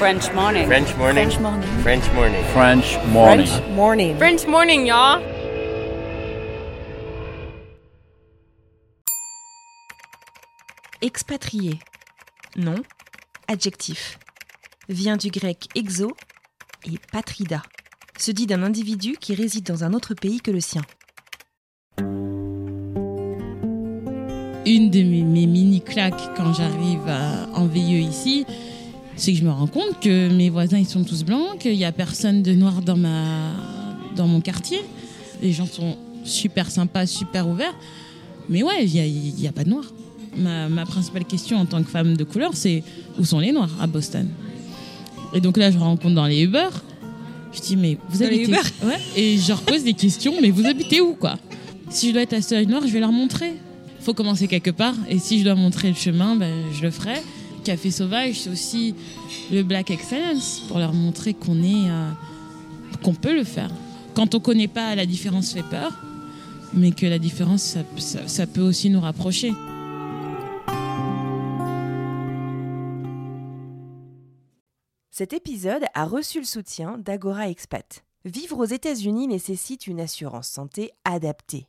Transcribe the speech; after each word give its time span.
French 0.00 0.32
morning. 0.32 0.66
French 0.66 0.96
morning. 0.96 1.28
French 1.30 1.40
morning. 1.42 1.68
French 1.82 2.14
morning. 2.14 2.44
French 2.54 2.98
morning. 3.12 3.46
French 3.46 3.68
morning. 3.76 4.16
French 4.16 4.46
morning, 4.46 4.86
y'all. 4.86 5.20
Expatrié. 11.02 11.80
Nom. 12.56 12.76
Adjectif. 13.46 14.18
Vient 14.88 15.18
du 15.18 15.30
grec 15.30 15.68
exo 15.74 16.16
et 16.86 16.98
patrida. 17.12 17.60
Se 18.18 18.30
dit 18.30 18.46
d'un 18.46 18.62
individu 18.62 19.18
qui 19.20 19.34
réside 19.34 19.66
dans 19.66 19.84
un 19.84 19.92
autre 19.92 20.14
pays 20.14 20.40
que 20.40 20.50
le 20.50 20.60
sien. 20.60 20.80
Une 24.64 24.88
de 24.88 25.02
mes, 25.02 25.24
mes 25.24 25.46
mini 25.46 25.82
claques 25.82 26.34
quand 26.38 26.54
j'arrive 26.54 27.06
en 27.54 27.66
VIE 27.66 28.00
ici, 28.00 28.46
c'est 29.20 29.32
que 29.32 29.38
je 29.38 29.44
me 29.44 29.50
rends 29.50 29.66
compte 29.66 30.00
que 30.00 30.32
mes 30.32 30.48
voisins 30.48 30.78
ils 30.78 30.88
sont 30.88 31.04
tous 31.04 31.24
blancs, 31.24 31.58
qu'il 31.58 31.76
n'y 31.76 31.84
a 31.84 31.92
personne 31.92 32.42
de 32.42 32.54
noir 32.54 32.80
dans 32.80 32.96
ma 32.96 33.52
dans 34.16 34.26
mon 34.26 34.40
quartier. 34.40 34.80
Les 35.42 35.52
gens 35.52 35.66
sont 35.66 35.96
super 36.24 36.70
sympas, 36.70 37.06
super 37.06 37.46
ouverts. 37.46 37.74
Mais 38.48 38.62
ouais, 38.62 38.86
il 38.86 39.34
n'y 39.34 39.46
a, 39.46 39.52
pas 39.52 39.64
de 39.64 39.70
noirs. 39.70 39.92
Ma, 40.36 40.68
ma 40.68 40.84
principale 40.86 41.24
question 41.24 41.58
en 41.58 41.66
tant 41.66 41.82
que 41.82 41.90
femme 41.90 42.16
de 42.16 42.24
couleur, 42.24 42.52
c'est 42.54 42.82
où 43.18 43.24
sont 43.24 43.38
les 43.38 43.52
noirs 43.52 43.70
à 43.80 43.86
Boston? 43.86 44.28
Et 45.34 45.40
donc 45.40 45.56
là, 45.56 45.70
je 45.70 45.78
rencontre 45.78 46.14
dans 46.14 46.26
les 46.26 46.42
Uber. 46.42 46.68
Je 47.52 47.60
dis, 47.60 47.76
mais 47.76 47.98
vous 48.08 48.18
Dans 48.18 48.26
habitez 48.26 48.44
Uber? 48.44 48.58
Ouais. 48.84 48.98
Et 49.16 49.38
je 49.38 49.48
leur 49.48 49.60
pose 49.62 49.84
des 49.84 49.94
questions, 49.94 50.34
mais 50.40 50.50
vous 50.50 50.66
habitez 50.66 51.00
où 51.00 51.14
quoi? 51.14 51.38
Si 51.90 52.08
je 52.08 52.12
dois 52.12 52.22
être 52.22 52.32
la 52.32 52.42
seule 52.42 52.66
noire, 52.66 52.82
je 52.86 52.92
vais 52.92 53.00
leur 53.00 53.12
montrer. 53.12 53.52
Faut 54.00 54.14
commencer 54.14 54.48
quelque 54.48 54.70
part. 54.70 54.94
Et 55.08 55.18
si 55.18 55.38
je 55.38 55.44
dois 55.44 55.54
montrer 55.54 55.88
le 55.88 55.94
chemin, 55.94 56.36
ben, 56.36 56.64
je 56.72 56.82
le 56.82 56.90
ferai. 56.90 57.22
Café 57.60 57.90
Sauvage, 57.90 58.40
c'est 58.40 58.50
aussi 58.50 58.94
le 59.50 59.62
Black 59.62 59.90
Excellence 59.90 60.60
pour 60.68 60.78
leur 60.78 60.92
montrer 60.92 61.34
qu'on 61.34 61.62
est, 61.62 61.90
euh, 61.90 62.10
qu'on 63.02 63.14
peut 63.14 63.34
le 63.34 63.44
faire. 63.44 63.70
Quand 64.14 64.34
on 64.34 64.40
connaît 64.40 64.68
pas, 64.68 64.94
la 64.94 65.06
différence 65.06 65.52
fait 65.52 65.62
peur, 65.62 65.92
mais 66.74 66.92
que 66.92 67.06
la 67.06 67.18
différence, 67.18 67.76
ça 68.26 68.46
peut 68.46 68.62
aussi 68.62 68.90
nous 68.90 69.00
rapprocher. 69.00 69.52
Cet 75.10 75.32
épisode 75.34 75.84
a 75.94 76.06
reçu 76.06 76.38
le 76.38 76.46
soutien 76.46 76.96
d'Agora 76.96 77.50
Expat. 77.50 78.02
Vivre 78.26 78.58
aux 78.58 78.66
États-Unis 78.66 79.28
nécessite 79.28 79.86
une 79.86 80.00
assurance 80.00 80.48
santé 80.48 80.92
adaptée. 81.04 81.68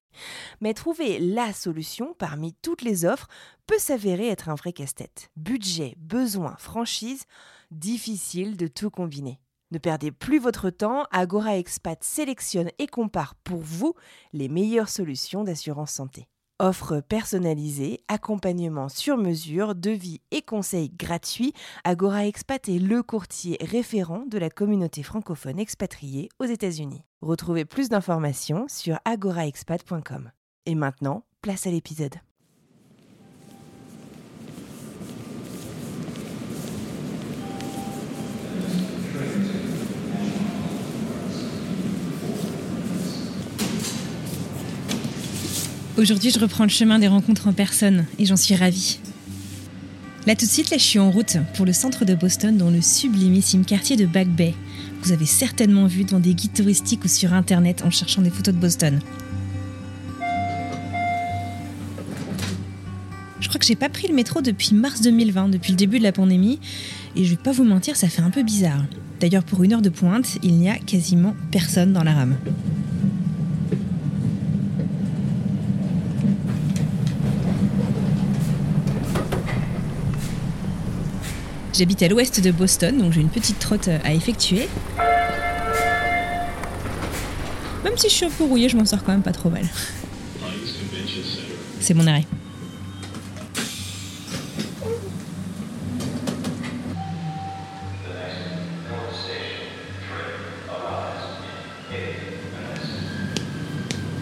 Mais 0.59 0.73
trouver 0.73 1.17
la 1.17 1.53
solution 1.53 2.13
parmi 2.17 2.53
toutes 2.61 2.81
les 2.81 3.05
offres 3.05 3.29
peut 3.67 3.79
s'avérer 3.79 4.27
être 4.27 4.49
un 4.49 4.55
vrai 4.55 4.73
casse-tête. 4.73 5.31
Budget, 5.37 5.95
besoins, 5.97 6.57
franchise, 6.57 7.23
difficile 7.71 8.57
de 8.57 8.67
tout 8.67 8.89
combiner. 8.89 9.39
Ne 9.71 9.77
perdez 9.77 10.11
plus 10.11 10.39
votre 10.39 10.69
temps, 10.69 11.05
Agora 11.11 11.57
Expat 11.57 12.03
sélectionne 12.03 12.69
et 12.79 12.87
compare 12.87 13.35
pour 13.35 13.61
vous 13.61 13.93
les 14.33 14.49
meilleures 14.49 14.89
solutions 14.89 15.45
d'assurance 15.45 15.91
santé. 15.91 16.27
Offre 16.63 17.01
personnalisée, 17.01 18.01
accompagnement 18.07 18.87
sur 18.87 19.17
mesure, 19.17 19.73
devis 19.73 20.21
et 20.29 20.43
conseils 20.43 20.91
gratuits, 20.91 21.53
Agora 21.83 22.27
Expat 22.27 22.69
est 22.69 22.77
le 22.77 23.01
courtier 23.01 23.57
référent 23.61 24.25
de 24.29 24.37
la 24.37 24.51
communauté 24.51 25.01
francophone 25.01 25.57
expatriée 25.57 26.29
aux 26.39 26.45
États-Unis. 26.45 27.03
Retrouvez 27.23 27.65
plus 27.65 27.89
d'informations 27.89 28.67
sur 28.67 28.99
agoraexpat.com. 29.05 30.29
Et 30.67 30.75
maintenant, 30.75 31.23
place 31.41 31.65
à 31.65 31.71
l'épisode. 31.71 32.13
Aujourd'hui, 46.01 46.31
je 46.31 46.39
reprends 46.39 46.63
le 46.63 46.71
chemin 46.71 46.97
des 46.97 47.07
rencontres 47.07 47.47
en 47.47 47.53
personne 47.53 48.07
et 48.17 48.25
j'en 48.25 48.35
suis 48.35 48.55
ravie. 48.55 48.97
Là, 50.25 50.35
tout 50.35 50.47
de 50.47 50.49
suite, 50.49 50.73
je 50.73 50.79
suis 50.79 50.97
en 50.97 51.11
route 51.11 51.37
pour 51.53 51.63
le 51.63 51.73
centre 51.73 52.05
de 52.05 52.15
Boston, 52.15 52.57
dans 52.57 52.71
le 52.71 52.81
sublimissime 52.81 53.63
quartier 53.63 53.97
de 53.97 54.07
Back 54.07 54.27
Bay. 54.27 54.55
Vous 55.03 55.11
avez 55.11 55.27
certainement 55.27 55.85
vu 55.85 56.03
dans 56.03 56.19
des 56.19 56.33
guides 56.33 56.53
touristiques 56.53 57.05
ou 57.05 57.07
sur 57.07 57.35
internet 57.35 57.83
en 57.85 57.91
cherchant 57.91 58.23
des 58.23 58.31
photos 58.31 58.55
de 58.55 58.59
Boston. 58.59 58.99
Je 63.39 63.47
crois 63.47 63.59
que 63.59 63.65
j'ai 63.67 63.75
pas 63.75 63.89
pris 63.89 64.07
le 64.07 64.15
métro 64.15 64.41
depuis 64.41 64.73
mars 64.73 65.01
2020, 65.01 65.49
depuis 65.49 65.73
le 65.73 65.77
début 65.77 65.99
de 65.99 66.03
la 66.03 66.11
pandémie, 66.11 66.59
et 67.15 67.25
je 67.25 67.29
vais 67.29 67.35
pas 67.43 67.51
vous 67.51 67.63
mentir, 67.63 67.95
ça 67.95 68.07
fait 68.07 68.23
un 68.23 68.31
peu 68.31 68.41
bizarre. 68.41 68.85
D'ailleurs, 69.19 69.43
pour 69.43 69.61
une 69.61 69.73
heure 69.73 69.83
de 69.83 69.89
pointe, 69.89 70.39
il 70.41 70.55
n'y 70.55 70.67
a 70.67 70.79
quasiment 70.79 71.35
personne 71.51 71.93
dans 71.93 72.03
la 72.03 72.15
rame. 72.15 72.37
J'habite 81.81 82.03
à 82.03 82.07
l'ouest 82.09 82.39
de 82.39 82.51
Boston, 82.51 82.95
donc 82.95 83.11
j'ai 83.11 83.21
une 83.21 83.31
petite 83.31 83.57
trotte 83.57 83.87
à 83.87 84.13
effectuer. 84.13 84.69
Même 87.83 87.97
si 87.97 88.07
je 88.07 88.13
suis 88.13 88.25
un 88.25 88.29
peu 88.29 88.43
rouillée, 88.43 88.69
je 88.69 88.77
m'en 88.77 88.85
sors 88.85 89.03
quand 89.03 89.13
même 89.13 89.23
pas 89.23 89.31
trop 89.31 89.49
mal. 89.49 89.67
C'est 91.79 91.95
mon 91.95 92.05
arrêt. 92.05 92.27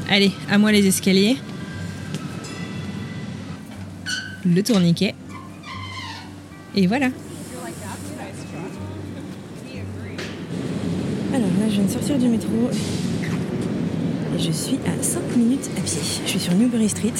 Allez, 0.09 0.31
à 0.49 0.57
moi 0.57 0.71
les 0.71 0.87
escaliers. 0.87 1.35
Le 4.45 4.63
tourniquet. 4.63 5.13
Et 6.73 6.87
voilà. 6.87 7.09
Et 14.35 14.39
je 14.39 14.51
suis 14.51 14.77
à 14.85 15.03
5 15.03 15.35
minutes 15.37 15.69
à 15.77 15.81
pied. 15.81 15.99
Je 16.25 16.29
suis 16.29 16.39
sur 16.39 16.53
Newbury 16.53 16.89
Street, 16.89 17.13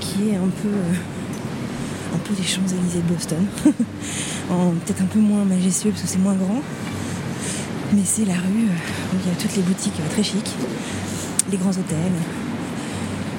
qui 0.00 0.30
est 0.30 0.36
un 0.36 0.48
peu, 0.62 0.68
euh, 0.68 2.14
un 2.14 2.18
peu 2.18 2.34
les 2.38 2.46
Champs-Élysées 2.46 3.02
de 3.02 3.12
Boston. 3.12 3.44
Peut-être 4.84 5.02
un 5.02 5.06
peu 5.06 5.20
moins 5.20 5.44
majestueux 5.44 5.90
parce 5.90 6.02
que 6.02 6.08
c'est 6.08 6.18
moins 6.18 6.34
grand. 6.34 6.62
Mais 7.92 8.02
c'est 8.04 8.24
la 8.24 8.34
rue 8.34 8.68
euh, 8.68 9.12
où 9.12 9.16
il 9.24 9.30
y 9.30 9.32
a 9.32 9.36
toutes 9.40 9.56
les 9.56 9.62
boutiques 9.62 9.98
euh, 10.00 10.12
très 10.12 10.22
chics, 10.22 10.50
les 11.50 11.56
grands 11.56 11.70
hôtels, 11.70 12.12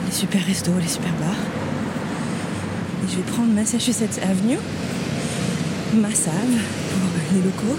les 0.06 0.12
super 0.12 0.46
restos, 0.46 0.72
les 0.82 0.88
super 0.88 1.12
bars. 1.14 1.36
Et 3.04 3.12
je 3.12 3.18
vais 3.18 3.24
prendre 3.24 3.54
Massachusetts 3.54 4.20
Avenue, 4.22 4.58
Massave 5.96 6.34
pour 6.34 7.36
les 7.36 7.42
locaux. 7.42 7.78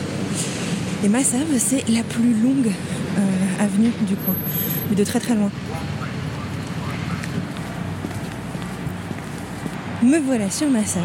Et 1.04 1.08
Massave, 1.08 1.46
c'est 1.58 1.88
la 1.88 2.02
plus 2.04 2.32
longue 2.32 2.70
euh, 3.18 3.62
avenue 3.62 3.90
du 4.06 4.16
coin, 4.16 4.34
mais 4.88 4.96
de 4.96 5.04
très 5.04 5.20
très 5.20 5.34
loin. 5.34 5.50
Me 10.02 10.18
voilà 10.18 10.50
sur 10.50 10.68
Massave. 10.68 11.04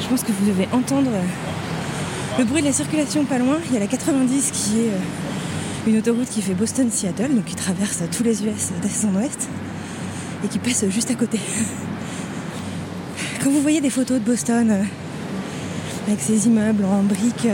Je 0.00 0.06
pense 0.08 0.22
que 0.22 0.32
vous 0.32 0.46
devez 0.46 0.66
entendre 0.72 1.10
euh, 1.12 2.38
le 2.38 2.44
bruit 2.44 2.62
de 2.62 2.66
la 2.66 2.72
circulation 2.72 3.24
pas 3.24 3.38
loin. 3.38 3.58
Il 3.68 3.74
y 3.74 3.76
a 3.76 3.80
la 3.80 3.86
90 3.86 4.50
qui 4.50 4.80
est 4.80 4.88
euh, 4.88 5.88
une 5.88 5.98
autoroute 5.98 6.28
qui 6.28 6.40
fait 6.40 6.54
Boston-Seattle, 6.54 7.34
donc 7.34 7.44
qui 7.44 7.54
traverse 7.54 8.02
tous 8.10 8.22
les 8.22 8.42
US 8.44 8.70
d'est 8.82 9.06
en 9.06 9.14
ouest 9.20 9.48
et 10.44 10.48
qui 10.48 10.58
passe 10.58 10.88
juste 10.88 11.10
à 11.10 11.14
côté. 11.14 11.38
Quand 13.44 13.50
vous 13.50 13.60
voyez 13.60 13.80
des 13.80 13.90
photos 13.90 14.20
de 14.20 14.24
Boston 14.24 14.86
avec 16.06 16.20
ces 16.20 16.46
immeubles 16.46 16.84
en 16.84 17.02
briques, 17.02 17.48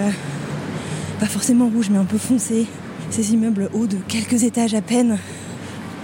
pas 1.18 1.26
forcément 1.26 1.68
rouges 1.68 1.90
mais 1.90 1.98
un 1.98 2.04
peu 2.04 2.18
foncés, 2.18 2.66
ces 3.10 3.32
immeubles 3.32 3.70
hauts 3.72 3.86
de 3.86 3.96
quelques 4.08 4.42
étages 4.44 4.74
à 4.74 4.82
peine, 4.82 5.18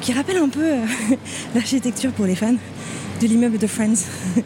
qui 0.00 0.12
rappellent 0.12 0.38
un 0.38 0.48
peu 0.48 0.64
euh, 0.64 0.84
l'architecture 1.54 2.12
pour 2.12 2.26
les 2.26 2.34
fans 2.34 2.54
de 3.20 3.26
l'immeuble 3.26 3.58
de 3.58 3.66
Friends. 3.66 4.04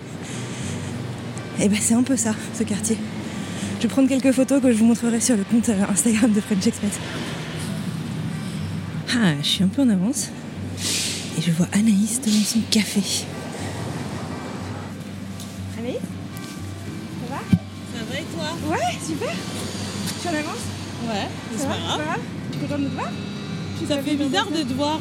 Et 1.61 1.69
ben 1.69 1.79
c'est 1.81 1.95
un 1.95 2.03
peu 2.03 2.17
ça, 2.17 2.35
ce 2.57 2.63
quartier. 2.63 2.97
Je 3.79 3.83
vais 3.85 3.89
prendre 3.89 4.09
quelques 4.09 4.33
photos 4.33 4.63
que 4.63 4.73
je 4.73 4.79
vous 4.79 4.85
montrerai 4.87 5.21
sur 5.21 5.37
le 5.37 5.45
compte 5.45 5.69
euh, 5.69 5.85
Instagram 5.91 6.33
de 6.33 6.41
French 6.41 6.67
Expat. 6.67 6.91
Ah, 9.15 9.35
je 9.43 9.47
suis 9.47 9.65
un 9.65 9.69
peu 9.69 9.83
en 9.83 9.89
avance. 9.89 10.29
Et 11.37 11.43
je 11.43 11.51
vois 11.53 11.69
Anaïs 11.73 12.21
devant 12.21 12.45
son 12.45 12.61
café. 12.71 13.01
Anaïs? 15.79 15.99
Ça 17.21 17.35
va? 17.35 17.41
Ça 17.51 18.05
va 18.11 18.21
et 18.21 18.25
toi? 18.35 18.57
Ouais, 18.71 18.99
super 19.05 19.35
suis 20.19 20.29
en 20.29 20.33
avance? 20.33 20.65
Ouais, 21.09 21.29
c'est 21.53 21.63
Ça 21.63 21.69
pas 21.69 21.75
va 21.97 22.05
grave. 22.05 22.21
Tu 22.59 22.65
es 22.65 22.69
contente 22.69 22.83
de 22.83 22.89
te 22.89 22.95
voir 22.95 23.11
Ça 23.89 24.03
fait 24.03 24.17
bizarre 24.17 24.51
de 24.51 24.63
te 24.63 24.73
voir, 24.75 25.01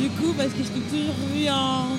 du 0.00 0.08
coup, 0.10 0.32
parce 0.36 0.48
que 0.50 0.64
je 0.64 0.68
t'ai 0.68 0.80
toujours 0.80 1.14
vu 1.32 1.48
en, 1.48 1.92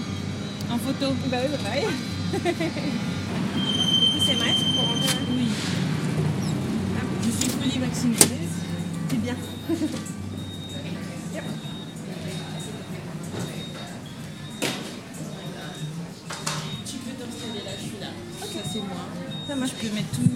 en 0.74 0.78
photo. 0.78 1.14
Bah 1.32 1.38
oui, 1.42 1.48
bah 1.52 1.58
pareil. 1.64 1.86
du 2.34 2.40
coup, 2.40 4.20
c'est 4.26 4.36
masque 4.36 4.66
pour 4.76 4.88
rentrer 4.88 5.18
Oui. 5.32 5.48
C'est 9.10 9.22
bien. 9.22 9.36
Tu 16.86 16.96
peux 16.98 17.12
t'installer 17.12 17.64
là, 17.66 17.72
je 17.78 17.84
suis 17.84 18.00
là. 18.00 18.08
Ça, 18.42 18.60
c'est 18.72 18.80
moi. 18.80 19.06
Ça 19.48 19.56
marche. 19.56 19.72
Je 19.82 19.88
peux 19.88 19.96
mettre 19.96 20.10
tout. 20.12 20.30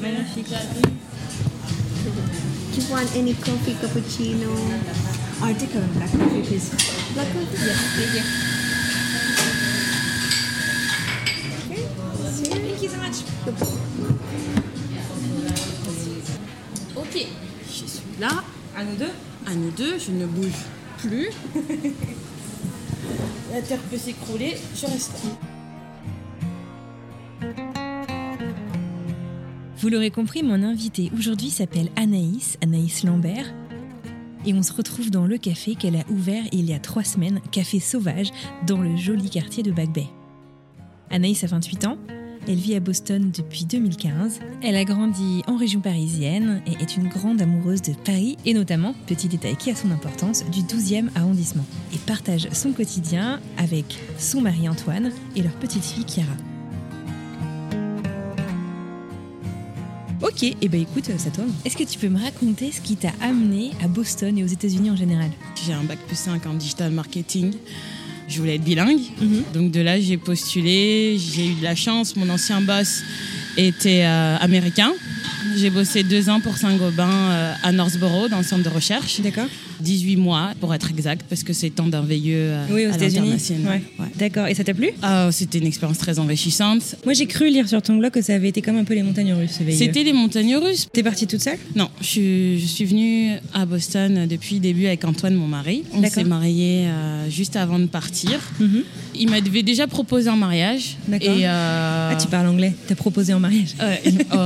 Magnifique. 0.00 0.91
Want 2.92 3.16
any 3.16 3.32
coffee, 3.32 3.72
cappuccino? 3.72 4.52
I'll 5.40 5.54
take 5.54 5.74
a 5.74 5.80
black 5.96 6.10
coffee, 6.10 6.42
please. 6.42 6.68
Black 7.14 7.32
coffee? 7.32 7.56
Yeah, 7.64 7.72
thank 7.96 8.14
you. 8.14 8.22
Thank 12.52 12.82
you 12.82 12.88
so 12.90 12.98
much. 12.98 13.24
Ok, 16.94 17.14
je 17.66 17.72
suis 17.72 17.88
là. 18.20 18.44
À 18.76 18.84
nous 18.84 18.96
deux 18.96 19.10
À 19.46 19.54
nous 19.54 19.70
deux, 19.70 19.98
je 19.98 20.10
ne 20.12 20.26
bouge 20.26 20.52
plus. 20.98 21.30
La 23.54 23.62
terre 23.62 23.80
peut 23.90 23.96
s'écrouler, 23.96 24.58
je 24.76 24.86
reste 24.86 25.12
là. 25.24 25.61
Vous 29.82 29.88
l'aurez 29.88 30.12
compris, 30.12 30.44
mon 30.44 30.62
invité 30.62 31.10
aujourd'hui 31.18 31.50
s'appelle 31.50 31.88
Anaïs, 31.96 32.56
Anaïs 32.62 33.02
Lambert. 33.02 33.52
Et 34.46 34.54
on 34.54 34.62
se 34.62 34.72
retrouve 34.72 35.10
dans 35.10 35.26
le 35.26 35.38
café 35.38 35.74
qu'elle 35.74 35.96
a 35.96 36.08
ouvert 36.08 36.44
il 36.52 36.70
y 36.70 36.72
a 36.72 36.78
trois 36.78 37.02
semaines, 37.02 37.40
Café 37.50 37.80
Sauvage, 37.80 38.30
dans 38.64 38.80
le 38.80 38.96
joli 38.96 39.28
quartier 39.28 39.64
de 39.64 39.72
Back. 39.72 39.88
Anaïs 41.10 41.42
a 41.42 41.48
28 41.48 41.86
ans, 41.86 41.98
elle 42.46 42.58
vit 42.58 42.76
à 42.76 42.80
Boston 42.80 43.32
depuis 43.36 43.64
2015, 43.64 44.38
elle 44.62 44.76
a 44.76 44.84
grandi 44.84 45.42
en 45.48 45.56
région 45.56 45.80
parisienne 45.80 46.62
et 46.64 46.80
est 46.80 46.96
une 46.96 47.08
grande 47.08 47.42
amoureuse 47.42 47.82
de 47.82 47.92
Paris 47.92 48.36
et 48.44 48.54
notamment, 48.54 48.94
petit 49.08 49.26
détail 49.26 49.56
qui 49.56 49.72
a 49.72 49.74
son 49.74 49.90
importance, 49.90 50.44
du 50.52 50.60
12e 50.60 51.08
arrondissement. 51.16 51.66
Et 51.92 51.98
partage 51.98 52.48
son 52.52 52.70
quotidien 52.70 53.40
avec 53.58 53.98
son 54.16 54.42
mari 54.42 54.68
Antoine 54.68 55.10
et 55.34 55.42
leur 55.42 55.54
petite 55.54 55.82
fille 55.82 56.06
Chiara. 56.06 56.36
Ok, 60.22 60.44
et 60.44 60.68
ben 60.68 60.80
écoute, 60.80 61.10
ça 61.18 61.30
tombe. 61.30 61.50
Est-ce 61.64 61.76
que 61.76 61.82
tu 61.82 61.98
peux 61.98 62.08
me 62.08 62.20
raconter 62.20 62.70
ce 62.70 62.80
qui 62.80 62.94
t'a 62.94 63.10
amené 63.20 63.72
à 63.82 63.88
Boston 63.88 64.38
et 64.38 64.44
aux 64.44 64.48
États-Unis 64.48 64.90
en 64.90 64.96
général? 64.96 65.30
J'ai 65.66 65.72
un 65.72 65.82
bac 65.82 65.98
plus 66.06 66.16
5 66.16 66.46
en 66.46 66.54
digital 66.54 66.92
marketing. 66.92 67.52
Je 68.28 68.38
voulais 68.38 68.54
être 68.54 68.62
bilingue. 68.62 69.00
Mhm. 69.20 69.42
Donc 69.52 69.72
de 69.72 69.80
là, 69.80 70.00
j'ai 70.00 70.16
postulé. 70.16 71.18
J'ai 71.18 71.48
eu 71.48 71.54
de 71.54 71.62
la 71.64 71.74
chance. 71.74 72.14
Mon 72.14 72.30
ancien 72.30 72.60
boss 72.60 73.02
était 73.56 74.04
euh, 74.04 74.36
américain. 74.38 74.92
J'ai 75.56 75.70
bossé 75.70 76.04
deux 76.04 76.28
ans 76.30 76.40
pour 76.40 76.56
Saint-Gobain 76.56 77.10
euh, 77.10 77.54
à 77.64 77.72
Northborough, 77.72 78.30
dans 78.30 78.38
le 78.38 78.44
centre 78.44 78.62
de 78.62 78.68
recherche. 78.68 79.20
D'accord. 79.20 79.48
18 79.82 80.16
mois, 80.16 80.52
pour 80.60 80.72
être 80.74 80.90
exact, 80.90 81.24
parce 81.28 81.42
que 81.42 81.52
c'est 81.52 81.70
temps 81.70 81.86
d'un 81.86 82.02
veilleux 82.02 82.36
euh, 82.52 82.66
Oui, 82.70 82.86
aux 82.86 82.92
à 82.92 82.96
États-Unis. 82.96 83.32
Ouais. 83.66 83.82
Ouais. 83.98 84.06
D'accord, 84.18 84.46
et 84.46 84.54
ça 84.54 84.64
t'a 84.64 84.74
plu? 84.74 84.90
Ah, 85.02 85.28
C'était 85.32 85.58
une 85.58 85.66
expérience 85.66 85.98
très 85.98 86.18
enrichissante. 86.18 86.94
Moi 87.04 87.14
j'ai 87.14 87.26
cru 87.26 87.48
lire 87.50 87.68
sur 87.68 87.82
ton 87.82 87.96
blog 87.96 88.12
que 88.12 88.22
ça 88.22 88.34
avait 88.34 88.48
été 88.48 88.62
comme 88.62 88.76
un 88.76 88.84
peu 88.84 88.94
les 88.94 89.02
montagnes 89.02 89.32
russes, 89.32 89.56
ce 89.58 89.62
veilleux. 89.64 89.78
C'était 89.78 90.02
les 90.04 90.12
montagnes 90.12 90.56
russes. 90.56 90.88
T'es 90.92 91.02
partie 91.02 91.26
toute 91.26 91.40
seule? 91.42 91.58
Non, 91.76 91.88
je 92.00 92.06
suis, 92.06 92.60
je 92.60 92.66
suis 92.66 92.84
venue 92.84 93.32
à 93.54 93.66
Boston 93.66 94.26
depuis 94.28 94.56
le 94.56 94.60
début 94.60 94.86
avec 94.86 95.04
Antoine, 95.04 95.34
mon 95.34 95.46
mari. 95.48 95.82
On 95.92 96.02
s'est 96.08 96.24
mariés 96.24 96.86
euh, 96.86 97.28
juste 97.30 97.56
avant 97.56 97.78
de 97.78 97.86
partir. 97.86 98.38
Mhm. 98.60 98.82
Il 99.14 99.28
m'avait 99.30 99.62
déjà 99.62 99.86
proposé 99.86 100.28
un 100.30 100.36
mariage. 100.36 100.96
D'accord. 101.08 101.28
Euh, 101.36 102.10
Ah, 102.12 102.16
tu 102.20 102.28
parles 102.28 102.46
anglais. 102.46 102.72
T'as 102.86 102.94
proposé 102.94 103.32
en 103.34 103.40
mariage. 103.40 103.74
ouais, 103.80 104.02
oh, 104.34 104.36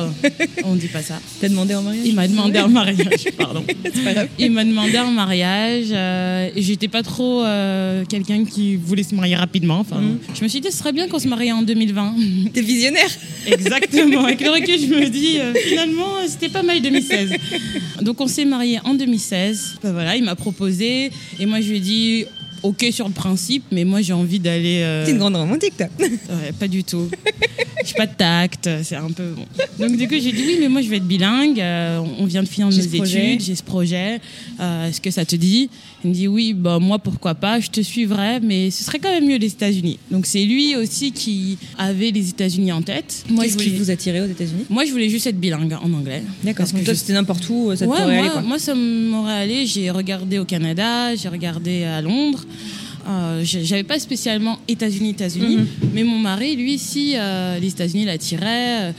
on 0.65 0.75
dit 0.75 0.89
pas 0.89 1.03
ça. 1.03 1.21
T'as 1.41 1.49
demandé 1.49 1.75
en 1.75 1.83
mariage? 1.83 2.05
Il 2.07 2.15
m'a 2.15 2.27
demandé 2.29 2.59
un 2.59 2.69
mariage, 2.69 3.27
pardon. 3.37 3.65
C'est 3.85 4.03
pas 4.05 4.13
grave. 4.15 4.29
Il 4.39 4.51
m'a 4.53 4.65
demandé 4.65 4.97
un 4.97 5.11
mariage. 5.11 5.26
Euh, 5.29 6.51
et 6.55 6.63
j'étais 6.63 6.89
pas 6.89 7.03
trop 7.03 7.43
euh, 7.43 8.05
quelqu'un 8.09 8.45
qui 8.45 8.77
voulait 8.77 9.03
se 9.03 9.15
marier 9.15 9.37
rapidement. 9.37 9.79
Enfin, 9.81 10.01
Mhm. 10.01 10.19
Je 10.35 10.43
me 10.45 10.49
suis 10.49 10.61
dit, 10.61 10.71
ce 10.71 10.79
serait 10.79 10.93
bien 10.93 11.09
qu'on 11.09 11.19
se 11.19 11.29
marie 11.29 11.53
en 11.53 11.63
2020. 11.63 12.15
T'es 12.53 12.61
visionnaire 12.63 13.09
Exactement. 13.47 14.25
Avec 14.25 14.41
le 14.41 14.51
recul, 14.51 14.79
je 14.79 14.87
me 14.87 15.09
dis, 15.09 15.39
euh, 15.39 15.53
finalement, 15.55 16.17
euh, 16.19 16.27
c'était 16.29 16.49
pas 16.49 16.63
mal 16.63 16.81
2016. 16.81 17.33
Donc, 18.03 18.21
on 18.21 18.27
s'est 18.27 18.45
mariés 18.45 18.79
en 18.85 18.95
2016. 18.95 19.77
Ben 19.83 19.93
voilà, 19.93 20.17
il 20.17 20.25
m'a 20.25 20.37
proposé. 20.37 21.11
Et 21.41 21.47
moi, 21.47 21.61
je 21.61 21.71
lui 21.71 21.77
ai 21.77 21.81
dit, 21.81 22.25
OK 22.63 22.85
sur 22.91 23.07
le 23.07 23.13
principe, 23.15 23.65
mais 23.73 23.85
moi, 23.85 24.01
j'ai 24.03 24.13
envie 24.13 24.39
d'aller. 24.41 24.81
euh, 24.83 25.05
T'es 25.05 25.13
une 25.13 25.19
grande 25.19 25.37
romantique, 25.37 25.77
toi. 25.77 25.87
Ouais, 26.01 26.53
pas 26.59 26.69
du 26.69 26.85
tout. 26.85 27.09
J'ai 27.85 27.95
pas 27.95 28.07
de 28.07 28.15
tact, 28.17 28.69
c'est 28.83 28.97
un 28.97 29.11
peu 29.11 29.31
bon. 29.37 29.45
Donc 29.79 29.97
du 29.97 30.09
coup 30.09 30.15
j'ai 30.19 30.33
dit 30.33 30.43
oui 30.45 30.57
mais 30.59 30.69
moi 30.69 30.81
je 30.83 30.89
vais 30.89 30.97
être 30.97 31.07
bilingue, 31.07 31.61
euh, 31.61 32.01
on 32.19 32.25
vient 32.25 32.43
de 32.43 32.49
finir 32.49 32.67
nos 32.67 32.73
études, 32.73 33.41
j'ai 33.41 33.55
ce 33.55 33.63
projet, 33.63 34.19
euh, 34.59 34.89
est-ce 34.89 35.01
que 35.01 35.11
ça 35.13 35.25
te 35.25 35.37
dit? 35.37 35.69
Il 36.03 36.11
me 36.11 36.15
dit 36.15 36.27
oui, 36.27 36.53
bah 36.53 36.79
moi 36.81 36.99
pourquoi 36.99 37.35
pas, 37.37 37.61
je 37.61 37.69
te 37.69 37.81
suivrai, 37.81 38.41
mais 38.41 38.73
ce 38.73 38.83
serait 38.83 38.99
quand 38.99 39.11
même 39.13 39.27
mieux 39.27 39.37
les 39.37 39.49
États-Unis. 39.49 39.99
Donc 40.11 40.27
c'est 40.27 40.45
lui 40.45 40.75
aussi 40.75 41.13
qui 41.13 41.59
avait 41.79 42.11
les 42.11 42.31
États-Unis 42.31 42.73
en 42.73 42.83
tête. 42.83 43.25
Moi 43.29 43.45
je 43.47 43.53
Qu'est-ce 43.53 43.63
qui 43.63 43.77
vous 43.77 43.91
attirait 43.91 44.21
aux 44.21 44.27
États-Unis? 44.31 44.65
Moi 44.69 44.85
je 44.85 44.91
voulais 44.91 45.09
juste 45.11 45.27
être 45.29 45.39
bilingue 45.39 45.75
en 45.75 45.93
anglais. 45.93 46.23
D'accord. 46.43 46.67
Parce 46.67 46.73
que 46.73 46.85
toi, 46.85 46.95
je- 46.95 46.99
c'était 46.99 47.13
n'importe 47.13 47.49
où, 47.51 47.71
ça 47.77 47.85
te 47.85 47.91
Ouais, 47.91 47.99
pourrait 47.99 48.15
moi, 48.17 48.25
aller, 48.25 48.33
quoi. 48.33 48.41
moi, 48.43 48.59
ça 48.59 48.75
m'aurait 48.75 49.33
allé. 49.35 49.67
J'ai 49.67 49.91
regardé 49.91 50.39
au 50.41 50.45
Canada, 50.45 51.15
j'ai 51.15 51.29
regardé 51.29 51.85
à 51.85 52.01
Londres. 52.03 52.45
Euh, 53.09 53.41
J'avais 53.45 53.85
pas 53.85 53.99
spécialement 53.99 54.59
États-Unis, 54.67 55.11
États-Unis, 55.11 55.57
Mhm. 55.59 55.67
mais 55.95 56.03
mon 56.05 56.19
mari, 56.19 56.57
lui, 56.57 56.79
si 56.79 57.13
euh, 57.17 57.59
les 57.61 57.69
États-Unis 57.69 58.05
l'attiraient. 58.05 58.91
euh, 58.91 58.93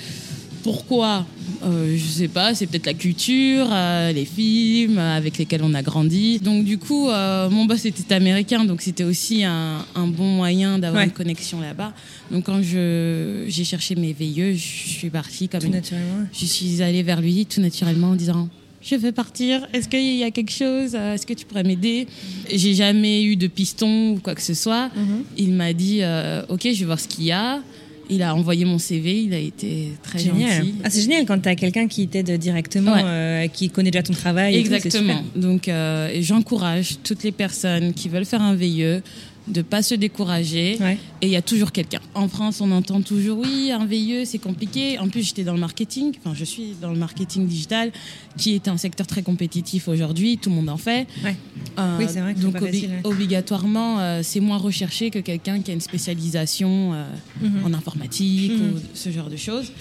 Pourquoi? 0.63 1.25
Euh, 1.63 1.95
Je 1.97 2.03
sais 2.05 2.27
pas, 2.27 2.53
c'est 2.53 2.67
peut-être 2.67 2.85
la 2.87 2.93
culture, 2.93 3.67
les 4.13 4.25
films 4.25 4.97
avec 4.97 5.37
lesquels 5.37 5.61
on 5.63 5.73
a 5.73 5.81
grandi. 5.81 6.39
Donc 6.39 6.65
du 6.65 6.77
coup, 6.77 7.07
mon 7.07 7.65
boss 7.65 7.85
était 7.85 8.13
américain, 8.13 8.65
donc 8.65 8.81
c'était 8.81 9.03
aussi 9.05 9.43
un, 9.45 9.85
un 9.95 10.07
bon 10.07 10.25
moyen 10.27 10.77
d'avoir 10.79 11.01
Ouais. 11.03 11.07
une 11.07 11.13
connexion 11.13 11.61
là-bas. 11.61 11.93
Donc 12.31 12.45
quand 12.45 12.61
j'ai 12.61 13.63
cherché 13.63 13.95
mes 13.95 14.11
veilleux, 14.13 14.53
je 14.53 14.89
suis 14.97 15.09
partie 15.09 15.47
comme 15.47 15.61
Tout 15.61 15.67
une 15.67 15.73
naturellement. 15.73 16.25
je 16.33 16.45
suis 16.45 16.81
allée 16.81 17.03
vers 17.03 17.21
lui 17.21 17.45
tout 17.45 17.61
naturellement 17.61 18.09
en 18.09 18.15
disant 18.15 18.49
je 18.89 18.95
veux 18.95 19.11
partir. 19.11 19.67
Est-ce 19.73 19.87
qu'il 19.89 20.15
y 20.17 20.23
a 20.23 20.31
quelque 20.31 20.51
chose 20.51 20.95
Euh, 20.95 21.13
Est-ce 21.13 21.25
que 21.25 21.33
tu 21.33 21.45
pourrais 21.45 21.63
m'aider? 21.63 22.07
J'ai 22.53 22.73
jamais 22.73 23.23
eu 23.23 23.35
de 23.35 23.47
piston 23.47 24.11
ou 24.11 24.19
quoi 24.19 24.33
que 24.35 24.41
ce 24.41 24.53
soit. 24.53 24.89
Mhm. 24.95 25.23
Il 25.37 25.51
m'a 25.53 25.73
dit 25.73 25.99
euh, 26.01 26.41
ok, 26.49 26.61
je 26.63 26.79
vais 26.79 26.85
voir 26.85 26.99
ce 26.99 27.07
qu'il 27.07 27.25
y 27.25 27.31
a. 27.31 27.61
Il 28.09 28.23
a 28.23 28.33
envoyé 28.33 28.63
mon 28.63 28.77
CV. 28.79 29.21
Il 29.23 29.33
a 29.33 29.37
été 29.37 29.89
très 30.01 30.17
Génial. 30.19 30.59
gentil. 30.63 30.73
Ah, 30.83 30.89
c'est 30.89 31.01
génial 31.01 31.25
quand 31.25 31.39
t'as 31.41 31.55
quelqu'un 31.55 31.87
qui 31.89 32.07
t'aide 32.07 32.31
directement, 32.39 32.93
Ouais. 32.93 33.01
euh, 33.03 33.47
qui 33.47 33.69
connaît 33.69 33.91
déjà 33.91 34.01
ton 34.03 34.13
travail. 34.13 34.55
et 34.55 34.63
tout, 34.63 34.69
c'est 34.69 34.75
Exactement. 34.77 35.21
Donc 35.35 35.67
euh, 35.67 36.17
j'encourage 36.21 36.99
toutes 37.03 37.23
les 37.23 37.33
personnes 37.33 37.93
qui 37.93 38.07
veulent 38.07 38.23
faire 38.25 38.41
un 38.41 38.55
veilleux 38.55 39.01
de 39.47 39.61
pas 39.61 39.81
se 39.81 39.95
décourager. 39.95 40.77
Ouais. 40.79 40.97
Et 41.21 41.27
il 41.27 41.31
y 41.31 41.35
a 41.35 41.41
toujours 41.41 41.71
quelqu'un. 41.71 41.99
En 42.13 42.27
France, 42.27 42.61
on 42.61 42.69
entend 42.71 43.01
toujours 43.01 43.39
oui, 43.39 43.71
un 43.71 43.85
veilleux, 43.85 44.25
c'est 44.25 44.37
compliqué. 44.39 44.99
En 44.99 45.07
plus, 45.09 45.23
j'étais 45.23 45.43
dans 45.43 45.53
le 45.53 45.59
marketing, 45.59 46.13
enfin, 46.19 46.35
je 46.35 46.43
suis 46.45 46.75
dans 46.81 46.91
le 46.91 46.97
marketing 46.97 47.47
digital, 47.47 47.91
qui 48.37 48.53
est 48.53 48.67
un 48.67 48.77
secteur 48.77 49.07
très 49.07 49.23
compétitif 49.23 49.87
aujourd'hui. 49.87 50.37
Tout 50.37 50.49
le 50.49 50.55
monde 50.57 50.69
en 50.69 50.77
fait. 50.77 51.07
Ouais. 51.23 51.35
Euh, 51.79 51.97
Oui, 51.99 52.05
c'est 52.09 52.19
vrai 52.21 52.33
que 52.35 52.39
donc, 52.39 52.53
pas 52.53 52.59
facile, 52.59 52.89
ouais. 52.89 53.01
obligatoirement, 53.03 53.99
euh, 53.99 54.21
c'est 54.23 54.39
moins 54.39 54.57
recherché 54.57 55.09
que 55.09 55.19
quelqu'un 55.19 55.61
qui 55.61 55.71
a 55.71 55.73
une 55.73 55.81
spécialisation 55.81 56.93
euh, 56.93 57.05
Mhm. 57.41 57.65
en 57.65 57.73
informatique 57.73 58.51
Mhm. 58.51 58.73
ou 58.75 58.79
ce 58.93 59.11
genre 59.11 59.29
de 59.29 59.37
choses. 59.37 59.71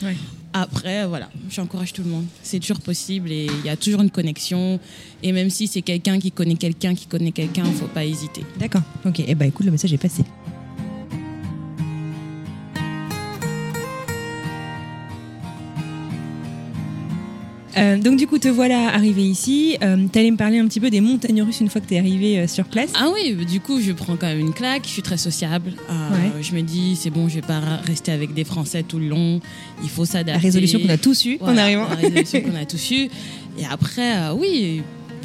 Après, 0.52 1.06
voilà, 1.06 1.28
j'encourage 1.50 1.92
tout 1.92 2.02
le 2.02 2.08
monde. 2.08 2.24
C'est 2.42 2.60
toujours 2.60 2.80
possible 2.80 3.30
et 3.30 3.46
il 3.46 3.66
y 3.66 3.68
a 3.68 3.76
toujours 3.76 4.00
une 4.00 4.10
connexion. 4.10 4.80
Et 5.22 5.32
même 5.32 5.50
si 5.50 5.66
c'est 5.66 5.82
quelqu'un 5.82 6.18
qui 6.18 6.32
connaît 6.32 6.54
quelqu'un 6.54 6.94
qui 6.94 7.06
connaît 7.06 7.32
quelqu'un, 7.32 7.64
il 7.64 7.72
ne 7.72 7.76
faut 7.76 7.86
pas 7.86 8.04
hésiter. 8.04 8.44
D'accord. 8.58 8.82
Ok. 9.04 9.22
Eh 9.26 9.34
ben, 9.34 9.48
écoute, 9.48 9.66
le 9.66 9.72
message 9.72 9.92
est 9.92 9.98
passé. 9.98 10.24
Euh, 17.76 17.98
donc 17.98 18.16
du 18.16 18.26
coup, 18.26 18.38
te 18.38 18.48
voilà 18.48 18.88
arrivé 18.94 19.22
ici. 19.22 19.76
Euh, 19.82 20.06
T'allais 20.10 20.30
me 20.30 20.36
parler 20.36 20.58
un 20.58 20.66
petit 20.66 20.80
peu 20.80 20.88
des 20.90 21.00
montagnes 21.00 21.42
russes 21.42 21.60
une 21.60 21.68
fois 21.68 21.80
que 21.80 21.86
t'es 21.86 21.98
arrivé 21.98 22.38
euh, 22.38 22.46
sur 22.46 22.64
place. 22.64 22.90
Ah 22.98 23.08
oui, 23.12 23.34
du 23.44 23.60
coup, 23.60 23.80
je 23.80 23.92
prends 23.92 24.16
quand 24.16 24.26
même 24.26 24.40
une 24.40 24.54
claque. 24.54 24.84
Je 24.84 24.90
suis 24.90 25.02
très 25.02 25.16
sociable. 25.18 25.72
Euh, 25.90 25.92
Ouais. 26.10 26.42
Je 26.42 26.54
me 26.54 26.62
dis, 26.62 26.96
c'est 26.96 27.10
bon, 27.10 27.28
je 27.28 27.36
vais 27.36 27.40
pas 27.46 27.60
rester 27.84 28.12
avec 28.12 28.32
des 28.32 28.44
Français 28.44 28.82
tout 28.82 28.98
le 28.98 29.08
long. 29.08 29.40
Il 29.82 29.88
faut 29.90 30.04
s'adapter. 30.04 30.32
La 30.32 30.38
résolution 30.38 30.78
qu'on 30.80 30.88
a 30.88 30.96
tous 30.98 31.24
eue 31.26 31.36
en 31.40 31.46
Voilà, 31.46 31.62
arrivant. 31.64 31.88
La 31.88 31.96
résolution 31.96 32.40
qu'on 32.42 32.54
a 32.56 32.64
tous 32.64 32.90
eue. 32.92 33.08
Et 33.58 33.64
après, 33.70 34.30
oui, 34.38 34.82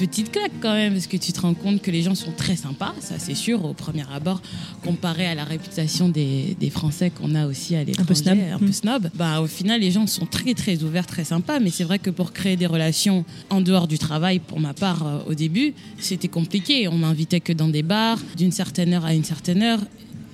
petite 0.08 0.31
claque 0.31 0.51
quand 0.62 0.74
même, 0.74 0.93
parce 0.93 1.08
que 1.08 1.17
tu 1.17 1.31
te 1.31 1.39
rends 1.41 1.53
compte 1.53 1.81
que 1.81 1.91
les 1.91 2.01
gens 2.01 2.15
sont 2.15 2.31
très 2.31 2.55
sympas, 2.55 2.93
ça 3.00 3.20
c'est 3.20 3.36
sûr, 3.36 3.63
au 3.65 3.74
premier 3.74 4.03
abord, 4.12 4.41
comparé 4.84 5.27
à 5.27 5.36
la 5.36 5.43
réputation 5.43 6.10
des, 6.10 6.55
des 6.60 6.70
Français 6.70 7.12
qu'on 7.12 7.36
a 7.36 7.46
aussi 7.46 7.75
à 7.75 7.84
l'étranger. 7.84 8.08
peu 8.08 8.15
snob. 8.15 8.38
Un 8.53 8.58
peu 8.58 8.72
snob. 8.72 9.10
Bah, 9.15 9.41
au 9.41 9.48
final, 9.48 9.81
les 9.81 9.91
gens 9.91 10.08
sont 10.08 10.25
très 10.25 10.53
très 10.53 10.84
ouverts, 10.84 11.05
très 11.05 11.24
sympas, 11.24 11.60
mais 11.60 11.70
c'est 11.70 11.84
vrai 11.84 12.00
que 12.00 12.10
pour 12.10 12.34
créer 12.34 12.55
des 12.55 12.65
relations 12.65 13.25
en 13.50 13.62
dehors 13.62 13.88
du 13.88 14.00
travail, 14.00 14.39
pour 14.39 14.60
ma 14.60 14.74
part, 14.74 15.05
euh, 15.05 15.20
au 15.27 15.36
début, 15.36 15.74
c'était 16.00 16.27
compliqué. 16.27 16.88
On 16.88 16.98
m'invitait 16.98 17.39
que 17.39 17.53
dans 17.53 17.67
des 17.67 17.84
bars, 17.84 18.20
d'une 18.36 18.51
certaine 18.51 18.93
heure 18.93 19.05
à 19.05 19.13
une 19.13 19.24
certaine 19.24 19.62
heure. 19.62 19.79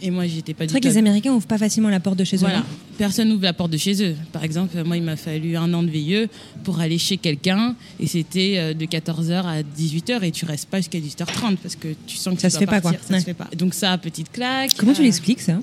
Et 0.01 0.11
moi, 0.11 0.27
j'étais 0.27 0.53
pas 0.53 0.63
C'est 0.63 0.67
du 0.67 0.71
vrai 0.73 0.79
tout. 0.81 0.87
que 0.87 0.93
les 0.93 0.97
Américains 0.97 1.33
ouvrent 1.33 1.47
pas 1.47 1.57
facilement 1.57 1.89
la 1.89 1.99
porte 1.99 2.17
de 2.19 2.23
chez 2.23 2.35
eux. 2.37 2.41
Voilà, 2.41 2.63
personne 2.97 3.29
n'ouvre 3.29 3.43
la 3.43 3.53
porte 3.53 3.71
de 3.71 3.77
chez 3.77 4.03
eux. 4.03 4.15
Par 4.31 4.43
exemple, 4.43 4.81
moi, 4.83 4.95
il 4.97 5.03
m'a 5.03 5.15
fallu 5.15 5.57
un 5.57 5.73
an 5.73 5.81
de 5.83 5.89
veilleux 5.89 6.29
pour 6.63 6.79
aller 6.79 6.97
chez 6.99 7.17
quelqu'un 7.17 7.75
et 7.99 8.05
c'était 8.07 8.55
euh, 8.57 8.73
de 8.73 8.85
14h 8.85 9.31
à 9.45 9.61
18h 9.63 10.23
et 10.23 10.31
tu 10.31 10.45
restes 10.45 10.69
pas 10.69 10.77
jusqu'à 10.77 10.99
18h30 10.99 11.57
parce 11.57 11.75
que 11.75 11.87
tu 12.05 12.15
sens 12.17 12.35
que 12.35 12.41
Ça 12.41 12.49
tu 12.49 12.53
se 12.55 12.59
dois 12.59 12.67
fait 12.67 12.71
pas, 12.75 12.81
quoi. 12.81 12.91
Ça 12.93 13.13
Ouais. 13.13 13.19
se 13.19 13.25
fait 13.25 13.33
pas. 13.33 13.47
Donc 13.57 13.73
ça, 13.73 13.97
petite 13.97 14.31
claque. 14.31 14.71
Comment 14.77 14.93
tu 14.93 15.01
Euh, 15.01 15.05
l'expliques 15.05 15.41
ça? 15.41 15.59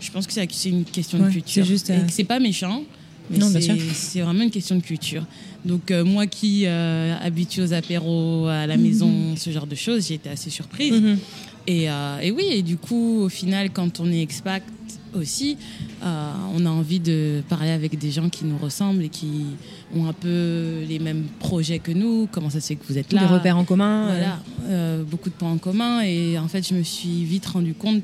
Je 0.00 0.10
pense 0.10 0.26
que 0.26 0.32
c'est 0.32 0.48
c'est 0.52 0.68
une 0.70 0.84
question 0.84 1.18
Ouais, 1.18 1.26
de 1.26 1.32
culture. 1.32 1.64
c'est 1.64 1.68
juste, 1.70 1.90
Et 1.90 1.94
euh, 1.94 2.00
que 2.06 2.12
c'est 2.12 2.24
pas 2.24 2.38
méchant. 2.40 2.82
Mais 3.30 3.38
Non, 3.38 3.50
bien 3.50 3.60
c'est- 3.92 4.20
vraiment 4.22 4.42
une 4.42 4.50
question 4.50 4.76
de 4.76 4.82
culture. 4.82 5.24
Donc 5.64 5.90
euh, 5.90 6.04
moi 6.04 6.26
qui 6.26 6.64
euh, 6.66 7.14
habituée 7.20 7.62
aux 7.62 7.72
apéros 7.74 8.46
à 8.46 8.66
la 8.66 8.76
maison, 8.76 9.36
ce 9.36 9.50
genre 9.50 9.66
de 9.66 9.74
choses, 9.74 10.08
j'ai 10.08 10.14
été 10.14 10.30
assez 10.30 10.50
surprise. 10.50 10.92
Mhm. 10.94 11.18
Et, 11.66 11.90
euh, 11.90 12.20
et 12.20 12.30
oui, 12.30 12.44
et 12.50 12.62
du 12.62 12.78
coup, 12.78 13.20
au 13.22 13.28
final, 13.28 13.70
quand 13.70 14.00
on 14.00 14.10
est 14.10 14.22
expat 14.22 14.62
aussi, 15.14 15.58
euh, 16.02 16.32
on 16.54 16.64
a 16.64 16.70
envie 16.70 17.00
de 17.00 17.42
parler 17.48 17.70
avec 17.70 17.98
des 17.98 18.10
gens 18.10 18.28
qui 18.30 18.44
nous 18.46 18.56
ressemblent 18.56 19.02
et 19.02 19.08
qui 19.10 19.44
ont 19.94 20.06
un 20.06 20.12
peu 20.14 20.82
les 20.88 20.98
mêmes 20.98 21.24
projets 21.38 21.78
que 21.78 21.92
nous. 21.92 22.28
Comment 22.32 22.48
ça 22.50 22.60
se 22.60 22.68
fait 22.68 22.76
que 22.76 22.84
vous 22.88 22.96
êtes 22.96 23.12
là? 23.12 23.20
Des 23.20 23.26
repères 23.26 23.58
en 23.58 23.64
commun. 23.64 24.06
Voilà, 24.06 24.40
euh, 24.68 25.02
beaucoup 25.02 25.28
de 25.28 25.34
points 25.34 25.52
en 25.52 25.58
commun. 25.58 26.00
Et 26.02 26.38
en 26.38 26.48
fait, 26.48 26.66
je 26.66 26.74
me 26.74 26.82
suis 26.82 27.24
vite 27.24 27.44
rendu 27.46 27.74
compte 27.74 28.02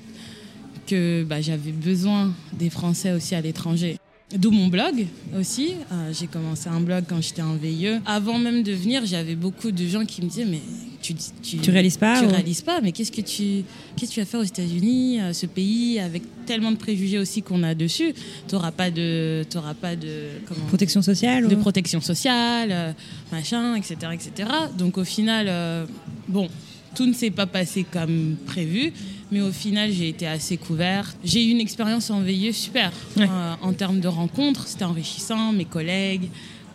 que 0.87 1.25
bah, 1.25 1.40
j'avais 1.40 1.73
besoin 1.73 2.33
des 2.59 2.69
Français 2.69 3.12
aussi 3.12 3.35
à 3.35 3.40
l'étranger. 3.40 3.97
D'où 4.37 4.50
mon 4.50 4.67
blog 4.67 5.07
aussi. 5.38 5.75
Euh, 5.93 6.12
j'ai 6.12 6.26
commencé 6.26 6.69
un 6.69 6.81
blog 6.81 7.05
quand 7.09 7.21
j'étais 7.23 7.43
en 7.43 7.55
VIE. 7.55 8.00
Avant 8.05 8.38
même 8.38 8.62
de 8.64 8.73
venir, 8.73 9.07
j'avais 9.07 9.37
beaucoup 9.37 9.71
de 9.71 9.87
gens 9.87 10.05
qui 10.05 10.23
me 10.23 10.29
disaient 10.29 10.45
Mais 10.45 10.61
tu, 11.00 11.14
tu, 11.43 11.59
Tu 11.59 11.71
réalises 11.71 11.97
pas 11.99 12.19
Tu 12.19 12.26
ou- 12.26 12.31
réalises 12.31 12.62
pas, 12.62 12.81
mais 12.81 12.91
qu'est-ce 12.91 13.12
que 13.12 13.21
tu, 13.21 13.62
qu'est-ce 13.97 14.11
que 14.11 14.14
tu 14.14 14.21
vas 14.21 14.26
faire 14.26 14.41
aux 14.41 14.45
États-Unis, 14.45 15.21
euh, 15.21 15.33
ce 15.33 15.47
pays, 15.47 16.00
avec 16.00 16.23
tellement 16.47 16.73
de 16.73 16.76
préjugés 16.76 17.19
aussi 17.21 17.43
qu'on 17.43 17.62
a 17.62 17.75
dessus? 17.76 18.12
Tu 18.49 18.55
n'auras 18.55 18.73
pas 18.73 18.91
de. 18.91 19.45
t'auras 19.49 19.75
pas 19.75 19.95
de 19.95 20.31
comment, 20.47 20.64
Protection 20.67 21.00
sociale 21.03 21.47
de 21.49 21.55
ou- 21.55 21.61
protection 21.61 22.00
sociale, 22.00 22.71
euh, 22.73 22.93
machin, 23.31 23.76
etc., 23.76 23.97
etc. 24.14 24.49
Donc 24.76 24.99
au 24.99 25.05
final, 25.05 25.47
euh, 25.49 25.87
bon, 26.26 26.49
tout 26.97 27.07
ne 27.07 27.12
s'est 27.12 27.31
pas 27.31 27.47
passé 27.47 27.85
comme 27.88 28.37
prévu, 28.47 28.93
mais 29.33 29.40
au 29.40 29.50
final, 29.52 29.90
j'ai 29.93 30.09
été 30.09 30.26
assez 30.26 30.57
couverte. 30.57 31.16
J'ai 31.25 31.45
eu 31.45 31.50
une 31.50 31.61
expérience 31.61 32.11
en 32.11 32.21
veilleux 32.21 32.52
super 32.52 32.93
Ouais. 33.16 33.25
euh, 33.28 33.54
en 33.62 33.73
termes 33.73 34.00
de 34.00 34.09
rencontres. 34.09 34.66
C'était 34.69 34.85
enrichissant, 34.85 35.52
mes 35.52 35.64
collègues 35.64 36.28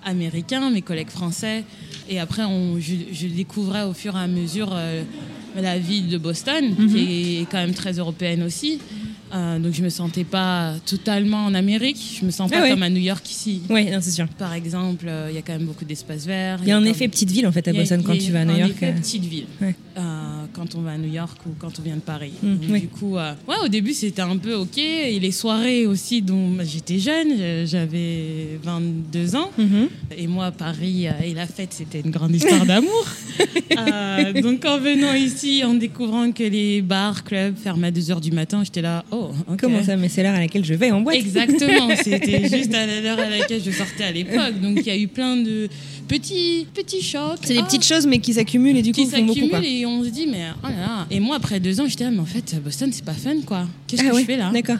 américains, 0.06 0.70
mes 0.70 0.82
collègues 0.82 1.10
français. 1.10 1.63
Et 2.10 2.20
après, 2.20 2.44
on, 2.44 2.79
je, 2.79 2.96
je 3.12 3.27
découvrais 3.27 3.84
au 3.84 3.94
fur 3.94 4.15
et 4.15 4.20
à 4.20 4.27
mesure 4.27 4.70
euh, 4.74 5.03
la 5.60 5.77
ville 5.77 6.08
de 6.08 6.18
Boston, 6.18 6.74
Mhm. 6.77 6.88
qui 6.94 7.38
est 7.41 7.46
quand 7.51 7.58
même 7.58 7.74
très 7.74 7.94
européenne 7.94 8.44
aussi. 8.44 8.79
Euh, 9.32 9.60
donc 9.60 9.74
je 9.74 9.84
me 9.84 9.89
sentais 9.89 10.24
pas 10.24 10.74
totalement 10.88 11.46
en 11.46 11.53
Amérique. 11.53 12.18
Je 12.20 12.25
me 12.25 12.32
sens 12.32 12.50
pas 12.50 12.58
Ah 12.60 12.62
ouais. 12.63 12.70
comme 12.72 12.82
à 12.82 12.89
New 12.89 12.98
York 13.01 13.29
ici. 13.29 13.62
Oui, 13.70 13.88
c'est 14.01 14.10
sûr. 14.10 14.27
Par 14.39 14.53
exemple, 14.53 15.06
euh, 15.08 15.27
il 15.29 15.36
y 15.36 15.38
a 15.38 15.44
quand 15.44 15.53
même 15.53 15.65
beaucoup 15.68 15.86
d'espaces 15.86 16.25
verts. 16.25 16.60
Il 16.63 16.68
y 16.70 16.72
a 16.72 16.77
un 16.77 16.79
comme- 16.79 16.88
effet 16.88 17.08
petite 17.08 17.29
ville 17.29 17.46
en 17.46 17.51
fait 17.51 17.68
à 17.68 17.72
a- 17.72 17.74
Boston 17.75 18.01
quand 18.03 18.18
tu 18.18 18.32
vas 18.32 18.41
à 18.41 18.46
New 18.46 18.53
un 18.56 18.58
York. 18.58 18.72
effet 18.72 18.88
euh. 18.88 19.00
petite 19.00 19.25
ville. 19.25 19.46
Ouais. 19.62 19.75
Euh, 20.00 20.38
quand 20.53 20.75
on 20.75 20.82
va 20.82 20.91
à 20.91 20.98
New 20.98 21.12
York 21.12 21.38
ou 21.46 21.51
quand 21.58 21.79
on 21.79 21.82
vient 21.82 21.96
de 21.96 22.01
Paris. 22.01 22.34
Mm, 22.41 22.56
Donc, 22.56 22.70
oui. 22.70 22.82
Du 22.82 22.88
coup, 22.88 23.18
euh, 23.18 23.34
ouais, 23.48 23.56
au 23.63 23.68
début 23.68 23.94
c'était 23.94 24.22
un 24.22 24.38
peu 24.38 24.53
ok. 24.53 24.77
Et 24.77 25.20
les 25.20 25.32
soirées 25.32 25.86
aussi, 25.86 26.22
dont 26.22 26.50
bah, 26.51 26.63
j'étais 26.65 27.00
jeune, 27.00 27.65
j'avais 27.65 28.60
22 28.63 29.36
ans. 29.36 29.51
Mhm. 29.58 29.89
Et 30.18 30.27
moi, 30.27 30.51
Paris 30.51 31.08
euh, 31.08 31.12
et 31.24 31.34
la 31.34 31.48
fête, 31.48 31.74
c'était 31.74 32.01
une 32.01 32.12
grande 32.12 32.36
histoire 32.36 32.65
d'amour. 32.65 33.08
Euh, 33.77 34.41
donc 34.41 34.65
en 34.65 34.79
venant 34.79 35.13
ici, 35.13 35.63
en 35.63 35.74
découvrant 35.74 36.32
que 36.32 36.44
les 36.44 36.82
bars, 36.82 37.24
clubs 37.24 37.56
ferment 37.58 37.88
à 37.88 37.91
2h 37.91 38.20
du 38.20 38.32
matin, 38.32 38.63
j'étais 38.63 38.82
là, 38.82 39.03
oh. 39.12 39.32
Comment 39.60 39.84
ça 39.84 39.96
Mais 39.96 40.10
c'est 40.10 40.24
l'heure 40.24 40.36
à 40.36 40.39
laquelle 40.39 40.65
je 40.65 40.74
vais 40.74 40.91
en 40.91 41.01
boîte. 41.01 41.15
Exactement, 41.15 41.89
c'était 42.01 42.48
juste 42.58 42.74
à 42.74 42.86
l'heure 42.86 43.20
à 43.20 43.29
laquelle 43.29 43.62
je 43.63 43.72
sortais 43.72 44.03
à 44.03 44.12
l'époque. 44.12 44.60
Donc 44.62 44.77
il 44.77 44.86
y 44.88 44.91
a 44.91 44.98
eu 44.98 45.08
plein 45.08 45.38
de 45.38 45.70
petits, 46.10 46.68
petits 46.74 47.01
chocs. 47.01 47.39
C'est 47.44 47.54
des 47.54 47.60
Ah, 47.60 47.63
petites 47.63 47.86
choses 47.86 48.06
mais 48.06 48.20
qui 48.20 48.34
s'accumulent 48.34 48.75
et 48.75 48.82
du 48.82 48.92
coup 48.92 49.00
qui 49.01 49.06
font 49.10 49.24
beaucoup 49.24 49.48
quoi. 49.48 49.62
et 49.63 49.86
on 49.86 50.04
se 50.04 50.10
dit, 50.10 50.28
mais 50.28 50.48
oh 50.62 50.68
là 50.68 50.72
là. 50.75 51.08
Et 51.10 51.20
moi, 51.22 51.38
après 51.38 51.60
deux 51.62 51.80
ans, 51.80 51.86
j'étais 51.88 52.04
là, 52.04 52.12
mais 52.12 52.20
en 52.20 52.25
fait, 52.25 52.62
Boston, 52.62 52.89
c'est 52.92 53.06
pas 53.06 53.13
fun 53.13 53.36
quoi. 53.46 53.66
Qu'est-ce 53.88 54.01
Ah 54.06 54.10
que 54.10 54.16
ouais, 54.16 54.22
je 54.22 54.25
fais 54.25 54.38
là 54.38 54.51
D'accord. 54.51 54.78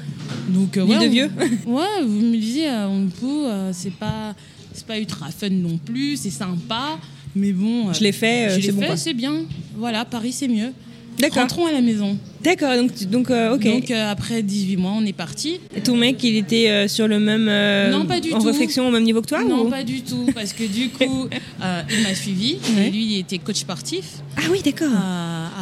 Donc, 0.50 0.76
euh, 0.76 0.84
ouais, 0.86 1.00
de 1.00 1.06
on- 1.06 1.10
vieux. 1.10 1.32
Ouais, 1.68 2.04
vous 2.06 2.20
me 2.20 2.36
disiez, 2.36 2.68
euh, 2.70 2.88
on 2.90 3.08
peut, 3.08 3.48
euh, 3.48 3.72
c'est 3.74 3.94
pas, 3.94 4.36
c'est 4.74 4.86
pas 4.86 4.98
ultra 5.00 5.30
fun 5.32 5.50
non 5.50 5.78
plus, 5.78 6.18
c'est 6.18 6.30
sympa, 6.32 7.00
mais 7.36 7.54
bon. 7.54 7.94
Je 7.94 8.02
l'ai 8.02 8.12
fait, 8.12 8.48
euh, 8.48 8.50
je 8.52 8.56
l'ai 8.58 8.62
c'est 8.64 8.72
bon 8.74 8.82
fait, 8.82 8.98
c'est 8.98 9.14
bien. 9.14 9.34
Voilà, 9.78 10.04
Paris, 10.06 10.32
c'est 10.34 10.48
mieux. 10.48 10.74
D'accord. 11.20 11.44
Rentrons 11.44 11.66
à 11.68 11.72
la 11.72 11.82
maison. 11.82 12.18
D'accord. 12.42 12.76
Donc 12.76 13.04
donc 13.10 13.30
euh, 13.32 13.56
ok. 13.56 13.64
Donc, 13.64 13.92
euh, 13.92 14.12
après 14.12 14.42
18 14.44 14.78
mois, 14.78 14.94
on 14.96 15.06
est 15.06 15.14
parti. 15.14 15.60
Et 15.76 15.82
Ton 15.82 15.98
mec, 15.98 16.24
il 16.24 16.36
était 16.38 16.70
euh, 16.70 16.88
sur 16.88 17.08
le 17.08 17.20
même 17.20 17.46
Non, 17.92 18.06
pas 18.06 18.20
du 18.20 18.32
en 18.34 18.40
tout. 18.40 18.48
réflexion 18.48 18.88
au 18.88 18.92
même 18.92 19.04
niveau 19.04 19.22
que 19.22 19.28
toi 19.28 19.44
non, 19.44 19.66
ou- 19.66 19.70
pas 19.70 19.84
du 19.84 20.02
tout, 20.02 20.28
parce 20.34 20.54
que 20.54 20.64
du 20.64 20.90
coup, 20.90 21.28
il 21.92 22.04
m'a 22.04 22.16
suivi. 22.16 22.58
Ouais. 22.76 22.88
Et 22.88 22.92
lui, 22.92 23.06
il 23.06 23.20
était 23.20 23.40
coach 23.40 23.58
sportif. 23.58 24.06
Ah 24.38 24.42
oui, 24.52 24.62
d'accord. 24.64 24.90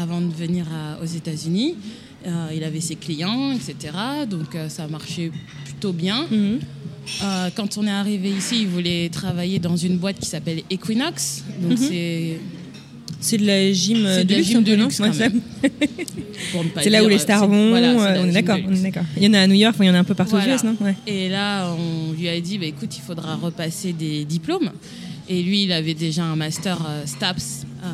avant 0.02 0.22
de 0.22 0.32
venir 0.34 0.66
à- 0.72 1.02
aux 1.04 1.08
États-Unis. 1.08 1.76
Il 2.54 2.64
avait 2.64 2.82
ses 2.82 2.96
clients, 2.96 3.54
etc. 3.54 3.94
Donc 4.30 4.48
ça 4.68 4.88
marchait 4.88 5.32
plutôt 5.64 5.94
bien. 5.94 6.26
Mhm. 6.30 6.60
Quand 7.56 7.78
on 7.78 7.88
est 7.88 7.92
arrivé 7.92 8.30
ici, 8.30 8.58
il 8.64 8.68
voulait 8.68 9.08
travailler 9.10 9.60
dans 9.60 9.78
une 9.78 9.98
boîte 9.98 10.20
qui 10.20 10.26
s'appelle 10.28 10.62
Equinox. 10.70 11.44
Donc 11.62 11.72
Mhm. 11.72 11.78
c'est 11.78 12.40
C'est 13.20 13.38
de 13.38 13.46
la 13.48 13.72
gym 13.72 14.06
euh, 14.06 14.18
C'est 14.20 14.26
de 14.26 14.32
la 14.32 14.38
luxe, 14.38 14.50
gym 14.50 14.64
de 14.64 14.74
luxe, 14.74 15.02
C'est 16.82 16.90
là 16.90 17.04
où 17.04 17.08
les 17.08 17.16
euh, 17.16 17.18
stars 17.20 17.48
vont. 17.48 17.70
voilà, 17.70 17.92
euh, 17.92 18.14
de 18.16 18.20
on 18.20 18.24
est 18.26 18.32
gym 18.32 18.32
d'accord. 18.34 18.58
de 18.58 18.76
est. 18.86 18.94
Il 19.18 19.24
y 19.24 19.28
en 19.28 19.34
a 19.34 19.40
à 19.42 19.48
New 19.48 19.56
York, 19.56 19.76
il 19.80 19.86
y 19.86 19.90
en 19.90 19.96
a 19.96 20.00
un 20.00 20.04
peu 20.04 20.14
partout 20.14 20.36
Voilà. 20.36 20.54
aux 20.54 20.58
US, 20.58 20.64
non? 20.64 20.76
Ouais. 20.82 20.96
Et 21.08 21.30
là, 21.30 21.74
on 21.74 22.14
lui 22.14 22.28
a 22.30 22.40
dit, 22.40 22.58
bah, 22.58 22.66
écoute, 22.66 22.96
il 22.96 23.02
faudra 23.02 23.36
repasser 23.36 23.94
des 23.94 24.24
diplômes. 24.26 24.72
Et 25.30 25.42
lui, 25.44 25.64
il 25.64 25.72
avait 25.72 25.94
déjà 25.94 26.24
un 26.24 26.36
master 26.36 26.78
euh, 26.88 27.06
STAPS 27.06 27.66
euh, 27.84 27.88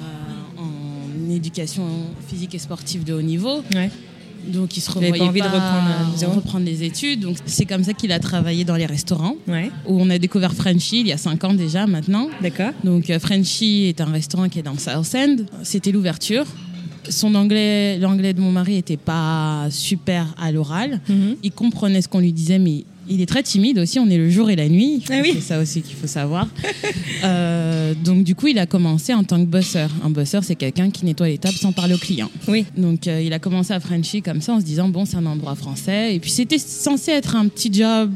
en 0.62 1.32
éducation 1.34 1.88
physique 2.28 2.54
et 2.54 2.60
sportive 2.60 3.04
de 3.04 3.14
haut 3.14 3.22
niveau. 3.22 3.64
Ouais. 3.74 3.90
Donc 4.48 4.76
il 4.78 4.82
se 4.82 4.92
Il 4.92 4.98
avait 4.98 5.06
revoyait 5.12 5.24
pas 5.24 5.30
envie 5.30 5.40
de 5.42 5.46
reprendre, 5.46 6.24
euh, 6.24 6.28
reprendre 6.36 6.66
les 6.66 6.84
études. 6.84 7.22
Donc 7.22 7.38
c'est 7.46 7.66
comme 7.66 7.84
ça 7.84 7.94
qu'il 7.94 8.12
a 8.12 8.20
travaillé 8.20 8.64
dans 8.66 8.76
les 8.76 8.86
restaurants 8.86 9.36
Ouais. 9.48 9.72
où 9.88 10.00
on 10.02 10.10
a 10.10 10.18
découvert 10.18 10.54
Frenchy 10.54 11.02
il 11.02 11.08
y 11.08 11.12
a 11.12 11.18
5 11.18 11.44
ans 11.44 11.54
déjà 11.54 11.88
maintenant. 11.88 12.30
D'accord. 12.42 12.72
Donc 12.84 13.10
euh, 13.10 13.20
Frenchy 13.20 13.86
est 13.86 14.02
un 14.02 14.06
restaurant 14.12 14.50
qui 14.50 14.60
est 14.60 14.64
dans 14.64 14.78
South 14.78 15.16
End. 15.16 15.38
C'était 15.64 15.92
l'ouverture. 15.92 16.46
Son 17.10 17.36
anglais, 17.36 17.98
l'anglais 18.00 18.34
de 18.34 18.40
mon 18.40 18.52
mari 18.52 18.78
était 18.78 18.96
pas 18.98 19.68
super 19.70 20.34
à 20.42 20.52
l'oral. 20.54 21.02
Mhm. 21.10 21.36
Il 21.44 21.52
comprenait 21.52 22.02
ce 22.02 22.08
qu'on 22.08 22.20
lui 22.20 22.32
disait, 22.32 22.60
mais 22.60 22.86
il 23.10 23.22
est 23.22 23.26
très 23.26 23.44
timide 23.44 23.80
aussi. 23.80 24.00
On 24.00 24.10
est 24.10 24.18
le 24.18 24.30
jour 24.30 24.50
et 24.50 24.56
la 24.56 24.70
nuit. 24.70 25.04
Ah 25.10 25.20
oui. 25.22 25.32
C'est 25.36 25.42
ça 25.42 25.60
aussi 25.60 25.82
qu'il 25.82 25.96
faut 25.96 26.08
savoir. 26.08 26.48
Euh, 27.24 27.94
donc 28.04 28.24
du 28.26 28.36
coup, 28.36 28.48
il 28.48 28.60
a 28.60 28.66
commencé 28.66 29.14
en 29.14 29.24
tant 29.24 29.40
que 29.40 29.50
bosseur. 29.50 29.90
Un 30.04 30.10
bosseur, 30.10 30.44
c'est 30.44 30.56
quelqu'un 30.56 30.90
qui 30.90 31.06
nettoie 31.06 31.28
les 31.28 31.38
tables 31.38 31.56
sans 31.56 31.72
parler 31.72 31.94
aux 31.94 32.00
clients. 32.00 32.30
Oui. 32.50 32.66
Donc 32.76 33.08
euh, 33.08 33.22
il 33.22 33.32
a 33.32 33.40
commencé 33.40 33.74
à 33.74 33.80
Frenchy 33.80 34.22
comme 34.22 34.42
ça 34.42 34.54
en 34.54 34.60
se 34.60 34.66
disant 34.66 34.90
bon 34.90 35.06
c'est 35.06 35.16
un 35.16 35.26
endroit 35.26 35.56
français 35.56 36.16
et 36.16 36.20
puis 36.20 36.32
c'était 36.32 36.58
censé 36.58 37.12
être 37.12 37.38
un 37.38 37.48
petit 37.48 37.72
job. 37.74 38.12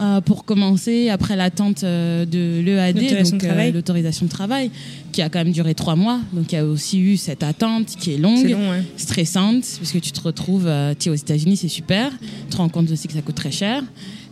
Euh, 0.00 0.20
pour 0.20 0.44
commencer 0.44 1.08
après 1.10 1.36
l'attente 1.36 1.84
euh, 1.84 2.24
de 2.24 2.60
l'EAD 2.60 2.96
L'autorisation 2.96 3.32
donc 3.36 3.40
de 3.40 3.46
euh, 3.46 3.48
travail. 3.48 3.72
l'autorisation 3.72 4.26
de 4.26 4.30
travail 4.30 4.70
qui 5.12 5.22
a 5.22 5.28
quand 5.28 5.38
même 5.40 5.52
duré 5.52 5.74
trois 5.74 5.96
mois 5.96 6.20
donc 6.32 6.50
il 6.52 6.54
y 6.54 6.58
a 6.58 6.64
aussi 6.64 7.00
eu 7.00 7.16
cette 7.16 7.42
attente 7.42 7.86
qui 7.98 8.14
est 8.14 8.18
longue 8.18 8.38
C'est 8.42 8.48
long, 8.52 8.70
ouais. 8.70 8.82
stressante 8.96 9.64
parce 9.78 9.92
que 9.92 9.98
tu 9.98 10.12
te 10.12 10.20
retrouves 10.20 10.66
euh, 10.66 10.94
tu 10.98 11.08
es 11.08 11.12
aux 11.12 11.14
États-Unis 11.16 11.56
c'est 11.56 11.68
super 11.68 12.10
tu 12.18 12.50
te 12.50 12.56
rends 12.56 12.68
compte 12.68 12.90
aussi 12.90 13.06
que 13.08 13.14
ça 13.14 13.22
coûte 13.22 13.34
très 13.34 13.52
cher 13.52 13.82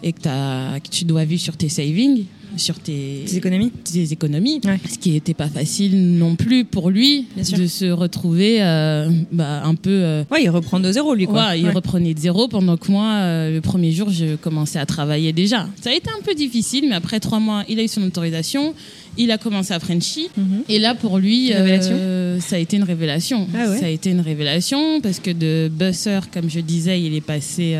et 0.03 0.13
que 0.13 0.89
tu 0.91 1.05
dois 1.05 1.25
vivre 1.25 1.43
sur 1.43 1.57
tes 1.57 1.69
savings 1.69 2.25
sur 2.57 2.79
tes, 2.79 3.25
Tes 3.27 3.37
économies 3.37 3.73
des 3.93 4.13
économies, 4.13 4.61
Ouais. 4.65 4.79
ce 4.91 4.99
qui 4.99 5.11
n'était 5.13 5.35
pas 5.35 5.49
facile 5.49 6.17
non 6.19 6.35
plus 6.37 6.65
pour 6.65 6.91
lui 6.91 7.27
de 7.37 7.67
se 7.67 7.91
retrouver 7.91 8.63
euh, 8.63 9.09
bah, 9.33 9.63
un 9.65 9.75
peu. 9.75 9.91
euh, 9.91 10.25
Ouais, 10.31 10.43
il 10.43 10.51
reprend 10.51 10.81
de 10.81 10.91
zéro, 10.93 11.15
lui, 11.15 11.27
quoi. 11.27 11.49
ouais, 11.51 11.61
il 11.61 11.67
Ouais. 11.67 11.73
reprenait 11.73 12.15
de 12.15 12.19
zéro 12.21 12.49
pendant 12.49 12.77
que 12.77 12.91
moi, 12.91 13.07
euh, 13.15 13.53
le 13.55 13.61
premier 13.61 13.93
jour, 13.93 14.11
je 14.11 14.37
commençais 14.37 14.79
à 14.79 14.87
travailler 14.87 15.33
déjà. 15.33 15.69
Ça 15.83 15.91
a 15.91 15.95
été 15.95 16.09
un 16.11 16.23
peu 16.23 16.35
difficile, 16.35 16.85
mais 16.89 16.95
après 16.95 17.21
trois 17.21 17.41
mois, 17.41 17.65
il 17.69 17.79
a 17.79 17.83
eu 17.83 17.89
son 17.89 18.03
autorisation, 18.03 18.75
il 19.19 19.31
a 19.31 19.39
commencé 19.39 19.73
à 19.75 19.81
Frenchy. 19.81 20.29
Mhm. 20.37 20.63
Et 20.69 20.79
là, 20.79 20.95
pour 20.95 21.19
lui, 21.19 21.53
euh, 21.53 22.39
ça 22.41 22.57
a 22.57 22.59
été 22.59 22.77
une 22.77 22.85
révélation. 22.85 23.47
Ah 23.55 23.77
Ça 23.79 23.87
a 23.87 23.89
été 23.89 24.11
une 24.11 24.21
révélation 24.21 25.01
parce 25.01 25.19
que 25.21 25.31
de 25.31 25.69
busser, 25.73 26.19
comme 26.33 26.49
je 26.51 26.61
disais, 26.61 27.01
il 27.01 27.15
est 27.15 27.21
passé 27.21 27.77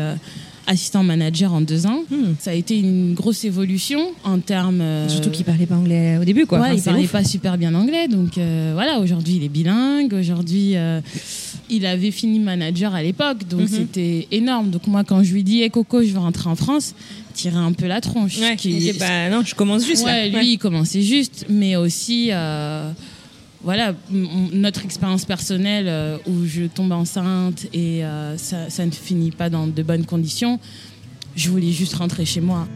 assistant 0.71 1.03
manager 1.03 1.53
en 1.53 1.61
deux 1.61 1.85
ans. 1.85 2.01
Hmm. 2.09 2.33
Ça 2.39 2.51
a 2.51 2.53
été 2.53 2.77
une 2.79 3.13
grosse 3.13 3.43
évolution 3.45 4.11
en 4.23 4.39
termes. 4.39 4.81
euh, 4.81 5.07
Surtout 5.09 5.29
qu'il 5.29 5.45
parlait 5.45 5.65
pas 5.65 5.75
anglais 5.75 6.17
au 6.19 6.25
début, 6.25 6.45
quoi. 6.45 6.59
Ouais, 6.59 6.67
Enfin, 6.67 6.75
il 6.77 6.81
parlait 6.83 7.03
ouf. 7.05 7.11
pas 7.11 7.23
super 7.23 7.57
bien 7.57 7.73
anglais, 7.75 8.07
donc 8.07 8.37
euh, 8.37 8.71
voilà. 8.73 8.99
Aujourd'hui, 8.99 9.35
il 9.35 9.43
est 9.43 9.49
bilingue. 9.49 10.13
Aujourd'hui, 10.13 10.75
euh, 10.75 11.01
il 11.69 11.85
avait 11.85 12.11
fini 12.11 12.39
manager 12.39 12.95
à 12.95 13.03
l'époque, 13.03 13.47
donc 13.49 13.61
Mhm. 13.61 13.67
c'était 13.67 14.27
énorme. 14.31 14.69
Donc 14.69 14.87
moi, 14.87 15.03
quand 15.03 15.23
je 15.23 15.33
lui 15.33 15.43
dis, 15.43 15.61
hey, 15.61 15.69
Coco, 15.69 16.01
je 16.03 16.11
veux 16.11 16.19
rentrer 16.19 16.49
en 16.49 16.55
France, 16.55 16.93
il 17.29 17.33
tirait 17.33 17.55
un 17.57 17.71
peu 17.73 17.87
la 17.87 18.01
tronche. 18.01 18.39
Ouais, 18.39 18.55
Qui- 18.55 18.71
il 18.71 18.87
était 18.87 18.97
pas- 18.99 19.29
non, 19.29 19.43
je 19.45 19.55
commence 19.55 19.85
juste 19.85 20.05
ouais, 20.05 20.29
là. 20.29 20.39
lui, 20.39 20.53
il 20.53 20.57
commençait 20.57 21.01
juste, 21.01 21.45
mais 21.49 21.75
aussi. 21.75 22.29
Voilà, 23.63 23.93
notre 24.09 24.85
expérience 24.85 25.25
personnelle 25.25 25.85
euh, 25.87 26.17
où 26.27 26.45
je 26.45 26.63
tombe 26.63 26.91
enceinte 26.91 27.67
et 27.73 28.03
euh, 28.03 28.37
ça, 28.37 28.69
ça 28.69 28.85
ne 28.85 28.91
finit 28.91 29.31
pas 29.31 29.49
dans 29.49 29.67
de 29.67 29.83
bonnes 29.83 30.05
conditions, 30.05 30.59
je 31.35 31.49
voulais 31.49 31.71
juste 31.71 31.95
rentrer 31.95 32.25
chez 32.25 32.41
moi. 32.41 32.67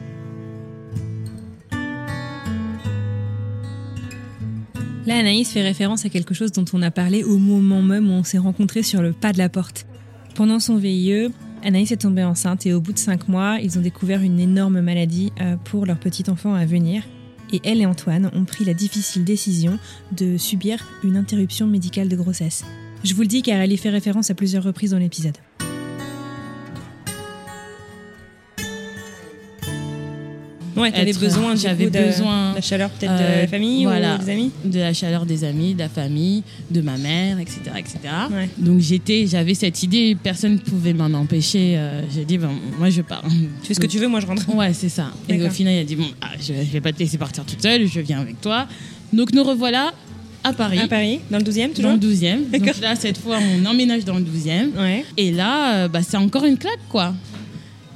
Là, 5.06 5.18
Anaïs 5.18 5.51
fait 5.51 5.62
référence 5.62 6.04
à 6.06 6.10
quelque 6.10 6.34
chose 6.34 6.51
dont 6.51 6.65
on 6.74 6.82
a 6.82 6.89
parlé 6.89 7.24
au 7.24 7.38
moment 7.38 7.84
même 7.84 8.10
où 8.10 8.13
on 8.13 8.24
s'est 8.24 8.39
rencontrés 8.39 8.82
sur 8.82 9.04
le 9.04 9.13
pas 9.13 9.34
de 9.34 9.38
la 9.38 9.50
porte. 9.50 9.86
Pendant 10.34 10.60
son 10.60 10.77
VIE, 10.77 11.30
Anaïs 11.63 11.92
est 11.92 11.98
tombée 11.98 12.24
enceinte 12.24 12.65
et 12.65 12.74
au 12.74 12.82
bout 12.82 12.94
de 12.94 13.00
cinq 13.00 13.27
mois, 13.27 13.60
ils 13.62 13.77
ont 13.77 13.82
découvert 13.82 14.22
une 14.22 14.39
énorme 14.39 14.82
maladie 14.82 15.32
euh, 15.42 15.58
pour 15.63 15.86
leur 15.86 15.98
petit 15.98 16.30
enfant 16.30 16.56
à 16.56 16.65
venir. 16.65 17.04
Et 17.52 17.62
elle 17.64 17.82
et 17.82 17.86
Antoine 17.86 18.30
ont 18.34 18.46
pris 18.46 18.66
la 18.66 18.74
difficile 18.74 19.24
décision 19.24 19.80
de 20.12 20.38
subir 20.38 20.86
une 21.04 21.18
interruption 21.18 21.68
médicale 21.68 22.10
de 22.10 22.16
grossesse. 22.16 22.64
Je 23.04 23.14
vous 23.14 23.22
le 23.22 23.28
dis 23.28 23.42
car 23.42 23.62
elle 23.62 23.72
y 23.72 23.78
fait 23.78 23.90
référence 23.90 24.30
à 24.30 24.34
plusieurs 24.34 24.64
reprises 24.64 24.92
dans 24.92 24.98
l'épisode. 24.98 25.38
Ouais, 30.75 30.91
t'avais 30.91 31.12
Être- 31.12 31.20
besoin, 31.20 31.55
j'avais 31.55 31.88
besoin, 31.89 32.51
de 32.51 32.55
la 32.55 32.62
chaleur 32.62 32.89
peut-être 32.89 33.13
de 33.17 33.22
euh, 33.24 33.41
la 33.44 33.48
famille 33.48 33.84
voilà. 33.86 34.15
ou 34.15 34.24
des 34.24 34.29
amis 34.32 34.51
de 34.65 34.79
la 34.79 34.94
chaleur 34.94 35.25
des 35.25 35.44
amis, 35.44 35.74
de 35.74 35.79
la 35.79 35.89
famille, 35.89 36.44
de 36.70 36.82
ma 36.82 36.98
mère, 36.98 37.39
etc. 37.39 37.60
etc. 37.77 37.98
Ouais. 38.32 38.50
Donc 38.58 38.79
j'étais, 38.82 39.25
j'avais 39.27 39.53
cette 39.53 39.82
idée, 39.84 40.17
personne 40.22 40.53
ne 40.53 40.58
pouvait 40.58 40.94
m'en 40.94 41.05
empêcher. 41.17 41.75
euh, 41.77 42.01
J'ai 42.13 42.25
dit, 42.25 42.38
bon, 42.38 42.50
moi 42.77 42.89
je 42.89 43.01
pars. 43.01 43.24
Tu 43.62 43.67
fais 43.67 43.74
ce 43.74 43.79
que 43.79 43.88
tu 43.88 44.00
veux, 44.00 44.08
moi 44.08 44.20
je 44.20 44.25
rentre. 44.27 44.53
Ouais, 44.53 44.74
c'est 44.74 44.89
ça. 44.89 45.12
Et 45.29 45.41
au 45.41 45.50
final, 45.50 45.74
il 45.74 45.79
a 45.79 45.84
dit, 45.84 45.96
bon, 45.96 46.08
ah, 46.22 46.27
je, 46.39 46.48
je 46.48 46.72
vais 46.72 46.82
pas 46.82 46.91
te 46.91 47.00
laisser 47.00 47.17
partir 47.17 47.44
toute 47.46 47.62
seule, 47.62 47.88
je 47.88 48.00
viens 48.01 48.20
avec 48.20 48.41
toi. 48.41 48.67
Donc 49.13 49.34
nous 49.34 49.44
revoilà 49.44 49.94
à 50.44 50.53
Paris, 50.53 50.77
À 50.79 50.88
Paris, 50.88 51.20
dans 51.32 51.39
le 51.39 51.44
12e 51.44 51.70
dans 51.70 51.74
toujours 51.74 51.91
le 51.94 51.98
12e. 51.98 52.50
D'accord. 52.51 52.67
Donc 52.67 52.82
là, 52.82 52.96
cette 52.96 53.17
fois, 53.17 53.38
on 53.39 53.65
emménage 53.65 54.05
dans 54.05 54.15
le 54.15 54.22
12e. 54.24 54.77
Ouais. 54.77 55.03
Et 55.17 55.32
là, 55.32 55.74
euh, 55.75 55.88
bah, 55.88 56.01
c'est 56.03 56.17
encore 56.17 56.46
une 56.46 56.58
claque, 56.58 56.79
quoi. 56.89 57.13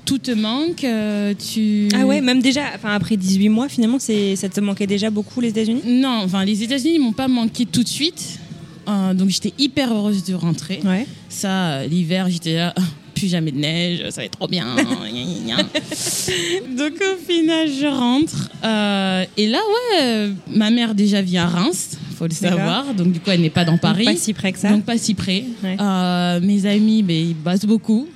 Tout 0.09 0.17
te 0.17 0.31
manque, 0.31 0.83
euh, 0.83 1.35
tu... 1.35 1.87
Ah 1.93 2.03
ouais, 2.03 2.19
même 2.19 2.41
déjà, 2.41 2.61
enfin 2.73 2.95
après 2.95 3.15
18 3.15 3.47
mois, 3.49 3.69
finalement, 3.69 3.99
ça 3.99 4.09
te 4.49 4.59
manquait 4.59 4.87
déjà 4.87 5.11
beaucoup 5.11 5.39
les 5.39 5.49
États-Unis? 5.49 5.81
Non, 5.85 6.21
enfin, 6.23 6.43
les 6.43 6.63
États-Unis 6.63 6.95
ils 6.95 6.99
m'ont 6.99 7.13
pas 7.13 7.27
manqué 7.27 7.67
tout 7.67 7.83
de 7.83 7.87
suite. 7.87 8.39
Euh, 8.87 9.13
donc 9.13 9.29
j'étais 9.29 9.53
hyper 9.59 9.93
heureuse 9.93 10.23
de 10.23 10.33
rentrer. 10.33 10.79
Ouais. 10.83 11.05
Ça, 11.29 11.85
l'hiver, 11.85 12.27
j'étais 12.27 12.55
là, 12.55 12.73
Ah, 12.75 12.81
plus 13.13 13.27
jamais 13.27 13.51
de 13.51 13.59
neige, 13.59 13.99
ça 14.09 14.21
va 14.21 14.25
être 14.25 14.39
trop 14.39 14.47
bien. 14.47 14.65
Donc 16.75 16.93
au 17.01 17.31
final, 17.31 17.67
je 17.67 17.85
rentre. 17.85 18.49
Euh, 18.63 19.25
et 19.37 19.47
là, 19.47 19.59
ouais, 19.59 20.31
ma 20.47 20.71
mère 20.71 20.95
déjà 20.95 21.21
vit 21.21 21.37
à 21.37 21.45
Reims, 21.45 21.99
faut 22.17 22.25
le 22.25 22.33
savoir. 22.33 22.95
Donc 22.95 23.11
du 23.11 23.19
coup, 23.19 23.29
elle 23.29 23.41
n'est 23.41 23.49
pas 23.51 23.65
dans 23.65 23.77
Paris. 23.77 24.05
Pas 24.05 24.15
si 24.15 24.33
près 24.33 24.53
que 24.53 24.59
ça. 24.59 24.69
Donc 24.69 24.85
pas 24.85 24.97
si 24.97 25.13
près. 25.13 25.43
Ouais. 25.63 25.77
Euh, 25.79 26.39
mes 26.41 26.65
amis, 26.65 27.03
ben, 27.03 27.15
ils 27.15 27.35
bossent 27.35 27.65
beaucoup. 27.65 28.07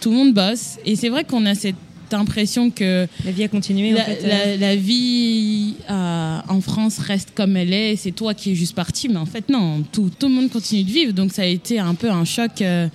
Tout 0.00 0.10
le 0.10 0.16
monde 0.16 0.34
bosse. 0.34 0.78
Et 0.84 0.96
c'est 0.96 1.08
vrai 1.08 1.24
qu'on 1.24 1.46
a 1.46 1.54
cette 1.54 1.74
impression 2.12 2.70
que 2.70 3.06
la 3.24 3.30
vie 3.32 3.44
a 3.44 3.48
continué 3.48 3.90
la, 3.92 4.02
en 4.02 4.04
fait. 4.04 4.20
euh. 4.24 4.56
la 4.58 4.76
vie 4.76 5.74
euh, 5.90 6.38
en 6.48 6.60
France 6.60 6.98
reste 6.98 7.32
comme 7.34 7.56
elle 7.56 7.72
est, 7.72 7.96
c'est 7.96 8.12
toi 8.12 8.34
qui 8.34 8.52
es 8.52 8.54
juste 8.54 8.74
parti, 8.74 9.08
mais 9.08 9.16
en 9.18 9.26
fait 9.26 9.48
non, 9.48 9.82
tout, 9.92 10.10
tout 10.18 10.28
le 10.28 10.34
monde 10.34 10.50
continue 10.50 10.84
de 10.84 10.90
vivre, 10.90 11.12
donc 11.12 11.32
ça 11.32 11.42
a 11.42 11.46
été 11.46 11.78
un 11.78 11.94
peu 11.94 12.10
un 12.10 12.24
choc 12.24 12.62
euh, 12.62 12.88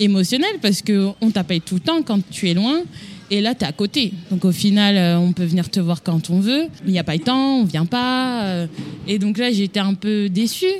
émotionnel 0.00 0.50
parce 0.60 0.82
que 0.82 1.10
on 1.20 1.30
t'appelle 1.30 1.60
tout 1.60 1.74
le 1.76 1.80
temps 1.80 2.02
quand 2.02 2.20
tu 2.30 2.48
es 2.50 2.54
loin. 2.54 2.80
Et 3.28 3.40
là, 3.40 3.56
tu 3.56 3.64
es 3.64 3.66
à 3.66 3.72
côté. 3.72 4.12
Donc, 4.30 4.44
au 4.44 4.52
final, 4.52 5.18
on 5.18 5.32
peut 5.32 5.44
venir 5.44 5.68
te 5.68 5.80
voir 5.80 6.04
quand 6.04 6.30
on 6.30 6.38
veut. 6.38 6.66
Il 6.86 6.92
n'y 6.92 6.98
a 7.00 7.02
pas 7.02 7.14
le 7.14 7.22
temps, 7.22 7.56
on 7.58 7.64
vient 7.64 7.84
pas. 7.84 8.66
et 9.08 9.18
donc 9.18 9.38
là, 9.38 9.50
j'étais 9.50 9.80
un 9.80 9.94
peu 9.94 10.28
déçue 10.28 10.70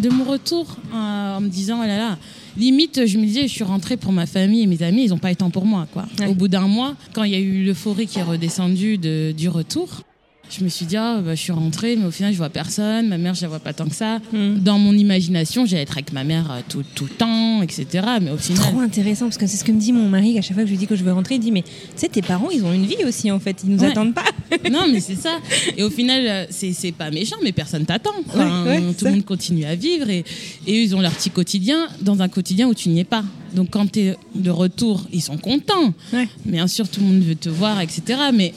de 0.00 0.08
mon 0.08 0.24
retour 0.24 0.78
en 0.94 1.42
me 1.42 1.48
disant, 1.48 1.80
oh 1.82 1.86
là 1.86 1.98
là, 1.98 2.18
limite, 2.56 3.06
je 3.06 3.18
me 3.18 3.24
disais, 3.24 3.42
je 3.42 3.52
suis 3.52 3.64
rentrée 3.64 3.96
pour 3.96 4.12
ma 4.12 4.26
famille 4.26 4.62
et 4.62 4.66
mes 4.66 4.82
amis, 4.82 5.04
ils 5.04 5.10
n'ont 5.10 5.18
pas 5.18 5.28
eu 5.28 5.32
le 5.32 5.36
temps 5.36 5.50
pour 5.50 5.66
moi. 5.66 5.86
Quoi. 5.92 6.06
Ouais. 6.20 6.26
Au 6.28 6.34
bout 6.34 6.48
d'un 6.48 6.66
mois, 6.68 6.94
quand 7.12 7.24
il 7.24 7.32
y 7.32 7.34
a 7.34 7.38
eu 7.40 7.64
l'euphorie 7.64 8.06
qui 8.06 8.18
est 8.18 8.22
redescendue 8.22 8.98
de- 8.98 9.32
du 9.36 9.48
retour, 9.48 10.02
je 10.50 10.62
me 10.62 10.68
suis 10.68 10.86
dit, 10.86 10.96
ah, 10.96 11.20
bah, 11.24 11.34
je 11.34 11.40
suis 11.40 11.52
rentrée, 11.52 11.96
mais 11.96 12.04
au 12.06 12.10
final, 12.10 12.32
je 12.32 12.36
vois 12.38 12.48
personne. 12.50 13.08
Ma 13.08 13.18
mère, 13.18 13.34
je 13.34 13.42
la 13.42 13.48
vois 13.48 13.58
pas 13.58 13.72
tant 13.72 13.86
que 13.88 13.94
ça. 13.94 14.18
Hmm. 14.32 14.58
Dans 14.60 14.78
mon 14.78 14.92
imagination, 14.92 15.66
j'allais 15.66 15.82
être 15.82 15.92
avec 15.94 16.12
ma 16.12 16.22
mère 16.22 16.50
euh, 16.52 16.60
tout, 16.68 16.84
tout 16.94 17.04
le 17.04 17.10
temps, 17.10 17.62
etc. 17.62 17.86
Mais 18.20 18.30
au 18.30 18.36
final, 18.36 18.62
Trop 18.62 18.80
intéressant 18.80 19.26
parce 19.26 19.38
que 19.38 19.46
c'est 19.46 19.56
ce 19.56 19.64
que 19.64 19.72
me 19.72 19.80
dit 19.80 19.92
mon 19.92 20.08
mari 20.08 20.38
à 20.38 20.42
chaque 20.42 20.54
fois 20.54 20.62
que 20.62 20.68
je 20.68 20.72
lui 20.72 20.78
dis 20.78 20.86
que 20.86 20.96
je 20.96 21.02
veux 21.04 21.12
rentrer. 21.12 21.36
Il 21.36 21.40
dit 21.40 21.50
mais 21.50 21.62
tu 21.62 21.70
sais 21.96 22.08
tes 22.08 22.22
parents 22.22 22.50
ils 22.50 22.64
ont 22.64 22.72
une 22.72 22.86
vie 22.86 23.04
aussi 23.06 23.30
en 23.30 23.40
fait 23.40 23.62
ils 23.64 23.70
nous 23.70 23.80
Ouais. 23.80 23.88
attendent 23.90 24.14
pas. 24.14 24.24
non, 24.70 24.86
mais 24.92 25.00
c'est 25.00 25.16
ça. 25.16 25.38
Et 25.76 25.82
au 25.82 25.90
final, 25.90 26.22
euh, 26.26 26.44
c'est 26.50 26.92
pas 26.92 27.10
méchant, 27.10 27.36
mais 27.42 27.52
personne 27.52 27.84
t'attend. 27.86 28.10
Enfin, 28.28 28.64
Ouais, 28.64 28.78
ouais, 28.78 28.94
tout 28.94 29.06
le 29.06 29.12
monde 29.12 29.24
continue 29.24 29.64
à 29.64 29.74
vivre 29.74 30.08
et, 30.10 30.24
et 30.66 30.82
ils 30.82 30.94
ont 30.94 31.00
leur 31.00 31.12
petit 31.12 31.30
quotidien 31.30 31.88
dans 32.02 32.20
un 32.22 32.28
quotidien 32.28 32.68
où 32.68 32.74
tu 32.74 32.88
n'y 32.90 33.00
es 33.00 33.04
pas. 33.04 33.24
Donc 33.54 33.70
quand 33.70 33.90
tu 33.90 34.00
es 34.00 34.16
de 34.34 34.50
retour, 34.50 35.04
ils 35.12 35.22
sont 35.22 35.36
contents. 35.38 35.94
Ouais. 36.12 36.28
Bien 36.44 36.66
sûr, 36.66 36.88
tout 36.88 37.00
le 37.00 37.06
monde 37.06 37.22
veut 37.22 37.34
te 37.36 37.48
voir, 37.48 37.80
etc. 37.80 38.02
Mais 38.32 38.52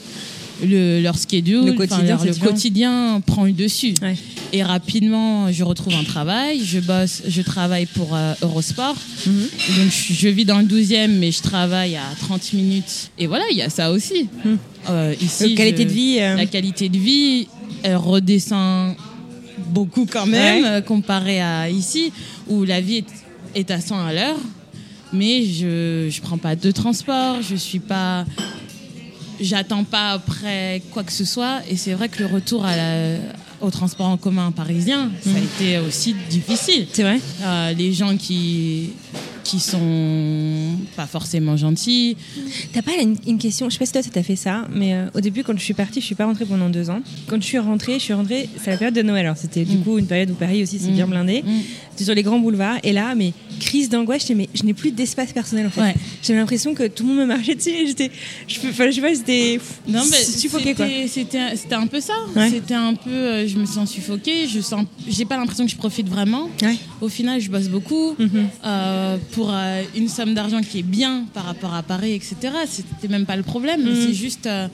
le, 0.64 1.00
leur 1.00 1.16
schedule, 1.18 1.64
Le 1.66 1.72
quotidien, 1.72 2.04
leur- 2.04 2.24
le 2.24 2.34
quotidien 2.34 3.20
prend 3.24 3.44
le 3.44 3.52
dessus. 3.52 3.94
Ouais. 4.02 4.16
Et 4.52 4.62
rapidement, 4.62 5.52
je 5.52 5.62
retrouve 5.62 5.94
un 5.94 6.04
travail. 6.04 6.60
Je 6.64 6.80
bosse, 6.80 7.22
je 7.28 7.42
travaille 7.42 7.86
pour 7.86 8.14
euh, 8.14 8.34
Eurosport. 8.42 8.96
Mhm. 9.26 9.32
Donc 9.76 9.90
je, 9.92 10.12
je 10.14 10.28
vis 10.28 10.44
dans 10.44 10.58
le 10.58 10.64
12e, 10.64 11.08
mais 11.18 11.30
je 11.32 11.42
travaille 11.42 11.96
à 11.96 12.02
30 12.20 12.52
minutes. 12.54 13.10
Et 13.18 13.26
voilà, 13.26 13.44
il 13.50 13.56
y 13.56 13.62
a 13.62 13.70
ça 13.70 13.90
aussi. 13.92 14.28
Mhm. 14.44 14.58
Euh, 14.90 15.14
ici, 15.20 15.50
La 15.50 15.56
qualité 15.56 15.82
je- 15.82 15.88
de 15.88 15.92
vie. 15.92 16.16
euh, 16.20 16.34
la 16.36 16.46
qualité 16.46 16.88
de 16.88 16.98
vie, 16.98 17.46
elle 17.82 17.96
redescend 17.96 18.94
beaucoup 19.68 20.06
quand 20.10 20.26
même, 20.26 20.64
Ouais. 20.64 20.82
comparé 20.82 21.40
à 21.40 21.68
ici, 21.68 22.12
où 22.48 22.64
la 22.64 22.80
vie 22.80 22.96
est, 22.98 23.06
est 23.54 23.70
à 23.70 23.80
100 23.80 23.98
à 24.04 24.12
l'heure. 24.12 24.36
Mais 25.12 25.44
je 25.44 26.06
ne 26.06 26.20
prends 26.22 26.36
pas 26.38 26.54
de 26.56 26.70
transport, 26.70 27.36
je 27.42 27.56
suis 27.56 27.78
pas. 27.80 28.24
J'attends 29.40 29.84
pas 29.84 30.12
après 30.12 30.82
quoi 30.92 31.04
que 31.04 31.12
ce 31.12 31.24
soit. 31.24 31.60
Et 31.70 31.76
c'est 31.76 31.92
vrai 31.94 32.08
que 32.08 32.18
le 32.20 32.26
retour 32.26 32.64
à 32.64 32.76
la- 32.76 33.18
au 33.60 33.70
transport 33.70 34.06
en 34.06 34.16
commun 34.16 34.52
parisien, 34.52 35.10
ça 35.22 35.30
a 35.30 35.38
été 35.38 35.78
aussi 35.78 36.14
difficile. 36.30 36.86
C'est 36.92 37.02
vrai. 37.02 37.20
Euh, 37.42 37.72
les 37.72 37.92
gens 37.92 38.16
qui 38.16 38.90
qui 39.48 39.60
sont 39.60 40.76
pas 40.96 41.06
forcément 41.06 41.56
gentils. 41.56 42.16
T'as 42.72 42.82
pas 42.82 42.92
une, 43.00 43.16
une 43.26 43.38
question, 43.38 43.68
je 43.70 43.74
sais 43.74 43.78
pas 43.78 43.86
si 43.86 43.92
toi 43.92 44.02
ça 44.02 44.10
t'a 44.10 44.22
fait 44.22 44.36
ça, 44.36 44.66
mais 44.72 44.92
euh, 44.94 45.06
au 45.14 45.20
début 45.20 45.42
quand 45.42 45.56
je 45.56 45.62
suis 45.64 45.74
partie, 45.74 46.00
je 46.00 46.06
suis 46.06 46.14
pas 46.14 46.26
rentrée 46.26 46.44
pendant 46.44 46.68
deux 46.68 46.90
ans. 46.90 47.00
Quand 47.28 47.40
je 47.40 47.46
suis 47.46 47.58
rentrée, 47.58 47.94
je 47.94 48.04
suis 48.04 48.12
rentrée, 48.12 48.48
c'est 48.62 48.70
la 48.70 48.76
période 48.76 48.94
de 48.94 49.02
Noël. 49.02 49.24
Alors 49.24 49.36
c'était 49.38 49.64
du 49.64 49.78
Mm. 49.78 49.82
coup 49.84 49.98
une 49.98 50.06
période 50.06 50.30
où 50.30 50.34
Paris 50.34 50.62
aussi 50.62 50.78
c'est 50.78 50.90
Mm. 50.90 50.94
bien 50.94 51.06
blindé. 51.08 51.42
Mm. 51.42 51.60
C'était 51.92 52.04
sur 52.04 52.14
les 52.14 52.22
grands 52.22 52.38
boulevards 52.38 52.78
et 52.82 52.92
là, 52.92 53.14
mais 53.14 53.32
crise 53.60 53.88
d'angoisse, 53.88 54.22
j'étais 54.22 54.34
mais 54.34 54.48
je 54.54 54.62
n'ai 54.64 54.74
plus 54.74 54.90
d'espace 54.90 55.32
personnel 55.32 55.66
en 55.66 55.70
fait. 55.70 55.80
Ouais. 55.80 55.94
J'avais 56.22 56.38
l'impression 56.38 56.74
que 56.74 56.86
tout 56.86 57.04
le 57.04 57.08
monde 57.10 57.18
me 57.20 57.24
marchait 57.26 57.54
dessus. 57.54 57.70
et 57.70 57.86
J'étais, 57.86 58.10
je, 58.46 58.54
je 58.60 58.60
sais 58.60 59.00
pas, 59.00 59.08
pff, 59.10 59.80
Non, 59.88 60.02
mais 60.10 60.16
suffoquée 60.24 60.74
quoi. 60.74 60.86
c'était- 60.86 61.08
C'était 61.08 61.56
c'était 61.56 61.74
un 61.74 61.86
peu 61.86 62.00
ça. 62.00 62.12
Ouais. 62.36 62.50
C'était 62.50 62.74
un 62.74 62.94
peu. 62.94 63.10
euh, 63.10 63.48
je 63.48 63.56
me 63.56 63.64
sens 63.66 63.90
suffoquée. 63.90 64.46
Je 64.46 64.60
sens. 64.60 64.84
J'ai 65.08 65.24
pas 65.24 65.36
l'impression 65.38 65.64
que 65.64 65.70
je 65.70 65.76
profite 65.76 66.08
vraiment. 66.08 66.48
Ouais. 66.62 66.76
Au 67.00 67.08
final, 67.08 67.40
je 67.40 67.50
bosse 67.50 67.68
beaucoup 67.68 68.14
Mhm. 68.18 68.48
euh, 68.64 69.16
pour 69.32 69.37
euh, 69.48 69.82
une 69.96 70.08
somme 70.08 70.34
d'argent 70.34 70.60
qui 70.62 70.80
est 70.80 70.82
bien 70.82 71.24
par 71.34 71.44
rapport 71.44 71.74
à 71.74 71.82
Paris, 71.82 72.12
etc. 72.12 72.36
C'était 72.66 73.08
même 73.08 73.26
pas 73.26 73.36
le 73.36 73.42
problème. 73.44 73.82
Mhm. 73.82 73.94
C'est 74.06 74.14
juste. 74.14 74.46
euh, 74.46 74.68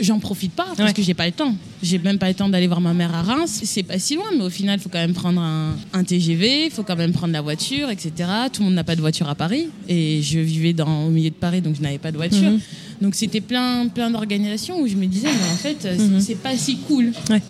J'en 0.00 0.20
profite 0.20 0.52
pas 0.52 0.66
parce 0.76 0.90
Ouais. 0.90 0.94
que 0.94 1.02
j'ai 1.02 1.12
pas 1.14 1.26
le 1.26 1.32
temps. 1.32 1.56
J'ai 1.82 1.98
même 1.98 2.18
pas 2.18 2.28
le 2.28 2.34
temps 2.34 2.48
d'aller 2.48 2.68
voir 2.68 2.80
ma 2.80 2.94
mère 2.94 3.12
à 3.16 3.22
Reims. 3.22 3.62
C'est 3.64 3.82
pas 3.82 3.98
si 3.98 4.14
loin, 4.14 4.26
mais 4.36 4.44
au 4.44 4.48
final, 4.48 4.78
il 4.78 4.80
faut 4.82 4.88
quand 4.88 5.00
même 5.00 5.12
prendre 5.12 5.40
un, 5.40 5.74
un 5.92 6.04
TGV, 6.04 6.66
il 6.66 6.70
faut 6.70 6.84
quand 6.84 6.94
même 6.94 7.10
prendre 7.12 7.32
la 7.32 7.40
voiture, 7.40 7.90
etc. 7.90 8.12
Tout 8.52 8.60
le 8.60 8.66
monde 8.66 8.74
n'a 8.76 8.84
pas 8.84 8.94
de 8.94 9.00
voiture 9.00 9.28
à 9.28 9.34
Paris. 9.34 9.66
Et 9.88 10.22
je 10.22 10.38
vivais 10.38 10.72
dans, 10.72 11.06
au 11.06 11.10
milieu 11.10 11.30
de 11.30 11.34
Paris, 11.34 11.60
donc 11.62 11.74
je 11.74 11.82
n'avais 11.82 11.98
pas 11.98 12.12
de 12.12 12.16
voiture. 12.16 12.48
Mhm. 12.48 12.60
Donc 13.02 13.16
c'était 13.16 13.40
plein, 13.40 13.88
plein 13.88 14.08
d'organisations 14.10 14.80
où 14.80 14.86
je 14.86 14.94
me 14.94 15.06
disais, 15.06 15.26
mais 15.32 15.52
en 15.52 15.56
fait, 15.56 15.84
Mhm. 15.84 16.20
c'est- 16.20 16.26
c'est 16.26 16.40
pas 16.40 16.56
si 16.56 16.76
cool. 16.86 17.12
Ouais. 17.28 17.42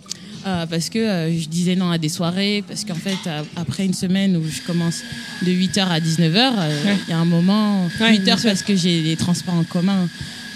Euh, 0.47 0.65
parce 0.67 0.89
que 0.89 0.99
euh, 0.99 1.37
je 1.39 1.47
disais 1.49 1.75
non 1.75 1.91
à 1.91 1.97
des 1.97 2.07
soirées, 2.09 2.63
parce 2.67 2.85
qu'en 2.85 2.95
fait, 2.95 3.17
euh, 3.27 3.41
après 3.57 3.85
une 3.85 3.93
semaine 3.93 4.37
où 4.37 4.43
je 4.49 4.61
commence 4.61 5.01
de 5.45 5.51
8h 5.51 5.87
à 5.89 5.99
19h, 5.99 6.53
il 6.83 6.87
Ouais. 6.89 6.97
y 7.09 7.11
a 7.11 7.17
un 7.17 7.25
moment, 7.25 7.83
Ouais, 7.99 8.13
8h 8.17 8.23
bien 8.23 8.37
sûr. 8.37 8.49
parce 8.49 8.63
que 8.63 8.75
j'ai 8.75 9.01
les 9.01 9.15
transports 9.17 9.55
en 9.55 9.63
commun. 9.65 10.07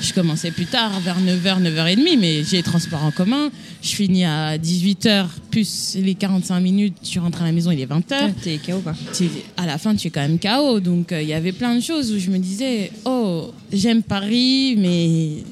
Je 0.01 0.11
commençais 0.13 0.51
plus 0.51 0.65
tard, 0.65 0.99
vers 1.01 1.17
9h, 1.19 1.61
9h30, 1.61 2.17
mais 2.19 2.43
j'ai 2.43 2.57
les 2.57 2.63
transports 2.63 3.03
en 3.03 3.11
commun. 3.11 3.49
Je 3.81 3.89
finis 3.95 4.25
à 4.25 4.57
18h, 4.57 5.27
plus 5.51 5.95
les 6.01 6.15
45 6.15 6.59
minutes, 6.59 6.95
je 7.09 7.19
rentre 7.19 7.41
à 7.41 7.45
la 7.45 7.51
maison, 7.51 7.71
il 7.71 7.79
est 7.79 7.85
20h 7.85 8.25
Ouais, 8.25 8.33
T'es 8.41 8.57
KO 8.65 8.79
quoi. 8.79 8.93
tu- 9.15 9.29
à 9.55 9.65
la 9.65 9.77
fin, 9.77 9.95
tu 9.95 10.07
es 10.07 10.11
quand 10.11 10.21
même 10.21 10.39
KO. 10.39 10.79
Donc, 10.79 11.13
il 11.17 11.27
y 11.27 11.33
avait 11.33 11.51
plein 11.53 11.75
de 11.75 11.81
choses 11.81 12.11
où 12.11 12.19
je 12.19 12.29
me 12.31 12.37
disais, 12.37 12.91
oh, 13.05 13.53
j'aime 13.71 14.01
Paris, 14.03 14.75
mais 14.77 15.43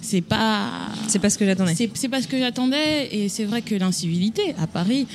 c'est 0.00 0.20
pas. 0.20 0.70
C'est 1.08 1.18
pas 1.18 1.30
ce 1.30 1.38
que 1.38 1.44
j'attendais. 1.46 1.74
C'est 1.94 2.08
pas 2.08 2.22
ce 2.22 2.28
que 2.28 2.38
j'attendais. 2.38 3.08
Et 3.12 3.28
c'est 3.28 3.44
vrai 3.44 3.62
que 3.62 3.74
l'incivilité 3.74 4.54
à 4.60 4.66
Paris 4.66 5.06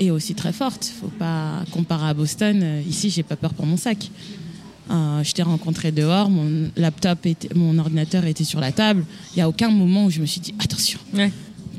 est 0.00 0.10
aussi 0.10 0.34
très 0.34 0.52
forte. 0.52 0.90
Faut 1.00 1.08
pas 1.18 1.64
comparer 1.70 2.08
à 2.08 2.14
Boston. 2.14 2.82
Ici, 2.88 3.10
j'ai 3.10 3.22
pas 3.22 3.36
peur 3.36 3.54
pour 3.54 3.66
mon 3.66 3.76
sac. 3.76 4.10
Euh, 4.90 5.22
je 5.22 5.32
t'ai 5.32 5.42
rencontré 5.42 5.92
dehors, 5.92 6.28
mon 6.28 6.68
laptop, 6.76 7.24
était, 7.26 7.48
mon 7.54 7.78
ordinateur 7.78 8.24
était 8.26 8.44
sur 8.44 8.60
la 8.60 8.72
table. 8.72 9.04
Il 9.32 9.36
n'y 9.36 9.42
a 9.42 9.48
aucun 9.48 9.70
moment 9.70 10.06
où 10.06 10.10
je 10.10 10.20
me 10.20 10.26
suis 10.26 10.40
dit 10.40 10.54
attention, 10.58 10.98
Ouais. 11.14 11.30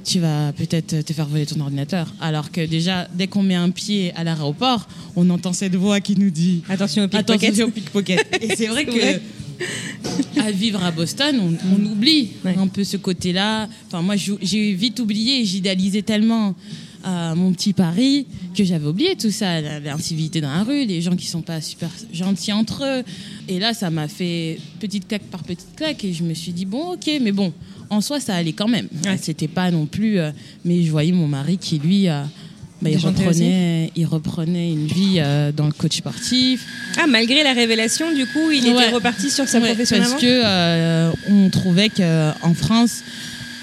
tu 0.05 0.19
vas 0.19 0.53
peut-être 0.53 1.03
te 1.03 1.13
faire 1.13 1.27
voler 1.27 1.45
ton 1.45 1.59
ordinateur. 1.59 2.11
Alors 2.21 2.49
que 2.49 2.65
déjà, 2.65 3.07
dès 3.13 3.27
qu'on 3.27 3.43
met 3.43 3.55
un 3.55 3.69
pied 3.71 4.13
à 4.15 4.23
l'aéroport, 4.23 4.87
on 5.17 5.29
entend 5.29 5.51
cette 5.53 5.75
voix 5.75 5.99
qui 5.99 6.15
nous 6.17 6.29
dit 6.31 6.63
Attention 6.69 7.03
au 7.03 7.07
pickpocket. 7.07 7.43
Attention 7.43 7.67
au 7.67 7.71
pickpocket. 7.71 8.25
Et 8.41 8.55
c'est 8.55 8.67
vrai 8.67 8.85
que 8.85 8.91
vrai. 8.91 9.21
À 10.37 10.51
vivre 10.51 10.83
à 10.83 10.91
Boston, 10.91 11.39
on, 11.39 11.75
on 11.75 11.85
oublie 11.91 12.29
Ouais. 12.45 12.55
un 12.57 12.67
peu 12.67 12.83
ce 12.83 12.97
côté-là. 12.97 13.67
Enfin, 13.87 14.01
moi, 14.01 14.15
j'ai 14.17 14.73
vite 14.73 14.99
oublié, 14.99 15.45
j'idéalisais 15.45 16.01
tellement 16.01 16.55
euh, 17.05 17.35
mon 17.35 17.51
petit 17.53 17.73
Paris 17.73 18.25
que 18.55 18.63
j'avais 18.63 18.87
oublié 18.87 19.15
tout 19.15 19.31
ça, 19.31 19.59
l'incivilité 19.61 20.41
dans 20.41 20.51
la 20.51 20.63
rue, 20.63 20.85
les 20.85 21.01
gens 21.01 21.15
qui 21.15 21.27
sont 21.27 21.41
pas 21.41 21.61
super 21.61 21.89
gentils 22.13 22.53
entre 22.53 22.83
eux. 22.85 23.03
Et 23.47 23.59
là, 23.59 23.73
ça 23.73 23.89
m'a 23.89 24.07
fait 24.07 24.59
petite 24.79 25.07
claque 25.07 25.23
par 25.23 25.43
petite 25.43 25.75
claque 25.75 26.03
et 26.05 26.13
je 26.13 26.23
me 26.23 26.33
suis 26.33 26.51
dit 26.53 26.65
bon, 26.65 26.93
ok, 26.93 27.09
mais 27.21 27.31
bon, 27.31 27.51
en 27.89 28.01
soi, 28.01 28.19
ça 28.19 28.35
allait 28.35 28.53
quand 28.53 28.67
même. 28.69 28.87
Ouais. 29.05 29.17
C'était 29.21 29.47
pas 29.49 29.69
non 29.71 29.85
plus. 29.85 30.19
euh, 30.19 30.31
mais 30.65 30.83
je 30.83 30.91
voyais 30.91 31.11
mon 31.11 31.27
mari 31.27 31.57
qui 31.57 31.77
lui. 31.79 32.07
euh, 32.09 32.23
bah, 32.83 32.89
il, 32.89 32.97
reprenait, 32.97 33.91
il 33.95 34.05
reprenait 34.05 34.71
une 34.71 34.85
vie 34.87 35.15
euh, 35.17 35.51
dans 35.51 35.65
le 35.65 35.71
coach 35.71 35.97
sportif. 35.97 36.65
Ah, 36.97 37.07
malgré 37.07 37.43
la 37.43 37.53
révélation, 37.53 38.13
du 38.13 38.25
coup, 38.27 38.51
il 38.51 38.65
était 38.67 38.75
Ouais. 38.75 38.89
reparti 38.91 39.29
sur 39.31 39.47
sa 39.47 39.59
Ouais, 39.59 39.67
profession 39.69 39.97
Parce 39.97 40.13
que 40.15 40.25
euh, 40.25 41.11
on 41.29 41.49
trouvait 41.49 41.89
qu'en 41.89 42.53
France, 42.53 43.01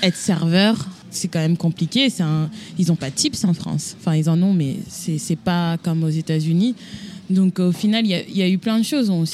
être 0.03 0.17
serveur, 0.17 0.89
c'est 1.11 1.29
quand 1.29 1.41
même 1.41 1.57
compliqué. 1.57 2.09
Un- 2.21 2.49
Ils 2.79 2.87
n'ont 2.89 2.97
pas 2.97 3.11
de 3.11 3.15
tips 3.15 3.45
en 3.45 3.53
France. 3.55 3.97
Enfin, 4.01 4.15
ils 4.17 4.29
en 4.31 4.41
ont, 4.43 4.53
mais 4.55 4.77
c'est 4.89 5.39
pas 5.39 5.77
comme 5.83 6.05
aux 6.05 6.09
États-Unis. 6.11 6.75
Donc 7.29 7.59
au 7.61 7.71
final, 7.73 8.05
il 8.07 8.11
y 8.11 8.15
a- 8.15 8.23
il 8.29 8.37
y, 8.37 8.43
a 8.43 8.49
eu 8.49 8.59
plein 8.59 8.79
de 8.79 8.85
choses. 8.85 9.09
On 9.11 9.25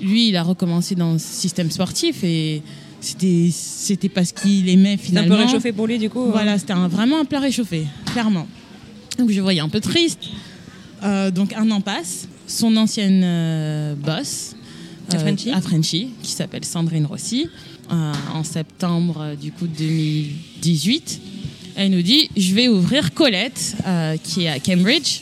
lui, 0.00 0.28
il 0.28 0.36
a 0.36 0.42
recommencé 0.42 0.94
dans 0.94 1.12
le 1.14 1.18
système 1.18 1.70
sportif 1.70 2.22
et 2.24 2.60
c'était 3.00 3.48
c'était 3.52 4.08
pas 4.10 4.24
ce 4.24 4.32
qu'il 4.34 4.68
aimait 4.68 4.96
C'est 4.98 5.04
un 5.04 5.06
finalement. 5.06 5.36
peu 5.36 5.42
réchauffé 5.42 5.72
pour 5.72 5.86
lui, 5.86 5.98
du 5.98 6.10
coup. 6.10 6.26
Voilà, 6.30 6.58
c'était 6.58 6.74
vraiment 6.74 7.20
un 7.20 7.24
plat 7.24 7.40
réchauffé, 7.40 7.86
clairement. 8.12 8.46
Donc 9.18 9.30
je 9.30 9.40
voyais 9.40 9.60
un 9.60 9.68
peu 9.68 9.80
triste. 9.80 10.20
Euh, 11.02 11.30
donc 11.30 11.52
un 11.54 11.70
an 11.70 11.80
passe. 11.80 12.28
Son 12.46 12.76
ancienne 12.76 13.22
euh, 13.24 13.94
boss, 13.94 14.54
À 15.10 15.18
Frenchy. 15.18 15.50
à 15.50 15.60
Frenchy, 15.60 16.08
qui 16.22 16.32
s'appelle 16.32 16.64
Sandrine 16.64 17.06
Rossi, 17.06 17.48
euh, 17.90 18.12
en 18.34 18.44
septembre 18.44 19.16
euh, 19.20 19.34
du 19.34 19.50
coup 19.50 19.66
2018, 19.66 21.20
elle 21.76 21.90
nous 21.90 22.02
dit 22.02 22.28
je 22.36 22.54
vais 22.54 22.68
ouvrir 22.68 23.14
Colette, 23.14 23.76
euh, 23.86 24.16
qui 24.22 24.44
est 24.44 24.48
à 24.48 24.58
Cambridge, 24.60 25.20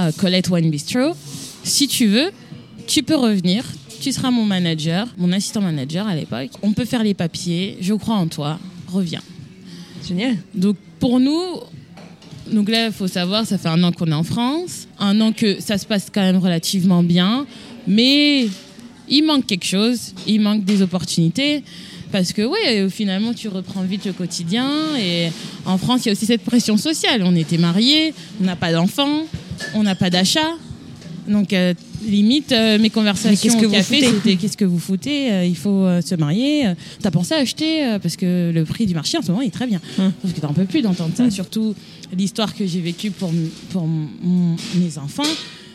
euh, 0.00 0.12
Colette 0.16 0.48
Wine 0.48 0.70
Bistro. 0.70 1.14
Si 1.62 1.88
tu 1.88 2.06
veux, 2.06 2.30
tu 2.86 3.02
peux 3.02 3.16
revenir. 3.16 3.64
Tu 4.00 4.12
seras 4.12 4.30
mon 4.30 4.44
manager, 4.44 5.08
mon 5.16 5.32
assistant 5.32 5.62
manager 5.62 6.06
à 6.06 6.14
l'époque. 6.14 6.50
On 6.62 6.72
peut 6.72 6.84
faire 6.84 7.02
les 7.02 7.14
papiers. 7.14 7.78
Je 7.80 7.94
crois 7.94 8.16
en 8.16 8.26
toi. 8.28 8.58
Reviens. 8.88 9.22
Génial. 10.06 10.36
Donc 10.54 10.76
pour 11.00 11.18
nous, 11.18 11.42
donc 12.52 12.68
là, 12.68 12.86
il 12.86 12.92
faut 12.92 13.08
savoir, 13.08 13.46
ça 13.46 13.58
fait 13.58 13.68
un 13.68 13.82
an 13.82 13.92
qu'on 13.92 14.06
est 14.06 14.14
en 14.14 14.22
France, 14.22 14.86
un 14.98 15.20
an 15.20 15.32
que 15.32 15.60
ça 15.60 15.78
se 15.78 15.86
passe 15.86 16.06
quand 16.12 16.22
même 16.22 16.38
relativement 16.38 17.02
bien, 17.02 17.46
mais 17.86 18.48
il 19.08 19.22
manque 19.24 19.46
quelque 19.46 19.66
chose, 19.66 20.14
il 20.26 20.40
manque 20.40 20.64
des 20.64 20.82
opportunités. 20.82 21.62
Parce 22.12 22.32
que 22.32 22.42
oui, 22.42 22.90
finalement, 22.90 23.34
tu 23.34 23.48
reprends 23.48 23.82
vite 23.82 24.06
le 24.06 24.12
quotidien. 24.12 24.70
Et 24.98 25.28
en 25.64 25.76
France, 25.76 26.04
il 26.04 26.06
y 26.06 26.10
a 26.10 26.12
aussi 26.12 26.26
cette 26.26 26.44
pression 26.44 26.76
sociale. 26.76 27.22
On 27.24 27.34
était 27.34 27.58
mariés, 27.58 28.14
on 28.40 28.44
n'a 28.44 28.56
pas 28.56 28.72
d'enfants, 28.72 29.24
on 29.74 29.82
n'a 29.82 29.94
pas 29.94 30.08
d'achat. 30.08 30.54
Donc, 31.28 31.52
euh, 31.52 31.74
limite, 32.04 32.52
euh, 32.52 32.78
mes 32.78 32.90
conversations 32.90 33.58
au 33.58 33.62
vous 33.62 33.70
café, 33.70 34.00
c'était 34.04 34.36
qu'est-ce 34.40 34.56
que 34.56 34.64
vous 34.64 34.78
foutez 34.78 35.32
Euh, 35.32 35.44
Il 35.44 35.56
faut 35.56 35.84
euh, 35.84 36.00
se 36.00 36.14
marier. 36.14 36.64
T'as 37.00 37.10
pensé 37.10 37.34
à 37.34 37.38
acheter 37.38 37.96
Parce 38.02 38.16
que 38.16 38.50
le 38.54 38.64
prix 38.64 38.86
du 38.86 38.94
marché 38.94 39.18
en 39.18 39.22
ce 39.22 39.28
moment 39.28 39.42
il 39.42 39.48
est 39.48 39.50
très 39.50 39.66
bien. 39.66 39.80
Hum. 39.98 40.12
Parce 40.22 40.34
que 40.34 40.40
t'en 40.40 40.52
peux 40.52 40.64
plus 40.64 40.82
d'entendre 40.82 41.12
ça. 41.16 41.30
Surtout 41.30 41.74
l'histoire 42.16 42.54
que 42.54 42.66
j'ai 42.66 42.80
vécue 42.80 43.10
pour, 43.10 43.32
pour 43.70 43.86
mes 43.86 44.98
enfants 44.98 45.22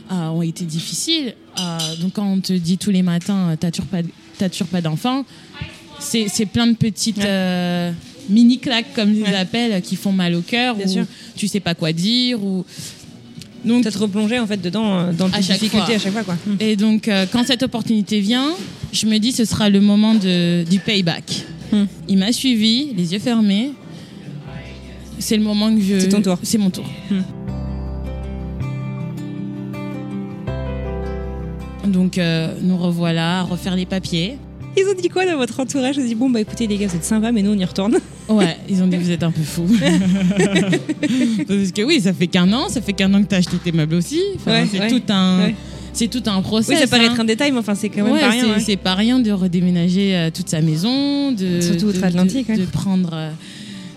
ont 0.09 0.41
été 0.41 0.65
difficiles. 0.65 1.35
Donc 2.01 2.13
quand 2.13 2.25
on 2.27 2.39
te 2.39 2.53
dit 2.53 2.77
tous 2.77 2.91
les 2.91 3.01
matins, 3.01 3.55
t'as 3.59 3.71
toujours 3.71 3.87
pas, 3.87 4.01
t'as 4.37 4.49
toujours 4.49 4.67
pas 4.67 4.81
d'enfants, 4.81 5.25
c'est 5.99 6.27
c'est 6.27 6.45
plein 6.45 6.67
de 6.67 6.75
petites 6.75 7.21
mini 8.29 8.59
claques 8.59 8.93
comme 8.93 9.13
ils 9.13 9.23
Ouais. 9.23 9.35
appellent 9.35 9.81
qui 9.81 9.95
font 9.95 10.11
mal 10.11 10.35
au 10.35 10.41
cœur. 10.41 10.77
Ou 10.79 10.87
sûr. 10.87 11.05
Tu 11.35 11.47
sais 11.47 11.59
pas 11.59 11.75
quoi 11.75 11.91
dire 11.91 12.43
ou 12.43 12.65
donc 13.65 13.83
Ça 13.83 13.91
te 13.91 13.97
replongeait 13.97 14.39
en 14.39 14.47
fait 14.47 14.61
dedans, 14.61 14.99
euh, 14.99 15.11
dans 15.13 15.27
À 15.31 15.37
les 15.37 15.43
chaque 15.43 15.59
difficultés 15.59 15.85
fois. 15.85 15.95
à 15.95 15.99
chaque 15.99 16.13
fois. 16.13 16.23
Quoi. 16.23 16.35
Hmm. 16.45 16.55
Et 16.59 16.75
donc, 16.75 17.07
euh, 17.07 17.25
quand 17.31 17.45
cette 17.45 17.63
opportunité 17.63 18.19
vient, 18.19 18.49
je 18.91 19.05
me 19.05 19.17
dis 19.17 19.31
ce 19.31 19.45
sera 19.45 19.69
le 19.69 19.79
moment 19.81 20.15
de, 20.15 20.63
du 20.63 20.79
payback. 20.79 21.45
Hmm. 21.71 21.85
Il 22.07 22.17
m'a 22.17 22.31
suivi, 22.31 22.93
les 22.95 23.13
yeux 23.13 23.19
fermés. 23.19 23.71
C'est 25.19 25.37
le 25.37 25.43
moment 25.43 25.73
que 25.73 25.81
je. 25.81 25.99
C'est 25.99 26.09
ton 26.09 26.21
tour. 26.21 26.37
C'est 26.41 26.57
mon 26.57 26.69
tour. 26.69 26.85
Hmm. 27.09 27.21
Donc, 31.87 32.17
euh, 32.17 32.53
nous 32.61 32.77
revoilà 32.77 33.39
à 33.39 33.43
refaire 33.43 33.75
les 33.75 33.85
papiers. 33.85 34.37
Ils 34.77 34.85
ont 34.89 34.99
dit 35.01 35.09
quoi 35.09 35.25
dans 35.25 35.37
votre 35.37 35.59
entourage? 35.59 35.97
Ils 35.97 36.03
ont 36.03 36.07
dit 36.07 36.15
bon 36.15 36.29
bah 36.29 36.39
écoutez 36.41 36.65
les 36.67 36.77
gars 36.77 36.87
vous 36.87 36.95
êtes 36.95 37.03
sympas 37.03 37.31
mais 37.31 37.41
nous 37.41 37.51
on 37.51 37.57
y 37.57 37.65
retourne. 37.65 37.97
Ouais, 38.29 38.55
ils 38.69 38.81
ont 38.81 38.87
dit 38.87 38.95
vous 38.95 39.11
êtes 39.11 39.23
un 39.23 39.31
peu 39.31 39.41
fous. 39.41 39.67
Parce 41.47 41.71
que 41.73 41.83
oui, 41.83 41.99
ça 41.99 42.13
fait 42.13 42.27
qu'un 42.27 42.51
an, 42.53 42.69
ça 42.69 42.81
fait 42.81 42.93
qu'un 42.93 43.13
an 43.13 43.21
que 43.23 43.27
tu 43.27 43.35
as 43.35 43.39
acheté 43.39 43.57
tes 43.57 43.71
meubles 43.73 43.95
aussi. 43.95 44.21
Enfin, 44.35 44.51
Ouais, 44.61 44.67
c'est 44.71 44.79
ouais, 44.79 44.87
tout 44.89 45.01
un, 45.11 45.39
ouais. 45.47 45.55
c'est 45.91 46.07
tout 46.07 46.23
un 46.27 46.41
process. 46.41 46.69
Oui 46.69 46.75
ça 46.81 46.87
paraît 46.87 47.07
hein. 47.07 47.11
être 47.13 47.19
un 47.19 47.25
détail 47.25 47.51
mais 47.51 47.57
enfin 47.57 47.75
c'est 47.75 47.89
quand 47.89 48.03
même 48.05 48.17
pas 48.19 48.29
rien. 48.29 48.43
c'est- 48.43 48.49
ouais. 48.51 48.59
C'est 48.59 48.77
pas 48.77 48.95
rien 48.95 49.19
de 49.19 49.31
redéménager 49.31 50.15
euh, 50.15 50.29
toute 50.33 50.47
sa 50.49 50.61
maison, 50.61 51.31
de 51.33 51.59
Surtout 51.61 51.91
de- 51.91 51.97
outre-Atlantique, 51.97 52.47
de, 52.47 52.53
ouais. 52.53 52.57
de 52.59 52.65
prendre. 52.65 53.09
euh, 53.13 53.31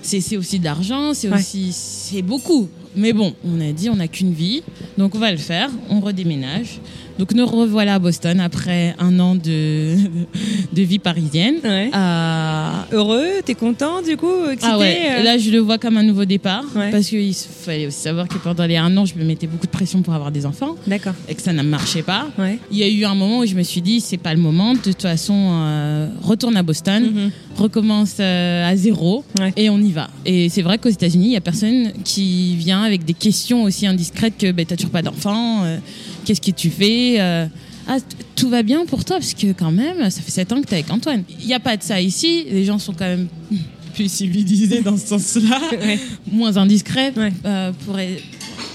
c'est 0.02 0.36
aussi 0.36 0.58
de 0.58 0.64
l'argent, 0.64 1.14
c'est 1.14 1.32
aussi 1.32 1.70
c'est 1.72 2.20
beaucoup. 2.22 2.68
Mais 2.96 3.12
bon, 3.12 3.34
on 3.44 3.60
a 3.60 3.72
dit 3.72 3.88
on 3.88 3.96
n'a 3.96 4.06
qu'une 4.08 4.32
vie, 4.34 4.62
donc 4.98 5.14
on 5.14 5.18
va 5.18 5.30
le 5.32 5.38
faire. 5.38 5.70
On 5.88 6.00
redéménage. 6.00 6.80
Donc 7.18 7.32
nous 7.32 7.46
revoilà 7.46 7.94
à 7.94 7.98
Boston 8.00 8.40
après 8.40 8.94
un 8.98 9.18
an 9.20 9.36
de 9.36 9.94
de 10.72 10.82
vie 10.82 10.98
parisienne. 10.98 11.56
Ouais. 11.62 11.90
Ah, 11.92 12.86
Heureux, 12.92 13.26
t'es 13.44 13.54
content 13.54 14.02
du 14.02 14.16
coup 14.16 14.32
excité, 14.50 14.72
ah 14.74 14.78
ouais, 14.78 14.98
euh 15.20 15.22
là 15.22 15.38
je 15.38 15.50
le 15.50 15.58
vois 15.58 15.78
comme 15.78 15.96
un 15.96 16.02
nouveau 16.02 16.24
départ 16.24 16.64
Ouais. 16.74 16.90
parce 16.90 17.06
qu'il 17.08 17.32
fallait 17.34 17.86
aussi 17.86 18.00
savoir 18.00 18.26
que 18.26 18.38
pendant 18.38 18.66
les 18.66 18.76
un 18.76 18.96
an 18.96 19.04
je 19.04 19.14
me 19.14 19.24
mettais 19.24 19.46
beaucoup 19.46 19.66
de 19.66 19.70
pression 19.70 20.02
pour 20.02 20.12
avoir 20.14 20.32
des 20.32 20.44
enfants 20.44 20.74
D'accord. 20.88 21.14
et 21.28 21.34
que 21.34 21.42
ça 21.42 21.52
ne 21.52 21.62
marchait 21.62 22.02
pas. 22.02 22.26
Ouais. 22.38 22.58
Il 22.72 22.78
y 22.78 22.82
a 22.82 22.88
eu 22.88 23.04
un 23.04 23.14
moment 23.14 23.38
où 23.40 23.46
je 23.46 23.54
me 23.54 23.62
suis 23.62 23.80
dit, 23.80 24.00
c'est 24.00 24.16
pas 24.16 24.34
le 24.34 24.40
moment. 24.40 24.74
De 24.74 24.78
toute 24.78 25.02
façon, 25.02 25.34
euh, 25.52 26.08
retourne 26.22 26.56
à 26.56 26.62
Boston, 26.62 27.04
Mhm. 27.04 27.30
recommence 27.56 28.16
euh, 28.20 28.68
à 28.68 28.74
zéro 28.76 29.24
Ouais. 29.38 29.52
et 29.56 29.70
on 29.70 29.78
y 29.78 29.92
va. 29.92 30.08
Et 30.26 30.48
c'est 30.48 30.62
vrai 30.62 30.78
qu'aux 30.78 30.88
États-Unis, 30.88 31.26
il 31.26 31.32
y 31.32 31.36
a 31.36 31.40
personne 31.40 31.92
qui 32.04 32.56
vient 32.56 32.82
avec 32.82 33.04
des 33.04 33.14
questions 33.14 33.62
aussi 33.62 33.86
indiscrètes 33.86 34.34
que 34.38 34.50
ben, 34.50 34.66
t'as 34.66 34.76
toujours 34.76 34.90
pas 34.90 35.02
d'enfant, 35.02 35.62
euh, 35.64 35.78
qu'est-ce 36.24 36.40
que 36.40 36.50
tu 36.50 36.70
fais 36.70 37.16
euh, 37.20 37.46
ah, 37.86 37.98
tout 38.34 38.48
va 38.48 38.62
bien 38.62 38.86
pour 38.86 39.04
toi 39.04 39.16
parce 39.16 39.34
que 39.34 39.52
quand 39.52 39.70
même, 39.70 40.10
ça 40.10 40.22
fait 40.22 40.30
7 40.30 40.52
ans 40.52 40.60
que 40.62 40.66
t'es 40.66 40.76
avec 40.76 40.90
Antoine. 40.90 41.22
Il 41.40 41.46
n'y 41.46 41.52
a 41.54 41.60
pas 41.60 41.76
de 41.76 41.82
ça 41.82 42.00
ici. 42.00 42.46
Les 42.50 42.64
gens 42.64 42.78
sont 42.78 42.94
quand 42.94 43.04
même 43.04 43.28
plus 43.94 44.10
civilisés 44.10 44.80
dans 44.80 44.96
ce 44.96 45.06
sens-là, 45.06 45.60
Ouais. 45.72 45.98
moins 46.32 46.56
indiscrets, 46.56 47.12
Ouais. 47.16 47.32
euh, 47.44 47.72
pourrait- 47.84 48.22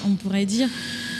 on 0.05 0.11
pourrait 0.11 0.45
dire. 0.45 0.67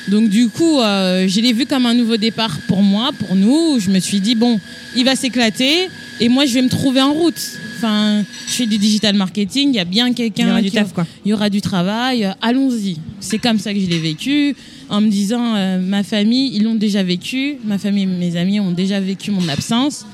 Donc 0.08 0.30
du 0.30 0.50
coup, 0.50 0.80
euh, 0.80 1.28
je 1.28 1.42
l'ai 1.42 1.52
vu 1.52 1.66
comme 1.66 1.86
un 1.86 1.94
nouveau 1.94 2.18
départ 2.18 2.58
pour 2.68 2.82
moi, 2.82 3.12
pour 3.20 3.36
nous. 3.36 3.80
Je 3.80 3.90
me 3.90 4.00
suis 4.00 4.20
dit 4.22 4.36
bon, 4.36 4.60
il 4.96 5.04
va 5.06 5.16
s'éclater 5.16 5.90
et 6.20 6.30
moi 6.30 6.46
je 6.46 6.54
vais 6.54 6.62
me 6.62 6.70
trouver 6.70 7.02
en 7.02 7.12
route. 7.14 7.42
Enfin, 7.80 8.24
je 8.48 8.52
fais 8.54 8.66
du 8.68 8.78
digital 8.78 9.16
marketing, 9.16 9.70
il 9.70 9.76
y 9.76 9.80
a 9.80 9.86
bien 9.86 10.14
quelqu'un. 10.14 10.44
Il 10.44 10.48
y 10.48 10.52
aura 10.52 10.62
du 10.62 10.72
taf 10.72 10.94
quoi. 10.94 11.08
il 11.26 11.30
y 11.30 11.34
aura 11.34 11.50
du 11.50 11.62
travail, 11.62 12.26
euh, 12.26 12.32
allons-y. 12.42 12.98
C'est 13.20 13.38
comme 13.40 13.58
ça 13.60 13.74
que 13.74 13.80
je 13.80 13.88
l'ai 13.88 14.00
vécu, 14.00 14.56
en 14.90 15.02
me 15.02 15.08
disant, 15.10 15.56
euh, 15.56 15.80
ma 15.80 16.04
famille, 16.04 16.52
ils 16.56 16.64
l'ont 16.64 16.76
déjà 16.76 17.04
vécu, 17.04 17.58
ma 17.64 17.78
famille 17.78 18.04
et 18.04 18.06
mes 18.06 18.36
amis 18.36 18.60
ont 18.60 18.72
déjà 18.72 19.00
vécu 19.00 19.32
mon 19.32 19.48
absence. 19.50 20.06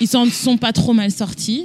Ils 0.00 0.08
s'en 0.08 0.26
sont 0.30 0.56
pas 0.56 0.72
trop 0.72 0.92
mal 0.92 1.10
sortis. 1.10 1.64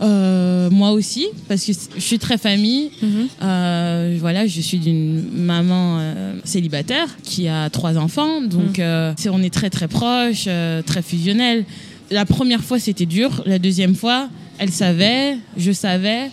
Euh, 0.00 0.70
moi 0.70 0.90
aussi, 0.90 1.26
parce 1.48 1.64
que 1.64 1.72
je 1.96 2.00
suis 2.00 2.18
très 2.18 2.36
famille. 2.36 2.90
Mhm. 3.00 3.08
Euh, 3.42 4.16
voilà, 4.18 4.44
je 4.46 4.60
suis 4.60 4.78
d'une 4.78 5.22
maman 5.36 5.98
euh, 6.00 6.34
célibataire 6.42 7.06
qui 7.22 7.46
a 7.46 7.70
trois 7.70 7.96
enfants, 7.96 8.42
donc 8.42 8.80
c'est- 9.16 9.28
on 9.28 9.40
est 9.40 9.54
très 9.54 9.70
très 9.70 9.86
proches, 9.86 10.48
très 10.84 11.02
fusionnels. 11.02 11.64
La 12.10 12.26
première 12.26 12.62
fois 12.62 12.78
c'était 12.80 13.06
dur, 13.06 13.42
la 13.46 13.58
deuxième 13.58 13.94
fois 13.94 14.28
elle 14.58 14.70
savait, 14.70 15.36
je 15.56 15.72
savais. 15.72 16.30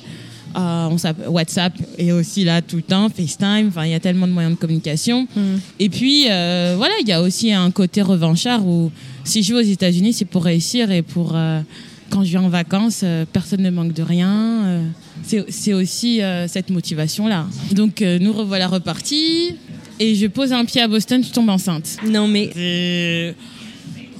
Euh, 0.56 0.90
on 0.90 1.30
WhatsApp 1.30 1.74
est 1.98 2.12
aussi 2.12 2.44
là 2.44 2.62
tout 2.62 2.76
le 2.76 2.82
temps, 2.82 3.08
FaceTime, 3.10 3.68
enfin 3.70 3.86
il 3.86 3.92
y 3.92 3.94
a 3.94 4.00
tellement 4.00 4.28
de 4.28 4.34
moyens 4.34 4.56
de 4.56 4.60
communication. 4.60 5.28
Mhm. 5.36 5.60
Et 5.80 5.90
puis 5.90 6.26
euh, 6.30 6.74
voilà, 6.78 6.94
il 7.02 7.08
y 7.08 7.14
a 7.14 7.22
aussi 7.22 7.54
un 7.54 7.72
côté 7.72 8.02
revanchard 8.02 8.66
où 8.66 8.92
si 9.24 9.44
je 9.44 9.54
vais 9.54 9.60
aux 9.60 9.72
États-Unis, 9.72 10.14
c'est 10.14 10.26
pour 10.26 10.44
réussir 10.44 10.92
et 10.92 11.02
pour 11.04 11.34
euh, 11.36 11.62
quand 12.10 12.26
je 12.26 12.34
vais 12.34 12.38
en 12.38 12.50
vacances, 12.50 13.06
personne 13.32 13.62
ne 13.62 13.70
manque 13.70 13.94
de 13.94 14.04
rien. 14.04 14.84
c'est 15.24 15.74
aussi 15.74 16.20
cette 16.48 16.70
motivation-là. 16.70 17.48
Donc 17.72 18.02
euh, 18.02 18.20
nous 18.20 18.34
revoilà 18.34 18.68
repartis 18.68 19.56
et 20.00 20.16
je 20.16 20.28
pose 20.28 20.52
un 20.52 20.66
pied 20.66 20.82
à 20.82 20.90
Boston, 20.90 21.24
je 21.24 21.32
tombe 21.32 21.50
enceinte. 21.50 21.98
Non 22.06 22.28
mais 22.28 23.34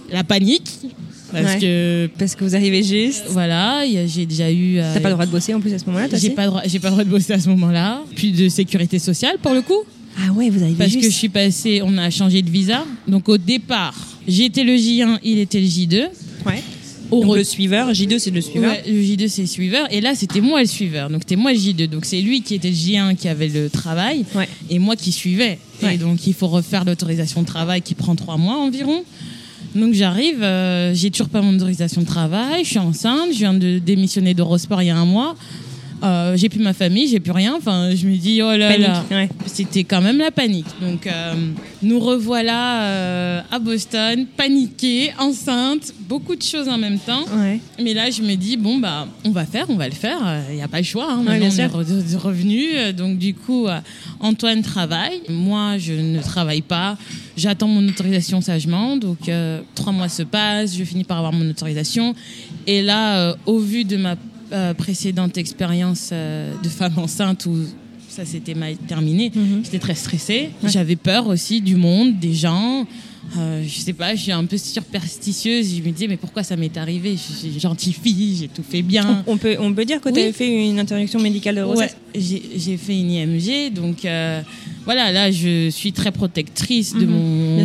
la 0.10 0.24
panique. 0.24 0.70
Parce 1.32 1.46
Ouais. 1.56 1.60
que, 1.60 2.10
Parce 2.20 2.36
que 2.36 2.44
vous 2.44 2.56
arrivez 2.56 2.84
juste. 2.84 3.24
voilà, 3.30 3.84
j'ai 4.08 4.26
déjà 4.26 4.52
eu. 4.52 4.78
euh, 4.80 4.94
T'as 4.94 5.00
pas 5.00 5.10
le 5.10 5.14
droit 5.16 5.26
de 5.26 5.32
bosser 5.32 5.54
en 5.54 5.60
plus 5.62 5.74
à 5.74 5.80
ce 5.80 5.86
moment-là, 5.86 6.08
J'ai 6.14 6.30
pas, 6.32 6.44
le 6.44 6.50
droit- 6.50 6.62
j'ai 6.66 6.80
pas 6.80 6.88
le 6.90 6.92
droit 6.94 7.04
de 7.04 7.10
bosser 7.10 7.34
à 7.34 7.40
ce 7.40 7.50
moment-là. 7.50 8.02
Plus 8.16 8.32
de 8.32 8.50
sécurité 8.50 9.00
sociale 9.00 9.38
pour 9.42 9.54
le 9.54 9.62
coup. 9.62 9.80
Ah 10.18 10.32
ouais, 10.34 10.50
vous 10.50 10.62
arrivez 10.62 10.78
Parce 10.78 10.92
juste. 10.92 11.04
que 11.06 11.10
je 11.10 11.16
suis 11.16 11.30
passée, 11.30 11.82
on 11.84 11.98
a 11.98 12.10
changé 12.10 12.42
de 12.42 12.50
visa. 12.50 12.86
Donc 13.08 13.30
au 13.30 13.38
départ, 13.38 13.96
j'étais 14.28 14.64
le 14.64 14.74
J1, 14.76 15.20
il 15.24 15.40
était 15.40 15.60
le 15.62 15.68
J2. 15.68 16.02
Ouais. 16.46 16.62
Au 17.12 17.22
Donc 17.24 17.34
re- 17.34 17.38
le 17.38 17.44
suiveur, 17.44 17.92
J2 17.92 18.20
c'est 18.20 18.32
le 18.32 18.40
suiveur. 18.42 18.72
Ouais, 18.72 18.84
le 18.88 19.02
J2 19.02 19.28
c'est 19.28 19.42
le 19.42 19.48
suiveur. 19.48 19.86
Et 19.94 20.00
là, 20.02 20.16
c'était 20.16 20.40
moi 20.42 20.62
le 20.62 20.68
suiveur. 20.68 21.10
Donc 21.10 21.22
c'était 21.24 21.36
moi 21.36 21.52
le 21.54 21.60
J2. 21.60 21.88
Donc 21.90 22.06
c'est 22.06 22.22
lui 22.22 22.42
qui 22.42 22.56
était 22.56 22.70
le 22.70 22.76
J1 22.76 23.16
qui 23.16 23.28
avait 23.28 23.50
le 23.50 23.70
travail. 23.70 24.24
Ouais. 24.36 24.48
Et 24.70 24.80
moi 24.80 24.96
qui 24.96 25.12
suivais. 25.12 25.60
Ouais. 25.84 25.96
Et 25.96 25.98
donc 25.98 26.26
il 26.28 26.34
faut 26.34 26.48
refaire 26.48 26.84
l'autorisation 26.86 27.42
de 27.42 27.48
travail 27.48 27.82
qui 27.82 27.96
prend 27.96 28.16
trois 28.16 28.38
mois 28.38 28.58
environ. 28.58 29.04
Donc 29.76 29.94
j'arrive, 29.94 30.44
euh, 30.44 30.94
j'ai 30.94 31.12
toujours 31.12 31.30
pas 31.30 31.42
mon 31.42 31.56
autorisation 31.56 32.02
de 32.02 32.06
travail, 32.06 32.64
je 32.66 32.70
suis 32.72 32.80
enceinte, 32.80 33.30
je 33.32 33.38
viens 33.38 33.54
de 33.54 33.80
démissionner 33.80 34.34
d'Eurosport 34.34 34.82
il 34.82 34.88
y 34.88 34.90
a 34.90 34.98
un 34.98 35.06
mois. 35.06 35.36
Euh, 36.04 36.36
j'ai 36.36 36.50
plus 36.50 36.60
ma 36.60 36.74
famille, 36.74 37.08
j'ai 37.08 37.20
plus 37.20 37.32
rien. 37.32 37.54
Enfin, 37.58 37.92
je 37.96 38.08
me 38.08 38.16
dis 38.18 38.42
oh 38.42 38.56
là 38.56 38.70
Panique. 38.70 38.88
là, 38.88 39.04
Ouais. 39.12 39.30
c'était 39.46 39.84
quand 39.84 40.02
même 40.02 40.18
la 40.18 40.32
panique. 40.32 40.66
Donc, 40.82 41.06
euh, 41.08 41.34
nous 41.84 42.00
revoilà 42.00 42.82
euh, 42.84 43.42
à 43.52 43.60
Boston, 43.60 44.26
paniqués, 44.36 45.12
enceintes, 45.20 45.94
beaucoup 46.10 46.36
de 46.36 46.42
choses 46.42 46.68
en 46.68 46.78
même 46.78 46.98
temps. 47.00 47.24
Ouais. 47.36 47.60
Mais 47.82 47.94
là, 47.94 48.10
je 48.10 48.22
me 48.22 48.36
dis, 48.36 48.58
bon, 48.58 48.78
bah, 48.80 49.08
on 49.26 49.32
va 49.32 49.46
faire, 49.46 49.66
on 49.70 49.76
va 49.76 49.88
le 49.88 49.94
faire. 49.94 50.18
Il 50.50 50.56
n'y 50.56 50.62
a 50.64 50.68
pas 50.68 50.80
le 50.80 50.84
choix. 50.84 51.12
Hein. 51.12 51.24
Ouais, 51.26 51.40
bien 51.40 51.50
on 51.52 51.58
est 51.60 51.68
re- 51.68 52.18
revenu. 52.18 52.66
Euh, 52.76 52.92
Donc, 52.94 53.18
du 53.18 53.34
coup, 53.34 53.68
euh, 53.68 53.80
Antoine 54.20 54.62
travaille. 54.64 55.22
Moi, 55.30 55.78
je 55.78 55.94
ne 55.94 56.20
travaille 56.22 56.62
pas. 56.62 56.98
J'attends 57.38 57.68
mon 57.68 57.88
autorisation 57.88 58.42
sagement. 58.42 58.98
Donc, 58.98 59.30
euh, 59.30 59.62
trois 59.76 59.94
mois 59.94 60.10
se 60.10 60.24
passent. 60.24 60.76
Je 60.76 60.84
finis 60.84 61.04
par 61.04 61.18
avoir 61.18 61.34
mon 61.34 61.50
autorisation. 61.50 62.14
Et 62.68 62.82
là, 62.82 63.18
euh, 63.18 63.36
au 63.46 63.60
vu 63.60 63.84
de 63.84 63.98
ma 63.98 64.16
euh, 64.52 64.74
précédente 64.74 65.38
expérience 65.38 66.10
euh, 66.12 66.54
de 66.62 66.70
femme 66.70 66.98
enceinte 66.98 67.46
où 67.46 67.58
ça 68.10 68.26
s'était 68.26 68.54
mal 68.56 68.76
terminé, 68.88 69.32
Mhm. 69.34 69.62
j'étais 69.64 69.80
très 69.80 69.96
stressée. 69.96 70.50
J'avais 70.66 70.98
peur 70.98 71.28
aussi 71.28 71.62
du 71.62 71.76
monde, 71.76 72.20
des 72.20 72.34
gens. 72.34 72.86
Euh, 73.38 73.64
je 73.66 73.80
sais 73.80 73.94
pas, 73.94 74.14
je 74.14 74.22
suis 74.24 74.32
un 74.32 74.44
peu 74.46 74.58
superstitieuse. 74.58 75.76
Je 75.78 75.82
me 75.82 75.92
disais, 75.92 76.08
mais 76.08 76.18
pourquoi 76.18 76.44
ça 76.44 76.56
m'est 76.56 76.76
arrivé? 76.78 77.16
Je 77.16 77.34
suis 77.50 77.60
gentille 77.60 77.94
fille, 77.94 78.38
j'ai 78.42 78.48
tout 78.48 78.64
fait 78.64 78.82
bien. 78.82 79.24
On 79.28 79.38
peut, 79.38 79.56
on 79.60 79.74
peut 79.74 79.86
dire 79.86 80.02
que 80.02 80.10
tu 80.10 80.20
avais 80.20 80.32
fait 80.34 80.68
une 80.70 80.80
interruption 80.80 81.20
médicale 81.20 81.56
de 81.56 81.62
Ouais, 81.62 81.68
grossesse 81.68 81.96
j'ai 82.14 82.42
j'ai 82.58 82.76
fait 82.76 83.00
une 83.00 83.10
IMG, 83.10 83.72
donc 83.74 84.04
euh, 84.04 84.42
voilà, 84.84 85.14
là 85.14 85.32
je 85.32 85.70
suis 85.70 85.94
très 85.94 86.12
protectrice 86.12 86.94
de 86.94 87.06
Mhm, 87.06 87.12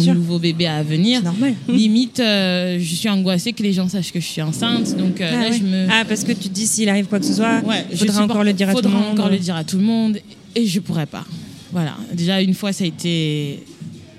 mon 0.06 0.14
nouveau 0.14 0.38
bébé 0.38 0.66
à 0.68 0.84
venir. 0.84 1.18
C'est 1.18 1.24
normal. 1.24 1.54
Limite, 1.68 2.20
euh, 2.20 2.78
je 2.80 2.94
suis 2.94 3.08
angoissée 3.08 3.52
que 3.52 3.62
les 3.64 3.72
gens 3.72 3.88
sachent 3.88 4.12
que 4.12 4.20
je 4.20 4.26
suis 4.26 4.42
enceinte, 4.42 4.96
donc 4.96 5.20
Ah, 5.20 5.32
là 5.32 5.48
ouais. 5.50 5.58
je 5.58 5.64
me. 5.64 5.86
Ah, 5.90 6.04
parce 6.08 6.22
que 6.22 6.30
tu 6.32 6.48
dis 6.48 6.66
s'il 6.68 6.88
arrive 6.88 7.06
quoi 7.06 7.18
que 7.18 7.26
ce 7.26 7.34
soit, 7.34 7.60
Ouais, 7.64 7.84
il 7.90 7.96
je 7.98 8.04
faudra 8.04 8.22
encore 8.22 8.44
le 8.44 8.52
dire 8.52 8.68
à 8.68 8.72
tout 8.74 8.78
le 8.78 8.84
faudra 8.84 9.00
monde. 9.00 9.18
encore 9.18 9.30
le 9.30 9.38
dire 9.38 9.56
à 9.56 9.64
tout 9.64 9.78
le 9.78 9.84
monde, 9.84 10.18
et 10.54 10.64
je 10.66 10.78
pourrais 10.78 11.06
pas. 11.06 11.24
Voilà, 11.72 11.96
déjà 12.14 12.40
une 12.40 12.54
fois 12.54 12.72
ça 12.72 12.84
a 12.84 12.86
été 12.86 13.64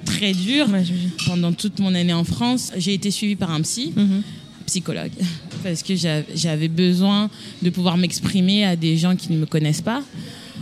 très 0.07 0.33
dur. 0.33 0.67
Ouais. 0.71 0.83
Pendant 1.25 1.51
toute 1.53 1.79
mon 1.79 1.93
année 1.93 2.13
en 2.13 2.23
France, 2.23 2.71
j'ai 2.77 2.93
été 2.93 3.11
suivie 3.11 3.35
par 3.35 3.51
un 3.51 3.61
psy, 3.61 3.93
Mhm. 3.95 4.21
psychologue, 4.65 5.11
parce 5.63 5.83
que 5.83 5.95
j'a- 5.95 6.23
j'avais 6.35 6.67
besoin 6.67 7.29
de 7.61 7.69
pouvoir 7.69 7.97
m'exprimer 7.97 8.65
à 8.65 8.75
des 8.75 8.97
gens 8.97 9.15
qui 9.15 9.31
ne 9.33 9.37
me 9.37 9.45
connaissent 9.45 9.81
pas, 9.93 10.01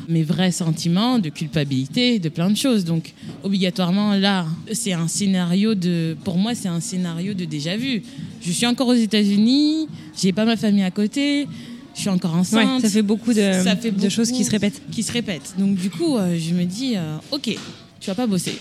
mes 0.07 0.21
vrais 0.23 0.51
sentiments 0.51 1.17
de 1.17 1.29
culpabilité, 1.29 2.19
de 2.19 2.29
plein 2.29 2.51
de 2.51 2.57
choses. 2.57 2.85
Donc, 2.85 3.13
obligatoirement, 3.43 4.13
là, 4.15 4.45
c'est 4.71 4.93
un 4.93 5.07
scénario 5.07 5.73
de, 5.73 6.15
pour 6.23 6.37
moi, 6.37 6.53
c'est 6.53 6.67
un 6.67 6.79
scénario 6.79 7.33
de 7.33 7.45
déjà 7.45 7.75
vu. 7.77 8.03
Je 8.41 8.51
suis 8.51 8.67
encore 8.67 8.87
aux 8.89 8.93
États-Unis, 8.93 9.87
j'ai 10.19 10.31
pas 10.33 10.45
ma 10.45 10.57
famille 10.57 10.83
à 10.83 10.91
côté, 10.91 11.47
je 11.95 12.01
suis 12.01 12.09
encore 12.09 12.35
enceinte. 12.35 12.75
Ouais, 12.75 12.81
ça 12.81 12.89
fait 12.89 13.01
beaucoup 13.01 13.33
de, 13.33 13.41
Ça 13.63 13.75
fait 13.75 13.89
de 13.89 13.95
beaucoup 13.97 14.09
choses 14.11 14.31
qui 14.31 14.43
se 14.43 14.51
répètent. 14.51 14.81
Qui 14.91 15.01
se 15.01 15.11
répètent. 15.11 15.55
Donc, 15.57 15.75
du 15.75 15.89
coup, 15.89 16.17
euh, 16.17 16.37
je 16.37 16.53
me 16.53 16.65
dis, 16.65 16.93
euh, 16.95 17.17
ok, 17.31 17.55
tu 17.99 18.07
vas 18.07 18.15
pas 18.15 18.27
bosser. 18.27 18.57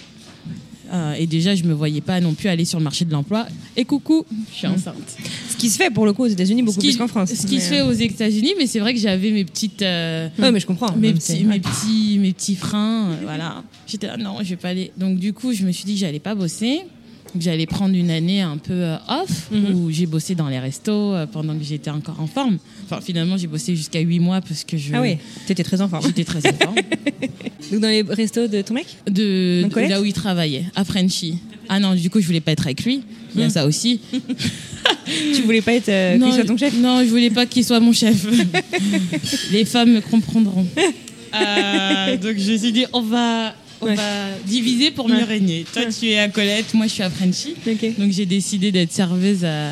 Euh, 0.95 1.15
et 1.15 1.27
déjà, 1.27 1.55
je 1.57 1.65
me 1.65 1.73
voyais 1.73 2.01
pas 2.01 2.21
non 2.21 2.35
plus 2.35 2.49
aller 2.49 2.65
sur 2.65 2.79
le 2.79 2.85
marché 2.85 3.05
de 3.05 3.11
l'emploi. 3.13 3.47
Et 3.77 3.85
coucou, 3.85 4.25
je 4.53 4.59
suis 4.59 4.67
enceinte. 4.69 4.95
Ce 5.51 5.57
qui 5.57 5.69
se 5.69 5.77
fait 5.77 5.91
pour 5.91 6.07
le 6.07 6.13
coup 6.13 6.23
aux 6.23 6.29
États-Unis 6.29 6.63
beaucoup 6.63 6.79
qui- 6.79 6.87
plus 6.89 6.97
qu'en 6.97 7.09
France. 7.09 7.35
Ce 7.35 7.47
qui 7.47 7.57
Mais, 7.57 7.61
se 7.61 7.69
fait 7.69 7.81
aux 7.83 7.93
États-Unis, 7.93 8.53
mais 8.59 8.67
c'est 8.69 8.79
vrai 8.79 8.95
que 8.95 9.01
j'avais 9.01 9.33
mes 9.33 9.45
petites, 9.45 9.83
euh, 9.83 10.29
Ouais, 10.39 10.53
mais 10.53 10.61
je 10.61 10.67
comprends. 10.67 10.95
mes 10.97 11.13
petits, 11.13 11.43
mes 11.45 11.59
petits, 11.59 12.19
mes 12.21 12.33
petits 12.33 12.55
freins, 12.55 13.11
euh, 13.11 13.17
voilà. 13.25 13.65
J'étais 13.89 14.07
là, 14.07 14.17
non, 14.17 14.37
je 14.43 14.51
vais 14.51 14.57
pas 14.57 14.69
aller. 14.69 14.93
Donc 14.97 15.19
du 15.19 15.33
coup, 15.33 15.53
je 15.53 15.65
me 15.67 15.73
suis 15.73 15.85
dit 15.85 15.95
que 15.95 16.01
j'allais 16.01 16.21
pas 16.21 16.35
bosser, 16.37 16.83
j'allais 17.41 17.67
prendre 17.67 17.95
une 17.95 18.11
année 18.11 18.41
un 18.41 18.57
peu 18.57 18.73
euh, 18.73 18.97
off, 19.09 19.49
Mhm. 19.51 19.75
où 19.75 19.91
j'ai 19.91 20.07
bossé 20.07 20.35
dans 20.35 20.49
les 20.49 20.59
restos 20.59 21.15
euh, 21.15 21.27
pendant 21.27 21.57
que 21.57 21.65
j'étais 21.65 21.91
encore 21.91 22.21
en 22.21 22.27
forme. 22.27 22.59
Enfin, 22.85 23.01
finalement, 23.01 23.37
j'ai 23.37 23.47
bossé 23.47 23.75
jusqu'à 23.77 24.01
8 24.01 24.21
mois 24.21 24.41
parce 24.41 24.65
que 24.65 24.77
je, 24.77 24.91
Ah 24.95 25.01
oui, 25.01 25.17
t'étais 25.47 25.65
très 25.65 25.81
en 25.81 25.89
forme. 25.89 26.05
j'étais 26.07 26.25
très 26.25 26.47
en 26.49 26.53
forme. 26.53 26.77
Donc 27.73 27.81
dans 27.81 27.89
les 27.89 28.03
restos 28.03 28.47
de 28.47 28.61
ton 28.63 28.75
mec 28.75 28.87
De, 29.07 29.65
de 29.69 29.89
là 29.89 30.01
où 30.01 30.05
il 30.05 30.13
travaillait, 30.13 30.65
à 30.75 30.85
Frenchy. 30.85 31.39
Ah 31.69 31.81
non, 31.81 31.95
du 31.95 32.11
coup, 32.11 32.21
je 32.21 32.27
voulais 32.27 32.41
pas 32.43 32.53
être 32.53 32.67
avec 32.67 32.85
lui. 32.85 33.01
Il 33.35 33.41
y 33.41 33.43
a 33.43 33.47
Mhm. 33.47 33.53
ça 33.53 33.67
aussi. 33.67 34.01
Tu 35.35 35.43
voulais 35.43 35.61
pas 35.63 35.75
être 35.75 35.89
euh, 35.89 36.19
qu'il 36.19 36.33
soit 36.33 36.45
ton 36.45 36.57
chef 36.57 36.75
Non, 36.79 37.01
je 37.03 37.09
voulais 37.09 37.31
pas 37.31 37.47
qu'il 37.47 37.65
soit 37.65 37.81
mon 37.81 37.93
chef. 37.93 38.27
Les 39.53 39.65
femmes 39.65 39.93
me 39.95 40.01
comprendront. 40.01 40.67
Euh, 41.35 42.17
donc 42.17 42.37
je 42.39 42.53
me 42.53 42.59
suis 42.59 42.73
dit, 42.73 42.85
on 42.93 43.01
va, 43.03 43.55
on 43.85 43.89
Ouais. 43.89 43.95
va 43.95 44.29
diviser 44.47 44.91
pour 44.91 45.09
mieux 45.09 45.17
Ouais. 45.17 45.23
régner. 45.25 45.65
Toi, 45.73 45.83
tu 45.87 46.07
es 46.09 46.19
à 46.19 46.29
Colette, 46.29 46.75
moi, 46.75 46.87
je 46.87 46.93
suis 46.93 47.03
à 47.03 47.11
Frenchy. 47.11 47.55
Donc 47.99 48.11
j'ai 48.13 48.27
décidé 48.27 48.73
d'être 48.73 48.93
serveuse 48.93 49.45
à. 49.45 49.71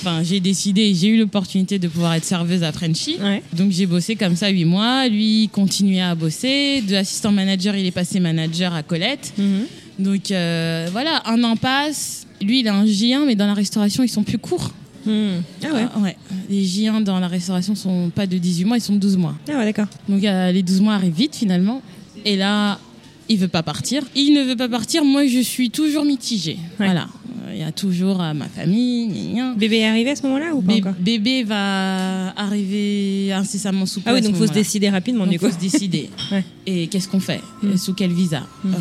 Enfin, 0.00 0.22
j'ai 0.22 0.38
décidé, 0.40 0.92
j'ai 0.94 1.08
eu 1.08 1.16
l'opportunité 1.18 1.78
de 1.78 1.88
pouvoir 1.88 2.12
être 2.14 2.24
serveuse 2.26 2.62
à 2.62 2.72
Frenchy. 2.72 3.16
Ouais. 3.22 3.42
Donc 3.54 3.70
j'ai 3.72 3.86
bossé 3.86 4.16
comme 4.16 4.36
ça 4.36 4.48
huit 4.50 4.66
mois. 4.66 5.08
Lui 5.08 5.44
il 5.44 5.48
continuait 5.48 6.02
à 6.02 6.14
bosser. 6.14 6.82
De 6.82 6.94
assistant 6.94 7.32
manager, 7.32 7.74
il 7.74 7.86
est 7.86 7.90
passé 7.90 8.20
manager 8.20 8.74
à 8.74 8.82
Colette. 8.82 9.32
Mhm. 9.38 9.66
Donc 9.98 10.30
euh, 10.30 10.88
voilà, 10.92 11.22
un 11.26 11.42
an 11.44 11.56
passe. 11.56 12.26
Lui, 12.42 12.60
il 12.60 12.68
a 12.68 12.74
un 12.74 12.84
J1, 12.84 13.24
mais 13.26 13.34
dans 13.36 13.46
la 13.46 13.54
restauration, 13.54 14.02
ils 14.02 14.08
sont 14.10 14.24
plus 14.24 14.36
courts. 14.38 14.72
Mhm. 15.06 15.42
Ah 15.62 15.66
ouais. 15.72 15.86
Ah, 15.94 15.98
ouais. 16.00 16.16
Les 16.50 16.64
J1 16.64 17.02
dans 17.02 17.18
la 17.20 17.28
restauration 17.28 17.74
sont 17.74 18.10
pas 18.14 18.26
de 18.26 18.36
18 18.36 18.64
mois, 18.66 18.76
ils 18.76 18.80
sont 18.82 18.94
de 18.94 18.98
12 18.98 19.16
mois. 19.16 19.34
Ah 19.48 19.56
ouais, 19.58 19.64
d'accord. 19.64 19.86
Donc 20.08 20.22
euh, 20.24 20.52
les 20.52 20.62
12 20.62 20.80
mois 20.82 20.94
arrivent 20.94 21.14
vite 21.14 21.36
finalement. 21.36 21.80
Et 22.26 22.36
là, 22.36 22.78
il 23.28 23.38
veut 23.38 23.48
pas 23.48 23.62
partir. 23.62 24.02
Il 24.14 24.32
ne 24.34 24.42
veut 24.42 24.56
pas 24.56 24.68
partir. 24.68 25.04
Moi, 25.04 25.26
je 25.26 25.40
suis 25.40 25.70
toujours 25.70 26.04
mitigée. 26.04 26.58
Ouais. 26.78 26.86
Voilà. 26.86 27.08
Il 27.52 27.60
y 27.60 27.62
a 27.62 27.70
toujours 27.70 28.20
euh, 28.20 28.34
ma 28.34 28.46
famille. 28.48 29.06
gna, 29.32 29.32
gna. 29.50 29.54
Bébé 29.54 29.76
est 29.78 29.86
arrivé 29.86 30.10
à 30.10 30.16
ce 30.16 30.22
moment-là 30.24 30.54
ou 30.54 30.60
pas 30.60 30.72
Bé- 30.72 30.80
encore 30.80 30.94
bébé 30.98 31.44
va 31.44 32.30
arriver 32.36 33.32
incessamment 33.32 33.86
sous 33.86 34.00
peu. 34.00 34.10
Ah 34.10 34.14
oui, 34.14 34.22
donc 34.22 34.34
faut 34.34 34.46
se 34.46 34.52
décider 34.52 34.88
rapidement 34.90 35.24
Donc 35.24 35.32
du 35.34 35.38
coup. 35.38 35.46
faut 35.46 35.52
se 35.52 35.58
décider. 35.60 36.10
Ouais. 36.32 36.44
Et 36.66 36.88
qu'est-ce 36.88 37.06
qu'on 37.06 37.20
fait? 37.20 37.40
Mm. 37.62 37.76
Sous 37.76 37.94
quel 37.94 38.12
visa? 38.12 38.40
Mm. 38.64 38.74
Euh, 38.74 38.76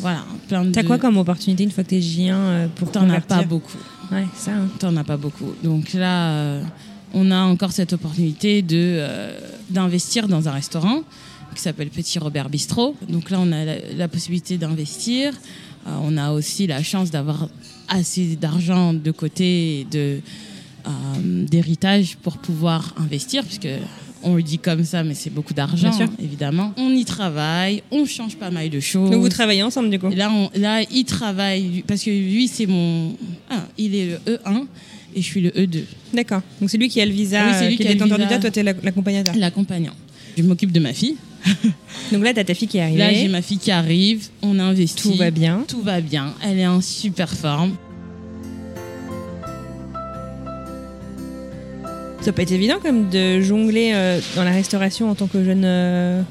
Voilà. 0.00 0.24
Plein 0.48 0.64
de. 0.64 0.72
T'as 0.72 0.82
quoi 0.82 0.98
comme 0.98 1.16
opportunité 1.16 1.62
une 1.64 1.70
fois 1.70 1.84
que 1.84 1.88
t'es 1.90 2.00
J1 2.00 2.32
euh, 2.34 2.66
pour 2.74 2.90
T'en 2.90 3.08
as 3.08 3.20
pas 3.20 3.42
beaucoup. 3.44 3.78
Ouais, 4.12 4.26
ça. 4.34 4.50
hein. 4.52 4.68
T'en 4.78 4.94
as 4.96 5.04
pas 5.04 5.16
beaucoup. 5.16 5.52
Donc 5.62 5.94
là, 5.94 6.32
euh, 6.32 6.62
on 7.14 7.30
a 7.30 7.38
encore 7.40 7.72
cette 7.72 7.92
opportunité 7.94 8.60
de 8.62 9.00
d'investir 9.70 10.28
dans 10.28 10.48
un 10.48 10.52
restaurant 10.52 11.00
qui 11.58 11.64
s'appelle 11.64 11.90
Petit 11.90 12.18
Robert 12.18 12.48
Bistrot. 12.48 12.96
Donc 13.08 13.30
là, 13.30 13.38
on 13.40 13.50
a 13.52 13.64
la, 13.64 13.74
la 13.96 14.08
possibilité 14.08 14.56
d'investir. 14.58 15.34
Euh, 15.86 15.90
on 16.02 16.16
a 16.16 16.32
aussi 16.32 16.66
la 16.66 16.82
chance 16.82 17.10
d'avoir 17.10 17.48
assez 17.88 18.36
d'argent 18.36 18.94
de 18.94 19.10
côté 19.10 19.86
de 19.90 20.20
euh, 20.86 20.90
d'héritage 21.44 22.16
pour 22.22 22.38
pouvoir 22.38 22.94
investir, 22.98 23.44
puisque 23.44 23.68
on 24.22 24.34
le 24.36 24.42
dit 24.42 24.58
comme 24.58 24.84
ça, 24.84 25.04
mais 25.04 25.14
c'est 25.14 25.30
beaucoup 25.30 25.54
d'argent, 25.54 25.92
évidemment. 26.20 26.72
On 26.76 26.90
y 26.90 27.04
travaille, 27.04 27.82
on 27.90 28.04
change 28.06 28.36
pas 28.36 28.50
mal 28.50 28.68
de 28.70 28.80
choses. 28.80 29.10
Donc 29.10 29.20
vous 29.22 29.28
travaillez 29.28 29.62
ensemble 29.62 29.90
du 29.90 29.98
coup 29.98 30.08
Là, 30.08 30.30
on- 30.32 30.50
là, 30.58 30.82
il 30.90 31.04
travaille 31.04 31.84
parce 31.86 32.02
que 32.02 32.10
lui, 32.10 32.48
c'est 32.48 32.66
mon. 32.66 33.16
Ah, 33.50 33.64
il 33.76 33.94
est 33.94 34.06
le 34.26 34.36
E1 34.36 34.66
et 35.14 35.22
je 35.22 35.26
suis 35.26 35.40
le 35.40 35.50
E2, 35.50 35.82
D'accord. 36.14 36.42
Donc 36.60 36.70
c'est 36.70 36.78
lui 36.78 36.88
qui 36.88 37.00
a 37.00 37.06
le 37.06 37.12
visa, 37.12 37.44
Oui, 37.46 37.52
c'est 37.58 37.68
lui 37.68 37.76
qui 37.76 37.82
qui 37.84 37.88
est 37.88 37.94
détenteur 37.94 38.18
du 38.18 38.24
visa. 38.24 38.38
toi 38.38 38.50
t'es 38.50 38.62
la- 38.62 38.74
l'accompagnateur. 38.82 39.34
l'accompagnant. 39.36 39.92
Je 40.36 40.42
m'occupe 40.42 40.70
de 40.72 40.80
ma 40.80 40.92
fille. 40.92 41.16
Donc 42.12 42.24
là 42.24 42.32
t'as 42.34 42.44
ta 42.44 42.54
fille 42.54 42.68
qui 42.68 42.78
est 42.78 42.82
arrivée. 42.82 42.98
Là, 42.98 43.12
j'ai 43.12 43.28
ma 43.28 43.42
fille 43.42 43.58
qui 43.58 43.70
arrive. 43.70 44.28
On 44.42 44.58
investit. 44.58 45.10
Tout 45.10 45.14
va 45.14 45.30
bien. 45.30 45.64
Tout 45.66 45.82
va 45.82 46.00
bien. 46.00 46.34
Elle 46.42 46.58
est 46.58 46.66
en 46.66 46.80
super 46.80 47.28
forme. 47.28 47.76
Ça 52.20 52.32
peut 52.32 52.42
être 52.42 52.52
évident 52.52 52.78
comme 52.82 53.08
de 53.08 53.40
jongler 53.40 53.92
euh, 53.94 54.20
dans 54.36 54.44
la 54.44 54.50
restauration 54.50 55.08
en 55.08 55.14
tant 55.14 55.28
que 55.28 55.44
jeune, 55.44 55.64
euh, 55.64 56.22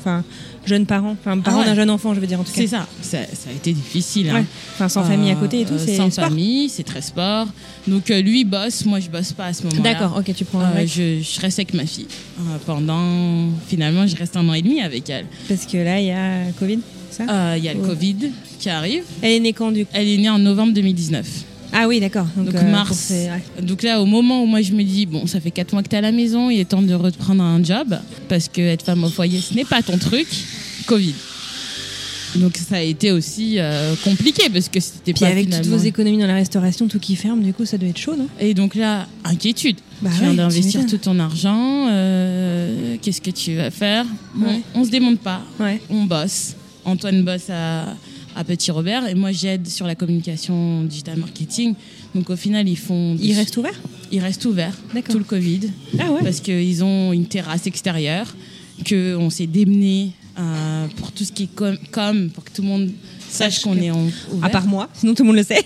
enfin 0.68 0.76
jeune 0.76 0.86
parent, 0.86 1.16
enfin 1.20 1.38
parent 1.40 1.58
Ah 1.58 1.60
ouais. 1.62 1.66
d'un 1.68 1.76
jeune 1.76 1.90
enfant, 1.90 2.14
je 2.14 2.20
veux 2.20 2.28
dire 2.28 2.40
en 2.40 2.44
tout 2.44 2.52
cas. 2.52 2.62
C'est 2.62 2.68
ça. 2.68 2.88
ça. 3.02 3.20
ça 3.34 3.50
a 3.50 3.54
été 3.54 3.74
difficile. 3.74 4.30
hein. 4.30 4.44
Enfin 4.76 4.90
sans 4.90 5.04
famille 5.04 5.32
à 5.32 5.36
côté 5.36 5.62
et 5.62 5.66
tout, 5.66 5.74
Euh, 5.74 5.84
c'est 5.86 5.96
Sans 5.96 6.10
sport. 6.12 6.26
famille, 6.26 6.70
c'est 6.70 6.84
très 6.84 7.02
sport. 7.02 7.48
Donc 7.88 8.12
euh, 8.12 8.22
lui 8.22 8.44
bosse, 8.44 8.86
moi 8.86 9.00
je 9.00 9.10
bosse 9.10 9.32
pas 9.34 9.46
à 9.48 9.54
ce 9.54 9.64
moment-là. 9.64 9.82
D'accord, 9.94 10.18
ok, 10.18 10.34
tu 10.36 10.46
prends 10.46 10.60
un 10.60 10.72
Euh, 10.78 10.86
je, 10.86 11.22
je 11.22 11.40
reste 11.42 11.60
avec 11.60 11.74
ma 11.74 11.86
fille 11.86 12.08
euh, 12.40 12.58
pendant 12.66 13.50
finalement 13.68 14.06
je 14.08 14.16
reste 14.16 14.36
un 14.38 14.48
an 14.50 14.54
et 14.54 14.62
demi 14.62 14.82
avec 14.82 15.10
elle. 15.10 15.26
Parce 15.48 15.66
que 15.66 15.78
là 15.78 16.00
il 16.00 16.08
y 16.08 16.12
a 16.12 16.52
Covid, 16.60 16.80
ça? 17.12 17.24
Euh, 17.30 17.56
Il 17.58 17.64
y 17.64 17.70
a 17.70 17.74
le. 17.74 17.80
Covid 17.80 18.18
qui 18.60 18.70
arrive. 18.70 19.04
Elle 19.22 19.32
est 19.34 19.40
née 19.40 19.54
quand 19.54 19.72
du 19.72 19.86
coup? 19.86 19.92
Elle 19.94 20.08
est 20.08 20.18
née 20.18 20.30
en 20.30 20.40
novembre 20.40 20.74
2019. 20.74 21.26
Ah 21.74 21.88
oui, 21.88 22.00
d'accord. 22.00 22.26
Donc, 22.38 22.56
euh, 22.56 22.72
mars. 22.72 22.88
pour 22.88 22.98
ces- 22.98 23.26
ouais. 23.30 23.44
Donc 23.62 23.84
là, 23.84 24.02
au 24.02 24.06
moment 24.06 24.42
où 24.42 24.46
moi 24.46 24.62
je 24.62 24.72
me 24.74 24.84
dis, 24.84 25.06
bon, 25.06 25.28
ça 25.28 25.40
fait 25.40 25.52
4 25.52 25.74
mois 25.74 25.84
que 25.84 25.90
tu 25.90 25.96
es 25.96 25.98
à 26.00 26.02
la 26.02 26.12
maison, 26.12 26.50
il 26.50 26.60
est 26.60 26.66
temps 26.66 26.82
de 26.82 26.94
reprendre 26.94 27.44
un 27.44 27.64
job, 27.64 27.98
parce 28.30 28.48
que 28.48 28.62
être 28.62 28.84
femme 28.84 29.04
au 29.04 29.10
foyer, 29.10 29.40
ce 29.42 29.54
n'est 29.54 29.66
pas 29.66 29.82
ton 29.82 29.98
truc, 29.98 30.28
Covid. 30.86 31.14
Donc 32.36 32.58
ça 32.58 32.76
a 32.76 32.82
été 32.82 33.12
aussi 33.12 33.56
euh, 33.58 33.96
compliqué, 34.04 34.50
parce 34.52 34.68
que 34.70 34.80
c'était 34.80 35.14
Puis 35.14 35.22
pas 35.22 35.28
avec 35.32 35.50
toutes 35.50 35.66
vos 35.66 35.78
économies 35.78 36.18
dans 36.20 36.28
la 36.28 36.36
restauration, 36.36 36.88
tout 36.88 37.00
qui 37.00 37.16
ferme, 37.16 37.42
du 37.42 37.54
coup, 37.54 37.66
ça 37.66 37.78
doit 37.78 37.90
être 37.90 37.98
chaud, 37.98 38.16
non? 38.16 38.28
Et 38.40 38.54
donc 38.54 38.76
là, 38.76 39.08
inquiétude. 39.24 39.78
Bah 40.02 40.10
tu 40.14 40.24
viens 40.24 40.34
d'investir 40.34 40.86
tout 40.86 40.98
ton 40.98 41.18
argent, 41.20 41.88
euh, 41.90 42.96
qu'est-ce 43.02 43.22
que 43.22 43.32
tu 43.32 43.56
vas 43.56 43.72
faire? 43.72 44.06
Ouais. 44.40 44.62
On 44.76 44.84
se 44.84 44.90
démonte 44.90 45.20
pas, 45.20 45.42
Ouais. 45.60 45.82
on 45.90 46.04
bosse. 46.04 46.54
Antoine 46.86 47.24
bosse 47.24 47.50
à, 47.50 47.86
à 48.38 48.44
Petit 48.44 48.70
Robert 48.72 49.08
et 49.08 49.16
moi 49.16 49.32
j'aide 49.32 49.68
sur 49.68 49.88
la 49.88 49.96
communication 49.96 50.84
digital 50.84 51.18
marketing. 51.18 51.74
Donc 52.16 52.30
au 52.30 52.36
final, 52.36 52.68
ils 52.70 52.78
font. 52.78 53.18
Il 53.20 53.34
reste 53.36 53.58
ouvert 53.58 53.74
Ils 54.12 54.20
restent 54.20 54.46
ouverts 54.46 54.78
D'accord. 54.94 55.14
tout 55.14 55.18
le 55.20 55.24
Covid 55.26 55.62
Ah 56.00 56.12
ouais. 56.12 56.22
parce 56.24 56.40
qu'ils 56.40 56.84
ont 56.84 57.12
une 57.14 57.26
terrasse 57.26 57.68
extérieure, 57.68 58.28
qu'on 58.88 59.30
s'est 59.30 59.48
démené 59.48 60.12
euh, 60.40 60.86
pour 60.98 61.12
tout 61.12 61.24
ce 61.24 61.32
qui 61.32 61.44
est 61.44 61.56
com, 61.56 61.76
com, 61.92 62.30
pour 62.34 62.44
que 62.44 62.52
tout 62.52 62.62
le 62.62 62.68
monde 62.68 62.92
sache 63.30 63.62
qu'on 63.62 63.76
est 63.78 63.90
en, 63.92 64.04
ouvert. 64.32 64.44
À 64.44 64.50
part 64.50 64.68
moi, 64.68 64.88
sinon 64.94 65.14
tout 65.16 65.24
le 65.24 65.28
monde 65.28 65.38
le 65.38 65.44
sait. 65.44 65.64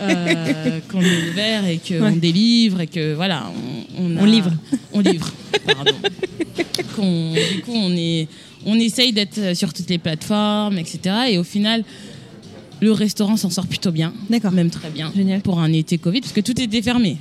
Euh, 0.00 0.80
qu'on 0.90 1.00
est 1.00 1.30
ouvert 1.30 1.66
et 1.66 1.78
qu'on 1.78 2.00
Ouais. 2.06 2.12
délivre 2.16 2.80
et 2.80 2.86
que 2.86 3.14
voilà, 3.14 3.52
on, 3.98 4.02
on, 4.04 4.16
a- 4.16 4.20
On 4.22 4.24
livre. 4.24 4.52
On 4.92 5.00
livre, 5.00 5.30
pardon. 5.66 5.92
Qu'on- 6.96 7.34
du 7.34 7.60
coup, 7.62 7.72
on, 7.74 7.92
est, 7.96 8.26
on 8.66 8.74
essaye 8.74 9.12
d'être 9.12 9.54
sur 9.56 9.72
toutes 9.72 9.88
les 9.88 9.98
plateformes, 9.98 10.76
etc. 10.78 10.98
Et 11.30 11.38
au 11.38 11.44
final, 11.44 11.82
le 12.82 12.92
restaurant 12.92 13.36
s'en 13.38 13.48
sort 13.48 13.66
plutôt 13.66 13.90
bien. 13.92 14.12
D'accord. 14.28 14.52
Même 14.52 14.68
très 14.70 14.90
bien. 14.90 15.10
Génial. 15.16 15.40
Pour 15.40 15.58
un 15.60 15.72
été 15.72 15.96
Covid, 15.96 16.20
parce 16.20 16.32
que 16.32 16.40
tout 16.42 16.60
était 16.60 16.82
fermé. 16.82 17.16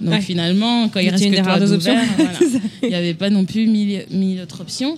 Donc 0.00 0.14
Ouais. 0.14 0.20
finalement, 0.20 0.88
quand 0.88 1.00
il 1.00 1.08
reste 1.10 1.24
une 1.24 1.34
que 1.34 1.40
toi 1.42 1.58
deux 1.58 1.72
options. 1.72 1.94
voilà. 2.16 2.32
il 2.82 2.88
n'y 2.88 2.94
avait 2.94 3.14
pas 3.14 3.30
non 3.30 3.44
plus 3.44 3.66
mille, 3.66 4.04
mille 4.10 4.40
autres 4.40 4.60
options. 4.60 4.96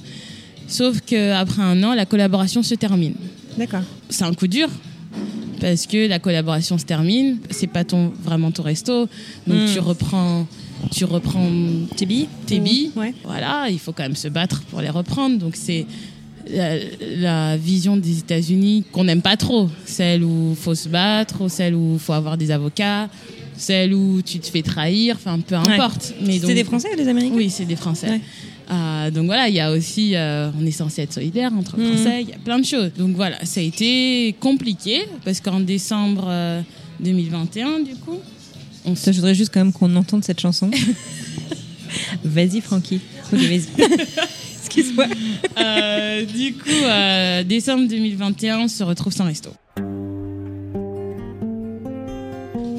Sauf 0.68 1.00
qu'après 1.04 1.62
un 1.62 1.82
an, 1.82 1.92
la 1.94 2.06
collaboration 2.06 2.62
se 2.62 2.74
termine 2.74 3.14
D'accord. 3.58 3.82
c'est 4.08 4.24
un 4.24 4.32
coup 4.32 4.46
dur 4.46 4.68
parce 5.60 5.86
que 5.86 6.08
la 6.08 6.18
collaboration 6.18 6.78
se 6.78 6.84
termine, 6.84 7.38
c'est 7.50 7.66
pas 7.66 7.84
ton 7.84 8.12
vraiment 8.24 8.50
ton 8.50 8.62
resto, 8.62 9.08
donc 9.46 9.68
Mm. 9.68 9.72
tu 9.72 9.78
reprends 9.80 10.46
tu 10.90 11.04
reprends 11.04 11.48
Tes 11.96 12.06
billes 12.06 12.28
tes 12.46 12.58
billes. 12.58 12.90
Ouais. 12.96 13.14
Voilà, 13.24 13.68
il 13.70 13.78
faut 13.78 13.92
quand 13.92 14.02
même 14.02 14.16
se 14.16 14.28
battre 14.28 14.62
pour 14.62 14.80
les 14.80 14.90
reprendre. 14.90 15.38
Donc 15.38 15.56
c'est 15.56 15.86
la, 16.50 16.74
la 17.16 17.56
vision 17.56 17.96
des 17.96 18.18
États-Unis 18.18 18.84
qu'on 18.92 19.04
n'aime 19.04 19.22
pas 19.22 19.36
trop, 19.36 19.68
celle 19.84 20.24
où 20.24 20.54
faut 20.60 20.74
se 20.74 20.88
battre, 20.88 21.42
ou 21.42 21.48
celle 21.48 21.74
où 21.74 21.98
faut 21.98 22.12
avoir 22.14 22.36
des 22.36 22.50
avocats, 22.50 23.08
celle 23.56 23.94
où 23.94 24.20
tu 24.22 24.38
te 24.40 24.46
fais 24.48 24.62
trahir, 24.62 25.16
enfin 25.16 25.38
peu 25.38 25.54
importe. 25.54 26.14
Mais 26.26 26.38
C'est 26.40 26.54
des 26.54 26.64
Français 26.64 26.88
ou 26.92 26.96
des 26.96 27.08
Américains 27.08 27.34
oui, 27.36 27.48
c'est 27.50 27.64
des 27.64 27.76
Français. 27.76 28.08
Ouais. 28.10 28.20
Euh, 28.70 29.10
donc 29.10 29.26
voilà, 29.26 29.48
il 29.48 29.54
y 29.54 29.60
a 29.60 29.70
aussi, 29.72 30.12
euh, 30.16 30.50
on 30.60 30.64
est 30.64 30.70
censé 30.70 31.02
être 31.02 31.12
solidaire 31.12 31.52
entre 31.52 31.76
Mhm. 31.78 31.86
Français, 31.94 32.22
il 32.22 32.28
y 32.30 32.32
a 32.32 32.38
plein 32.38 32.58
de 32.58 32.64
choses. 32.64 32.90
Donc 32.96 33.14
voilà, 33.16 33.44
ça 33.44 33.60
a 33.60 33.62
été 33.62 34.34
compliqué 34.40 35.02
parce 35.24 35.40
qu'en 35.40 35.60
décembre 35.60 36.24
euh, 36.28 36.62
2021, 37.00 37.80
du 37.80 37.94
coup, 37.96 38.18
on 38.84 38.94
je 38.94 39.10
voudrais 39.12 39.34
juste 39.34 39.52
quand 39.52 39.60
même 39.60 39.72
qu'on 39.72 39.94
entende 39.96 40.24
cette 40.24 40.40
chanson. 40.40 40.70
vas-y, 42.24 42.60
Francky. 42.60 43.00
Excuse-moi. 43.32 45.06
Euh, 45.58 46.24
du 46.24 46.54
coup, 46.54 46.68
euh, 46.70 47.42
décembre 47.44 47.88
2021, 47.88 48.60
on 48.60 48.68
se 48.68 48.82
retrouve 48.84 49.12
sans 49.12 49.24
resto. 49.24 49.50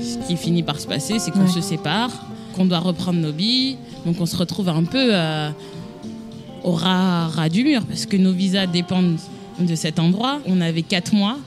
Ce 0.01 0.27
qui 0.27 0.35
finit 0.37 0.63
par 0.63 0.79
se 0.79 0.87
passer, 0.87 1.19
c'est 1.19 1.31
qu'on 1.31 1.41
Ouais. 1.41 1.47
se 1.51 1.61
sépare, 1.61 2.11
qu'on 2.55 2.65
doit 2.65 2.79
reprendre 2.79 3.19
nos 3.19 3.31
billes, 3.31 3.77
donc 4.05 4.19
on 4.19 4.25
se 4.25 4.35
retrouve 4.35 4.69
un 4.69 4.83
peu 4.83 5.09
euh, 5.13 5.49
au 6.63 6.71
ras, 6.71 7.27
ras 7.27 7.49
du 7.49 7.63
mur, 7.63 7.85
parce 7.85 8.05
que 8.05 8.17
nos 8.17 8.31
visas 8.33 8.67
dépendent 8.67 9.17
de 9.59 9.75
cet 9.75 9.99
endroit. 9.99 10.39
On 10.45 10.61
avait 10.61 10.81
quatre 10.81 11.13
mois 11.13 11.37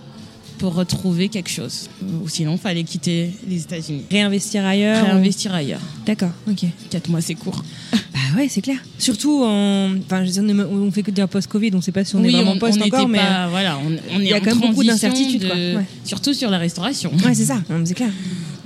pour 0.59 0.75
retrouver 0.75 1.29
quelque 1.29 1.51
chose. 1.51 1.89
Ou 2.23 2.29
sinon, 2.29 2.53
il 2.55 2.59
fallait 2.59 2.85
quitter 2.85 3.31
les 3.49 3.63
États-Unis. 3.63 4.03
Réinvestir 4.11 4.65
ailleurs. 4.65 5.05
Réinvestir 5.05 5.55
ailleurs. 5.55 5.81
D'accord, 6.07 6.31
ok. 6.49 6.65
Quatre 6.91 7.09
mois, 7.09 7.21
c'est 7.21 7.35
court. 7.35 7.63
Bah 8.17 8.39
ouais, 8.41 8.49
c'est 8.49 8.63
clair. 8.63 8.79
Surtout, 8.99 9.45
en... 9.45 9.91
enfin, 9.99 10.25
je 10.25 10.33
veux 10.41 10.47
dire, 10.47 10.67
on 10.73 10.91
fait 10.91 11.03
que 11.03 11.11
dire 11.11 11.29
post-Covid, 11.29 11.71
on 11.75 11.83
sait 11.83 11.93
pas 11.93 12.03
si 12.03 12.17
on 12.17 12.21
est 12.25 12.29
oui, 12.29 12.33
vraiment 12.33 12.53
on, 12.53 12.59
post 12.59 12.79
on 12.83 12.87
encore, 12.87 13.07
mais. 13.09 13.19
pas, 13.19 13.47
voilà, 13.49 13.79
on, 13.79 13.91
on 14.17 14.21
est 14.21 14.25
il 14.25 14.31
y 14.31 14.33
a 14.33 14.41
quand 14.41 14.57
même 14.57 14.71
beaucoup 14.71 14.83
d'incertitudes, 14.83 15.43
de- 15.43 15.47
quoi. 15.49 15.57
Ouais. 15.57 15.85
Surtout 16.03 16.33
sur 16.33 16.49
la 16.51 16.57
restauration. 16.57 17.13
Ouais, 17.25 17.35
c'est 17.35 17.45
ça, 17.45 17.61
c'est 17.85 17.95
clair. 17.95 18.09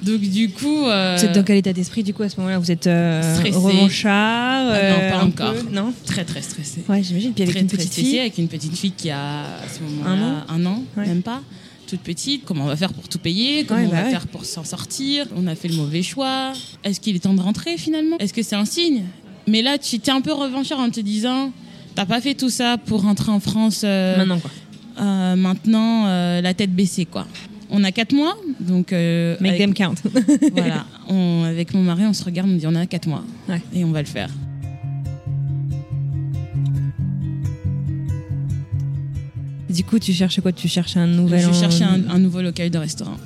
Donc 0.05 0.21
du 0.21 0.51
coup, 0.51 0.87
euh, 0.87 1.17
Vous 1.19 1.25
êtes 1.25 1.33
dans 1.35 1.43
quel 1.43 1.57
état 1.57 1.73
d'esprit 1.73 2.05
du 2.05 2.15
coup 2.15 2.23
à 2.23 2.29
ce 2.29 2.37
moment-là? 2.39 2.59
Vous 2.61 2.71
êtes 2.71 2.87
euh, 2.87 3.21
revanchard 3.53 4.69
Ah 4.71 4.91
non, 4.91 4.97
euh, 4.99 5.11
pas 5.11 5.17
un 5.19 5.27
encore. 5.27 5.53
peu 5.55 5.75
Non? 5.75 5.93
Très 6.07 6.25
très 6.25 6.43
stressé. 6.43 6.83
Ouais, 6.89 7.03
j'imagine. 7.03 7.33
Puis 7.33 7.43
avec 7.43 7.55
très 7.55 7.63
une 7.63 7.69
petite 7.69 7.93
fille. 7.93 8.19
avec 8.19 8.39
une 8.39 8.49
petite 8.49 8.77
fille 8.77 8.93
qui 8.93 9.11
a 9.11 9.41
à 9.41 9.45
ce 9.69 9.81
Un 10.07 10.15
moment-là 10.17 10.47
un 10.49 10.65
an, 10.67 10.83
Ouais. 10.97 11.07
même 11.07 11.23
pas, 11.23 11.43
toute 11.91 12.01
petite. 12.01 12.45
Comment 12.45 12.65
on 12.65 12.69
va 12.69 12.77
faire 12.77 12.93
pour 12.93 13.09
tout 13.09 13.19
payer 13.19 13.65
Comment 13.65 13.81
Ouais, 13.81 13.87
on 13.87 13.91
bah 13.91 13.97
va 13.99 14.05
ouais. 14.05 14.11
faire 14.11 14.27
pour 14.29 14.45
s'en 14.45 14.65
sortir 14.65 15.27
On 15.37 15.47
a 15.47 15.55
fait 15.55 15.69
le 15.69 15.77
mauvais 15.77 16.03
choix. 16.03 16.53
Est-ce 16.85 17.01
qu'il 17.01 17.17
est 17.17 17.21
temps 17.21 17.35
de 17.35 17.41
rentrer 17.41 17.77
finalement? 17.77 18.17
Est-ce 18.19 18.33
que 18.33 18.43
c'est 18.43 18.57
un 18.57 18.65
signe? 18.65 19.03
Mais 19.47 19.63
là, 19.63 19.79
tu 19.79 19.97
étais 19.97 20.11
un 20.11 20.21
peu 20.21 20.33
revanchard 20.33 20.79
en 20.81 20.91
te 20.91 21.01
disant, 21.01 21.53
t'as 21.95 22.07
pas 22.07 22.21
fait 22.21 22.35
tout 22.35 22.51
ça 22.51 22.79
pour 22.79 23.03
rentrer 23.03 23.31
en 23.33 23.41
France 23.41 23.83
euh, 23.85 24.17
Maintenant 24.19 24.39
quoi. 24.39 24.51
euh, 25.01 25.35
maintenant 25.37 26.07
euh, 26.07 26.41
la 26.41 26.55
tête 26.55 26.73
baissée 26.75 27.05
quoi. 27.07 27.27
On 27.73 27.85
a 27.85 27.93
quatre 27.93 28.13
mois, 28.13 28.37
donc 28.59 28.93
euh, 28.93 29.37
Make 29.41 29.53
avec- 29.53 29.61
them 29.63 29.75
count. 29.75 29.95
voilà, 30.57 30.87
on- 31.09 31.45
avec 31.45 31.73
mon 31.73 31.83
mari, 31.83 32.03
on 32.05 32.13
se 32.13 32.25
regarde, 32.25 32.49
on 32.51 32.57
dit 32.57 32.67
on 32.67 32.75
a 32.75 32.85
quatre 32.87 33.07
mois 33.09 33.25
Ouais. 33.49 33.63
et 33.75 33.85
on 33.85 33.93
va 33.93 34.01
le 34.03 34.09
faire. 34.09 34.29
Du 39.71 39.85
coup, 39.85 39.99
tu 39.99 40.13
cherches 40.13 40.41
quoi? 40.41 40.53
Tu 40.53 40.69
cherches 40.69 40.97
un 40.97 41.07
nouvel. 41.07 41.41
Je 41.47 41.53
cherchais 41.59 41.85
un, 41.85 42.01
un 42.11 42.19
nouveau 42.19 42.43
local 42.43 42.71
de 42.71 42.79
restaurant. 42.79 43.17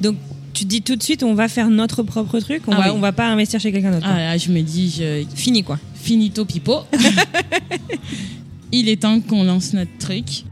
Donc, 0.00 0.16
tu 0.52 0.64
dis 0.64 0.82
tout 0.82 0.96
de 0.96 1.02
suite, 1.02 1.22
on 1.22 1.34
va 1.34 1.48
faire 1.48 1.70
notre 1.70 2.02
propre 2.02 2.40
truc. 2.40 2.62
On 2.66 2.72
Ah 2.72 2.76
va, 2.78 2.84
oui. 2.86 2.92
on 2.96 3.00
va 3.00 3.12
pas 3.12 3.28
investir 3.30 3.60
chez 3.60 3.70
quelqu'un 3.72 3.92
d'autre. 3.92 4.06
Ah 4.08 4.18
là, 4.18 4.36
je 4.38 4.50
me 4.50 4.60
dis, 4.62 4.90
je, 4.90 5.24
Fini 5.34 5.62
quoi. 5.62 5.78
finito 5.94 6.44
pipo. 6.44 6.80
Il 8.72 8.88
est 8.88 9.02
temps 9.02 9.20
qu'on 9.20 9.42
lance 9.44 9.72
notre 9.72 9.96
truc. 9.98 10.44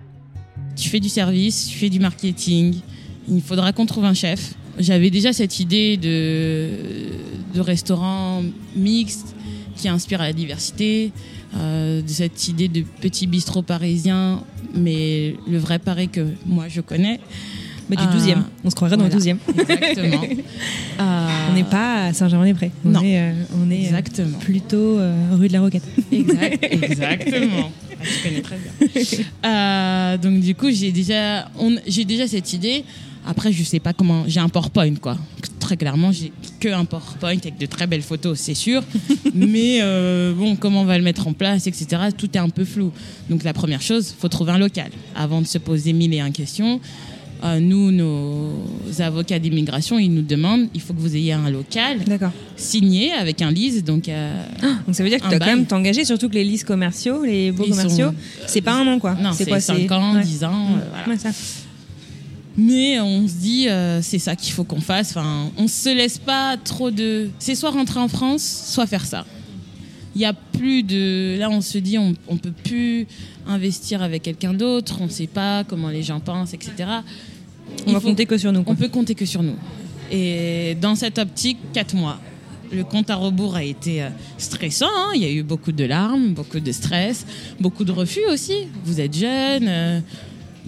Tu 0.77 0.89
fais 0.89 1.01
du 1.01 1.09
service, 1.09 1.69
tu 1.69 1.77
fais 1.79 1.91
du 1.91 2.01
marketing. 2.01 2.77
Il 3.29 3.43
faudra 3.43 3.73
qu'on 3.73 3.87
trouve 3.87 4.05
un 4.05 4.15
chef. 4.15 4.55
J'avais 4.79 5.11
déjà 5.11 5.33
cette 5.33 5.59
idée 5.61 5.97
de, 5.97 6.71
de 7.55 7.61
restaurant 7.61 8.43
mixte 8.77 9.35
qui 9.77 9.89
inspire 9.89 10.21
à 10.21 10.25
la 10.27 10.33
diversité, 10.33 11.13
euh, 11.57 12.03
de 12.03 12.09
cette 12.09 12.49
idée 12.49 12.69
de 12.69 12.83
petit 13.01 13.27
bistrot 13.27 13.63
parisien, 13.63 14.43
mais 14.75 15.35
le 15.49 15.59
vrai 15.59 15.79
Paris 15.79 16.09
que 16.09 16.27
moi 16.47 16.67
je 16.69 16.81
connais. 16.81 17.21
Bah, 17.89 17.97
du 17.97 18.03
Ah. 18.07 18.15
12e. 18.15 18.43
On 18.65 18.71
se 18.71 18.75
croirait 18.75 18.99
dans 18.99 19.05
le 19.05 19.11
12e. 19.11 19.39
Exactement. 19.49 20.23
Euh, 21.01 21.29
On 21.51 21.55
n'est 21.55 21.63
pas 21.65 22.07
à 22.07 22.13
Saint-Germain-des-Prés. 22.13 22.73
On 22.85 22.89
Non. 22.91 23.01
est, 23.03 23.21
euh, 23.21 23.33
on 23.57 23.71
est 23.71 23.77
euh, 23.77 23.83
Exactement. 23.85 24.37
plutôt 24.39 24.99
euh, 24.99 25.15
rue 25.33 25.47
de 25.47 25.53
la 25.53 25.61
Roquette. 25.61 25.85
Exact, 26.11 26.59
exactement. 26.73 27.71
Ah, 27.93 27.95
tu 28.05 28.29
connais 28.29 28.41
très 28.43 28.57
bien. 28.59 29.25
Euh, 29.47 30.17
donc 30.19 30.41
du 30.41 30.55
coup, 30.57 30.71
j'ai 30.73 30.91
déjà, 30.91 31.49
j'ai 31.87 32.05
déjà 32.05 32.27
cette 32.27 32.53
idée. 32.53 32.85
Après, 33.27 33.53
je 33.53 33.63
sais 33.63 33.79
pas 33.79 33.93
comment. 33.93 34.25
J'ai 34.27 34.41
un 34.41 34.49
PowerPoint, 34.49 34.97
quoi. 34.97 35.17
Très 35.69 35.77
clairement, 35.77 36.13
j'ai 36.13 36.33
que 36.61 36.69
un 36.71 36.87
PowerPoint 36.87 37.29
avec 37.37 37.59
de 37.59 37.67
très 37.67 37.87
belles 37.87 38.01
photos, 38.01 38.39
c'est 38.41 38.55
sûr. 38.55 38.83
Mais 39.35 39.81
euh, 39.83 40.33
bon, 40.33 40.57
comment 40.57 40.81
on 40.81 40.87
va 40.87 40.97
le 40.97 41.05
mettre 41.05 41.27
en 41.27 41.35
place, 41.35 41.67
etc. 41.67 42.05
Tout 42.17 42.31
est 42.33 42.39
un 42.39 42.49
peu 42.49 42.65
flou. 42.65 42.91
Donc 43.29 43.45
la 43.45 43.53
première 43.53 43.83
chose, 43.83 44.15
faut 44.19 44.29
trouver 44.29 44.53
un 44.53 44.59
local 44.59 44.89
avant 45.15 45.43
de 45.43 45.47
se 45.47 45.59
poser 45.59 45.93
mille 45.93 46.15
et 46.15 46.21
un 46.21 46.31
questions. 46.31 46.81
Euh, 47.45 47.61
nous, 47.61 47.93
nos 47.93 48.65
avocats 48.99 49.39
d'immigration, 49.39 49.99
ils 49.99 50.09
nous 50.13 50.23
demandent, 50.23 50.69
il 50.73 50.81
faut 50.81 50.95
que 50.95 51.01
vous 51.01 51.15
ayez 51.15 51.35
un 51.35 51.51
local 51.51 51.99
D'accord. 52.07 52.33
signé 52.57 53.13
avec 53.13 53.43
un 53.43 53.51
lease, 53.51 53.85
donc 53.85 54.09
euh, 54.09 54.43
Donc 54.87 54.95
ça 54.95 55.03
veut 55.05 55.11
dire 55.11 55.19
que 55.19 55.25
tu 55.25 55.29
dois 55.29 55.39
quand 55.39 55.47
même 55.55 55.67
t'engager, 55.67 56.07
surtout 56.07 56.31
que 56.31 56.35
les 56.35 56.45
listes 56.45 56.65
commerciaux, 56.65 57.25
les 57.25 57.53
beaux 57.53 57.65
sont- 57.65 57.71
commerciaux, 57.73 58.11
c'est 58.47 58.63
pas 58.63 58.73
un 58.73 58.87
an 58.87 58.99
quoi. 58.99 59.15
non, 59.15 59.33
c'est 59.35 59.47
quoi 59.47 59.61
5 59.61 59.93
ans, 59.93 60.15
ouais. 60.15 60.23
10 60.23 60.45
ans, 60.45 60.51
euh, 60.53 60.79
voilà. 60.91 61.09
Ouais, 61.11 61.19
ça. 61.19 61.29
Mais 62.61 62.99
on 62.99 63.29
se 63.29 63.35
dit, 63.35 63.69
euh, 63.69 64.03
c'est 64.03 64.19
ça 64.19 64.35
qu'il 64.35 64.53
faut 64.53 64.65
qu'on 64.65 64.81
fasse. 64.81 65.11
Enfin, 65.11 65.51
on 65.57 65.69
se 65.69 65.95
laisse 65.95 66.19
pas 66.19 66.57
trop 66.57 66.91
de. 66.91 67.31
C'est 67.39 67.55
soit 67.55 67.71
rentrer 67.71 68.01
en 68.01 68.09
France, 68.09 68.43
soit 68.73 68.87
faire 68.89 69.07
ça. 69.07 69.25
Il 70.17 70.21
y 70.21 70.25
a 70.25 70.33
plus 70.33 70.83
de. 70.83 71.37
Là, 71.39 71.51
on 71.51 71.61
se 71.61 71.79
dit, 71.79 71.99
on, 71.99 72.15
on 72.27 72.37
peut 72.37 72.51
plus 72.51 73.07
investir 73.47 74.03
avec 74.03 74.23
quelqu'un 74.25 74.55
d'autre. 74.55 74.97
On 75.01 75.05
ne 75.05 75.11
sait 75.11 75.29
pas 75.29 75.63
comment 75.63 75.89
les 75.89 76.03
gens 76.03 76.19
pensent, 76.19 76.53
etc. 76.53 76.73
On 76.79 77.89
Il 77.89 77.93
va 77.93 78.01
faut- 78.01 78.09
compter 78.09 78.27
que 78.27 78.37
sur 78.37 78.51
nous. 78.53 78.65
Quoi. 78.65 78.73
On 78.73 78.77
peut 78.77 78.89
compter 78.89 79.15
que 79.15 79.25
sur 79.25 79.43
nous. 79.45 79.57
Et 80.11 80.77
dans 80.81 80.97
cette 80.97 81.19
optique, 81.19 81.59
4 81.75 81.95
mois. 81.95 82.19
Le 82.73 82.83
compte 82.85 83.09
à 83.09 83.15
rebours 83.15 83.55
a 83.57 83.63
été 83.63 84.03
euh, 84.03 84.09
stressant. 84.37 84.87
hein. 84.95 85.13
Il 85.15 85.23
y 85.23 85.25
a 85.27 85.31
eu 85.31 85.43
beaucoup 85.43 85.73
de 85.73 85.85
larmes, 85.85 86.35
beaucoup 86.35 86.61
de 86.61 86.73
stress, 86.73 87.25
beaucoup 87.61 87.85
de 87.85 87.93
refus 87.93 88.27
aussi. 88.31 88.67
Vous 88.85 89.01
êtes 89.01 89.17
jeune. 89.17 89.69
euh, 89.69 90.01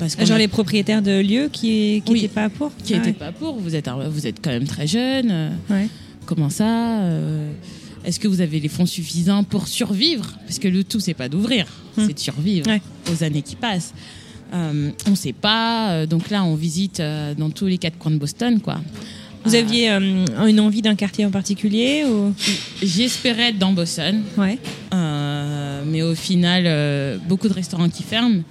Parce 0.00 0.16
Ah, 0.18 0.24
Genre 0.24 0.34
a- 0.36 0.38
les 0.38 0.48
propriétaires 0.48 1.02
de 1.02 1.20
lieux 1.20 1.48
qui 1.52 2.02
qui 2.04 2.12
Oui. 2.12 2.18
étaient 2.20 2.28
pas 2.34 2.48
pour 2.48 2.72
qui 2.82 2.94
Ah 2.94 2.96
n'étaient 2.96 3.08
ouais. 3.10 3.12
pas 3.14 3.30
pour. 3.32 3.60
Vous 3.60 3.76
êtes, 3.76 3.88
vous 4.10 4.26
êtes 4.26 4.38
quand 4.42 4.50
même 4.50 4.66
très 4.66 4.86
jeune. 4.88 5.28
euh, 5.30 5.50
Ouais. 5.70 5.86
Comment 6.26 6.50
ça 6.50 7.00
euh, 7.02 7.52
Est-ce 8.04 8.18
que 8.18 8.26
vous 8.28 8.40
avez 8.40 8.58
les 8.60 8.68
fonds 8.68 8.86
suffisants 8.86 9.44
pour 9.44 9.68
survivre? 9.68 10.36
Parce 10.46 10.58
que 10.58 10.68
le 10.68 10.82
tout, 10.84 11.00
c'est 11.00 11.14
pas 11.14 11.28
d'ouvrir, 11.28 11.66
Hmm. 11.96 12.06
c'est 12.06 12.14
de 12.14 12.18
survivre 12.18 12.66
Ouais. 12.66 12.80
aux 13.12 13.22
années 13.22 13.42
qui 13.42 13.56
passent. 13.56 13.92
Euh, 14.54 14.90
on 15.06 15.10
ne 15.10 15.14
sait 15.16 15.32
pas. 15.34 16.06
Donc 16.06 16.30
là, 16.30 16.42
on 16.44 16.54
visite 16.56 17.00
dans 17.38 17.50
tous 17.50 17.66
les 17.66 17.78
quatre 17.78 17.98
coins 17.98 18.10
de 18.12 18.16
Boston, 18.18 18.58
quoi. 18.60 18.80
Vous 19.44 19.54
aviez 19.54 19.90
euh, 19.90 20.26
une 20.48 20.60
envie 20.60 20.82
d'un 20.82 20.94
quartier 20.96 21.24
en 21.24 21.30
particulier 21.30 22.04
ou 22.04 22.34
J'espérais 22.82 23.50
être 23.50 23.58
dans 23.58 23.72
Boston, 23.72 24.22
Ouais. 24.36 24.58
euh, 24.92 25.82
mais 25.86 26.02
au 26.02 26.14
final, 26.14 26.64
euh, 26.66 27.16
beaucoup 27.28 27.48
de 27.48 27.54
restaurants 27.54 27.88
qui 27.88 28.02
ferment. 28.02 28.42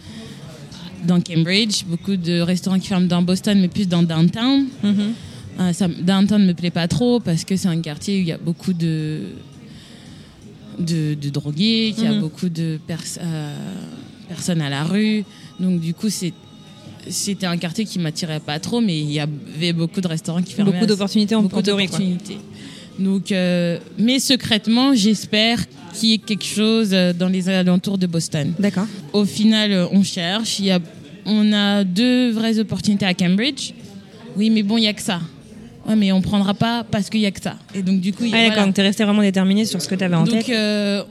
Dans 1.08 1.22
Cambridge, 1.22 1.84
beaucoup 1.88 2.16
de 2.16 2.42
restaurants 2.42 2.80
qui 2.80 2.88
ferment 2.88 3.08
dans 3.08 3.22
Boston, 3.22 3.60
mais 3.60 3.68
plus 3.70 3.88
dans 3.88 4.04
downtown. 4.04 4.66
Mhm. 4.84 5.14
Euh, 5.60 5.74
ça, 5.74 5.88
downtown 5.88 6.42
ne 6.42 6.48
me 6.48 6.54
plaît 6.54 6.72
pas 6.72 6.88
trop 6.88 7.20
parce 7.20 7.44
que 7.44 7.56
c'est 7.56 7.68
un 7.68 7.80
quartier 7.82 8.18
où 8.18 8.20
il 8.22 8.28
y 8.28 8.32
a 8.32 8.38
beaucoup 8.38 8.74
de, 8.74 9.22
de, 10.80 11.14
de 11.16 11.30
drogués, 11.30 11.94
qu'il 11.96 12.06
y 12.06 12.08
a 12.08 12.14
Mhm. 12.14 12.22
beaucoup 12.22 12.50
de 12.50 12.80
pers- 12.88 13.18
euh, 13.22 13.56
personnes 14.28 14.62
à 14.62 14.70
la 14.70 14.84
rue. 14.84 15.24
Donc, 15.60 15.80
du 15.82 15.94
coup, 15.94 16.10
c'est- 16.10 16.34
c'était 17.10 17.46
un 17.46 17.58
quartier 17.58 17.86
qui 17.86 18.00
m'attirait 18.00 18.40
pas 18.40 18.60
trop, 18.60 18.80
mais 18.82 19.00
il 19.00 19.12
y 19.12 19.20
avait 19.20 19.74
beaucoup 19.74 20.00
de 20.02 20.08
restaurants 20.08 20.42
qui 20.42 20.54
fermaient. 20.54 20.72
Beaucoup 20.72 20.86
d'opportunités 20.86 21.36
en, 21.36 21.42
beaucoup 21.44 21.62
d'opportunités. 21.62 22.38
Donc, 23.00 23.32
euh, 23.32 23.78
mais 23.98 24.20
secrètement, 24.20 24.94
j'espère 24.94 25.60
qu'il 25.94 26.10
y 26.10 26.14
ait 26.14 26.18
quelque 26.18 26.46
chose 26.46 26.90
euh, 26.94 27.14
dans 27.14 27.30
les 27.30 27.48
alentours 27.50 27.98
de 27.98 28.06
Boston. 28.08 28.54
D'accord. 28.60 28.86
Au 29.14 29.26
final, 29.26 29.72
euh, 29.72 29.88
on 29.92 30.04
cherche. 30.04 30.60
Il 30.60 30.66
y 30.66 30.72
a, 30.72 30.80
on 31.26 31.52
a 31.54 31.84
deux 31.84 32.32
vraies 32.32 32.60
opportunités 32.60 33.06
à 33.06 33.14
Cambridge. 33.14 33.72
Oui, 34.36 34.50
mais 34.50 34.64
bon, 34.64 34.78
il 34.78 34.82
n'y 34.82 34.88
a 34.88 34.94
que 34.94 35.02
ça. 35.02 35.20
Ouais, 35.88 35.96
mais 35.96 36.12
on 36.12 36.22
prendra 36.22 36.54
pas 36.54 36.84
parce 36.84 37.10
qu'il 37.10 37.22
n'y 37.22 37.26
a 37.26 37.32
que 37.32 37.42
ça. 37.42 37.56
Et 37.74 37.82
donc, 37.82 38.00
du 38.02 38.14
coup, 38.14 38.26
il- 38.26 38.34
Ah, 38.34 38.38
d'accord, 38.38 38.50
voilà. 38.54 38.66
donc 38.66 38.76
t'es 38.76 38.82
resté 38.84 39.04
vraiment 39.04 39.22
déterminé 39.22 39.66
sur 39.66 39.82
ce 39.82 39.88
que 39.88 39.96
t'avais 39.96 40.16
en 40.16 40.24
Donc, 40.26 40.46
tête. 40.46 40.50
euh, 40.50 41.02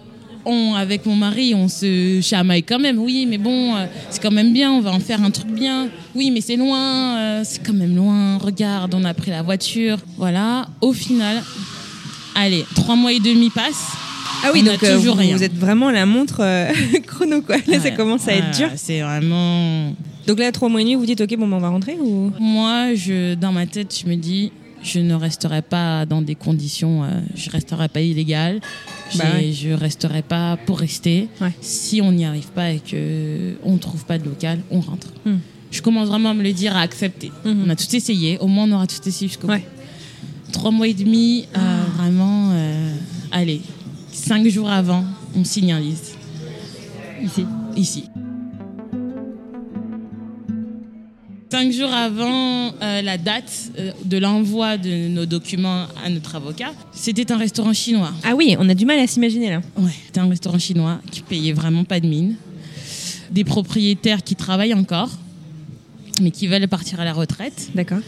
on, 0.44 0.74
avec 0.74 1.04
mon 1.04 1.16
mari, 1.16 1.54
on 1.54 1.68
se 1.68 2.20
chamaille 2.22 2.62
quand 2.62 2.78
même. 2.78 2.98
Oui, 2.98 3.26
mais 3.28 3.38
bon, 3.38 3.74
euh, 3.74 3.86
c'est 4.10 4.22
quand 4.22 4.30
même 4.30 4.52
bien, 4.52 4.70
on 4.72 4.80
va 4.80 4.92
en 4.92 5.00
faire 5.00 5.22
un 5.22 5.30
truc 5.30 5.48
bien. 5.48 5.88
Oui, 6.14 6.30
mais 6.30 6.40
c'est 6.40 6.56
loin, 6.56 7.18
euh, 7.18 7.42
c'est 7.44 7.62
quand 7.66 7.72
même 7.74 7.96
loin. 7.96 8.38
Regarde, 8.38 8.94
on 8.94 9.04
a 9.04 9.12
pris 9.14 9.30
la 9.30 9.42
voiture. 9.42 9.98
Voilà. 10.16 10.68
Au 10.80 10.92
final, 10.92 11.42
allez, 12.42 12.64
trois 12.74 12.96
mois 12.96 13.12
et 13.12 13.20
demi 13.20 13.50
passent. 13.50 13.92
Ah 14.44 14.50
oui, 14.52 14.60
on 14.62 14.70
donc 14.72 14.82
euh, 14.84 14.96
toujours 14.96 15.14
vous, 15.16 15.20
rien. 15.20 15.36
vous 15.36 15.42
êtes 15.42 15.54
vraiment 15.56 15.90
la 15.90 16.06
montre 16.06 16.38
euh, 16.40 16.70
chrono 17.06 17.40
quoi. 17.42 17.56
Là, 17.66 17.80
ça 17.80 17.90
commence 17.90 18.28
à 18.28 18.34
être 18.34 18.56
dur. 18.56 18.68
C'est 18.76 19.00
vraiment. 19.00 19.94
Donc 20.26 20.38
là, 20.38 20.52
trois 20.52 20.68
mois 20.68 20.80
et 20.80 20.84
demi, 20.84 20.94
vous 20.94 21.06
dites 21.06 21.20
ok, 21.20 21.36
bon, 21.36 21.48
ben, 21.48 21.56
on 21.56 21.60
va 21.60 21.68
rentrer 21.70 21.96
ou? 22.00 22.30
Moi, 22.38 22.94
je, 22.94 23.34
dans 23.34 23.50
ma 23.52 23.66
tête, 23.66 23.96
je 24.04 24.08
me 24.08 24.14
dis, 24.16 24.52
je 24.82 25.00
ne 25.00 25.14
resterai 25.14 25.62
pas 25.62 26.06
dans 26.06 26.22
des 26.22 26.34
conditions, 26.36 27.02
euh, 27.02 27.08
je 27.34 27.50
resterai 27.50 27.88
pas 27.88 28.00
illégale, 28.00 28.60
Bah 29.16 29.24
ouais. 29.34 29.52
je 29.52 29.70
resterai 29.70 30.22
pas 30.22 30.56
pour 30.66 30.78
rester. 30.78 31.28
Ouais. 31.40 31.50
Si 31.60 32.00
on 32.02 32.12
n'y 32.12 32.24
arrive 32.24 32.48
pas 32.48 32.70
et 32.72 32.78
que 32.80 33.54
on 33.64 33.76
trouve 33.78 34.04
pas 34.04 34.18
de 34.18 34.24
local, 34.26 34.60
on 34.70 34.80
rentre. 34.80 35.08
Hmm. 35.24 35.38
Je 35.72 35.82
commence 35.82 36.08
vraiment 36.08 36.30
à 36.30 36.34
me 36.34 36.42
le 36.42 36.52
dire, 36.52 36.76
à 36.76 36.80
accepter. 36.82 37.30
Mhm. 37.44 37.64
On 37.66 37.70
a 37.70 37.76
tout 37.76 37.94
essayé, 37.94 38.38
au 38.38 38.46
moins 38.46 38.64
on 38.68 38.72
aura 38.72 38.86
tout 38.86 38.96
essayé 39.06 39.26
jusqu'au 39.28 39.48
Ouais. 39.48 39.58
bout. 39.58 39.64
Trois 40.52 40.70
mois 40.70 40.88
et 40.88 40.94
demi, 40.94 41.46
euh, 41.56 41.84
vraiment, 41.96 42.50
euh, 42.52 42.94
allez, 43.30 43.60
cinq 44.12 44.46
jours 44.48 44.70
avant, 44.70 45.04
on 45.36 45.44
signe 45.44 45.72
un 45.72 45.80
liste. 45.80 46.16
Ici. 47.22 47.44
Ici. 47.76 48.04
Cinq 51.50 51.72
jours 51.72 51.92
avant 51.92 52.72
euh, 52.82 53.02
la 53.02 53.16
date 53.16 53.72
euh, 53.78 53.92
de 54.04 54.18
l'envoi 54.18 54.76
de 54.76 55.08
nos 55.08 55.26
documents 55.26 55.86
à 56.04 56.10
notre 56.10 56.36
avocat, 56.36 56.72
c'était 56.92 57.32
un 57.32 57.38
restaurant 57.38 57.72
chinois. 57.72 58.12
Ah 58.22 58.34
oui, 58.36 58.54
on 58.58 58.68
a 58.68 58.74
du 58.74 58.84
mal 58.84 58.98
à 58.98 59.06
s'imaginer 59.06 59.50
là. 59.50 59.60
Ouais, 59.76 59.90
c'était 60.06 60.20
un 60.20 60.28
restaurant 60.28 60.58
chinois 60.58 61.00
qui 61.10 61.22
payait 61.22 61.52
vraiment 61.52 61.84
pas 61.84 62.00
de 62.00 62.06
mine. 62.06 62.36
Des 63.30 63.44
propriétaires 63.44 64.22
qui 64.22 64.36
travaillent 64.36 64.74
encore, 64.74 65.10
mais 66.20 66.30
qui 66.30 66.46
veulent 66.46 66.68
partir 66.68 67.00
à 67.00 67.04
la 67.04 67.12
retraite. 67.12 67.70
D'accord. 67.74 68.00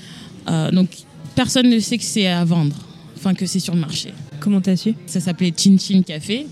Euh, 0.48 0.70
donc 0.70 0.90
personne 1.34 1.68
ne 1.70 1.78
sait 1.78 1.98
que 1.98 2.04
c'est 2.04 2.26
à 2.26 2.44
vendre, 2.44 2.76
enfin 3.16 3.34
que 3.34 3.46
c'est 3.46 3.60
sur 3.60 3.74
le 3.74 3.80
marché. 3.80 4.12
Comment 4.40 4.60
t'as 4.60 4.76
su? 4.76 4.94
Ça 5.06 5.20
s'appelait 5.20 5.52
Chin 5.56 5.76
Chin 5.78 6.02
Café. 6.02 6.46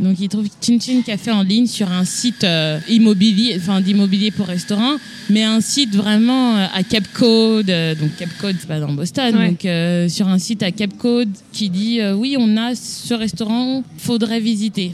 Donc 0.00 0.18
ils 0.18 0.28
trouvent 0.28 0.48
Chin 0.60 0.78
Chin 0.80 1.02
Café 1.06 1.30
en 1.30 1.42
ligne 1.42 1.66
sur 1.68 1.88
un 1.90 2.04
site 2.04 2.42
euh, 2.42 2.80
immobilier, 2.88 3.54
enfin 3.60 3.80
d'immobilier 3.80 4.32
pour 4.32 4.46
restaurant, 4.46 4.96
mais 5.30 5.44
un 5.44 5.60
site 5.60 5.94
vraiment 5.94 6.56
euh, 6.56 6.66
à 6.74 6.82
Cape 6.82 7.06
Cod. 7.14 7.70
euh, 7.70 7.94
donc 7.94 8.10
Cape 8.18 8.36
Cod, 8.40 8.56
c'est 8.58 8.66
pas 8.66 8.80
dans 8.80 8.92
Boston. 8.92 9.36
Ouais. 9.36 9.50
Donc 9.50 9.64
euh, 9.64 10.08
sur 10.08 10.26
un 10.26 10.38
site 10.38 10.64
à 10.64 10.72
Cape 10.72 10.96
Cod 10.98 11.28
qui 11.52 11.70
dit 11.70 12.00
oui, 12.16 12.34
on 12.38 12.56
a 12.56 12.74
ce 12.74 13.14
restaurant, 13.14 13.84
faudrait 13.98 14.40
visiter. 14.40 14.90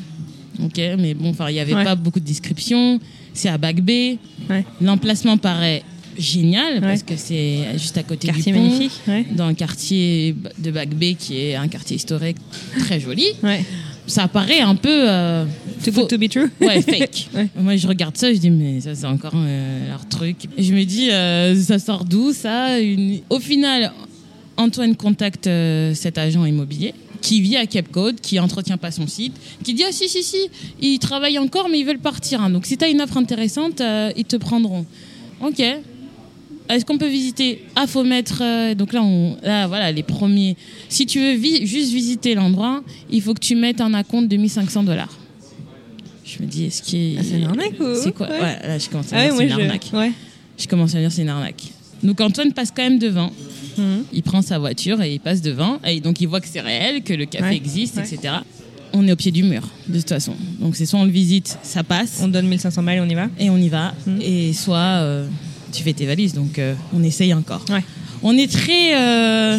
Ok, 0.63 0.77
mais 0.99 1.15
bon, 1.15 1.31
enfin 1.31 1.49
il 1.49 1.57
y 1.57 1.61
avait 1.61 1.73
Ouais. 1.75 1.85
pas 1.85 1.95
beaucoup 1.95 2.21
de 2.21 2.27
descriptions. 2.27 3.01
C'est 3.33 3.49
à 3.49 3.57
Back 3.57 3.81
Bay. 3.81 4.19
Ouais. 4.51 4.67
L'emplacement 4.83 5.39
paraît 5.39 5.83
génial 6.21 6.81
parce 6.81 7.03
que 7.03 7.17
c'est 7.17 7.65
juste 7.79 7.97
à 7.99 8.03
côté 8.03 8.29
Quartier 8.29 8.53
du 8.53 8.59
pont 8.59 8.65
magnifique. 8.65 8.93
Ouais. 9.09 9.25
dans 9.33 9.45
un 9.45 9.55
quartier 9.55 10.35
de 10.59 10.71
Bay 10.71 11.15
qui 11.19 11.39
est 11.39 11.55
un 11.57 11.69
quartier 11.69 11.97
historique 11.97 12.37
très 12.79 13.01
joli. 13.01 13.27
Ouais. 13.43 13.65
Ça 14.07 14.27
paraît 14.27 14.61
un 14.61 14.75
peu 14.75 14.89
euh, 15.09 15.45
Too 15.85 15.93
faux. 15.93 16.01
good 16.03 16.09
to 16.11 16.19
be 16.19 16.29
true. 16.29 16.51
Ouais, 16.61 16.83
fake. 16.83 17.29
Moi, 17.57 17.77
je 17.77 17.87
regarde 17.87 18.17
ça, 18.17 18.33
je 18.33 18.39
dis, 18.39 18.51
mais 18.51 18.81
ça, 18.81 18.95
c'est 18.95 19.07
encore 19.07 19.35
euh, 19.37 19.89
leur 19.89 20.09
truc. 20.09 20.37
Et 20.59 20.63
je 20.65 20.75
me 20.75 20.83
dis, 20.85 21.11
euh, 21.11 21.55
ça 21.63 21.79
sort 21.79 22.05
d'où, 22.05 22.33
ça 22.33 22.81
Une- 22.81 23.21
Au 23.31 23.39
final, 23.39 23.93
Antoine 24.57 24.97
contacte 24.97 25.47
euh, 25.47 25.95
cet 25.95 26.19
agent 26.19 26.45
immobilier 26.45 26.93
qui 27.23 27.41
vit 27.43 27.57
à 27.57 27.67
Cape 27.67 27.91
Cod, 27.93 28.19
qui 28.21 28.41
entretient 28.41 28.79
pas 28.79 28.91
son 28.91 29.07
site, 29.07 29.35
qui 29.63 29.75
dit, 29.75 29.85
ah 29.87 29.93
si, 29.93 30.09
si, 30.09 30.23
si, 30.25 30.49
ils 30.81 30.99
travaillent 30.99 31.39
encore, 31.39 31.69
mais 31.71 31.79
ils 31.79 31.85
veulent 31.87 31.99
partir. 31.99 32.43
hein. 32.43 32.51
Donc, 32.51 32.67
si 32.67 32.77
tu 32.79 32.85
as 32.85 32.89
une 32.89 33.01
offre 33.03 33.17
intéressante, 33.19 33.81
euh, 33.81 34.11
ils 34.17 34.25
te 34.25 34.37
prendront. 34.37 34.87
Ok. 35.43 35.63
Est-ce 36.71 36.85
qu'on 36.85 36.99
peut 36.99 37.09
visiter 37.09 37.65
Ah, 37.77 37.87
faut 37.87 38.05
mettre. 38.05 38.43
euh, 38.43 38.75
donc 38.75 38.93
là, 38.93 39.03
on, 39.03 39.37
là, 39.43 39.67
voilà, 39.67 39.91
les 39.93 40.03
premiers. 40.03 40.57
Si 40.89 41.07
tu 41.07 41.19
veux 41.21 41.35
vi- 41.35 41.67
juste 41.67 41.93
visiter 41.93 42.35
l'endroit, 42.35 42.83
il 43.11 43.21
faut 43.23 43.35
que 43.35 43.41
tu 43.41 43.55
mettes 43.57 43.81
un 43.81 43.93
acompte 43.95 44.29
de 44.29 44.37
1500 44.37 44.83
dollars. 44.85 45.17
Je 46.25 46.43
me 46.43 46.47
dis, 46.49 46.65
est-ce 46.67 46.83
qu'il. 46.83 47.17
Ah, 47.19 47.23
c'est 47.29 47.37
une 47.39 47.45
arnaque 47.45 47.79
ou 47.81 47.95
C'est 48.01 48.13
quoi 48.13 48.29
Ouais. 48.29 48.41
ouais. 48.41 48.59
là, 48.69 48.79
je 48.79 48.89
commence 48.89 49.13
à 49.13 49.17
Ah 49.19 49.25
dire 49.25 49.33
ouais, 49.37 49.49
c'est 49.49 49.55
une 49.55 49.61
arnaque. 49.61 49.91
Ouais. 49.93 50.13
Je 50.59 50.67
commence 50.69 50.95
à 50.95 50.99
dire 51.01 51.11
c'est 51.11 51.23
une 51.23 51.29
arnaque. 51.29 51.63
Donc 52.03 52.21
Antoine 52.21 52.53
passe 52.53 52.71
quand 52.75 52.83
même 52.83 52.99
devant. 52.99 53.31
Mhm. 53.77 54.05
Il 54.13 54.23
prend 54.23 54.41
sa 54.43 54.59
voiture 54.59 55.03
et 55.03 55.15
il 55.15 55.21
passe 55.21 55.43
devant. 55.43 55.79
Et 55.87 56.01
donc 56.01 56.21
il 56.21 56.27
voit 56.29 56.41
que 56.41 56.49
c'est 56.49 56.61
réel, 56.61 57.03
que 57.03 57.13
le 57.15 57.25
café 57.27 57.55
existe, 57.55 57.99
etc. 57.99 58.35
On 58.93 59.07
est 59.07 59.13
au 59.13 59.17
pied 59.17 59.31
du 59.33 59.43
mur, 59.43 59.63
de 59.89 59.99
toute 59.99 60.09
façon. 60.09 60.35
Donc 60.61 60.77
c'est 60.77 60.87
soit 60.87 60.99
on 60.99 61.05
le 61.05 61.11
visite, 61.11 61.59
ça 61.63 61.83
passe, 61.85 62.21
On 62.23 62.29
donne 62.29 62.47
1500 62.49 62.83
balles 62.83 62.97
et 62.97 63.01
on 63.01 63.09
y 63.09 63.15
va. 63.15 63.29
et 63.39 63.51
on 63.51 63.57
y 63.59 63.69
va. 63.69 63.95
Mhm. 64.07 64.19
Et 64.23 64.53
soit 64.53 64.77
euh, 64.79 65.27
tu 65.73 65.83
fais 65.83 65.93
tes 65.93 66.07
valises. 66.07 66.35
Donc 66.35 66.59
euh, 66.59 66.75
on 66.95 67.03
essaye 67.03 67.33
encore. 67.35 67.65
Ouais. 67.71 67.83
On 68.23 68.37
est 68.37 68.51
très 68.51 68.95
euh, 68.99 69.59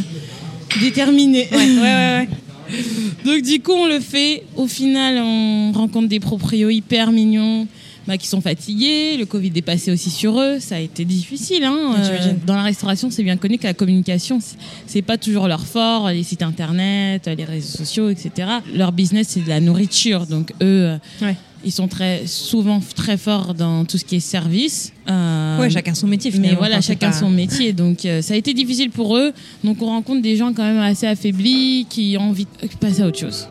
déterminés. 0.79 1.47
Ouais. 1.51 2.27
Donc 3.25 3.41
du 3.43 3.59
coup, 3.61 3.73
on 3.73 3.87
le 3.87 3.99
fait. 3.99 4.43
Au 4.55 4.67
final, 4.67 5.17
on 5.23 5.71
rencontre 5.73 6.07
des 6.07 6.19
proprios 6.19 6.69
hyper 6.69 7.11
mignons 7.11 7.67
bah, 8.07 8.17
qui 8.17 8.27
sont 8.27 8.39
fatigués. 8.41 9.17
Le 9.17 9.25
Covid 9.25 9.51
est 9.55 9.61
passé 9.61 9.91
aussi 9.91 10.09
sur 10.09 10.39
eux. 10.39 10.59
Ça 10.59 10.75
a 10.75 10.79
été 10.79 11.03
difficile. 11.03 11.63
Hein. 11.65 11.95
J'imagine. 12.03 12.39
dans 12.45 12.55
la 12.55 12.63
restauration, 12.63 13.09
c'est 13.11 13.23
bien 13.23 13.35
connu 13.37 13.57
que 13.57 13.65
la 13.67 13.73
communication, 13.73 14.39
c'est- 14.87 15.01
pas 15.01 15.17
toujours 15.17 15.47
leur 15.47 15.65
fort. 15.65 16.09
Les 16.09 16.23
sites 16.23 16.43
internet, 16.43 17.27
les 17.35 17.43
réseaux 17.43 17.77
sociaux, 17.79 18.09
etc. 18.09 18.47
Leur 18.73 18.91
business, 18.91 19.27
c'est 19.29 19.43
de 19.43 19.49
la 19.49 19.59
nourriture. 19.59 20.25
Donc 20.27 20.51
eux, 20.61 20.85
euh, 20.91 20.97
Ouais. 21.21 21.35
Ils 21.63 21.71
sont 21.71 21.87
très 21.87 22.25
souvent 22.27 22.81
très 22.95 23.17
forts 23.17 23.53
dans 23.53 23.85
tout 23.85 23.97
ce 23.97 24.05
qui 24.05 24.15
est 24.15 24.19
service. 24.19 24.91
Euh, 25.09 25.59
Ouais, 25.59 25.69
chacun 25.69 25.93
son 25.93 26.07
métier 26.07 26.31
mais 26.31 26.37
finalement. 26.37 26.57
voilà, 26.59 26.75
Enfin, 26.75 26.81
c'est 26.81 26.93
chacun 26.93 27.11
pas- 27.11 27.17
son 27.19 27.29
métier. 27.29 27.73
Donc 27.73 28.05
euh, 28.05 28.21
ça 28.21 28.33
a 28.33 28.37
été 28.37 28.53
difficile 28.53 28.89
pour 28.89 29.17
eux. 29.17 29.31
Donc 29.63 29.81
on 29.81 29.87
rencontre 29.87 30.21
des 30.21 30.35
gens 30.37 30.53
quand 30.53 30.63
même 30.63 30.79
assez 30.79 31.07
affaiblis 31.07 31.85
qui 31.89 32.15
ont 32.19 32.29
envie 32.29 32.45
de 32.61 32.67
passer 32.79 33.01
à 33.01 33.07
autre 33.07 33.19
chose. 33.19 33.47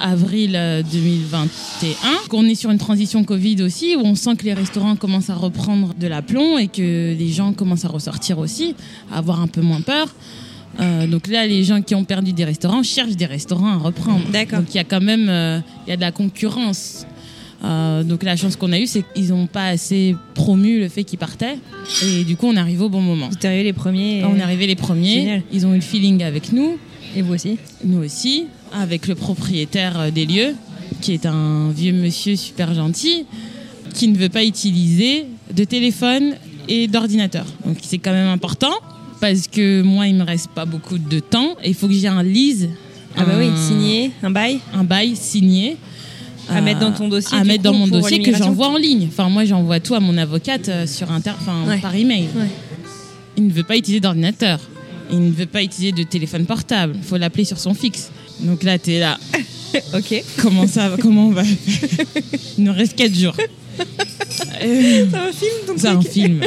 Avril 0.00 0.54
euh, 0.56 0.82
2021, 0.82 1.96
qu'on 2.28 2.44
est 2.46 2.56
sur 2.56 2.70
une 2.70 2.78
transition 2.78 3.22
Covid 3.24 3.62
aussi, 3.62 3.94
où 3.96 4.00
on 4.00 4.16
sent 4.16 4.34
que 4.36 4.44
les 4.44 4.52
restaurants 4.52 4.96
commencent 4.96 5.30
à 5.30 5.34
reprendre 5.36 5.94
de 5.94 6.06
l'aplomb 6.08 6.58
et 6.58 6.66
que 6.68 7.14
les 7.16 7.28
gens 7.28 7.52
commencent 7.52 7.84
à 7.84 7.88
ressortir 7.88 8.38
aussi, 8.38 8.74
à 9.12 9.18
avoir 9.18 9.40
un 9.40 9.46
peu 9.46 9.60
moins 9.62 9.80
peur. 9.80 10.08
Euh, 10.80 11.06
donc 11.06 11.28
là, 11.28 11.46
les 11.46 11.62
gens 11.64 11.80
qui 11.82 11.94
ont 11.94 12.04
perdu 12.04 12.32
des 12.32 12.44
restaurants 12.44 12.82
cherchent 12.82 13.16
des 13.16 13.26
restaurants 13.26 13.72
à 13.72 13.76
reprendre. 13.76 14.24
D'accord. 14.32 14.60
Donc 14.60 14.68
il 14.74 14.76
y 14.76 14.80
a 14.80 14.84
quand 14.84 15.00
même 15.00 15.28
euh, 15.28 15.60
il 15.86 15.90
y 15.90 15.92
a 15.92 15.96
de 15.96 16.00
la 16.00 16.10
concurrence. 16.12 17.06
Euh, 17.62 18.02
donc 18.02 18.22
la 18.24 18.36
chance 18.36 18.56
qu'on 18.56 18.72
a 18.72 18.78
eue, 18.78 18.86
c'est 18.86 19.04
qu'ils 19.14 19.28
n'ont 19.28 19.46
pas 19.46 19.68
assez 19.68 20.14
promu 20.34 20.80
le 20.80 20.88
fait 20.88 21.04
qu'ils 21.04 21.18
partaient. 21.18 21.56
Et 22.04 22.24
du 22.24 22.36
coup, 22.36 22.46
on 22.46 22.56
arrive 22.56 22.82
au 22.82 22.88
bon 22.88 23.00
moment. 23.00 23.28
Vous 23.28 23.34
êtes 23.36 23.44
arrivés 23.44 23.62
les 23.64 23.72
premiers. 23.72 24.18
et- 24.18 24.24
On 24.24 24.36
est 24.36 24.42
arrivé 24.42 24.66
les 24.66 24.74
premiers. 24.74 25.14
Génial. 25.14 25.42
Ils 25.52 25.66
ont 25.66 25.72
eu 25.72 25.76
le 25.76 25.80
feeling 25.80 26.22
avec 26.22 26.52
nous. 26.52 26.76
Et 27.16 27.22
vous 27.22 27.34
aussi 27.34 27.58
nous 27.84 27.98
aussi, 28.02 28.46
avec 28.72 29.06
le 29.06 29.14
propriétaire 29.14 29.98
euh, 30.00 30.10
des 30.10 30.26
lieux, 30.26 30.54
qui 31.00 31.12
est 31.12 31.26
un 31.26 31.70
vieux 31.70 31.92
monsieur 31.92 32.34
super 32.36 32.74
gentil, 32.74 33.24
qui 33.94 34.08
ne 34.08 34.16
veut 34.18 34.28
pas 34.28 34.44
utiliser 34.44 35.26
de 35.54 35.62
téléphone 35.64 36.34
et 36.68 36.88
d'ordinateur. 36.88 37.46
Donc 37.64 37.76
c'est 37.82 37.98
quand 37.98 38.12
même 38.12 38.26
important, 38.28 38.72
parce 39.20 39.48
que 39.48 39.82
moi, 39.82 40.06
il 40.06 40.14
me 40.16 40.24
reste 40.24 40.48
pas 40.48 40.64
beaucoup 40.64 40.98
de 40.98 41.18
temps, 41.20 41.56
et 41.62 41.70
il 41.70 41.74
faut 41.74 41.88
que 41.88 41.94
j'ai 41.94 42.08
un 42.08 42.22
lease. 42.22 42.68
Ah 43.16 43.24
bah 43.24 43.34
oui, 43.38 43.48
signé, 43.56 44.10
un 44.22 44.30
bail 44.30 44.58
Un 44.72 44.84
bail 44.84 45.14
signé. 45.16 45.76
À 46.48 46.58
euh, 46.58 46.62
mettre 46.62 46.80
dans 46.80 46.92
ton 46.92 47.08
dossier, 47.08 47.38
À 47.38 47.44
mettre 47.44 47.62
coup, 47.62 47.70
dans 47.70 47.74
mon 47.74 47.86
dossier 47.86 48.20
que 48.20 48.36
j'envoie 48.36 48.68
en 48.68 48.76
ligne. 48.76 49.06
Enfin, 49.08 49.28
moi, 49.28 49.44
j'envoie 49.44 49.80
tout 49.80 49.94
à 49.94 50.00
mon 50.00 50.16
avocate 50.18 50.68
euh, 50.68 50.86
sur 50.86 51.10
inter... 51.10 51.32
Ouais. 51.66 51.78
par 51.78 51.94
email. 51.94 52.28
Ouais. 52.36 52.48
Il 53.36 53.46
ne 53.46 53.52
veut 53.52 53.62
pas 53.62 53.76
utiliser 53.76 54.00
d'ordinateur. 54.00 54.60
Il 55.10 55.20
ne 55.20 55.30
veut 55.30 55.46
pas 55.46 55.62
utiliser 55.62 55.92
de 55.92 56.02
téléphone 56.02 56.44
portable. 56.44 56.94
Il 56.96 57.02
faut 57.02 57.16
l'appeler 57.16 57.44
sur 57.44 57.58
son 57.58 57.72
fixe. 57.72 58.10
Donc 58.40 58.62
là, 58.62 58.78
tu 58.78 58.92
es 58.92 59.00
là. 59.00 59.18
Ok. 59.92 60.22
Comment 60.40 60.68
ça 60.68 60.88
va 60.88 60.96
Comment 60.96 61.26
on 61.26 61.30
va 61.32 61.42
Il 62.58 62.62
nous 62.62 62.72
reste 62.72 62.94
4 62.94 63.12
jours. 63.12 63.34
Euh, 64.62 65.06
C'est 65.10 65.16
un 65.16 65.32
film 65.32 65.52
donc 65.66 65.78
C'est 65.78 65.88
un 65.88 66.00
film. 66.00 66.40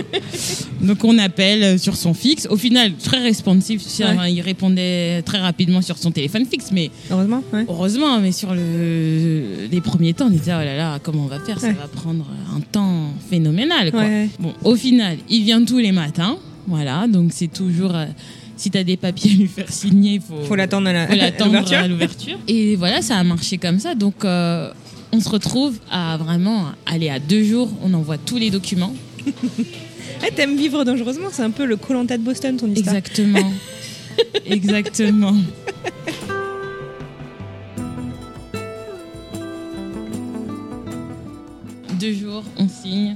Donc 0.82 1.04
on 1.04 1.18
appelle 1.18 1.64
euh, 1.64 1.78
sur 1.78 1.96
son 1.96 2.14
fixe. 2.14 2.48
Au 2.50 2.58
final, 2.58 2.94
très 2.96 3.20
responsive. 3.20 3.82
Ouais. 4.00 4.34
Il 4.34 4.42
répondait 4.42 5.22
très 5.24 5.38
rapidement 5.40 5.82
sur 5.82 5.98
son 5.98 6.12
téléphone 6.12 6.46
fixe. 6.46 6.72
Mais 6.72 6.90
Heureusement, 7.12 7.44
ouais. 7.54 7.66
heureusement, 7.68 8.20
mais 8.20 8.32
sur 8.32 8.54
le, 8.54 9.68
les 9.72 9.82
premiers 9.82 10.14
temps, 10.14 10.28
on 10.28 10.32
disait 10.32 10.54
oh 10.54 10.64
là 10.64 10.76
là, 10.78 11.00
comment 11.02 11.24
on 11.24 11.28
va 11.28 11.40
faire? 11.40 11.60
Ça 11.60 11.68
Ouais. 11.68 11.74
va 11.74 11.88
prendre 11.88 12.26
un 12.56 12.60
temps 12.62 13.12
phénoménal. 13.30 13.92
Quoi. 13.92 14.04
Bon, 14.40 14.54
au 14.64 14.76
final, 14.76 15.18
il 15.30 15.44
vient 15.44 15.64
tous 15.64 15.78
les 15.80 15.92
matins. 15.92 16.38
Voilà, 16.68 17.08
donc 17.08 17.32
c'est 17.34 17.52
toujours. 17.52 17.96
euh, 17.96 18.06
si 18.58 18.72
tu 18.72 18.78
as 18.80 18.84
des 18.84 18.98
papiers 18.98 19.32
à 19.32 19.36
lui 19.36 19.48
faire 19.48 19.72
signer, 19.72 20.14
il 20.16 20.22
faut, 20.22 20.44
Faut 20.44 20.56
l'attendre 20.56 20.88
à 20.90 21.88
l'ouverture. 21.88 22.40
Et 22.48 22.76
voilà, 22.76 23.02
ça 23.04 23.18
a 23.18 23.24
marché 23.24 23.58
comme 23.60 23.80
ça. 23.80 23.94
Donc, 23.96 24.26
euh, 24.26 24.72
on 25.12 25.20
se 25.20 25.30
retrouve 25.30 25.78
à 25.92 26.18
vraiment 26.18 26.66
aller 26.86 27.10
à 27.10 27.20
deux 27.20 27.44
jours. 27.44 27.70
On 27.84 27.94
envoie 27.94 28.18
tous 28.18 28.38
les 28.38 28.50
documents. 28.50 28.94
Eh, 30.28 30.34
T'aimes 30.34 30.58
vivre 30.58 30.84
dangereusement, 30.84 31.28
c'est 31.32 31.44
un 31.44 31.52
peu 31.52 31.64
le 31.64 31.78
Colanta 31.78 32.18
de 32.18 32.24
Boston, 32.24 32.58
ton 32.58 32.66
histoire. 32.72 32.96
Exactement. 32.96 33.52
Exactement. 34.48 35.36
Deux 42.00 42.14
jours, 42.14 42.44
on 42.58 42.68
signe. 42.68 43.16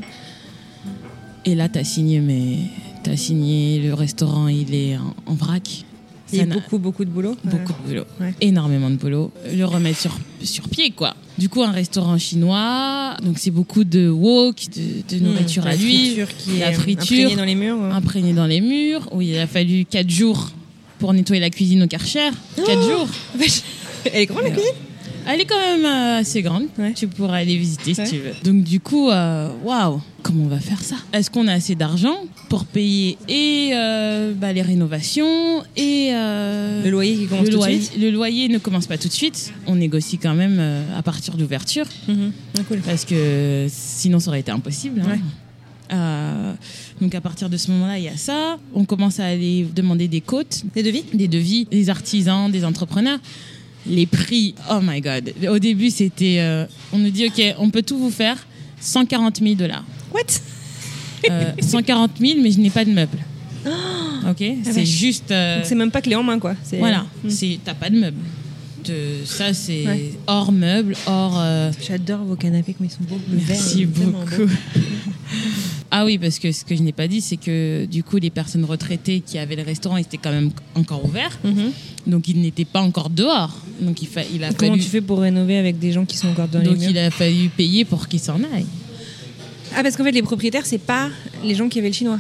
Et 1.46 1.56
là, 1.56 1.70
t'as 1.70 1.84
signé, 1.84 2.20
mais 2.20 2.58
t'as 3.04 3.16
signé. 3.16 3.80
Le 3.80 3.94
restaurant, 3.94 4.48
il 4.48 4.74
est 4.74 4.98
en, 4.98 5.16
en 5.26 5.34
vrac. 5.34 5.86
Il 6.34 6.40
y 6.40 6.42
a 6.42 6.46
beaucoup, 6.46 6.78
beaucoup 6.78 7.04
de 7.04 7.10
boulot. 7.10 7.36
Beaucoup 7.44 7.74
de 7.74 7.88
boulot. 7.88 8.06
Ouais. 8.20 8.34
Énormément 8.42 8.90
de 8.90 8.96
boulot. 8.96 9.32
Le 9.54 9.66
remettre 9.66 10.00
sur, 10.00 10.18
sur 10.44 10.68
pied, 10.70 10.92
quoi. 10.92 11.16
Du 11.38 11.50
coup, 11.50 11.64
un 11.64 11.72
restaurant 11.72 12.18
chinois. 12.18 13.16
Donc, 13.24 13.38
c'est 13.40 13.52
beaucoup 13.52 13.84
de 13.84 14.10
wok, 14.10 14.56
de, 14.76 15.16
de 15.18 15.24
nourriture 15.24 15.64
Mmh, 15.64 15.68
à 15.68 15.70
la 15.72 15.76
l'huile. 15.76 16.06
friture 16.26 16.38
qui 16.38 16.60
la 16.60 16.72
est 16.72 16.74
friture. 16.74 17.02
imprégnée 17.30 17.36
dans 17.36 17.46
les 17.46 17.56
murs. 17.56 17.78
ouais. 17.80 18.34
dans 18.34 18.46
les 18.48 18.62
murs, 18.62 19.10
où 19.14 19.22
il 19.22 19.38
a 19.38 19.48
fallu 19.48 19.86
4 19.86 20.10
jours 20.10 20.50
pour 21.00 21.14
nettoyer 21.14 21.42
la 21.42 21.50
cuisine 21.50 21.84
au 21.84 21.88
Karcher. 21.88 22.30
4 22.58 22.82
jours. 22.84 23.08
Elle 24.06 24.22
est 24.22 24.26
grande 24.26 24.44
la 24.44 24.52
cuisine? 24.52 24.72
Elle 25.28 25.42
est 25.42 25.46
quand 25.46 25.60
même 25.60 25.86
euh, 25.86 26.20
assez 26.20 26.42
grande. 26.42 26.64
Ouais. 26.78 26.94
Tu 26.94 27.08
pourras 27.08 27.38
aller 27.38 27.58
visiter 27.58 27.94
si 27.94 28.02
Ouais. 28.02 28.08
tu 28.10 28.18
veux. 28.18 28.34
Donc 28.44 28.64
du 28.64 28.80
coup, 28.80 29.10
euh, 29.10 29.50
waouh, 29.64 30.02
comment 30.24 30.44
on 30.46 30.48
va 30.48 30.60
faire 30.60 30.82
ça? 30.82 30.96
Est-ce 31.14 31.30
qu'on 31.30 31.48
a 31.48 31.54
assez 31.54 31.76
d'argent 31.76 32.16
pour 32.50 32.66
payer 32.66 33.18
et 33.30 33.72
euh, 33.74 34.34
bah, 34.34 34.52
les 34.54 34.62
rénovations 34.62 35.64
et 35.78 36.10
euh, 36.14 36.84
Le 36.84 36.90
loyer 36.90 37.16
qui 37.16 37.28
commence 37.28 37.46
le 37.46 37.52
tout 37.52 37.58
loyer, 37.58 37.78
de 37.78 37.84
suite? 37.84 38.02
le 38.02 38.10
loyer 38.12 38.50
ne 38.50 38.58
commence 38.58 38.88
pas 38.88 38.98
tout 38.98 39.08
de 39.08 39.14
suite. 39.14 39.54
On 39.68 39.76
négocie 39.76 40.18
quand 40.18 40.34
même 40.36 40.58
euh, 40.60 40.98
à 40.98 41.02
partir 41.02 41.38
d'ouverture 41.38 41.86
Mhm. 42.08 42.32
Ah, 42.58 42.62
cool. 42.68 42.80
parce 42.80 43.06
que 43.06 43.68
sinon 43.70 44.20
ça 44.20 44.30
aurait 44.30 44.40
été 44.42 44.52
impossible. 44.52 45.02
hein. 45.06 45.10
Ouais. 45.12 45.20
Euh, 45.94 46.54
donc 47.02 47.14
à 47.16 47.20
partir 47.22 47.50
de 47.50 47.58
ce 47.58 47.70
moment-là, 47.72 47.98
il 47.98 48.06
y 48.06 48.08
a 48.08 48.16
ça. 48.16 48.58
On 48.74 48.86
commence 48.86 49.20
à 49.20 49.26
aller 49.26 49.68
demander 49.76 50.08
des 50.08 50.22
côtes, 50.22 50.64
Des 50.74 50.84
devis? 50.84 51.04
Des 51.14 51.28
devis, 51.28 51.66
des 51.70 51.90
artisans, 51.90 52.50
des 52.50 52.64
entrepreneurs. 52.64 53.20
Les 53.88 54.06
prix, 54.06 54.54
oh 54.70 54.80
my 54.82 55.02
god. 55.02 55.34
Au 55.50 55.58
début, 55.60 55.90
c'était, 55.90 56.38
euh, 56.40 56.66
on 56.94 56.98
nous 57.00 57.10
dit 57.10 57.26
ok, 57.28 57.56
on 57.58 57.70
peut 57.70 57.82
tout 57.82 57.98
vous 57.98 58.12
faire, 58.12 58.38
140 58.80 59.38
000 59.42 59.56
dollars. 59.56 59.84
What? 60.14 60.22
Euh, 61.30 61.52
140 61.62 62.12
000, 62.20 62.40
mais 62.42 62.52
je 62.52 62.60
n'ai 62.60 62.70
pas 62.70 62.86
de 62.86 62.92
meubles. 62.92 63.18
Ok, 64.30 64.38
c'est 64.64 64.72
vache. 64.72 64.88
juste. 64.88 65.32
euh, 65.32 65.62
c'est 65.64 65.74
même 65.74 65.90
pas 65.90 66.00
clé 66.02 66.14
en 66.16 66.22
main 66.22 66.38
quoi. 66.38 66.56
C'est- 66.64 66.78
voilà, 66.78 67.06
Mm. 67.24 67.30
c'est 67.32 67.60
t'as 67.66 67.74
pas 67.74 67.90
de 67.90 67.98
meubles. 68.00 68.20
Ça, 69.26 69.54
c'est 69.54 69.86
Ouais. 69.86 70.12
hors 70.28 70.52
meubles, 70.52 70.96
hors. 71.08 71.40
euh, 71.40 71.72
J'adore 71.86 72.24
vos 72.24 72.36
canapés 72.36 72.74
comme 72.74 72.88
ils 72.88 72.92
sont 72.92 73.04
beaux. 73.04 73.20
Le 73.32 73.40
Merci 73.48 73.86
beaucoup. 73.86 74.46
beau. 74.46 74.48
ah 75.92 76.06
oui, 76.06 76.18
parce 76.18 76.40
que 76.40 76.52
ce 76.52 76.64
que 76.66 76.76
je 76.76 76.82
n'ai 76.82 76.92
pas 76.92 77.08
dit, 77.08 77.22
c'est 77.22 77.38
que 77.38 77.86
du 77.86 78.04
coup, 78.04 78.18
les 78.18 78.30
personnes 78.30 78.66
retraitées 78.66 79.22
qui 79.22 79.38
avaient 79.38 79.56
le 79.56 79.64
restaurant 79.64 79.98
étaient 79.98 80.18
quand 80.18 80.32
même 80.32 80.52
encore 80.76 81.04
ouverts. 81.06 81.38
Mhm. 81.44 81.72
Donc, 82.08 82.28
ils 82.28 82.40
n'étaient 82.42 82.66
pas 82.66 82.82
encore 82.82 83.10
dehors. 83.10 83.56
Donc, 83.80 84.02
il, 84.02 84.08
fa- 84.08 84.24
il 84.34 84.44
a 84.44 84.54
Comment 84.54 84.72
fallu. 84.72 84.84
tu 84.84 84.90
fais 84.90 85.02
pour 85.02 85.20
rénover 85.20 85.58
avec 85.58 85.78
des 85.80 85.92
gens 85.92 86.06
qui 86.06 86.18
sont 86.18 86.30
encore 86.30 86.48
dans 86.48 86.60
les 86.60 86.66
donc, 86.66 86.78
il 86.82 86.98
a 86.98 87.12
fallu 87.12 87.50
payer 87.50 87.86
pour 87.86 88.08
qu'ils 88.08 88.20
s'en 88.20 88.36
aillent. 88.54 88.66
Ah 89.76 89.84
parce 89.84 89.96
qu'en 89.96 90.04
fait 90.04 90.12
les 90.12 90.22
propriétaires 90.22 90.66
c'est 90.66 90.78
pas 90.80 91.10
les 91.46 91.56
gens 91.56 91.70
qui 91.70 91.80
avaient 91.80 91.88
le 91.88 91.94
chinois. 91.94 92.20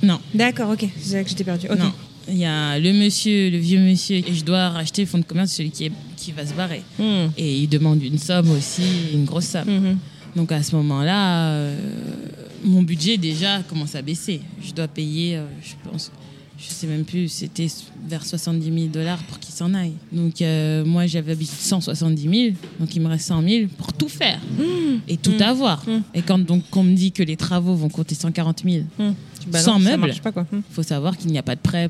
Non, 0.00 0.20
D'accord, 0.32 0.70
ok. 0.70 0.86
C'est 1.00 1.14
là 1.16 1.24
que 1.24 1.28
j'étais 1.28 1.42
perdue. 1.42 1.66
Non. 1.76 1.92
Il 2.28 2.36
y 2.36 2.44
a 2.44 2.78
le 2.78 2.92
monsieur, 2.92 3.50
le 3.50 3.58
vieux 3.58 3.80
monsieur, 3.80 4.16
et 4.16 4.34
je 4.34 4.44
dois 4.44 4.68
racheter 4.70 5.02
le 5.02 5.08
fonds 5.08 5.18
de 5.18 5.24
commerce, 5.24 5.52
celui 5.52 5.70
qui, 5.70 5.86
est, 5.86 5.92
qui 6.16 6.32
va 6.32 6.44
se 6.46 6.52
barrer. 6.54 6.82
Mhm. 6.98 7.30
Et 7.36 7.56
il 7.58 7.68
demande 7.68 8.02
une 8.02 8.18
somme 8.18 8.50
aussi, 8.50 8.82
une 9.14 9.24
grosse 9.24 9.46
somme. 9.46 9.68
Mhm. 9.68 9.98
Donc 10.36 10.52
à 10.52 10.62
ce 10.62 10.76
moment-là, 10.76 11.48
euh, 11.52 11.78
mon 12.64 12.82
budget 12.82 13.16
déjà 13.16 13.62
commence 13.62 13.94
à 13.94 14.02
baisser. 14.02 14.40
Je 14.62 14.72
dois 14.72 14.88
payer, 14.88 15.36
euh, 15.36 15.46
je 15.62 15.72
pense, 15.90 16.12
je 16.58 16.64
sais 16.68 16.86
même 16.86 17.04
plus, 17.04 17.28
c'était 17.28 17.66
vers 18.06 18.24
70 18.24 18.64
000 18.72 18.86
dollars 18.88 19.22
pour 19.24 19.38
qu'il 19.38 19.54
s'en 19.54 19.72
aille. 19.74 19.94
Donc 20.12 20.42
euh, 20.42 20.84
moi 20.84 21.06
j'avais 21.06 21.32
habitué 21.32 21.56
170 21.58 22.22
000, 22.22 22.54
donc 22.78 22.94
il 22.94 23.00
me 23.00 23.08
reste 23.08 23.26
100 23.28 23.42
000 23.42 23.66
pour 23.78 23.92
tout 23.94 24.08
faire 24.08 24.38
et 25.08 25.16
tout 25.16 25.32
avoir. 25.40 25.82
Mmh. 25.88 26.02
Et 26.14 26.22
quand 26.22 26.38
donc 26.38 26.64
on 26.76 26.82
me 26.82 26.94
dit 26.94 27.10
que 27.12 27.22
les 27.22 27.36
travaux 27.36 27.74
vont 27.74 27.88
coûter 27.88 28.14
140 28.14 28.62
000, 28.64 28.84
Mhm. 28.98 29.14
Bah 29.50 29.60
Sans 29.60 29.78
non, 29.78 29.96
meubles. 29.96 30.12
il 30.52 30.62
faut 30.72 30.82
savoir 30.82 31.16
qu'il 31.16 31.30
n'y 31.30 31.38
a 31.38 31.42
pas 31.42 31.54
de 31.54 31.60
prêt. 31.60 31.88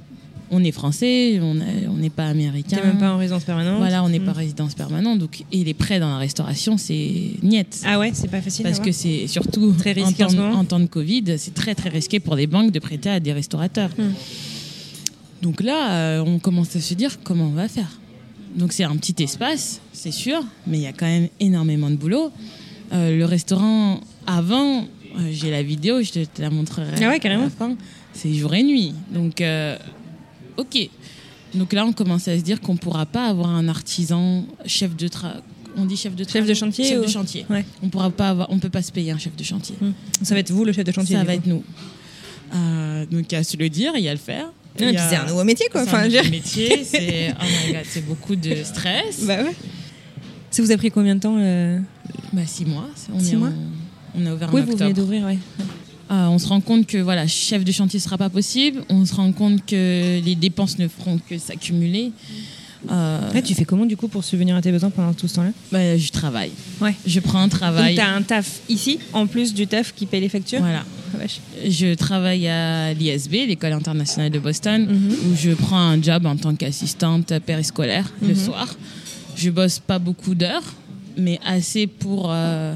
On 0.50 0.64
est 0.64 0.72
français, 0.72 1.38
on 1.42 1.56
est- 1.56 1.86
on 1.88 1.94
n'est 1.96 2.10
pas 2.10 2.26
américain. 2.26 2.76
T'es 2.78 2.86
même 2.86 2.98
pas 2.98 3.12
en 3.12 3.18
résidence 3.18 3.44
permanente. 3.44 3.78
Voilà, 3.78 4.02
on 4.02 4.08
n'est 4.08 4.20
pas 4.20 4.32
résidence 4.32 4.74
permanente. 4.74 5.18
Donc, 5.18 5.44
et 5.52 5.64
les 5.64 5.74
prêts 5.74 6.00
dans 6.00 6.08
la 6.08 6.18
restauration, 6.18 6.78
c'est 6.78 7.32
niette. 7.42 7.82
Ah 7.84 7.98
ouais, 7.98 8.12
c'est 8.14 8.30
pas 8.30 8.40
facile. 8.40 8.64
Parce 8.64 8.80
que 8.80 8.92
c'est 8.92 9.26
surtout 9.26 9.72
Très 9.78 10.00
en, 10.00 10.06
risqué 10.06 10.24
en 10.24 10.64
temps, 10.64 10.76
en 10.76 10.80
de 10.80 10.86
Covid, 10.86 11.24
c'est 11.38 11.54
très 11.54 11.74
très 11.74 11.90
risqué 11.90 12.18
pour 12.20 12.36
des 12.36 12.46
banques 12.46 12.72
de 12.72 12.78
prêter 12.78 13.10
à 13.10 13.20
des 13.20 13.32
restaurateurs. 13.32 13.90
Hmm. 13.98 14.12
Donc 15.42 15.60
là, 15.62 15.92
euh, 15.92 16.24
on 16.26 16.38
commence 16.38 16.74
à 16.74 16.80
se 16.80 16.94
dire 16.94 17.18
comment 17.22 17.46
on 17.46 17.52
va 17.52 17.68
faire. 17.68 17.98
Donc 18.56 18.72
c'est 18.72 18.84
un 18.84 18.96
petit 18.96 19.22
espace, 19.22 19.80
c'est 19.92 20.10
sûr, 20.10 20.40
mais 20.66 20.78
il 20.78 20.82
y 20.82 20.86
a 20.86 20.92
quand 20.92 21.06
même 21.06 21.28
énormément 21.40 21.90
de 21.90 21.96
boulot. 21.96 22.32
Euh, 22.92 23.16
le 23.16 23.24
restaurant, 23.26 24.00
avant, 24.26 24.80
euh, 24.80 24.84
j'ai 25.30 25.50
la 25.50 25.62
vidéo, 25.62 26.02
je 26.02 26.10
te, 26.12 26.24
te 26.24 26.40
la 26.42 26.50
montrerai 26.50 26.92
Ah 27.02 27.08
ouais, 27.08 27.20
carrément. 27.20 27.48
C'est 28.14 28.32
jour 28.32 28.54
et 28.54 28.62
nuit. 28.62 28.94
Donc, 29.12 29.42
ok. 30.58 30.88
Donc 31.54 31.72
là, 31.72 31.86
on 31.86 31.92
commence 31.94 32.28
à 32.28 32.36
se 32.36 32.42
dire 32.42 32.60
qu'on 32.60 32.74
ne 32.74 32.78
pourra 32.78 33.06
pas 33.06 33.26
avoir 33.28 33.48
un 33.48 33.68
artisan 33.68 34.44
chef 34.66 34.94
de 34.96 35.08
travail. 35.08 35.40
On 35.76 35.84
dit 35.86 35.96
chef 35.96 36.14
de 36.14 36.24
Chef 36.28 36.46
de 36.46 36.54
chantier 36.54 36.84
Chef 36.84 36.98
ou- 37.00 37.04
de 37.04 37.08
chantier. 37.10 37.46
Ouais. 37.48 37.64
On 37.82 37.88
pourra 37.88 38.10
pas 38.10 38.30
avoir, 38.30 38.50
on 38.50 38.58
peut 38.58 38.68
pas 38.68 38.82
se 38.82 38.90
payer 38.92 39.12
un 39.12 39.18
chef 39.18 39.34
de 39.36 39.44
chantier. 39.44 39.76
Mhm. 39.80 39.92
Ça 40.22 40.34
va 40.34 40.40
être 40.40 40.50
vous 40.50 40.64
le 40.64 40.72
chef 40.72 40.84
de 40.84 40.92
chantier. 40.92 41.16
Ça 41.16 41.24
va 41.24 41.32
coup. 41.34 41.38
être 41.40 41.46
nous. 41.46 41.62
Euh, 42.54 43.06
donc 43.06 43.26
il 43.30 43.32
y 43.32 43.36
a 43.36 43.38
à 43.38 43.44
se 43.44 43.56
le 43.56 43.68
dire, 43.68 43.92
il 43.96 44.02
y 44.02 44.08
a 44.08 44.10
à 44.10 44.14
le 44.14 44.20
faire. 44.20 44.50
Ouais, 44.80 44.96
a- 44.96 45.08
c'est 45.08 45.16
un 45.16 45.26
nouveau 45.26 45.44
métier 45.44 45.66
quoi. 45.70 45.82
c'est 45.84 45.88
Enfin, 45.88 45.98
un 46.04 46.08
nouveau 46.08 46.30
métier, 46.30 46.84
c'est 46.84 47.34
oh 47.40 47.44
my 47.66 47.72
god, 47.72 47.82
c'est 47.88 48.06
beaucoup 48.06 48.36
de 48.36 48.54
stress. 48.64 49.24
Bah 49.26 49.42
ouais. 49.42 49.54
Ça 50.50 50.62
vous 50.62 50.70
a 50.72 50.76
pris 50.76 50.90
combien 50.90 51.14
de 51.14 51.20
temps 51.20 51.36
euh 51.38 51.78
Bah, 52.32 52.42
six 52.46 52.64
mois. 52.64 52.88
On 53.12 53.18
Six 53.20 53.32
est 53.32 53.36
en- 53.36 53.40
mois 53.40 53.50
on 54.20 54.26
a 54.26 54.34
ouvert 54.34 54.48
Oui, 54.52 54.62
en 54.62 54.64
vous 54.64 54.72
venez 54.72 54.84
octobre. 54.90 54.94
d'ouvrir, 54.94 55.24
ouais. 55.26 55.38
Euh, 56.10 56.26
on 56.28 56.38
se 56.38 56.48
rend 56.48 56.60
compte 56.60 56.86
que 56.86 56.98
voilà, 56.98 57.26
chef 57.26 57.64
de 57.64 57.72
chantier 57.72 58.00
sera 58.00 58.16
pas 58.18 58.30
possible. 58.30 58.82
On 58.88 59.04
se 59.04 59.14
rend 59.14 59.32
compte 59.32 59.64
que 59.66 60.20
les 60.24 60.34
dépenses 60.34 60.78
ne 60.78 60.88
feront 60.88 61.18
que 61.28 61.36
s'accumuler. 61.38 62.12
Euh, 62.90 63.32
Ouais, 63.34 63.42
tu 63.42 63.54
fais 63.54 63.64
comment 63.64 63.86
du 63.86 63.96
coup 63.96 64.06
pour 64.08 64.22
subvenir 64.24 64.54
à 64.54 64.62
tes 64.62 64.70
besoins 64.70 64.90
pendant 64.90 65.12
tout 65.12 65.26
ce 65.26 65.34
temps-là 65.34 65.50
bah, 65.72 65.96
je 65.96 66.10
travaille. 66.12 66.52
Ouais. 66.80 66.94
Je 67.06 67.18
prends 67.20 67.40
un 67.40 67.48
travail. 67.48 67.96
t'as 67.96 68.08
un 68.14 68.22
taf 68.22 68.60
ici, 68.68 69.00
en 69.12 69.26
plus 69.26 69.52
du 69.52 69.66
taf 69.66 69.92
qui 69.94 70.06
paye 70.06 70.20
les 70.20 70.28
factures 70.28 70.60
Voilà. 70.60 70.84
Ah. 71.20 71.24
Je 71.68 71.94
travaille 71.94 72.46
à 72.48 72.92
l'ISB, 72.94 73.32
l'école 73.48 73.72
internationale 73.72 74.30
de 74.30 74.38
Boston, 74.38 74.86
Mhm. 74.88 75.10
où 75.32 75.36
je 75.36 75.50
prends 75.50 75.78
un 75.80 76.00
job 76.00 76.24
en 76.26 76.36
tant 76.36 76.54
qu'assistante 76.54 77.32
périscolaire 77.40 78.12
le 78.22 78.28
Mhm. 78.28 78.36
soir. 78.36 78.76
Je 79.34 79.50
bosse 79.50 79.78
pas 79.80 79.98
beaucoup 79.98 80.34
d'heures, 80.36 80.62
mais 81.16 81.40
assez 81.44 81.86
pour, 81.88 82.28
euh, 82.30 82.74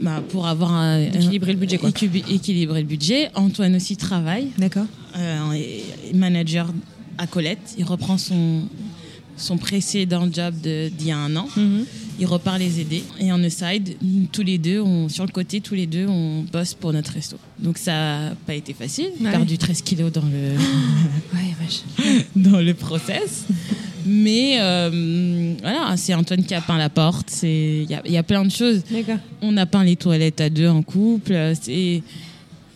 bah, 0.00 0.22
pour 0.28 0.46
avoir 0.46 0.72
un, 0.72 1.00
Équilibrer 1.02 1.52
le 1.52 1.58
budget, 1.58 1.78
quoi. 1.78 1.88
équilibrer- 1.90 2.80
le 2.80 2.86
budget. 2.86 3.30
Antoine 3.34 3.76
aussi 3.76 3.96
travaille, 3.96 4.48
D'accord. 4.58 4.86
euh, 5.16 5.58
manager 6.14 6.72
à 7.18 7.26
Colette. 7.26 7.74
Il 7.78 7.84
reprend 7.84 8.18
son, 8.18 8.62
son 9.36 9.56
précédent 9.58 10.28
job 10.32 10.54
d'il 10.62 11.06
y 11.06 11.10
a 11.12 11.18
un 11.18 11.34
an. 11.36 11.48
Mhm. 11.56 11.84
Il 12.18 12.26
repart 12.26 12.58
les 12.58 12.80
aider. 12.80 13.02
Et 13.20 13.30
en 13.30 13.42
aside, 13.44 13.96
tous 14.32 14.42
les 14.42 14.58
deux, 14.58 14.80
on, 14.80 15.08
sur 15.08 15.24
le 15.26 15.30
côté, 15.32 15.60
tous 15.60 15.74
les 15.74 15.86
deux, 15.86 16.06
on 16.08 16.42
bosse 16.50 16.74
pour 16.74 16.92
notre 16.92 17.12
resto. 17.12 17.36
Donc 17.58 17.76
ça 17.78 17.92
n'a 17.92 18.34
pas 18.46 18.54
été 18.54 18.72
facile. 18.72 19.08
J'ai 19.18 19.24
Ouais. 19.26 19.30
perdu 19.32 19.58
13 19.58 19.82
kilos 19.82 20.10
dans 20.12 20.22
le, 20.22 20.56
Ouais, 21.34 22.24
dans 22.36 22.60
le 22.60 22.72
process. 22.74 23.44
Mais 24.06 24.56
euh, 24.60 25.54
voilà, 25.60 25.96
c'est 25.96 26.14
Antoine 26.14 26.44
qui 26.44 26.54
a 26.54 26.60
peint 26.60 26.78
la 26.78 26.88
porte. 26.88 27.32
Il 27.42 27.90
y 27.90 27.94
a, 27.94 28.02
il 28.06 28.12
y 28.12 28.16
a 28.16 28.22
plein 28.22 28.44
de 28.44 28.50
choses. 28.52 28.82
On 29.42 29.56
a 29.56 29.66
peint 29.66 29.82
les 29.84 29.96
toilettes 29.96 30.40
à 30.40 30.48
deux 30.48 30.68
en 30.68 30.82
couple. 30.82 31.34
C'est 31.60 32.02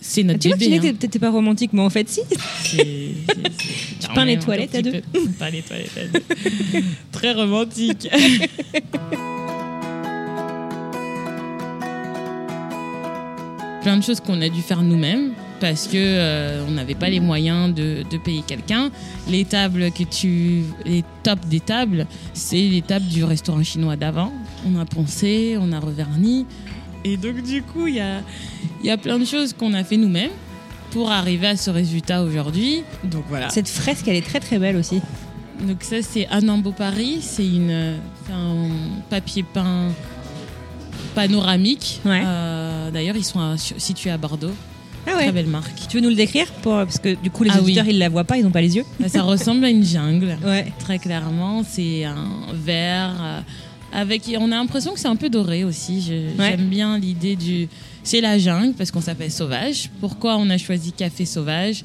c'est 0.01 0.22
notre 0.22 0.38
Ah, 0.38 0.42
tu 0.42 0.48
vois, 0.48 0.57
bébé. 0.57 0.66
tu 0.70 0.72
hein. 0.78 0.80
n'étais 0.92 0.92
peut-être 1.09 1.18
pas 1.20 1.30
romantique, 1.30 1.70
mais 1.72 1.82
en 1.82 1.90
fait, 1.90 2.09
si. 2.09 2.20
C'est- 2.64 2.76
c'est- 2.76 3.14
c'est- 4.01 4.12
peins 4.14 4.24
les 4.24 4.38
toilettes 4.38 4.74
à 4.74 4.82
deux. 4.82 5.03
Peins 5.38 5.51
les 5.51 5.62
toilettes 5.62 5.90
à 5.98 6.18
deux. 6.18 6.24
Très 7.12 7.32
romantique. 7.32 8.09
Plein 13.82 13.96
de 13.96 14.03
choses 14.03 14.20
qu'on 14.20 14.40
a 14.42 14.48
dû 14.51 14.61
faire 14.61 14.82
nous-mêmes 14.82 15.32
parce 15.59 15.86
que 15.86 15.96
euh, 15.96 16.64
on 16.68 16.72
n'avait 16.72 16.94
pas 16.94 17.09
les 17.09 17.20
moyens 17.20 17.74
de, 17.74 18.03
de 18.11 18.18
payer 18.18 18.42
quelqu'un. 18.46 18.90
Les 19.28 19.44
tables 19.46 19.90
que 19.90 20.03
tu, 20.05 20.62
les 20.84 21.03
tops 21.22 21.46
des 21.48 21.61
tables, 21.61 22.07
c'est 22.34 22.61
les 22.68 22.82
tables 22.82 23.07
du 23.07 23.24
restaurant 23.24 23.62
chinois 23.62 23.96
d'avant. 23.96 24.32
On 24.66 24.78
a 24.78 24.84
poncé, 24.84 25.57
on 25.59 25.72
a 25.72 25.80
reverni, 25.80 26.44
et 27.05 27.16
donc 27.16 27.42
du 27.42 27.62
coup 27.62 27.86
il 27.86 27.94
y 27.96 28.01
a, 28.01 28.20
y 28.84 28.90
a 28.90 28.96
plein 28.96 29.18
de 29.18 29.24
choses 29.24 29.53
qu'on 29.53 29.72
a 29.74 29.84
fait 29.84 29.96
nous-mêmes 29.96 30.30
pour 30.90 31.11
arriver 31.11 31.46
à 31.46 31.57
ce 31.57 31.70
résultat 31.70 32.22
aujourd'hui. 32.22 32.82
Donc 33.05 33.24
voilà. 33.28 33.48
Cette 33.51 33.68
fresque, 33.68 34.09
elle 34.09 34.16
est 34.16 34.26
très 34.26 34.40
très 34.40 34.59
belle 34.59 34.76
aussi. 34.76 35.01
Donc 35.66 35.82
ça 35.82 36.03
c'est 36.03 36.26
Anambo 36.28 36.72
Paris, 36.72 37.18
c'est 37.20 37.46
une 37.46 37.96
un 38.32 38.68
papier 39.09 39.42
peint 39.42 39.88
panoramique. 41.14 42.01
Ouais. 42.05 42.22
Euh, 42.24 42.90
D'ailleurs 42.90 43.16
ils 43.16 43.24
sont 43.24 43.40
à- 43.40 43.57
situés 43.57 44.11
à 44.11 44.18
Bordeaux. 44.18 44.53
Ah 45.07 45.12
Très 45.12 45.26
ouais. 45.26 45.32
belle 45.32 45.46
marque. 45.46 45.72
Tu 45.88 45.96
veux 45.96 46.03
nous 46.03 46.11
le 46.11 46.14
décrire 46.14 46.46
pour... 46.62 46.72
Parce 46.74 46.98
que 46.98 47.14
du 47.14 47.30
coup, 47.30 47.42
les 47.42 47.51
Ah 47.51 47.57
oui. 47.59 47.62
auditeurs, 47.72 47.86
ils 47.88 47.98
la 47.98 48.11
voient 48.11 48.24
pas, 48.24 48.36
ils 48.36 48.44
n'ont 48.44 48.51
pas 48.51 48.61
les 48.61 48.76
yeux. 48.76 48.84
Bah, 49.01 49.09
Ça 49.09 49.22
ressemble 49.22 49.64
à 49.64 49.70
une 49.70 49.82
jungle. 49.84 50.36
Ouais. 50.44 50.70
Très 50.78 50.98
clairement, 50.98 51.62
c'est 51.66 52.05
un 52.05 52.26
vert 52.53 53.14
euh, 53.18 53.40
avec. 53.93 54.22
On 54.38 54.47
a 54.53 54.57
l'impression 54.57 54.93
que 54.95 55.01
c'est 55.01 55.09
un 55.09 55.16
peu 55.16 55.28
doré 55.30 55.64
aussi. 55.64 56.11
Ouais. 56.38 56.51
J'aime 56.51 56.68
bien 56.68 56.99
l'idée 56.99 57.36
du. 57.36 57.68
C'est 58.03 58.20
la 58.20 58.38
jungle 58.38 58.74
parce 58.74 58.91
qu'on 58.91 59.01
s'appelle 59.01 59.30
Sauvage. 59.30 59.91
Pourquoi 60.01 60.36
on 60.38 60.49
a 60.51 60.59
choisi 60.59 60.93
Café 60.93 61.24
Sauvage? 61.26 61.84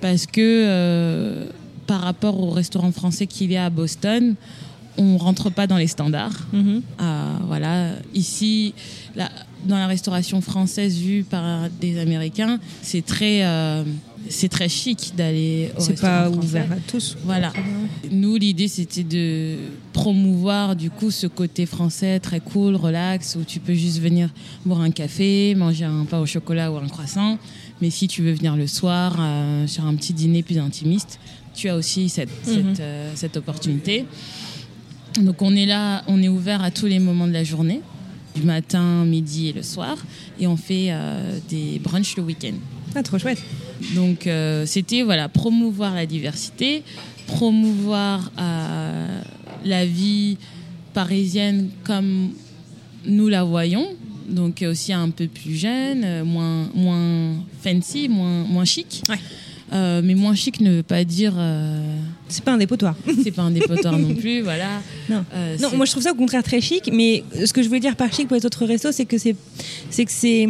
Parce 0.00 0.26
que 0.26 0.40
euh, 0.40 1.46
par 1.86 2.02
rapport 2.02 2.38
au 2.40 2.50
restaurant 2.50 2.92
français 2.92 3.26
qu'il 3.26 3.50
y 3.50 3.56
a 3.56 3.64
à 3.64 3.70
Boston, 3.70 4.34
on 4.98 5.16
rentre 5.16 5.48
pas 5.50 5.66
dans 5.66 5.76
les 5.76 5.86
standards. 5.86 6.46
Euh, 6.54 6.80
voilà, 7.46 7.92
ici, 8.14 8.74
la- 9.16 9.30
dans 9.64 9.76
la 9.78 9.86
restauration 9.86 10.40
française 10.40 10.98
vue 10.98 11.24
par 11.24 11.68
des 11.80 11.98
Américains, 11.98 12.58
c'est 12.82 13.04
très, 13.04 13.40
euh, 13.44 13.84
c'est 14.30 14.48
très 14.48 14.68
chic 14.68 15.12
d'aller 15.16 15.70
au 15.76 15.80
C'est 15.80 15.90
restaurant 15.92 16.12
pas 16.12 16.24
français. 16.32 16.46
ouvert 16.46 16.72
à 16.72 16.76
tous. 16.86 17.16
Voilà. 17.24 17.52
Nous, 18.10 18.36
l'idée, 18.36 18.68
c'était 18.68 19.02
de 19.04 19.56
promouvoir 19.92 20.76
du 20.76 20.90
coup 20.90 21.10
ce 21.10 21.26
côté 21.26 21.66
français 21.66 22.20
très 22.20 22.40
cool, 22.40 22.76
relax, 22.76 23.36
où 23.40 23.44
tu 23.44 23.60
peux 23.60 23.74
juste 23.74 24.00
venir 24.00 24.30
boire 24.64 24.80
un 24.80 24.90
café, 24.90 25.54
manger 25.54 25.84
un 25.84 26.04
pain 26.04 26.18
au 26.20 26.26
chocolat 26.26 26.70
ou 26.72 26.76
un 26.76 26.88
croissant. 26.88 27.38
Mais 27.80 27.90
si 27.90 28.08
tu 28.08 28.22
veux 28.22 28.32
venir 28.32 28.56
le 28.56 28.66
soir 28.66 29.16
euh, 29.18 29.66
sur 29.66 29.84
un 29.86 29.94
petit 29.94 30.12
dîner 30.12 30.42
plus 30.42 30.58
intimiste, 30.58 31.18
tu 31.54 31.68
as 31.68 31.76
aussi 31.76 32.08
cette, 32.08 32.28
Mhm. 32.46 32.54
cette, 32.74 32.80
euh, 32.80 33.12
cette 33.14 33.36
opportunité. 33.36 34.04
Donc 35.20 35.42
on 35.42 35.54
est 35.56 35.66
là, 35.66 36.04
on 36.06 36.22
est 36.22 36.28
ouvert 36.28 36.62
à 36.62 36.70
tous 36.70 36.86
les 36.86 36.98
moments 36.98 37.26
de 37.26 37.32
la 37.32 37.44
journée, 37.44 37.80
du 38.36 38.42
matin, 38.42 39.04
midi 39.04 39.48
et 39.48 39.52
le 39.52 39.62
soir, 39.62 39.96
et 40.38 40.46
on 40.46 40.56
fait 40.56 40.88
euh, 40.90 41.38
des 41.48 41.80
brunchs 41.82 42.16
le 42.16 42.22
week-end. 42.22 42.54
Ah, 42.94 43.02
trop 43.02 43.18
chouette. 43.18 43.42
Donc 43.94 44.26
euh, 44.26 44.66
c'était 44.66 45.02
voilà 45.02 45.28
promouvoir 45.28 45.94
la 45.94 46.06
diversité, 46.06 46.82
promouvoir 47.26 48.30
euh, 48.38 49.20
la 49.64 49.86
vie 49.86 50.36
parisienne 50.94 51.68
comme 51.84 52.30
nous 53.06 53.28
la 53.28 53.44
voyons. 53.44 53.86
Donc 54.28 54.62
euh, 54.62 54.72
aussi 54.72 54.92
un 54.92 55.10
peu 55.10 55.26
plus 55.26 55.56
jeune, 55.56 56.24
moins 56.24 56.68
moins 56.74 57.34
fancy, 57.62 58.08
moins 58.08 58.44
moins 58.44 58.64
chic. 58.64 59.02
Ouais. 59.08 59.18
Euh, 59.72 60.00
mais 60.02 60.14
moins 60.14 60.34
chic 60.34 60.60
ne 60.60 60.76
veut 60.76 60.82
pas 60.82 61.04
dire 61.04 61.34
euh, 61.36 61.96
C'est 62.28 62.42
pas 62.42 62.52
un 62.52 62.58
dépotoir. 62.58 62.94
c'est 63.22 63.32
pas 63.32 63.42
un 63.42 63.50
dépotoir 63.50 63.98
non 63.98 64.14
plus, 64.14 64.40
voilà. 64.40 64.80
Non. 65.08 65.24
Euh, 65.34 65.56
Non, 65.60 65.76
moi 65.76 65.84
je 65.84 65.90
trouve 65.90 66.02
ça 66.02 66.12
au 66.12 66.14
contraire 66.14 66.42
très 66.42 66.60
chic, 66.60 66.90
mais 66.92 67.22
ce 67.44 67.52
que 67.52 67.62
je 67.62 67.68
voulais 67.68 67.80
dire 67.80 67.96
par 67.96 68.12
chic 68.12 68.28
pour 68.28 68.36
les 68.36 68.46
autres 68.46 68.64
restos, 68.64 68.92
c'est 68.92 69.04
que 69.04 69.18
c'est, 69.18 69.36
c'est 69.90 70.04
que 70.06 70.12
c'est, 70.12 70.48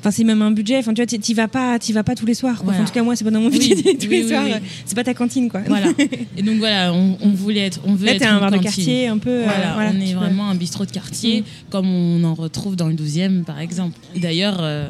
enfin 0.00 0.10
c'est 0.10 0.24
même 0.24 0.42
un 0.42 0.50
budget. 0.50 0.78
Enfin 0.78 0.92
tu 0.94 1.02
vois, 1.02 1.06
t'y- 1.06 1.34
vas 1.34 1.48
pas, 1.48 1.78
t'y 1.78 1.92
vas 1.92 2.04
pas 2.04 2.14
tous 2.14 2.26
les 2.26 2.34
soirs. 2.34 2.56
quoi. 2.56 2.64
Enfin, 2.64 2.72
Voilà. 2.72 2.82
en 2.82 2.86
tout 2.86 2.92
cas 2.94 3.02
moi 3.02 3.16
c'est 3.16 3.24
pas 3.24 3.30
dans 3.30 3.40
mon 3.40 3.50
Oui, 3.50 3.58
budget 3.58 3.74
tous 3.94 4.06
oui, 4.06 4.08
les 4.08 4.22
oui, 4.22 4.28
soirs. 4.28 4.44
C'est 4.84 4.94
pas 4.94 5.04
ta 5.04 5.14
cantine 5.14 5.48
quoi. 5.50 5.60
Voilà. 5.66 5.86
Et 6.36 6.42
donc 6.42 6.58
voilà, 6.58 6.92
on, 6.92 7.16
on 7.20 7.30
voulait 7.30 7.60
être, 7.66 7.80
on 7.84 7.94
veut 7.94 8.06
Là 8.06 8.14
être 8.14 8.26
un 8.26 8.40
bar 8.40 8.50
de 8.50 8.58
quartier 8.58 9.08
un 9.08 9.18
peu. 9.18 9.30
euh, 9.30 9.44
Voilà, 9.74 9.92
on 9.94 10.00
est 10.00 10.12
peux- 10.12 10.18
vraiment 10.18 10.48
un 10.48 10.54
bistrot 10.54 10.84
de 10.86 10.90
quartier, 10.90 11.40
Mm. 11.40 11.44
comme 11.70 11.88
on 11.88 12.24
en 12.24 12.34
retrouve 12.34 12.76
dans 12.76 12.88
le 12.88 12.94
12e, 12.94 13.44
par 13.44 13.58
exemple. 13.60 13.98
D'ailleurs, 14.16 14.58
euh, 14.60 14.88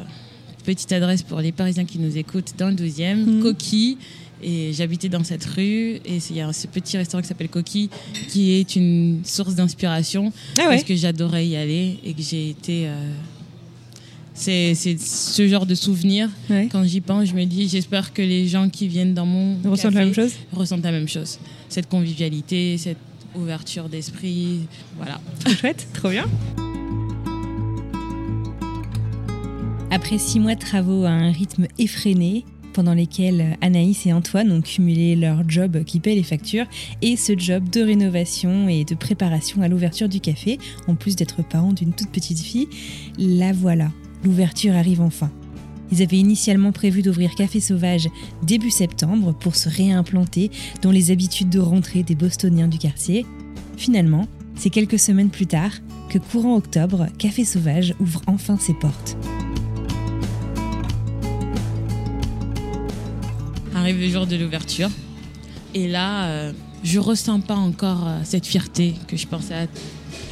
petite 0.65 0.91
adresse 0.93 1.23
pour 1.23 1.41
les 1.41 1.53
Parisiens 1.53 1.85
qui 1.85 1.99
nous 1.99 2.17
écoutent, 2.19 2.55
dans 2.59 2.69
le 2.69 2.75
12e, 2.75 3.39
Mm. 3.39 3.43
Coquille. 3.43 3.99
Et 4.43 4.73
j'habitais 4.75 5.09
dans 5.09 5.25
cette 5.25 5.47
rue, 5.47 5.95
et 6.05 6.19
il 6.31 6.37
y 6.37 6.43
a 6.43 6.53
ce 6.53 6.67
petit 6.67 6.99
restaurant 6.99 7.23
qui 7.23 7.29
s'appelle 7.29 7.49
Coquille, 7.49 7.89
qui 8.29 8.53
est 8.53 8.77
une 8.77 9.21
source 9.25 9.55
d'inspiration, 9.55 10.31
Ah 10.59 10.63
ouais. 10.65 10.69
parce 10.73 10.85
que 10.85 10.95
j'adorais 10.95 11.47
y 11.47 11.57
aller, 11.57 11.99
et 12.05 12.13
que 12.13 12.21
j'ai 12.21 12.51
été... 12.51 12.87
euh, 12.87 13.13
c'est 14.37 14.74
ce 14.74 15.49
genre 15.49 15.66
de 15.66 15.74
souvenir. 15.74 16.28
Ouais. 16.51 16.68
Quand 16.70 16.84
j'y 16.84 17.01
pense, 17.01 17.28
je 17.28 17.34
me 17.34 17.45
dis, 17.45 17.68
j'espère 17.68 18.12
que 18.12 18.22
les 18.22 18.47
gens 18.47 18.68
qui 18.68 18.87
viennent 18.87 19.14
dans 19.14 19.26
mon 19.26 19.57
On 19.64 19.70
ressent 19.70 19.89
la 19.89 19.95
café 19.95 20.05
même 20.05 20.14
chose. 20.14 20.32
ressentent 20.53 20.84
la 20.84 20.93
même 20.93 21.09
chose. 21.09 21.39
Cette 21.68 21.89
convivialité, 21.89 22.76
cette 22.78 22.99
ouverture 23.34 23.89
d'esprit, 23.89 24.61
voilà. 24.97 25.20
Trop 25.41 25.53
chouette, 25.61 25.87
trop 25.95 26.11
bien. 26.11 26.26
Après 29.91 30.18
six 30.18 30.39
mois 30.39 30.55
de 30.55 30.61
travaux 30.61 31.05
à 31.05 31.11
un 31.11 31.32
rythme 31.32 31.66
effréné, 31.78 32.45
pendant 32.74 32.93
lesquels 32.93 33.57
Anaïs 33.62 34.05
et 34.05 34.12
Antoine 34.12 34.53
ont 34.53 34.61
cumulé 34.61 35.16
leur 35.16 35.49
job 35.49 35.82
qui 35.84 35.99
paie 35.99 36.14
les 36.14 36.22
factures 36.22 36.66
et 37.01 37.16
ce 37.16 37.32
job 37.39 37.70
de 37.70 37.80
rénovation 37.80 38.68
et 38.68 38.84
de 38.84 38.95
préparation 38.95 39.62
à 39.62 39.68
l'ouverture 39.68 40.11
du 40.11 40.20
café, 40.20 40.59
en 40.87 40.95
plus 40.95 41.16
d'être 41.16 41.43
parents 41.43 41.72
d'une 41.72 41.95
toute 41.95 42.11
petite 42.11 42.39
fille, 42.39 42.68
la 43.18 43.55
voilà, 43.55 43.91
l'ouverture 44.27 44.74
arrive 44.74 45.01
enfin. 45.01 45.31
Ils 45.93 46.03
avaient 46.03 46.18
initialement 46.18 46.72
prévu 46.72 47.01
d'ouvrir 47.01 47.35
Café 47.37 47.61
Sauvage 47.61 48.09
début 48.43 48.72
septembre 48.72 49.33
pour 49.33 49.55
se 49.55 49.68
réimplanter 49.68 50.51
dans 50.83 50.91
les 50.91 51.12
habitudes 51.12 51.49
de 51.49 51.61
rentrée 51.61 52.03
des 52.03 52.16
Bostoniens 52.16 52.66
du 52.66 52.79
quartier. 52.79 53.24
Finalement, 53.77 54.27
c'est 54.57 54.70
quelques 54.70 54.99
semaines 54.99 55.31
plus 55.31 55.47
tard 55.47 55.70
que 56.11 56.18
courant 56.18 56.57
octobre, 56.57 57.07
Café 57.18 57.45
Sauvage 57.45 57.95
ouvre 58.01 58.20
enfin 58.27 58.59
ses 58.59 58.74
portes. 58.74 59.16
Arrive 63.77 64.01
le 64.01 64.09
jour 64.09 64.27
de 64.27 64.35
l'ouverture. 64.35 64.91
Et 65.74 65.87
là, 65.87 66.27
euh, 66.27 66.53
je 66.83 66.99
ressens 66.99 67.41
pas 67.41 67.55
encore 67.55 68.09
euh, 68.09 68.20
cette 68.24 68.47
fierté 68.47 68.95
que 69.07 69.16
je 69.16 69.27
pensais 69.29 69.68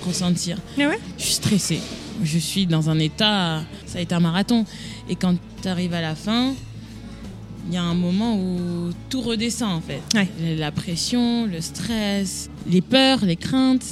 ressentir. 0.04 0.58
Ah 0.78 0.88
ouais? 0.88 0.98
Je 1.16 1.22
suis 1.22 1.34
stressée. 1.34 1.80
Je 2.22 2.38
suis 2.38 2.66
dans 2.66 2.90
un 2.90 2.98
état, 2.98 3.62
ça 3.86 3.98
a 3.98 4.00
été 4.00 4.14
un 4.14 4.20
marathon. 4.20 4.64
Et 5.08 5.16
quand 5.16 5.34
tu 5.62 5.68
arrives 5.68 5.94
à 5.94 6.00
la 6.00 6.14
fin, 6.14 6.52
il 7.68 7.74
y 7.74 7.76
a 7.76 7.82
un 7.82 7.94
moment 7.94 8.36
où 8.36 8.90
tout 9.08 9.20
redescend 9.20 9.72
en 9.72 9.80
fait. 9.80 10.00
Ouais. 10.14 10.28
La 10.56 10.70
pression, 10.70 11.46
le 11.46 11.60
stress, 11.60 12.50
les 12.70 12.80
peurs, 12.82 13.24
les 13.24 13.36
craintes. 13.36 13.84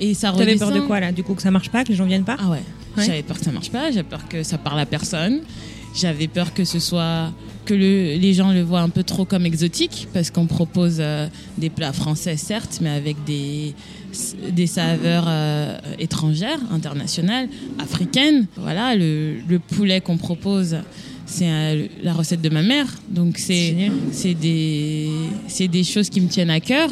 Et 0.00 0.14
ça 0.14 0.32
T'avais 0.32 0.44
redescend. 0.52 0.72
peur 0.72 0.82
de 0.82 0.86
quoi 0.86 1.00
là 1.00 1.12
Du 1.12 1.22
coup 1.22 1.34
que 1.34 1.42
ça 1.42 1.50
marche 1.50 1.70
pas, 1.70 1.84
que 1.84 1.90
les 1.90 1.94
gens 1.94 2.06
viennent 2.06 2.24
pas 2.24 2.36
Ah 2.40 2.50
ouais. 2.50 2.62
Ouais. 2.96 3.06
J'avais 3.06 3.22
peur 3.22 3.38
que 3.38 3.44
ça 3.44 3.52
marche 3.52 3.70
pas, 3.70 3.90
j'avais 3.90 4.02
peur 4.02 4.28
que 4.28 4.42
ça 4.42 4.58
parle 4.58 4.80
à 4.80 4.86
personne. 4.86 5.40
J'avais 5.94 6.26
peur 6.28 6.52
que 6.54 6.64
ce 6.64 6.78
soit 6.78 7.30
que 7.64 7.74
le- 7.74 8.16
les 8.16 8.34
gens 8.34 8.50
le 8.52 8.62
voient 8.62 8.80
un 8.80 8.88
peu 8.88 9.02
trop 9.04 9.24
comme 9.24 9.46
exotique 9.46 10.08
parce 10.12 10.30
qu'on 10.30 10.46
propose 10.46 10.96
euh, 10.98 11.28
des 11.58 11.70
plats 11.70 11.92
français 11.92 12.36
certes, 12.36 12.78
mais 12.82 12.90
avec 12.90 13.22
des 13.24 13.74
des 14.50 14.66
saveurs 14.66 15.24
euh, 15.26 15.78
étrangères, 15.98 16.60
internationales, 16.70 17.48
africaines. 17.78 18.46
Voilà, 18.56 18.94
le, 18.94 19.36
le 19.48 19.58
poulet 19.58 20.00
qu'on 20.00 20.18
propose, 20.18 20.76
c'est 21.26 21.48
euh, 21.48 21.86
la 22.02 22.12
recette 22.12 22.42
de 22.42 22.48
ma 22.48 22.62
mère, 22.62 22.86
donc 23.08 23.38
c'est 23.38 23.74
des 24.34 25.10
des 25.60 25.84
choses 25.84 26.10
qui 26.10 26.20
me 26.20 26.28
tiennent 26.28 26.50
à 26.50 26.60
cœur, 26.60 26.90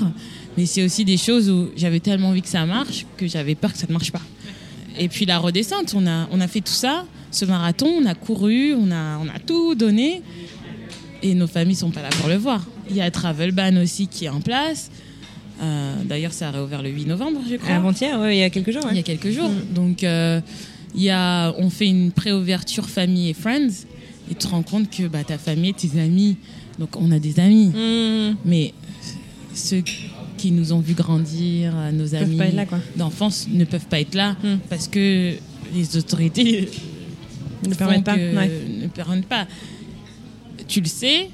mais 0.56 0.66
c'est 0.66 0.84
aussi 0.84 1.04
des 1.04 1.16
choses 1.16 1.50
où 1.50 1.68
j'avais 1.76 2.00
tellement 2.00 2.28
envie 2.28 2.42
que 2.42 2.48
ça 2.48 2.64
marche 2.64 3.06
que 3.16 3.26
j'avais 3.26 3.54
peur 3.54 3.72
que 3.72 3.78
ça 3.78 3.86
ne 3.88 3.92
marche 3.92 4.12
pas. 4.12 4.22
Et 4.98 5.08
puis 5.08 5.26
la 5.26 5.38
redescente, 5.38 5.94
on 5.94 6.06
a, 6.06 6.28
on 6.30 6.40
a 6.40 6.48
fait 6.48 6.60
tout 6.60 6.72
ça, 6.72 7.04
ce 7.30 7.44
marathon, 7.44 7.88
on 8.02 8.06
a 8.06 8.14
couru, 8.14 8.74
on 8.74 8.90
a, 8.90 9.18
on 9.18 9.28
a 9.28 9.38
tout 9.38 9.74
donné. 9.74 10.22
Et 11.22 11.34
nos 11.34 11.46
familles 11.46 11.76
sont 11.76 11.90
pas 11.90 12.02
là 12.02 12.08
pour 12.18 12.28
le 12.28 12.36
voir. 12.36 12.64
Il 12.88 12.96
y 12.96 13.00
a 13.02 13.10
Travel 13.10 13.52
Ban 13.52 13.76
aussi 13.76 14.08
qui 14.08 14.24
est 14.24 14.30
en 14.30 14.40
place. 14.40 14.90
Euh, 15.62 15.94
D'ailleurs, 16.04 16.32
ça 16.32 16.48
a 16.48 16.50
réouvert 16.50 16.82
le 16.82 16.90
8 16.90 17.06
novembre, 17.06 17.40
je 17.48 17.56
crois. 17.56 17.74
Avant-hier, 17.74 18.18
ouais, 18.18 18.36
il 18.36 18.40
y 18.40 18.42
a 18.42 18.50
quelques 18.50 18.70
jours. 18.72 18.82
Il 18.90 18.96
y 18.96 19.00
a 19.00 19.02
quelques 19.02 19.30
jours. 19.30 19.50
Donc, 19.74 20.02
euh, 20.04 20.40
il 20.94 21.02
y 21.02 21.10
a, 21.10 21.52
on 21.58 21.70
fait 21.70 21.86
une 21.86 22.12
préouverture 22.12 22.88
famille 22.88 23.28
et 23.30 23.34
friends. 23.34 23.84
Et 24.30 24.34
tu 24.34 24.46
te 24.46 24.48
rends 24.48 24.62
compte 24.62 24.90
que 24.90 25.06
bah, 25.08 25.24
ta 25.24 25.38
famille, 25.38 25.74
tes 25.74 26.00
amis. 26.00 26.36
Donc, 26.78 26.96
on 26.96 27.10
a 27.12 27.18
des 27.18 27.38
amis. 27.40 27.66
Mmh. 27.68 28.36
Mais 28.44 28.72
ceux 29.54 29.82
qui 30.38 30.50
nous 30.52 30.72
ont 30.72 30.80
vu 30.80 30.94
grandir, 30.94 31.72
euh, 31.76 31.90
nos 31.92 32.14
amis 32.14 32.38
d'enfance, 32.96 33.46
ne 33.50 33.64
peuvent 33.64 33.86
pas 33.86 34.00
être 34.00 34.14
là 34.14 34.36
Mm. 34.42 34.56
parce 34.70 34.88
que 34.88 35.34
les 35.74 35.96
autorités 35.98 36.68
Ne 37.68 37.74
permettent 37.74 38.04
pas. 38.04 38.14
Ouais. 38.14 38.50
ne 38.82 38.86
permettent 38.88 39.26
pas. 39.26 39.46
Tu 40.66 40.80
le 40.80 40.86
sais, 40.86 41.28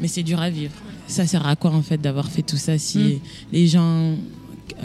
mais 0.00 0.08
c'est 0.08 0.24
dur 0.24 0.40
à 0.40 0.50
vivre. 0.50 0.72
Ça 1.10 1.26
sert 1.26 1.46
à 1.46 1.56
quoi 1.56 1.72
en 1.72 1.82
fait 1.82 2.00
d'avoir 2.00 2.28
fait 2.30 2.42
tout 2.42 2.56
ça 2.56 2.78
si 2.78 2.98
Mm. 2.98 3.18
les 3.52 3.66
gens 3.66 4.14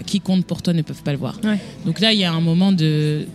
qui 0.06 0.20
comptent 0.20 0.46
pour 0.46 0.62
toi 0.62 0.74
ne 0.74 0.82
peuvent 0.82 1.04
pas 1.04 1.12
le 1.14 1.18
voir 1.20 1.40
Ouais. 1.44 1.60
Donc 1.86 2.00
là, 2.00 2.12
il 2.12 2.20
y 2.20 2.24
a 2.26 2.34
un 2.34 2.42
moment 2.42 2.72
de 2.72 3.26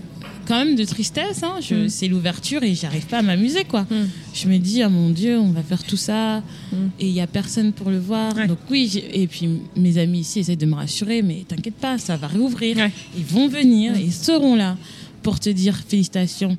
quand 0.47 0.65
même 0.65 0.75
de 0.75 0.85
tristesse. 0.85 1.43
hein. 1.45 1.61
Mm. 1.71 1.89
C'est 1.89 2.09
l'ouverture 2.09 2.63
et 2.65 2.75
j'arrive 2.75 3.07
pas 3.07 3.19
à 3.19 3.23
m'amuser 3.23 3.65
quoi. 3.65 3.83
Mm. 3.83 4.09
Je 4.35 4.49
me 4.49 4.59
dis, 4.59 4.83
ah 4.83 4.89
mon 4.89 5.11
Dieu, 5.11 5.39
on 5.39 5.53
va 5.53 5.63
faire 5.63 5.83
tout 5.85 5.97
ça 5.97 6.39
Mm. 6.73 6.77
et 6.99 7.07
il 7.07 7.13
y 7.15 7.21
a 7.21 7.27
personne 7.29 7.73
pour 7.73 7.89
le 7.91 7.99
voir. 8.01 8.35
Ouais. 8.37 8.49
Donc 8.49 8.59
oui, 8.71 9.03
et 9.13 9.27
puis 9.29 9.49
mes 9.77 9.97
amis 9.99 10.21
ici 10.21 10.41
essaient 10.41 10.57
de 10.57 10.67
me 10.67 10.75
rassurer, 10.75 11.23
mais 11.23 11.45
t'inquiète 11.47 11.77
pas, 11.77 11.97
ça 11.99 12.17
va 12.17 12.27
réouvrir. 12.27 12.77
Ouais. 12.77 12.91
Ils 13.17 13.25
vont 13.25 13.47
venir, 13.49 13.93
ils 13.99 14.13
seront 14.13 14.57
là 14.57 14.77
pour 15.23 15.39
te 15.39 15.51
dire 15.51 15.77
félicitations. 15.89 16.57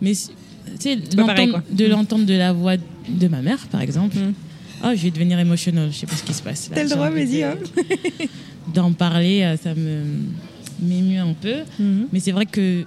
Mais 0.00 0.12
tu 0.14 0.30
sais, 0.80 0.96
de 0.96 1.86
l'entendre 1.86 2.24
de 2.24 2.34
la 2.34 2.52
voix 2.54 2.76
de 3.08 3.28
ma 3.28 3.42
mère, 3.42 3.58
par 3.68 3.82
exemple. 3.82 4.16
Oh, 4.84 4.90
je 4.94 5.02
vais 5.02 5.10
devenir 5.10 5.38
émotionnelle, 5.38 5.90
je 5.92 5.98
sais 5.98 6.06
pas 6.06 6.16
ce 6.16 6.22
qui 6.22 6.34
se 6.34 6.42
passe. 6.42 6.70
T'as 6.72 6.82
le 6.84 6.88
droit, 6.88 7.10
vas-y, 7.10 7.42
hein. 7.42 7.56
D'en 8.74 8.92
parler, 8.92 9.42
euh, 9.42 9.56
ça 9.56 9.74
me 9.74 10.02
m'émue 10.80 11.18
un 11.18 11.34
peu. 11.34 11.62
Mhm. 11.78 12.08
Mais 12.12 12.20
c'est 12.20 12.32
vrai 12.32 12.46
que 12.46 12.84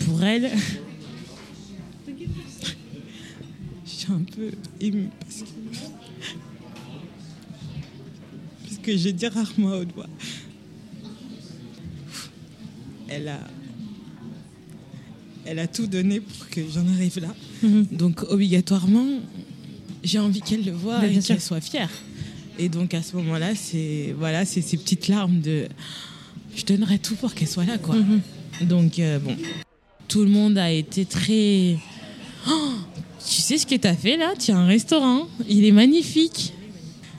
pour 0.00 0.22
elle, 0.22 0.50
je 3.84 3.90
suis 3.90 4.12
un 4.12 4.22
peu 4.22 4.50
émue 4.80 5.08
parce 5.20 5.42
que, 5.42 5.46
parce 8.64 8.78
que 8.78 8.96
je 8.96 9.10
dis 9.10 9.26
rarement 9.26 9.72
à 9.72 9.76
haute 9.78 9.92
voix. 9.94 10.06
Elle 13.10 13.28
a, 13.28 13.40
elle 15.46 15.58
a 15.58 15.66
tout 15.66 15.86
donné 15.86 16.20
pour 16.20 16.48
que 16.48 16.60
j'en 16.68 16.86
arrive 16.88 17.20
là. 17.20 17.34
Mhm. 17.62 17.86
Donc 17.92 18.22
obligatoirement, 18.30 19.20
j'ai 20.02 20.18
envie 20.18 20.40
qu'elle 20.40 20.64
le 20.64 20.72
voie 20.72 21.04
et 21.04 21.18
qu'elle 21.18 21.40
soit 21.40 21.60
fière. 21.60 21.90
Et 22.58 22.68
donc 22.68 22.94
à 22.94 23.02
ce 23.02 23.16
moment-là, 23.16 23.54
c'est 23.54 24.14
voilà, 24.18 24.44
c'est 24.44 24.62
ces 24.62 24.76
petites 24.76 25.08
larmes 25.08 25.40
de, 25.40 25.68
je 26.56 26.64
donnerais 26.64 26.98
tout 26.98 27.14
pour 27.14 27.34
qu'elle 27.34 27.48
soit 27.48 27.64
là, 27.64 27.78
quoi. 27.78 27.94
Mhm. 27.96 28.20
Donc 28.62 28.98
euh, 28.98 29.18
bon, 29.18 29.36
tout 30.08 30.22
le 30.22 30.30
monde 30.30 30.58
a 30.58 30.70
été 30.70 31.04
très. 31.04 31.76
Oh, 32.48 32.72
tu 33.24 33.40
sais 33.40 33.58
ce 33.58 33.66
que 33.66 33.76
t'as 33.76 33.94
fait 33.94 34.16
là? 34.16 34.32
Tu 34.38 34.50
as 34.50 34.56
un 34.56 34.66
restaurant, 34.66 35.28
il 35.48 35.64
est 35.64 35.72
magnifique. 35.72 36.52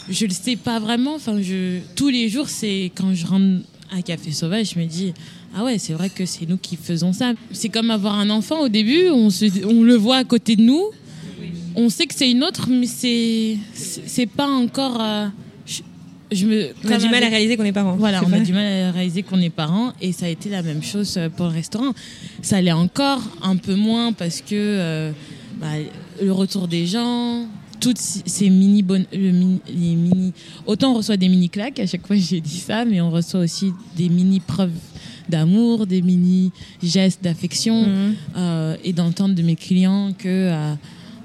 Je 0.10 0.26
le 0.26 0.34
sais 0.34 0.56
pas 0.56 0.80
vraiment. 0.80 1.16
Enfin, 1.16 1.42
je 1.42 1.80
tous 1.96 2.10
les 2.10 2.30
jours, 2.30 2.50
c'est 2.50 2.92
quand 2.96 3.14
je 3.14 3.26
rentre 3.26 3.64
à 3.92 4.02
Café 4.02 4.32
Sauvage, 4.32 4.72
je 4.76 4.80
me 4.80 4.86
dis. 4.86 5.14
Ah 5.56 5.64
ouais, 5.64 5.80
c'est 5.80 5.94
vrai 5.94 6.10
que 6.10 6.28
c'est 6.28 6.48
nous 6.48 6.58
qui 6.58 6.76
faisons 6.76 7.12
ça. 7.12 7.34
C'est 7.52 7.70
comme 7.70 7.90
avoir 7.90 8.20
un 8.20 8.30
enfant 8.30 8.60
au 8.62 8.70
début, 8.70 9.10
on, 9.10 9.32
se, 9.32 9.66
on 9.66 9.82
le 9.82 9.96
voit 9.96 10.18
à 10.18 10.24
côté 10.24 10.56
de 10.56 10.62
nous, 10.62 10.84
on 11.76 11.90
sait 11.90 12.06
que 12.08 12.14
c'est 12.16 12.30
une 12.30 12.44
autre, 12.44 12.68
mais 12.70 12.86
c'est 12.88 13.58
c'est 13.74 14.26
pas 14.26 14.48
encore. 14.48 14.98
euh, 15.02 15.28
je, 15.66 15.82
je 16.32 16.46
me, 16.46 16.70
On 16.86 16.92
a 16.92 16.98
du 16.98 17.10
mal 17.10 17.24
à 17.24 17.30
réaliser 17.30 17.58
qu'on 17.58 17.64
est 17.64 17.72
parents. 17.72 17.96
voilà, 17.96 18.22
on 18.26 18.32
a 18.34 18.40
du 18.40 18.54
mal 18.54 18.66
à 18.66 18.92
réaliser 18.92 19.24
qu'on 19.24 19.42
est 19.42 19.50
parents 19.50 19.94
et 20.02 20.12
ça 20.12 20.26
a 20.26 20.30
été 20.30 20.50
la 20.50 20.62
même 20.64 20.84
chose 20.84 21.16
euh, 21.18 21.30
pour 21.30 21.46
le 21.48 21.52
restaurant. 21.54 21.94
Ça 22.42 22.62
l'est 22.62 22.72
encore 22.72 23.22
un 23.42 23.56
peu 23.56 23.76
moins 23.76 24.14
parce 24.14 24.42
que 24.42 24.54
euh, 24.56 25.12
bah, 25.60 25.68
le 26.22 26.32
retour 26.32 26.68
des 26.68 26.86
gens, 26.86 27.46
toutes 27.80 27.98
ces 27.98 28.50
mini 28.50 28.84
bonnes, 28.84 29.06
le 29.14 29.32
mini- 29.32 29.62
les 29.68 29.96
mini, 29.96 30.34
autant 30.66 30.92
on 30.92 30.96
reçoit 30.96 31.18
des 31.18 31.30
mini 31.30 31.50
claques 31.50 31.80
à 31.80 31.88
chaque 31.88 32.06
fois 32.06 32.16
j'ai 32.16 32.42
dit 32.42 32.58
ça, 32.60 32.86
mais 32.86 33.00
on 33.02 33.10
reçoit 33.10 33.40
aussi 33.42 33.72
des 33.98 34.10
mini 34.10 34.40
preuves 34.40 34.72
d'amour, 35.30 35.86
des 35.88 36.02
mini 36.02 36.52
gestes 36.84 37.24
d'affection 37.24 37.86
Mhm. 37.86 38.16
euh, 38.36 38.76
et 38.84 38.94
d'entendre 38.94 39.36
de 39.36 39.42
mes 39.44 39.56
clients 39.56 40.12
que 40.18 40.28
euh, 40.28 40.74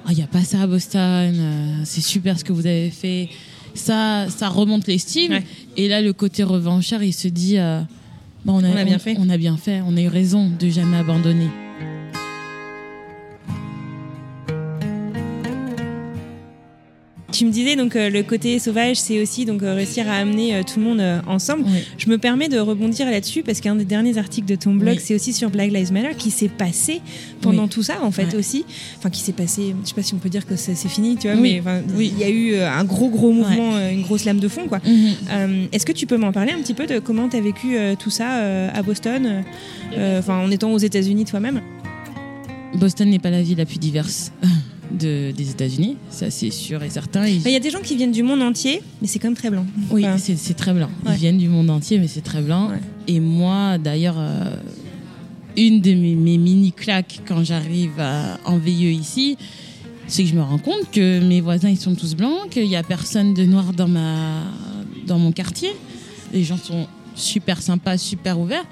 Ah, 0.07 0.11
il 0.11 0.17
n'y 0.17 0.23
a 0.23 0.27
pas 0.27 0.43
ça 0.43 0.61
à 0.61 0.67
Boston, 0.67 1.01
euh, 1.39 1.81
c'est 1.85 2.03
super 2.03 2.39
ce 2.39 2.45
que 2.45 2.53
vous 2.53 2.67
avez 2.67 2.91
fait. 2.91 3.31
Ça, 3.75 4.27
ça 4.29 4.49
remonte 4.49 4.87
l'estime. 4.87 5.33
Ouais. 5.33 5.45
Et 5.77 5.89
là, 5.89 6.03
le 6.03 6.13
côté 6.13 6.43
revanchard, 6.43 7.03
il 7.03 7.13
se 7.15 7.29
dit 7.29 7.59
euh, 7.59 7.81
Bah, 8.45 8.53
on, 8.55 8.63
a, 8.63 8.69
On 8.69 8.77
a 8.77 8.85
bien 8.85 8.99
fait. 8.99 9.17
On 9.19 9.31
a 9.31 9.37
bien 9.37 9.57
fait, 9.57 9.81
on 9.87 9.97
a 9.97 10.01
eu 10.03 10.09
raison 10.09 10.51
de 10.59 10.69
jamais 10.69 10.99
abandonner. 10.99 11.49
Tu 17.35 17.45
me 17.45 17.51
disais 17.51 17.75
donc 17.75 17.97
euh, 17.97 18.11
le 18.11 18.23
côté 18.23 18.61
sauvage, 18.61 18.97
c'est 18.97 19.21
aussi 19.21 19.45
donc 19.45 19.65
euh, 19.65 19.75
réussir 19.75 20.09
à 20.09 20.15
amener 20.15 20.55
euh, 20.55 20.63
tout 20.63 20.79
le 20.79 20.85
monde 20.87 21.03
ensemble. 21.27 21.65
Oui. 21.67 21.81
Je 21.99 22.09
me 22.09 22.17
permets 22.17 22.49
de 22.49 22.59
rebondir 22.61 23.11
là-dessus 23.11 23.43
parce 23.43 23.61
qu'un 23.61 23.75
des 23.75 23.85
derniers 23.85 24.19
articles 24.19 24.47
de 24.47 24.55
ton 24.55 24.73
blog, 24.73 24.95
Oui. 24.99 25.03
c'est 25.05 25.17
aussi 25.17 25.33
sur 25.33 25.51
Black 25.51 25.73
Lives 25.73 25.93
Matter 25.93 26.15
qui 26.17 26.31
s'est 26.31 26.49
passé 26.49 27.01
pendant 27.41 27.65
Oui. 27.65 27.69
tout 27.69 27.83
ça 27.83 28.03
en 28.05 28.13
fait 28.13 28.27
Ouais. 28.29 28.37
aussi. 28.37 28.65
Enfin 28.99 29.11
qui 29.11 29.21
s'est 29.21 29.33
passé, 29.33 29.75
je 29.83 29.89
sais 29.89 29.95
pas 29.97 30.03
si 30.05 30.15
on 30.15 30.19
peut 30.19 30.29
dire 30.29 30.47
que 30.47 30.55
c'est 30.55 30.77
fini, 30.89 31.17
tu 31.17 31.27
vois, 31.27 31.37
mais 31.37 31.61
il 31.99 32.19
y 32.19 32.23
a 32.23 32.31
eu 32.31 32.55
un 32.57 32.85
gros 32.85 33.09
gros 33.09 33.33
mouvement, 33.33 33.79
une 33.91 34.03
grosse 34.03 34.25
lame 34.27 34.39
de 34.39 34.47
fond 34.49 34.69
quoi. 34.69 34.79
Mhm. 34.87 35.13
Euh, 35.33 35.67
Est-ce 35.73 35.85
que 35.87 35.93
tu 35.93 36.07
peux 36.07 36.17
m'en 36.17 36.31
parler 36.31 36.53
un 36.53 36.59
petit 36.63 36.75
peu 36.75 36.87
de 36.87 37.01
comment 37.01 37.29
tu 37.29 37.37
as 37.37 37.41
vécu 37.41 37.77
tout 37.99 38.11
ça 38.11 38.29
à 38.73 38.83
Boston, 38.83 39.43
euh, 39.97 40.23
en 40.29 40.51
étant 40.53 40.71
aux 40.73 40.79
États-Unis 40.79 41.25
toi-même? 41.25 41.61
Boston 42.77 43.09
n'est 43.11 43.19
pas 43.19 43.31
la 43.31 43.43
ville 43.43 43.59
la 43.59 43.67
plus 43.67 43.79
diverse 43.79 44.31
de, 44.93 45.33
des 45.33 45.51
États-Unis, 45.51 45.97
ça 46.11 46.31
c'est 46.31 46.51
sûr 46.51 46.83
et 46.83 46.91
certain. 46.91 47.23
Enfin, 47.23 47.31
Il 47.47 47.53
y 47.53 47.57
a 47.57 47.61
des 47.61 47.71
gens 47.71 47.81
qui 47.81 47.97
viennent 47.97 48.13
du 48.13 48.23
monde 48.23 48.43
entier, 48.43 48.83
mais 49.01 49.09
c'est 49.09 49.19
quand 49.19 49.29
même 49.29 49.37
très 49.37 49.51
blanc. 49.51 49.67
Oui, 49.91 50.07
Enfin, 50.07 50.19
c'est 50.19 50.55
très 50.55 50.73
blanc. 50.73 50.89
Ils 51.05 51.11
Ouais. 51.11 51.17
viennent 51.17 51.39
du 51.39 51.49
monde 51.49 51.71
entier, 51.71 51.99
mais 51.99 52.09
c'est 52.09 52.21
très 52.23 52.43
blanc. 52.43 52.69
Ouais. 52.71 52.81
Et 53.09 53.21
moi, 53.21 53.79
d'ailleurs, 53.79 54.17
euh, 54.19 54.57
une 55.57 55.81
de 55.81 55.93
mes, 55.95 56.15
mes 56.15 56.39
mini 56.39 56.73
claques 56.73 57.21
quand 57.27 57.45
j'arrive 57.45 57.99
à- 57.99 58.39
en 58.45 58.59
VIE 58.59 58.93
ici, 58.95 59.37
c'est 60.07 60.23
que 60.25 60.29
je 60.29 60.35
me 60.35 60.43
rends 60.43 60.59
compte 60.59 60.91
que 60.93 61.21
mes 61.21 61.41
voisins 61.41 61.71
ils 61.71 61.79
sont 61.79 61.95
tous 61.95 62.15
blancs, 62.15 62.51
qu'il 62.51 62.69
n'y 62.69 62.77
a 62.77 62.83
personne 62.83 63.33
de 63.35 63.45
noir 63.45 63.73
dans 63.73 63.89
ma 63.89 64.43
dans 65.07 65.19
mon 65.19 65.33
quartier. 65.33 65.71
Les 66.33 66.45
gens 66.45 66.57
sont 66.57 66.87
super 67.15 67.63
sympas, 67.63 67.97
super 67.99 68.39
ouverts. 68.41 68.65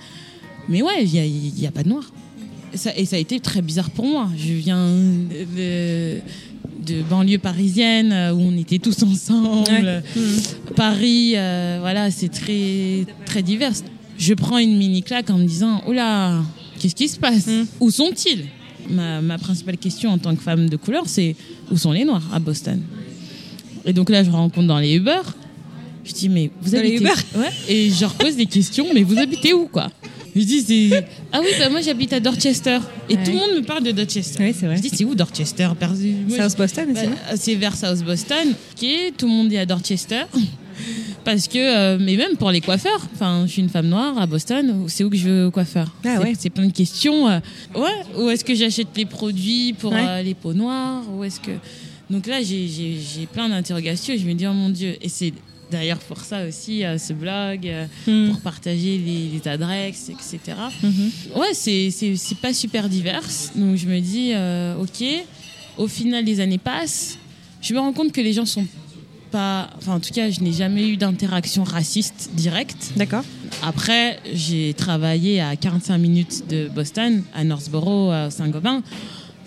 Mais 0.69 0.83
ouais, 0.83 1.05
il 1.05 1.11
n'y 1.13 1.19
a, 1.19 1.25
il 1.27 1.61
y 1.61 1.67
a 1.67 1.71
pas 1.71 1.83
de 1.83 1.89
noir. 1.89 2.05
Et 2.75 2.77
ça, 2.77 2.91
et 2.97 3.05
ça 3.05 3.17
a 3.17 3.19
été 3.19 3.39
très 3.41 3.61
bizarre 3.63 3.91
pour 3.91 4.07
moi. 4.07 4.29
Je 4.37 4.53
viens 4.55 4.87
de, 4.89 6.19
de 6.87 7.03
banlieue 7.03 7.39
parisienne 7.39 8.13
euh, 8.13 8.33
où 8.33 8.41
on 8.41 8.57
était 8.57 8.79
tous 8.79 9.03
ensemble. 9.03 9.69
Ouais. 9.69 10.03
Paris, 10.75 11.33
euh, 11.37 11.79
voilà, 11.81 12.11
c'est 12.11 12.29
très, 12.29 13.05
très 13.27 13.43
divers. 13.43 13.73
Je 14.19 14.35
prends 14.35 14.59
une 14.59 14.77
mini 14.79 15.03
claque 15.03 15.31
en 15.31 15.39
me 15.39 15.45
disant 15.47 15.83
Oh 15.87 15.93
là, 15.93 16.43
qu'est-ce 16.79 16.95
qui 16.95 17.09
se 17.09 17.19
passe 17.19 17.47
Mm. 17.47 17.65
Où 17.81 17.91
sont-ils 17.91 18.45
ma, 18.89 19.21
ma 19.21 19.39
principale 19.39 19.77
question 19.79 20.11
en 20.11 20.19
tant 20.19 20.35
que 20.35 20.43
femme 20.43 20.69
de 20.69 20.77
couleur, 20.77 21.05
c'est 21.07 21.37
Où 21.71 21.77
sont 21.77 21.93
les 21.93 22.05
Noirs 22.05 22.29
à 22.33 22.39
Boston 22.39 22.81
Et 23.85 23.93
donc 23.93 24.09
là, 24.11 24.25
je 24.25 24.31
rencontre 24.31 24.67
dans 24.67 24.79
les 24.79 24.95
Uber. 24.95 25.21
Je 26.05 26.13
dis 26.13 26.29
Mais 26.29 26.51
vous 26.61 26.71
Dans 26.71 26.81
les 26.83 26.97
habitez 26.97 27.05
Uber 27.05 27.13
Ouais. 27.37 27.51
Et 27.69 27.91
je 27.91 28.01
leur 28.01 28.15
pose 28.15 28.37
des 28.37 28.47
questions 28.47 28.87
Mais 28.95 29.03
vous 29.03 29.19
habitez 29.19 29.53
où, 29.53 29.67
quoi? 29.67 29.91
Je 30.35 30.41
dis 30.43 30.61
c'est 30.63 31.05
Ah 31.33 31.41
oui, 31.43 31.49
bah 31.59 31.69
moi 31.69 31.81
j'habite 31.83 32.13
à 32.13 32.21
Dorchester. 32.21 32.79
Et 33.11 33.17
Ouais. 33.17 33.23
tout 33.23 33.31
le 33.33 33.37
monde 33.37 33.57
me 33.57 33.63
parle 33.63 33.83
de 33.85 33.91
Dorchester. 33.93 34.43
Oui, 34.43 34.55
c'est 34.59 34.67
vrai. 34.67 34.77
Je 34.77 34.83
dis 34.83 34.91
C'est 34.93 35.05
où 35.05 35.15
Dorchester 35.15 35.69
Perdu- 35.79 36.15
moi, 36.29 36.39
South 36.49 36.57
Boston 36.57 36.93
bah, 36.95 37.01
c'est 37.37 37.55
vers 37.55 37.77
South 37.77 38.03
Boston. 38.05 38.49
Ok, 38.51 38.87
tout 39.19 39.27
le 39.27 39.33
monde 39.33 39.53
est 39.53 39.59
à 39.59 39.67
Dorchester. 39.67 40.23
Parce 41.25 41.47
que, 41.47 41.59
euh, 41.59 41.99
mais 42.01 42.17
même 42.17 42.37
pour 42.37 42.51
les 42.51 42.61
coiffeurs, 42.61 43.07
enfin, 43.15 43.45
je 43.47 43.53
suis 43.53 43.63
une 43.63 43.69
femme 43.69 43.87
noire 43.89 44.19
à 44.19 44.27
Boston, 44.27 44.85
c'est 44.89 45.05
où 45.05 45.11
que 45.11 45.17
je 45.17 45.47
au 45.47 45.51
coiffeur 45.51 45.95
Ah 46.05 46.17
C'est- 46.17 46.45
ouais. 46.45 46.51
Plein 46.51 46.67
de 46.67 46.73
questions. 46.73 47.29
euh, 47.29 47.39
ouais, 47.77 47.91
où 48.19 48.29
est-ce 48.31 48.45
que 48.45 48.55
j'achète 48.55 48.89
les 48.97 49.05
produits 49.05 49.75
pour 49.75 49.93
Ouais. 49.93 50.01
euh, 50.05 50.23
les 50.23 50.35
peaux 50.35 50.55
noires 50.55 51.03
Où 51.15 51.23
est-ce 51.25 51.39
que. 51.41 51.53
Donc 52.11 52.27
là, 52.27 52.43
j'ai- 52.43 52.99
plein 53.33 53.49
d'interrogations 53.49 54.15
je 54.19 54.25
me 54.27 54.33
dis, 54.35 54.47
oh 54.47 54.53
mon 54.53 54.71
Dieu. 54.71 54.97
Et 55.01 55.09
c'est 55.09 55.33
d'ailleurs 55.73 55.99
pour 55.99 56.19
ça 56.21 56.47
aussi, 56.47 56.85
euh, 56.85 56.99
ce 56.99 57.13
blog, 57.13 57.67
euh, 57.67 57.87
Mm. 58.07 58.31
pour 58.31 58.41
partager 58.41 58.99
les, 58.99 59.29
les 59.39 59.49
adresses, 59.49 60.09
etc. 60.11 60.57
Mhm. 60.83 61.11
Ouais, 61.37 61.53
c'est 61.55 62.37
pas 62.41 62.55
super 62.55 62.89
divers. 62.89 63.23
Donc 63.57 63.77
je 63.77 63.87
me 63.89 63.99
dis, 64.01 64.31
euh, 64.35 64.77
ok, 64.77 65.05
au 65.79 65.89
final, 65.89 66.25
les 66.25 66.39
années 66.41 66.59
passent. 66.59 67.19
Je 67.61 67.75
me 67.75 67.81
rends 67.81 67.93
compte 67.93 68.13
que 68.13 68.21
les 68.21 68.33
gens 68.33 68.45
sont 68.47 68.67
pas. 69.31 69.71
Enfin, 69.79 69.95
en 69.95 70.01
tout 70.01 70.13
cas, 70.13 70.31
je 70.31 70.41
n'ai 70.41 70.53
jamais 70.53 70.89
eu 70.89 70.97
d'interaction 70.97 71.65
raciste 71.65 72.31
directe. 72.35 72.93
D'accord. 72.97 73.25
Après, 73.63 74.19
j'ai 74.33 74.75
travaillé 74.75 75.41
à 75.41 75.57
45 75.57 75.97
minutes 75.99 76.45
de 76.51 76.69
Boston, 76.69 77.23
à 77.35 77.43
Northborough, 77.45 78.13
à 78.13 78.31
Saint-Gobain. 78.31 78.83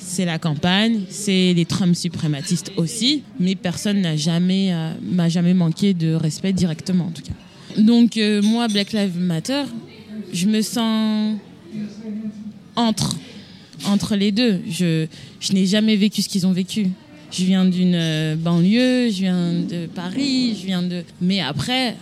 C'est 0.05 0.25
la 0.25 0.37
campagne, 0.37 1.01
c'est 1.09 1.53
les 1.53 1.65
Trump 1.65 1.95
suprématistes 1.95 2.71
aussi, 2.77 3.23
mais 3.39 3.55
personne 3.55 4.01
n'a 4.01 4.15
jamais, 4.15 4.71
euh, 4.71 4.93
m'a 5.01 5.29
jamais 5.29 5.53
manqué 5.53 5.93
de 5.93 6.13
respect 6.13 6.53
directement 6.53 7.05
en 7.05 7.11
tout 7.11 7.23
cas. 7.23 7.81
Donc 7.81 8.15
euh, 8.17 8.41
moi, 8.43 8.67
Black 8.67 8.93
Lives 8.93 9.17
Matter, 9.17 9.63
je 10.31 10.45
me 10.45 10.61
sens 10.61 11.37
entre, 12.75 13.17
entre 13.85 14.15
les 14.15 14.31
deux. 14.31 14.61
Je, 14.69 15.07
je 15.39 15.53
n'ai 15.53 15.65
jamais 15.65 15.95
vécu 15.95 16.21
ce 16.21 16.29
qu'ils 16.29 16.45
ont 16.45 16.53
vécu. 16.53 16.87
Je 17.31 17.43
viens 17.43 17.65
d'une 17.65 17.95
euh, 17.95 18.35
banlieue, 18.35 19.09
je 19.09 19.21
viens 19.21 19.53
de 19.53 19.87
Paris, 19.87 20.55
je 20.61 20.67
viens 20.67 20.83
de. 20.83 21.03
Mais 21.19 21.41
après, 21.41 21.97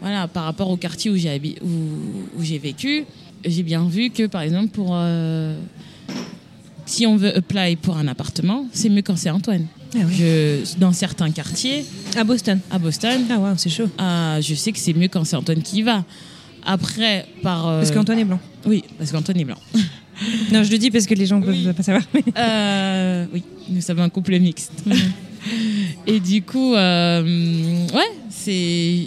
voilà, 0.00 0.26
par 0.26 0.44
rapport 0.44 0.68
au 0.68 0.76
quartier 0.76 1.12
où 1.12 1.16
j'ai 1.16 1.40
où, 1.62 2.38
où 2.38 2.42
vécu, 2.60 3.04
j'ai 3.44 3.62
bien 3.62 3.88
vu 3.88 4.10
que, 4.10 4.26
par 4.26 4.42
exemple, 4.42 4.68
pour 4.68 4.98
si 6.90 7.06
on 7.06 7.16
veut 7.16 7.36
apply 7.36 7.76
pour 7.76 7.96
un 7.96 8.08
appartement, 8.08 8.66
c'est 8.72 8.88
mieux 8.88 9.02
quand 9.02 9.16
c'est 9.16 9.30
Antoine. 9.30 9.66
Ah. 9.94 9.98
Je, 10.10 10.60
dans 10.78 10.92
certains 10.92 11.30
quartiers, 11.30 11.84
À 12.16 12.24
Boston. 12.24 12.60
à 12.70 12.78
Boston, 12.78 13.22
Ah 13.30 13.38
ouais, 13.38 13.50
c'est 13.56 13.70
chaud. 13.70 13.88
ah, 13.98 14.38
je 14.40 14.54
sais 14.54 14.72
que 14.72 14.78
c'est 14.78 14.92
mieux 14.94 15.08
quand 15.08 15.24
c'est 15.24 15.36
Antoine 15.36 15.62
qui 15.62 15.78
y 15.78 15.82
va. 15.82 16.04
Après, 16.64 17.26
par. 17.42 17.66
euh, 17.68 17.78
Parce 17.80 17.90
qu'Antoine 17.90 18.18
est 18.18 18.24
blanc. 18.24 18.38
Oui, 18.66 18.84
parce 18.98 19.10
qu'Antoine 19.12 19.40
est 19.40 19.44
blanc. 19.44 19.58
Non, 20.52 20.62
je 20.62 20.70
le 20.70 20.76
dis 20.76 20.90
parce 20.90 21.06
que 21.06 21.14
les 21.14 21.24
gens 21.24 21.40
peuvent 21.40 21.72
pas 21.72 21.82
savoir. 21.82 22.02
mais- 22.12 22.22
Euh, 22.36 23.24
oui, 23.32 23.42
nous 23.70 23.80
sommes 23.80 24.00
un 24.00 24.10
couple 24.10 24.38
mixte. 24.38 24.70
Et 26.06 26.20
du 26.20 26.42
coup, 26.42 26.74
euh, 26.74 27.86
ouais, 27.94 28.10
c'est. 28.28 29.06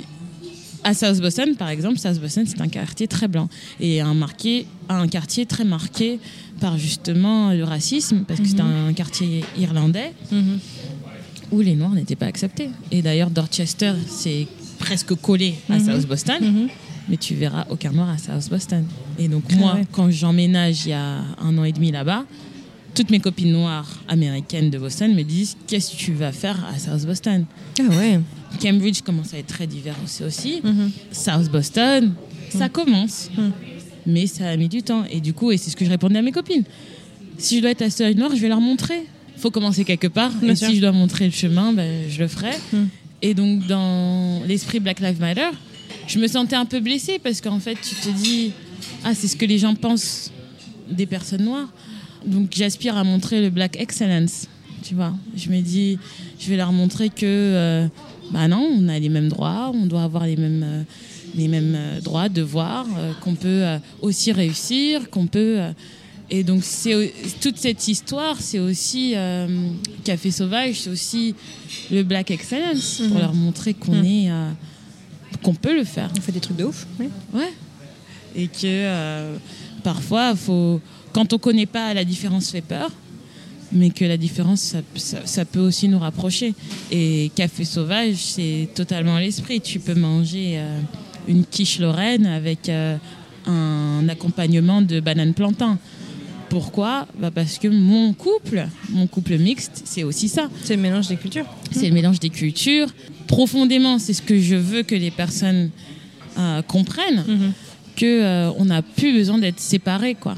À 0.83 0.93
South 0.95 1.21
Boston, 1.21 1.55
par 1.55 1.69
exemple, 1.69 1.99
South 1.99 2.19
Boston, 2.19 2.45
c'est 2.47 2.59
un 2.59 2.67
quartier 2.67 3.07
très 3.07 3.27
blanc. 3.27 3.47
Et 3.79 4.01
un, 4.01 4.15
marqué, 4.15 4.65
un 4.89 5.07
quartier 5.07 5.45
très 5.45 5.63
marqué 5.63 6.19
par 6.63 6.77
justement 6.77 7.51
le 7.51 7.65
racisme, 7.65 8.19
parce 8.25 8.39
que 8.39 8.47
c'est 8.47 8.61
un 8.61 8.93
quartier 8.93 9.43
irlandais 9.59 10.13
où 11.51 11.59
les 11.59 11.75
Noirs 11.75 11.91
n'étaient 11.91 12.15
pas 12.15 12.27
acceptés. 12.27 12.69
Et 12.89 13.01
d'ailleurs, 13.01 13.29
Dorchester, 13.29 13.91
c'est 14.07 14.47
presque 14.79 15.13
collé 15.15 15.55
à 15.69 15.77
South 15.79 16.07
Boston, 16.07 16.37
Mhm. 16.41 16.67
mais 17.09 17.17
tu 17.17 17.35
verras 17.35 17.65
aucun 17.69 17.91
Noir 17.91 18.09
à 18.09 18.17
South 18.17 18.49
Boston. 18.49 18.85
Et 19.19 19.27
donc, 19.27 19.43
Ah 19.51 19.55
moi, 19.57 19.73
ouais. 19.75 19.85
quand 19.91 20.09
j'emménage 20.09 20.85
il 20.85 20.89
y 20.91 20.93
a 20.93 21.17
un 21.41 21.57
an 21.57 21.65
et 21.65 21.73
demi 21.73 21.91
là-bas, 21.91 22.23
toutes 22.95 23.09
mes 23.09 23.19
copines 23.19 23.51
noires 23.51 23.91
américaines 24.07 24.69
de 24.69 24.77
Boston 24.79 25.13
me 25.13 25.23
disent 25.23 25.57
Qu'est-ce 25.67 25.91
que 25.91 25.97
tu 25.97 26.13
vas 26.13 26.31
faire 26.31 26.63
à 26.73 26.79
South 26.79 27.05
Boston? 27.05 27.45
Ah 27.79 27.83
ouais. 27.99 28.19
Cambridge 28.61 29.01
commence 29.01 29.33
à 29.33 29.37
être 29.39 29.47
très 29.47 29.67
divers 29.67 29.97
aussi. 30.25 30.61
Mhm. 30.63 30.91
South 31.11 31.49
Boston, 31.51 32.13
ça 32.49 32.69
commence. 32.69 33.29
Mm. 33.37 33.49
Mais 34.05 34.27
ça 34.27 34.49
a 34.49 34.57
mis 34.57 34.69
du 34.69 34.83
temps. 34.83 35.03
Et 35.09 35.19
du 35.19 35.33
coup, 35.33 35.51
et 35.51 35.57
c'est 35.57 35.69
ce 35.69 35.75
que 35.75 35.85
je 35.85 35.89
répondais 35.89 36.19
à 36.19 36.21
mes 36.21 36.31
copines. 36.31 36.63
Si 37.37 37.57
je 37.57 37.61
dois 37.61 37.71
être 37.71 37.81
la 37.81 37.89
seule 37.89 38.15
noire, 38.15 38.31
je 38.35 38.41
vais 38.41 38.49
leur 38.49 38.61
montrer. 38.61 39.03
faut 39.37 39.51
commencer 39.51 39.85
quelque 39.85 40.07
part. 40.07 40.31
Bien 40.31 40.53
et 40.53 40.55
sûr. 40.55 40.67
si 40.67 40.75
je 40.75 40.81
dois 40.81 40.91
montrer 40.91 41.25
le 41.25 41.31
chemin, 41.31 41.73
ben, 41.73 42.09
je 42.09 42.19
le 42.19 42.27
ferai. 42.27 42.51
Mm. 42.71 42.83
Et 43.21 43.33
donc, 43.33 43.65
dans 43.67 44.43
l'esprit 44.45 44.79
Black 44.79 44.99
Lives 44.99 45.19
Matter, 45.19 45.49
je 46.07 46.19
me 46.19 46.27
sentais 46.27 46.55
un 46.55 46.65
peu 46.65 46.79
blessée 46.79 47.19
parce 47.19 47.41
qu'en 47.41 47.59
fait, 47.59 47.75
tu 47.75 47.95
te 47.95 48.09
dis 48.09 48.51
Ah, 49.03 49.13
c'est 49.13 49.27
ce 49.27 49.35
que 49.35 49.45
les 49.45 49.57
gens 49.57 49.75
pensent 49.75 50.31
des 50.89 51.05
personnes 51.05 51.45
noires. 51.45 51.71
Donc, 52.25 52.49
j'aspire 52.55 52.97
à 52.97 53.03
montrer 53.03 53.41
le 53.41 53.49
Black 53.49 53.77
Excellence. 53.79 54.47
Tu 54.83 54.95
vois, 54.95 55.13
je 55.35 55.49
me 55.49 55.61
dis, 55.61 55.97
je 56.39 56.49
vais 56.49 56.57
leur 56.57 56.73
montrer 56.73 57.09
que, 57.09 57.23
euh, 57.23 57.87
bah 58.31 58.49
non, 58.49 58.67
on 58.77 58.89
a 58.89 58.99
les 58.99 59.07
mêmes 59.07 59.29
droits, 59.29 59.71
on 59.73 59.85
doit 59.85 60.03
avoir 60.03 60.25
les 60.25 60.35
mêmes, 60.35 60.63
euh, 60.65 60.83
les 61.35 61.47
mêmes 61.47 61.73
euh, 61.75 61.99
droits, 62.01 62.29
devoirs, 62.29 62.85
euh, 62.97 63.11
qu'on 63.21 63.35
peut 63.35 63.47
euh, 63.65 63.77
aussi 64.01 64.31
réussir, 64.31 65.09
qu'on 65.09 65.27
peut. 65.27 65.59
et 66.29 66.43
donc, 66.43 66.63
c'est 66.63 67.13
toute 67.41 67.57
cette 67.57 67.87
histoire, 67.87 68.39
c'est 68.39 68.59
aussi 68.59 69.13
euh, 69.15 69.47
Café 70.03 70.31
Sauvage, 70.31 70.81
c'est 70.81 70.89
aussi 70.89 71.35
le 71.91 72.03
Black 72.03 72.31
Excellence 72.31 72.97
pour 72.97 73.15
Mhm. 73.15 73.19
leur 73.19 73.33
montrer 73.33 73.73
qu'on 73.73 73.95
Mhm. 73.95 74.05
est, 74.05 74.31
euh, 74.31 74.49
qu'on 75.41 75.53
peut 75.55 75.75
le 75.75 75.83
faire. 75.83 76.11
On 76.17 76.21
fait 76.21 76.31
des 76.31 76.39
trucs 76.39 76.57
de 76.57 76.65
ouf. 76.65 76.85
oui. 76.99 77.07
Ouais. 77.33 77.51
Et 78.35 78.47
que 78.47 78.65
euh, 78.65 79.35
parfois, 79.83 80.35
faut, 80.35 80.79
quand 81.11 81.33
on 81.33 81.37
connaît 81.37 81.67
pas, 81.67 81.93
la 81.93 82.03
différence 82.05 82.49
fait 82.51 82.61
peur. 82.61 82.89
Mais 83.75 83.89
que 83.89 84.05
la 84.05 84.17
différence, 84.17 84.61
ça, 84.61 84.77
ça- 84.95 85.25
ça 85.25 85.45
peut 85.45 85.59
aussi 85.59 85.87
nous 85.87 85.97
rapprocher. 85.97 86.53
Et 86.91 87.31
Café 87.35 87.65
Sauvage, 87.65 88.17
c'est 88.17 88.69
totalement 88.75 89.17
l'esprit. 89.17 89.61
Tu 89.61 89.79
peux 89.79 89.95
manger 89.95 90.59
une 91.27 91.45
quiche 91.45 91.79
lorraine 91.79 92.25
avec 92.25 92.69
euh, 92.69 92.97
un 93.47 94.07
accompagnement 94.09 94.81
de 94.81 94.99
banane 94.99 95.33
plantain. 95.33 95.77
Pourquoi? 96.49 97.07
Bah 97.19 97.31
Parce 97.33 97.57
que 97.57 97.67
mon 97.67 98.13
couple, 98.13 98.67
mon 98.89 99.07
couple 99.07 99.37
mixte, 99.37 99.81
c'est 99.85 100.03
aussi 100.03 100.29
ça. 100.29 100.49
C'est 100.63 100.75
le 100.75 100.81
mélange 100.83 101.07
des 101.07 101.15
cultures. 101.15 101.45
C'est 101.71 101.87
le 101.87 101.93
mélange 101.93 102.19
des 102.19 102.29
cultures. 102.29 102.93
Profondément, 103.27 103.97
c'est 103.97 104.13
ce 104.13 104.21
que 104.21 104.39
je 104.39 104.55
veux 104.55 104.83
que 104.83 104.93
les 104.93 105.09
personnes 105.09 105.71
euh, 106.37 106.61
comprennent, 106.61 107.53
que 107.95 108.05
euh, 108.05 108.51
on 108.57 108.65
n'a 108.65 108.81
plus 108.81 109.13
besoin 109.13 109.39
d'être 109.39 109.59
séparés, 109.59 110.15
quoi. 110.15 110.35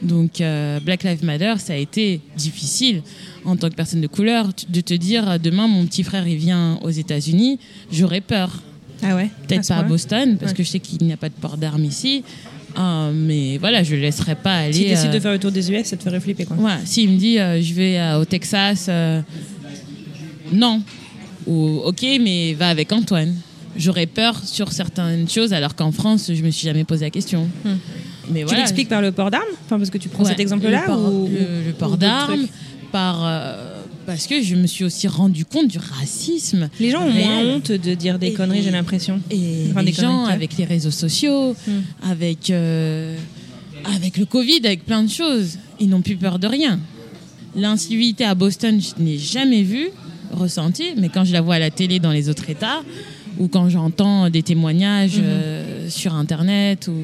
Donc 0.00 0.40
euh, 0.40 0.78
Black 0.80 1.02
Lives 1.02 1.24
Matter, 1.24 1.54
ça 1.58 1.72
a 1.72 1.76
été 1.76 2.20
difficile 2.36 3.02
en 3.44 3.56
tant 3.56 3.68
que 3.68 3.74
personne 3.74 4.00
de 4.00 4.06
couleur 4.06 4.48
de 4.68 4.80
te 4.80 4.94
dire 4.94 5.40
demain 5.40 5.66
mon 5.66 5.84
petit 5.86 6.04
frère 6.04 6.26
il 6.28 6.36
vient 6.36 6.78
aux 6.82 6.90
États-Unis, 6.90 7.58
j'aurais 7.90 8.20
peur. 8.20 8.62
Ah 9.02 9.14
ouais. 9.16 9.30
Peut-être 9.46 9.66
pas 9.68 9.76
à 9.76 9.82
Boston 9.82 10.36
parce 10.38 10.52
Ouais. 10.52 10.56
que 10.58 10.62
je 10.62 10.68
sais 10.68 10.80
qu'il 10.80 11.06
n'y 11.06 11.12
a 11.12 11.16
pas 11.16 11.28
de 11.28 11.34
port 11.34 11.56
d'armes 11.56 11.84
ici, 11.84 12.24
Euh, 12.78 13.10
mais 13.14 13.56
voilà, 13.58 13.82
je 13.82 13.94
le 13.96 14.02
laisserai 14.02 14.34
pas 14.36 14.54
aller. 14.58 14.72
Si 14.72 14.82
tu 14.84 14.88
décides 14.90 15.10
euh, 15.10 15.14
de 15.14 15.20
faire 15.20 15.32
le 15.32 15.38
tour 15.38 15.50
des 15.50 15.70
US, 15.72 15.86
ça 15.86 15.96
te 15.96 16.02
ferait 16.02 16.20
flipper 16.20 16.44
quoi. 16.44 16.56
Ouais, 16.58 16.72
s'il 16.84 17.10
me 17.10 17.16
dit 17.16 17.38
euh, 17.38 17.60
je 17.62 17.74
vais 17.74 17.98
euh, 17.98 18.20
au 18.20 18.24
Texas, 18.24 18.88
non. 20.52 20.82
Ou 21.46 21.80
ok, 21.84 22.02
mais 22.20 22.54
va 22.54 22.68
avec 22.68 22.92
Antoine. 22.92 23.34
J'aurais 23.76 24.06
peur 24.06 24.38
sur 24.44 24.70
certaines 24.72 25.28
choses, 25.28 25.52
alors 25.52 25.74
qu'en 25.74 25.92
France, 25.92 26.30
je 26.32 26.42
me 26.42 26.50
suis 26.50 26.66
jamais 26.66 26.84
posé 26.84 27.04
la 27.06 27.10
question. 27.10 27.48
Hmm. 27.64 27.76
Mais 28.30 28.40
Tu 28.40 28.44
voilà. 28.46 28.58
l'expliques 28.60 28.88
par 28.88 29.00
le 29.00 29.12
port 29.12 29.30
d'armes? 29.30 29.44
Enfin, 29.64 29.78
parce 29.78 29.88
que 29.90 29.98
tu 29.98 30.08
prends 30.08 30.24
Ouais, 30.24 30.30
cet 30.30 30.40
exemple-là 30.40 30.80
le 30.80 30.86
port, 30.86 31.12
ou, 31.14 31.28
le, 31.66 31.72
port 31.72 31.96
d'armes, 31.96 32.46
par 32.92 33.24
parce 34.08 34.26
que 34.26 34.42
je 34.42 34.54
me 34.56 34.66
suis 34.66 34.84
aussi 34.84 35.06
rendu 35.06 35.44
compte 35.44 35.68
du 35.68 35.76
racisme. 35.78 36.70
Les 36.80 36.90
gens 36.90 37.02
ont 37.02 37.12
moins 37.12 37.40
honte 37.44 37.70
de 37.70 37.92
dire 37.94 38.18
des 38.18 38.28
Et 38.28 38.32
conneries, 38.32 38.62
j'ai 38.62 38.70
l'impression. 38.70 39.20
Et 39.30 39.66
Enfin, 39.70 39.82
les 39.82 39.92
gens, 39.92 40.24
avec 40.24 40.56
les 40.56 40.64
réseaux 40.64 40.90
sociaux, 40.90 41.54
Hmm. 41.66 41.80
avec, 42.02 42.48
euh, 42.48 43.14
avec 43.96 44.16
le 44.16 44.24
Covid, 44.24 44.60
avec 44.64 44.86
plein 44.86 45.02
de 45.02 45.10
choses, 45.10 45.58
ils 45.78 45.88
n'ont 45.90 46.00
plus 46.00 46.16
peur 46.16 46.38
de 46.38 46.46
rien. 46.46 46.80
L'incivilité 47.54 48.24
à 48.24 48.34
Boston, 48.34 48.80
je 48.80 49.02
n'ai 49.02 49.18
jamais 49.18 49.62
vu, 49.62 49.88
ressenti, 50.32 50.84
mais 50.96 51.10
quand 51.10 51.24
je 51.24 51.32
la 51.34 51.42
vois 51.42 51.56
à 51.56 51.58
la 51.58 51.70
télé 51.70 51.98
dans 52.00 52.12
les 52.12 52.28
autres 52.30 52.48
États, 52.48 52.82
ou 53.38 53.46
quand 53.48 53.68
j'entends 53.68 54.30
des 54.30 54.42
témoignages 54.42 55.18
Mhm. 55.18 55.24
euh, 55.24 55.90
sur 55.90 56.14
Internet 56.14 56.88
ou 56.88 56.94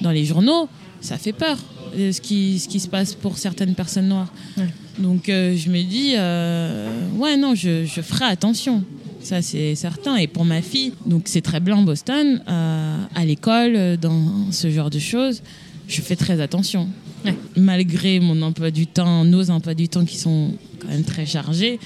dans 0.00 0.10
les 0.12 0.24
journaux, 0.24 0.68
ça 1.00 1.18
fait 1.18 1.32
peur, 1.32 1.58
euh, 1.98 2.12
ce 2.12 2.20
qui, 2.20 2.60
ce 2.60 2.68
qui 2.68 2.78
se 2.80 2.88
passe 2.88 3.14
pour 3.14 3.36
certaines 3.38 3.74
personnes 3.74 4.08
noires. 4.08 4.32
Ouais. 4.56 4.64
Donc 5.02 5.28
euh, 5.28 5.56
je 5.56 5.68
me 5.68 5.82
dis, 5.82 6.14
euh, 6.16 6.88
ouais, 7.16 7.36
non, 7.36 7.54
je, 7.54 7.84
je 7.84 8.00
ferai 8.00 8.26
attention. 8.26 8.84
Ça, 9.20 9.42
c'est 9.42 9.74
certain. 9.74 10.16
Et 10.16 10.26
pour 10.26 10.44
ma 10.44 10.62
fille, 10.62 10.92
donc 11.06 11.22
c'est 11.26 11.42
très 11.42 11.60
blanc 11.60 11.82
Boston, 11.82 12.42
euh, 12.48 13.04
à 13.14 13.24
l'école, 13.24 13.96
dans 13.96 14.50
ce 14.50 14.70
genre 14.70 14.90
de 14.90 14.98
choses, 14.98 15.42
je 15.88 16.00
fais 16.00 16.16
très 16.16 16.40
attention. 16.40 16.88
Ouais. 17.24 17.36
Malgré 17.56 18.18
mon 18.20 18.40
emploi 18.42 18.70
du 18.70 18.86
temps, 18.86 19.24
nos 19.24 19.50
emplois 19.50 19.74
du 19.74 19.88
temps 19.88 20.04
qui 20.04 20.16
sont 20.16 20.52
quand 20.80 20.88
même 20.88 21.04
très 21.04 21.26
chargés, 21.26 21.78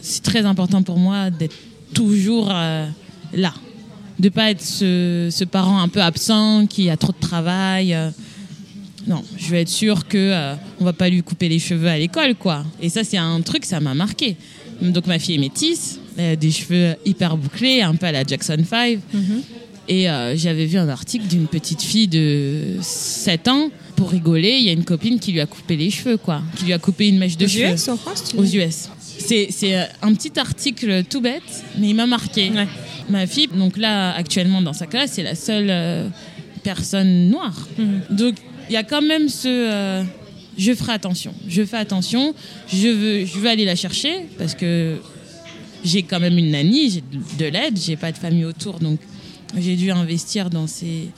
c'est 0.00 0.22
très 0.22 0.44
important 0.44 0.82
pour 0.82 0.98
moi 0.98 1.30
d'être 1.30 1.54
toujours 1.94 2.48
là. 2.48 3.54
De 4.18 4.28
pas 4.28 4.50
être 4.50 4.60
ce, 4.60 5.28
ce 5.30 5.44
parent 5.44 5.80
un 5.80 5.88
peu 5.88 6.02
absent 6.02 6.66
qui 6.66 6.90
a 6.90 6.96
trop 6.96 7.12
de 7.12 7.20
travail. 7.20 7.96
Non, 9.06 9.22
je 9.36 9.46
veux 9.48 9.56
être 9.56 9.68
sûre 9.68 10.06
que 10.06 10.16
euh, 10.16 10.54
on 10.80 10.84
va 10.84 10.92
pas 10.92 11.08
lui 11.08 11.22
couper 11.22 11.48
les 11.48 11.58
cheveux 11.58 11.88
à 11.88 11.98
l'école, 11.98 12.34
quoi. 12.34 12.64
Et 12.80 12.88
ça, 12.88 13.04
c'est 13.04 13.16
un 13.16 13.40
truc, 13.40 13.64
ça 13.64 13.80
m'a 13.80 13.94
marqué. 13.94 14.36
Donc 14.80 15.06
ma 15.06 15.18
fille 15.18 15.36
est 15.36 15.38
métisse, 15.38 16.00
elle 16.16 16.32
a 16.32 16.36
des 16.36 16.50
cheveux 16.50 16.94
hyper 17.04 17.36
bouclés, 17.36 17.82
un 17.82 17.94
peu 17.94 18.06
à 18.06 18.12
la 18.12 18.24
Jackson 18.24 18.58
5. 18.68 18.98
Mhm. 19.12 19.42
Et 19.88 20.08
euh, 20.08 20.36
j'avais 20.36 20.66
vu 20.66 20.78
un 20.78 20.88
article 20.88 21.26
d'une 21.26 21.46
petite 21.46 21.82
fille 21.82 22.08
de 22.08 22.76
7 22.80 23.48
ans. 23.48 23.70
Pour 23.96 24.10
rigoler, 24.10 24.56
il 24.58 24.64
y 24.64 24.68
a 24.68 24.72
une 24.72 24.84
copine 24.84 25.20
qui 25.20 25.32
lui 25.32 25.40
a 25.40 25.46
coupé 25.46 25.76
les 25.76 25.90
cheveux, 25.90 26.16
quoi. 26.16 26.42
Qui 26.56 26.64
lui 26.66 26.72
a 26.72 26.78
coupé 26.78 27.08
une 27.08 27.18
mèche 27.18 27.36
de 27.36 27.44
Aux 27.44 27.48
cheveux. 27.48 27.74
US, 27.74 27.88
en 27.88 27.96
France 27.96 28.24
tu 28.30 28.36
Aux 28.36 28.44
US. 28.44 28.88
C'est 29.18 29.48
euh, 29.76 29.84
un 30.02 30.14
petit 30.14 30.38
article 30.38 31.04
tout 31.04 31.20
bête, 31.20 31.42
mais 31.78 31.90
il 31.90 31.94
m'a 31.94 32.06
marqué. 32.06 32.50
Ouais. 32.50 32.66
Ma 33.08 33.26
fille, 33.26 33.48
donc 33.48 33.76
là, 33.76 34.12
actuellement 34.14 34.62
dans 34.62 34.72
sa 34.72 34.86
classe, 34.86 35.12
c'est 35.12 35.22
la 35.22 35.34
seule 35.34 35.68
euh, 35.70 36.08
personne 36.62 37.28
noire. 37.28 37.68
Mhm. 37.78 38.00
Donc 38.10 38.34
il 38.68 38.72
y 38.72 38.76
a 38.76 38.82
quand 38.84 39.02
même 39.02 39.28
ce. 39.28 39.48
euh, 39.48 40.02
je 40.58 40.74
ferai 40.74 40.92
attention. 40.92 41.34
Je 41.48 41.64
fais 41.64 41.78
attention. 41.78 42.34
Je 42.68 42.88
veux, 42.88 43.24
je 43.24 43.38
veux 43.38 43.48
aller 43.48 43.64
la 43.64 43.76
chercher 43.76 44.26
parce 44.38 44.54
que 44.54 44.98
j'ai 45.84 46.02
quand 46.02 46.20
même 46.20 46.38
une 46.38 46.50
nanny, 46.50 46.90
j'ai 46.90 47.02
de 47.38 47.50
l'aide, 47.50 47.76
j'ai 47.76 47.96
pas 47.96 48.12
de 48.12 48.18
famille 48.18 48.44
autour, 48.44 48.78
donc 48.78 49.00
j'ai 49.58 49.76
dû 49.76 49.90
investir 49.90 50.48
dans 50.50 50.66
ces, 50.66 51.08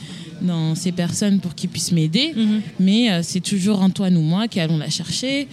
dans 0.41 0.75
ces 0.75 0.93
personnes 0.93 1.41
pour 1.41 1.55
qu'ils 1.55 1.71
puissent 1.71 1.93
m'aider. 1.93 2.33
Mhm. 2.35 2.63
Mais 2.81 3.11
euh, 3.11 3.21
c'est 3.23 3.41
toujours 3.41 3.81
Antoine 3.83 4.17
ou 4.17 4.23
moi 4.23 4.49
qui 4.49 4.61
allons 4.61 4.79
la 4.79 4.91
chercher. 4.91 5.49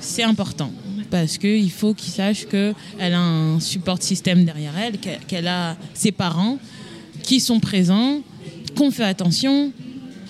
c'est 0.00 0.22
important 0.22 0.72
parce 1.10 1.38
qu'il 1.38 1.70
faut 1.70 1.94
qu'il 1.94 2.12
sache 2.12 2.46
qu'elle 2.46 2.74
a 3.14 3.20
un 3.20 3.60
support 3.60 4.02
système 4.02 4.44
derrière 4.44 4.74
elle, 4.76 4.98
qu'elle 5.26 5.48
a 5.48 5.76
ses 5.94 6.12
parents 6.12 6.58
qui 7.22 7.40
sont 7.40 7.60
présents, 7.60 8.20
qu'on 8.76 8.90
fait 8.90 9.04
attention. 9.04 9.72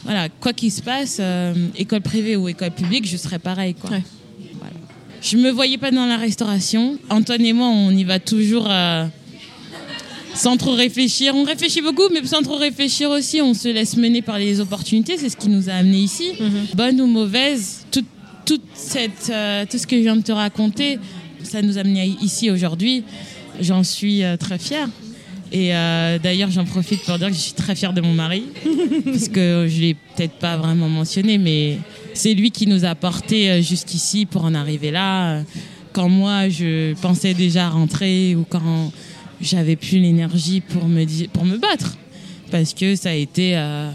Voilà, 0.05 0.29
quoi 0.29 0.53
qu'il 0.53 0.73
se 0.73 0.83
passe, 0.83 1.19
euh, 1.21 1.55
école 1.77 2.01
privée 2.01 2.37
ou 2.37 2.49
école 2.49 2.71
publique, 2.71 3.07
je 3.07 3.17
serais 3.17 3.39
pareil. 3.39 3.75
Quoi. 3.75 3.91
Ouais. 3.91 4.03
Voilà. 4.59 4.75
Je 5.21 5.37
me 5.37 5.51
voyais 5.51 5.79
pas 5.79 5.91
dans 5.91 6.07
la 6.07 6.17
restauration. 6.17 6.99
Antoine 7.11 7.45
et 7.45 7.53
moi, 7.53 7.69
on 7.69 7.91
y 7.91 8.05
va 8.05 8.19
toujours 8.19 8.67
euh, 8.71 9.05
sans 10.35 10.57
trop 10.57 10.73
réfléchir. 10.73 11.35
On 11.35 11.45
réfléchit 11.45 11.83
beaucoup, 11.83 12.09
mais 12.13 12.25
sans 12.27 12.43
trop 12.43 12.57
réfléchir 12.57 13.11
aussi. 13.11 13.43
On 13.43 13.55
se 13.55 13.69
laisse 13.69 13.97
mener 13.97 14.23
par 14.23 14.39
les 14.39 14.61
opportunités. 14.61 15.19
C'est 15.19 15.29
ce 15.29 15.37
qui 15.37 15.49
nous 15.49 15.69
a 15.69 15.75
amenés 15.75 15.99
ici. 15.99 16.33
Bonne 16.75 17.01
ou 17.01 17.07
mauvaise, 17.07 17.85
tout, 17.91 18.05
toute 18.47 18.63
cette, 18.75 19.31
euh, 19.31 19.65
tout 19.69 19.79
ce 19.79 19.87
que 19.87 19.97
je 19.97 20.03
viens 20.03 20.17
de 20.17 20.23
te 20.23 20.33
raconter, 20.33 20.99
ça 21.43 21.61
nous 21.61 21.77
a 21.77 21.81
amenés 21.81 22.17
ici 22.23 22.51
aujourd'hui. 22.51 23.03
J'en 23.61 23.83
suis 23.83 24.23
très 24.39 24.59
fière. 24.59 24.89
Et 25.53 25.75
euh, 25.75 26.19
d'ailleurs, 26.19 26.51
j'en 26.51 26.65
profite 26.65 27.03
pour 27.05 27.19
dire 27.19 27.29
que 27.29 27.35
je 27.35 27.39
suis 27.39 27.53
très 27.53 27.75
fière 27.75 27.93
de 27.93 28.01
mon 28.01 28.13
mari, 28.13 28.45
parce 29.05 29.29
que 29.29 29.67
je 29.69 29.81
l'ai 29.81 29.95
peut-être 29.95 30.35
pas 30.35 30.57
vraiment 30.57 30.89
mentionné, 30.89 31.39
mais 31.39 31.79
c'est 32.13 32.35
lui 32.35 32.51
qui 32.51 32.67
nous 32.67 32.85
a 32.85 32.95
portés 32.95 33.51
euh, 33.51 33.63
jusqu'ici 33.63 34.27
pour 34.27 34.45
en 34.45 34.55
arriver 34.55 34.91
là. 34.91 35.43
Quand 35.93 36.09
moi, 36.09 36.49
je 36.49 36.95
pensais 37.01 37.33
déjà 37.33 37.69
rentrer 37.69 38.35
ou 38.35 38.45
quand 38.49 38.93
j'avais 39.41 39.77
plus 39.77 39.99
l'énergie 39.99 40.61
pour 40.61 40.87
me 40.87 41.27
pour 41.29 41.45
me 41.45 41.57
battre, 41.57 41.97
parce 42.51 42.75
que 42.75 42.95
ça 42.95 43.11
a 43.11 43.15
été, 43.15 43.57
euh, 43.57 43.91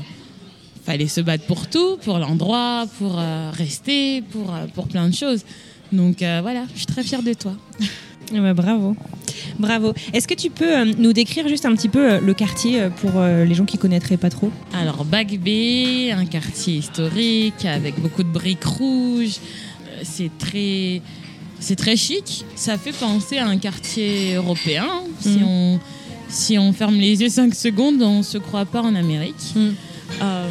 fallait 0.85 1.07
se 1.07 1.21
battre 1.21 1.45
pour 1.45 1.67
tout, 1.67 1.97
pour 1.97 2.17
l'endroit, 2.17 2.85
pour 2.97 3.19
euh, 3.19 3.51
rester, 3.51 4.21
pour 4.21 4.51
pour 4.73 4.87
plein 4.87 5.07
de 5.07 5.13
choses. 5.13 5.43
Donc 5.91 6.17
voilà, 6.19 6.65
je 6.73 6.79
suis 6.79 6.87
très 6.87 7.03
fière 7.03 7.21
de 7.21 7.33
toi. 7.33 7.53
Ah 8.31 8.39
bah, 8.41 8.53
bravo. 8.53 8.95
Bravo. 9.59 9.93
Est-ce 10.13 10.27
que 10.27 10.33
tu 10.33 10.49
peux 10.49 10.77
euh, 10.79 10.85
nous 10.97 11.13
décrire 11.13 11.47
juste 11.47 11.65
un 11.65 11.75
petit 11.75 11.89
peu 11.89 12.13
euh, 12.13 12.19
le 12.19 12.33
quartier 12.33 12.81
euh, 12.81 12.89
pour 12.89 13.21
les 13.21 13.53
gens 13.53 13.65
qui 13.65 13.77
connaîtraient 13.77 14.17
pas 14.17 14.29
trop? 14.29 14.51
Alors, 14.73 15.05
Bay, 15.05 16.11
un 16.11 16.25
quartier 16.25 16.75
historique 16.77 17.65
avec 17.65 17.99
beaucoup 17.99 18.23
de 18.23 18.29
briques 18.29 18.63
rouges. 18.63 19.37
C'est 20.03 20.31
très, 20.37 21.01
c'est 21.59 21.75
très 21.75 21.95
chic. 21.95 22.45
Ça 22.55 22.77
fait 22.77 22.91
penser 22.93 23.37
à 23.37 23.47
un 23.47 23.57
quartier 23.57 24.33
européen. 24.35 24.87
Si, 25.19 25.29
Mhm. 25.37 25.43
on, 25.47 25.79
si 26.29 26.57
on 26.57 26.73
ferme 26.73 26.95
les 26.95 27.21
yeux 27.21 27.29
5 27.29 27.53
secondes, 27.55 28.01
on 28.01 28.17
ne 28.19 28.23
se 28.23 28.37
croit 28.37 28.65
pas 28.65 28.81
en 28.81 28.95
Amérique. 28.95 29.35
Mhm. 29.55 29.75
Euh, 30.21 30.47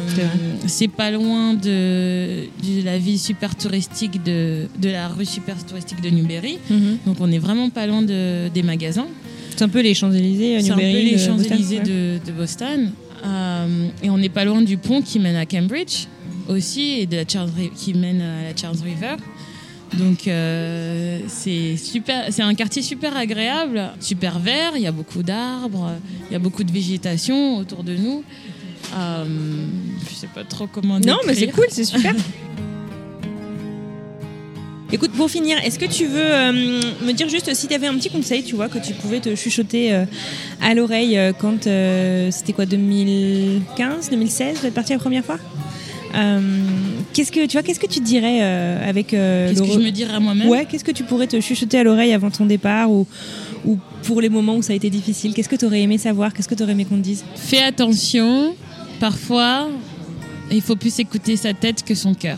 C'est 0.67 0.87
pas 0.87 1.11
loin 1.11 1.53
de, 1.53 2.45
de 2.63 2.83
la 2.83 2.97
ville 2.97 3.19
super 3.19 3.55
touristique 3.55 4.23
de, 4.23 4.67
de 4.79 4.89
la 4.89 5.07
rue 5.07 5.25
super 5.25 5.55
touristique 5.65 6.01
de 6.01 6.09
Newberry. 6.09 6.59
Donc 7.05 7.17
on 7.19 7.31
est 7.31 7.39
vraiment 7.39 7.69
pas 7.69 7.87
loin 7.87 8.01
de, 8.01 8.49
des 8.49 8.63
magasins. 8.63 9.07
C'est 9.55 9.63
un 9.63 9.69
peu 9.69 9.81
les 9.81 9.93
Champs-Élysées, 9.93 10.57
euh, 10.57 10.59
C'est 10.61 10.71
un 10.71 10.75
peu 10.75 10.81
les 10.81 11.17
Champs-Élysées 11.17 11.79
de, 11.79 12.19
de 12.25 12.31
Boston. 12.31 12.91
Euh, 13.25 13.87
et 14.03 14.09
on 14.09 14.17
n'est 14.17 14.29
pas 14.29 14.45
loin 14.45 14.61
du 14.61 14.77
pont 14.77 15.01
qui 15.01 15.19
mène 15.19 15.35
à 15.37 15.45
Cambridge 15.45 16.07
aussi 16.49 16.99
et 16.99 17.05
de 17.05 17.15
la 17.15 17.23
Charles, 17.27 17.51
qui 17.75 17.93
mène 17.93 18.21
à 18.21 18.43
la 18.49 18.55
Charles 18.55 18.79
River. 18.83 19.15
Donc 19.97 20.27
euh, 20.27 21.19
c'est 21.27 21.77
super, 21.77 22.25
c'est 22.31 22.41
un 22.41 22.55
quartier 22.55 22.81
super 22.81 23.15
agréable, 23.15 23.91
super 23.99 24.39
vert. 24.39 24.71
Il 24.75 24.81
y 24.81 24.87
a 24.87 24.91
beaucoup 24.91 25.21
d'arbres, 25.23 25.91
il 26.29 26.33
y 26.33 26.35
a 26.35 26.39
beaucoup 26.39 26.63
de 26.63 26.71
végétation 26.71 27.57
autour 27.57 27.83
de 27.83 27.95
nous. 27.95 28.23
Euh, 28.95 29.25
je 30.09 30.15
sais 30.15 30.27
pas 30.27 30.43
trop 30.43 30.67
comment. 30.67 30.99
Non, 30.99 31.17
mais 31.25 31.33
c'est 31.33 31.47
cool, 31.47 31.65
c'est 31.69 31.85
super. 31.85 32.13
Écoute, 34.93 35.11
pour 35.13 35.27
finir, 35.27 35.57
est-ce 35.65 35.79
que 35.79 35.87
tu 35.87 36.05
veux 36.05 36.21
euh, 36.21 36.51
me 36.51 37.13
dire 37.13 37.27
juste 37.27 37.51
si 37.55 37.67
tu 37.67 37.73
avais 37.73 37.87
un 37.87 37.95
petit 37.95 38.11
conseil, 38.11 38.43
tu 38.43 38.53
vois, 38.53 38.69
que 38.69 38.77
tu 38.77 38.93
pouvais 38.93 39.19
te 39.19 39.35
chuchoter 39.35 39.91
euh, 39.91 40.05
à 40.61 40.75
l'oreille 40.75 41.17
euh, 41.17 41.33
quand 41.33 41.63
c'était 42.31 42.53
quoi, 42.53 42.67
2015, 42.67 44.11
2016, 44.11 44.59
vous 44.59 44.67
êtes 44.67 44.73
parti 44.75 44.93
la 44.93 44.99
première 44.99 45.25
fois? 45.25 45.39
Qu'est-ce 47.11 47.31
que 47.31 47.47
tu 47.47 47.53
vois, 47.53 47.63
qu'est-ce 47.63 47.79
que 47.79 47.87
tu 47.87 48.01
dirais 48.01 48.41
avec 48.87 49.07
Qu'est-ce 49.07 49.63
que 49.63 49.73
je 49.73 49.79
me 49.79 49.89
dirais 49.89 50.13
à 50.13 50.19
moi-même? 50.19 50.47
Ouais, 50.47 50.65
qu'est-ce 50.65 50.83
que 50.83 50.91
tu 50.91 51.03
pourrais 51.03 51.25
te 51.25 51.41
chuchoter 51.41 51.79
à 51.79 51.83
l'oreille 51.83 52.13
avant 52.13 52.29
ton 52.29 52.45
départ 52.45 52.91
ou, 52.91 53.07
ou 53.65 53.79
pour 54.03 54.21
les 54.21 54.29
moments 54.29 54.57
où 54.57 54.61
ça 54.61 54.73
a 54.73 54.75
été 54.75 54.91
difficile? 54.91 55.33
Qu'est-ce 55.33 55.49
que 55.49 55.55
tu 55.55 55.65
aurais 55.65 55.81
aimé 55.81 55.97
savoir? 55.97 56.35
Qu'est-ce 56.35 56.47
que 56.47 56.53
tu 56.53 56.61
aurais 56.61 56.73
aimé 56.73 56.85
qu'on 56.85 56.97
te 56.97 57.01
dise? 57.01 57.25
Fais 57.35 57.63
attention, 57.63 58.55
parfois, 59.07 59.67
il 60.49 60.61
faut 60.61 60.77
plus 60.77 60.97
écouter 60.97 61.35
sa 61.35 61.53
tête 61.53 61.83
que 61.83 61.93
son 61.93 62.13
cœur. 62.13 62.37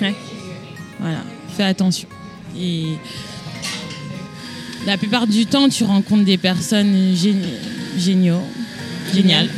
Ouais. 0.00 0.14
Voilà, 0.98 1.22
fais 1.54 1.64
attention. 1.64 2.08
Et 2.58 2.94
la 4.86 4.96
plupart 4.96 5.26
du 5.26 5.44
temps, 5.44 5.68
tu 5.68 5.84
rencontres 5.84 6.24
des 6.24 6.38
personnes 6.38 7.12
gé- 7.14 7.34
géniaux, 7.98 8.40
géniales. 9.14 9.50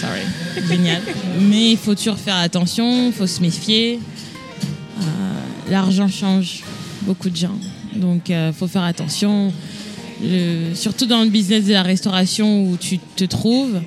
Sorry, 0.00 0.66
génial. 0.68 1.00
Mais 1.42 1.70
il 1.72 1.76
faut 1.78 1.94
toujours 1.94 2.18
faire 2.18 2.38
attention, 2.38 3.06
il 3.06 3.12
faut 3.12 3.28
se 3.28 3.40
méfier. 3.40 4.00
Euh, 5.00 5.70
L'argent 5.70 6.08
change 6.08 6.64
beaucoup 7.02 7.30
de 7.30 7.36
gens, 7.36 7.56
donc 7.94 8.30
il 8.30 8.52
faut 8.58 8.66
faire 8.66 8.82
attention. 8.82 9.52
Le- 10.24 10.74
surtout 10.74 11.06
dans 11.06 11.22
le 11.22 11.28
business 11.30 11.66
de 11.66 11.72
la 11.72 11.84
restauration 11.84 12.64
où 12.68 12.76
tu 12.76 12.98
te 12.98 13.22
trouves, 13.26 13.80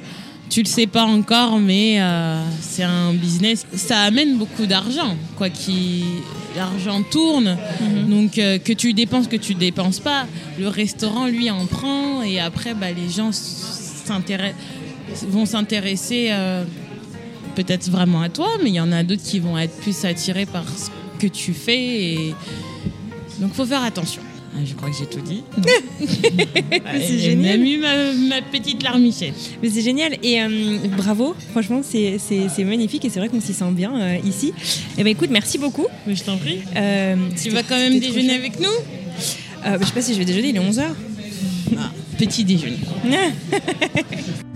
tu 0.51 0.61
le 0.61 0.67
sais 0.67 0.85
pas 0.85 1.05
encore, 1.05 1.59
mais 1.59 2.01
euh, 2.01 2.43
c'est 2.59 2.83
un 2.83 3.13
business. 3.13 3.65
Ça 3.73 4.01
amène 4.01 4.37
beaucoup 4.37 4.65
d'argent, 4.65 5.15
quoi. 5.37 5.49
Qui 5.49 6.03
l'argent 6.57 7.01
tourne, 7.03 7.57
donc 8.09 8.37
euh, 8.37 8.57
que 8.57 8.73
tu 8.73 8.93
dépenses, 8.93 9.27
que 9.27 9.37
tu 9.37 9.55
dépenses 9.55 10.01
pas, 10.01 10.27
le 10.59 10.67
restaurant 10.67 11.27
lui 11.27 11.49
en 11.49 11.65
prend 11.65 12.23
et 12.23 12.41
après 12.41 12.73
bah, 12.73 12.91
les 12.91 13.09
gens 13.09 13.31
s'intéressent, 13.31 14.59
vont 15.29 15.45
s'intéresser 15.45 16.27
euh, 16.31 16.65
peut-être 17.55 17.89
vraiment 17.89 18.21
à 18.21 18.27
toi, 18.27 18.49
mais 18.61 18.69
il 18.69 18.75
y 18.75 18.81
en 18.81 18.91
a 18.91 19.03
d'autres 19.03 19.23
qui 19.23 19.39
vont 19.39 19.57
être 19.57 19.77
plus 19.77 20.03
attirés 20.03 20.45
par 20.45 20.65
ce 20.67 20.89
que 21.19 21.27
tu 21.27 21.53
fais 21.53 22.03
et 22.03 22.35
donc 23.39 23.53
faut 23.53 23.65
faire 23.65 23.83
attention. 23.83 24.21
Ah, 24.53 24.59
Je 24.65 24.73
crois 24.73 24.89
que 24.89 24.95
j'ai 24.99 25.05
tout 25.05 25.21
dit. 25.21 25.43
C'est 26.01 27.07
J'ai 27.07 27.19
génial. 27.19 27.59
même 27.59 27.65
eu 27.67 27.77
ma, 27.77 28.13
ma 28.35 28.41
petite 28.41 28.83
larmichette. 28.83 29.33
Mais 29.63 29.69
c'est 29.69 29.81
génial 29.81 30.17
et 30.23 30.41
euh, 30.41 30.77
bravo, 30.97 31.35
franchement 31.51 31.81
c'est- 31.83 32.17
c'est 32.19 32.49
c'est 32.53 32.63
magnifique 32.65 33.05
et 33.05 33.09
c'est 33.09 33.19
vrai 33.19 33.29
qu'on 33.29 33.39
s'y 33.41 33.53
sent 33.53 33.71
bien 33.71 33.93
euh, 33.97 34.17
ici. 34.25 34.53
Et 34.97 35.03
ben 35.03 35.09
écoute, 35.09 35.29
merci 35.31 35.57
beaucoup. 35.57 35.87
Mais 36.05 36.15
je 36.15 36.23
t'en 36.23 36.37
prie. 36.37 36.59
Euh, 36.75 37.15
Tu 37.41 37.49
vas 37.49 37.63
quand 37.63 37.77
même 37.77 37.97
déjeuner 37.99 38.33
avec 38.33 38.59
nous? 38.59 38.75
Bah, 39.63 39.77
Je 39.79 39.85
sais 39.85 39.93
pas 39.93 40.01
si 40.01 40.13
je 40.13 40.19
vais 40.19 40.25
déjeuner, 40.25 40.49
il 40.49 40.55
est 40.57 40.59
11h. 40.59 40.83
Ah, 41.77 41.91
Petit 42.17 42.43
déjeuner. 42.43 42.77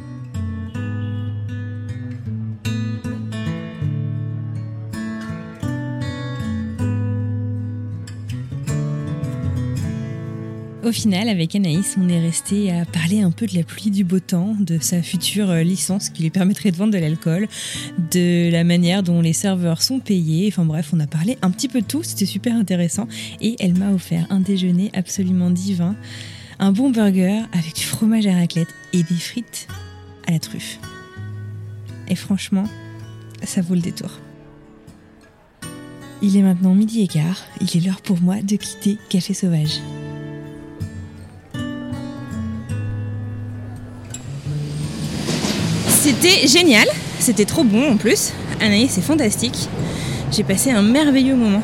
Au 10.85 10.91
final, 10.91 11.29
avec 11.29 11.55
Anaïs, 11.55 11.95
on 11.99 12.07
est 12.09 12.19
resté 12.19 12.71
à 12.71 12.85
parler 12.85 13.21
un 13.21 13.31
peu 13.31 13.47
de 13.47 13.55
la 13.55 13.63
pluie 13.63 13.89
du 13.89 14.03
beau 14.03 14.19
temps, 14.19 14.55
de 14.59 14.77
sa 14.79 15.01
future 15.01 15.49
euh, 15.49 15.63
licence 15.63 16.09
qui 16.09 16.21
lui 16.21 16.29
permettrait 16.29 16.69
de 16.69 16.75
vendre 16.75 16.93
de 16.93 16.99
l'alcool, 16.99 17.47
de 18.11 18.51
la 18.51 18.63
manière 18.63 19.01
dont 19.01 19.19
les 19.19 19.33
serveurs 19.33 19.81
sont 19.81 19.99
payés. 19.99 20.47
Enfin 20.47 20.63
bref, 20.63 20.91
on 20.93 20.99
a 20.99 21.07
parlé 21.07 21.39
un 21.41 21.49
petit 21.49 21.69
peu 21.69 21.81
de 21.81 21.87
tout, 21.87 22.03
c'était 22.03 22.27
super 22.27 22.55
intéressant. 22.55 23.07
Et 23.41 23.55
elle 23.57 23.73
m'a 23.75 23.93
offert 23.93 24.27
un 24.29 24.41
déjeuner 24.41 24.91
absolument 24.93 25.49
divin, 25.49 25.95
un 26.59 26.71
bon 26.71 26.91
burger 26.91 27.41
avec 27.51 27.73
du 27.73 27.83
fromage 27.83 28.27
à 28.27 28.35
raclette 28.35 28.69
et 28.93 29.01
des 29.01 29.15
frites 29.15 29.67
à 30.27 30.33
la 30.33 30.39
truffe. 30.39 30.77
Et 32.09 32.15
franchement, 32.15 32.65
ça 33.43 33.61
vaut 33.61 33.73
le 33.73 33.81
détour. 33.81 34.19
Il 36.21 36.37
est 36.37 36.43
maintenant 36.43 36.75
midi 36.75 37.01
et 37.01 37.07
quart, 37.07 37.41
il 37.59 37.75
est 37.75 37.83
l'heure 37.83 38.01
pour 38.01 38.21
moi 38.21 38.35
de 38.43 38.55
quitter 38.55 38.99
Café 39.09 39.33
Sauvage. 39.33 39.79
C'était 46.05 46.45
génial, 46.45 46.87
c'était 47.17 47.45
trop 47.45 47.63
bon 47.63 47.93
en 47.93 47.97
plus. 47.97 48.31
Anaïs, 48.61 48.91
c'est 48.91 49.01
fantastique. 49.01 49.67
J'ai 50.31 50.43
passé 50.43 50.69
un 50.69 50.83
merveilleux 50.83 51.33
moment. 51.33 51.63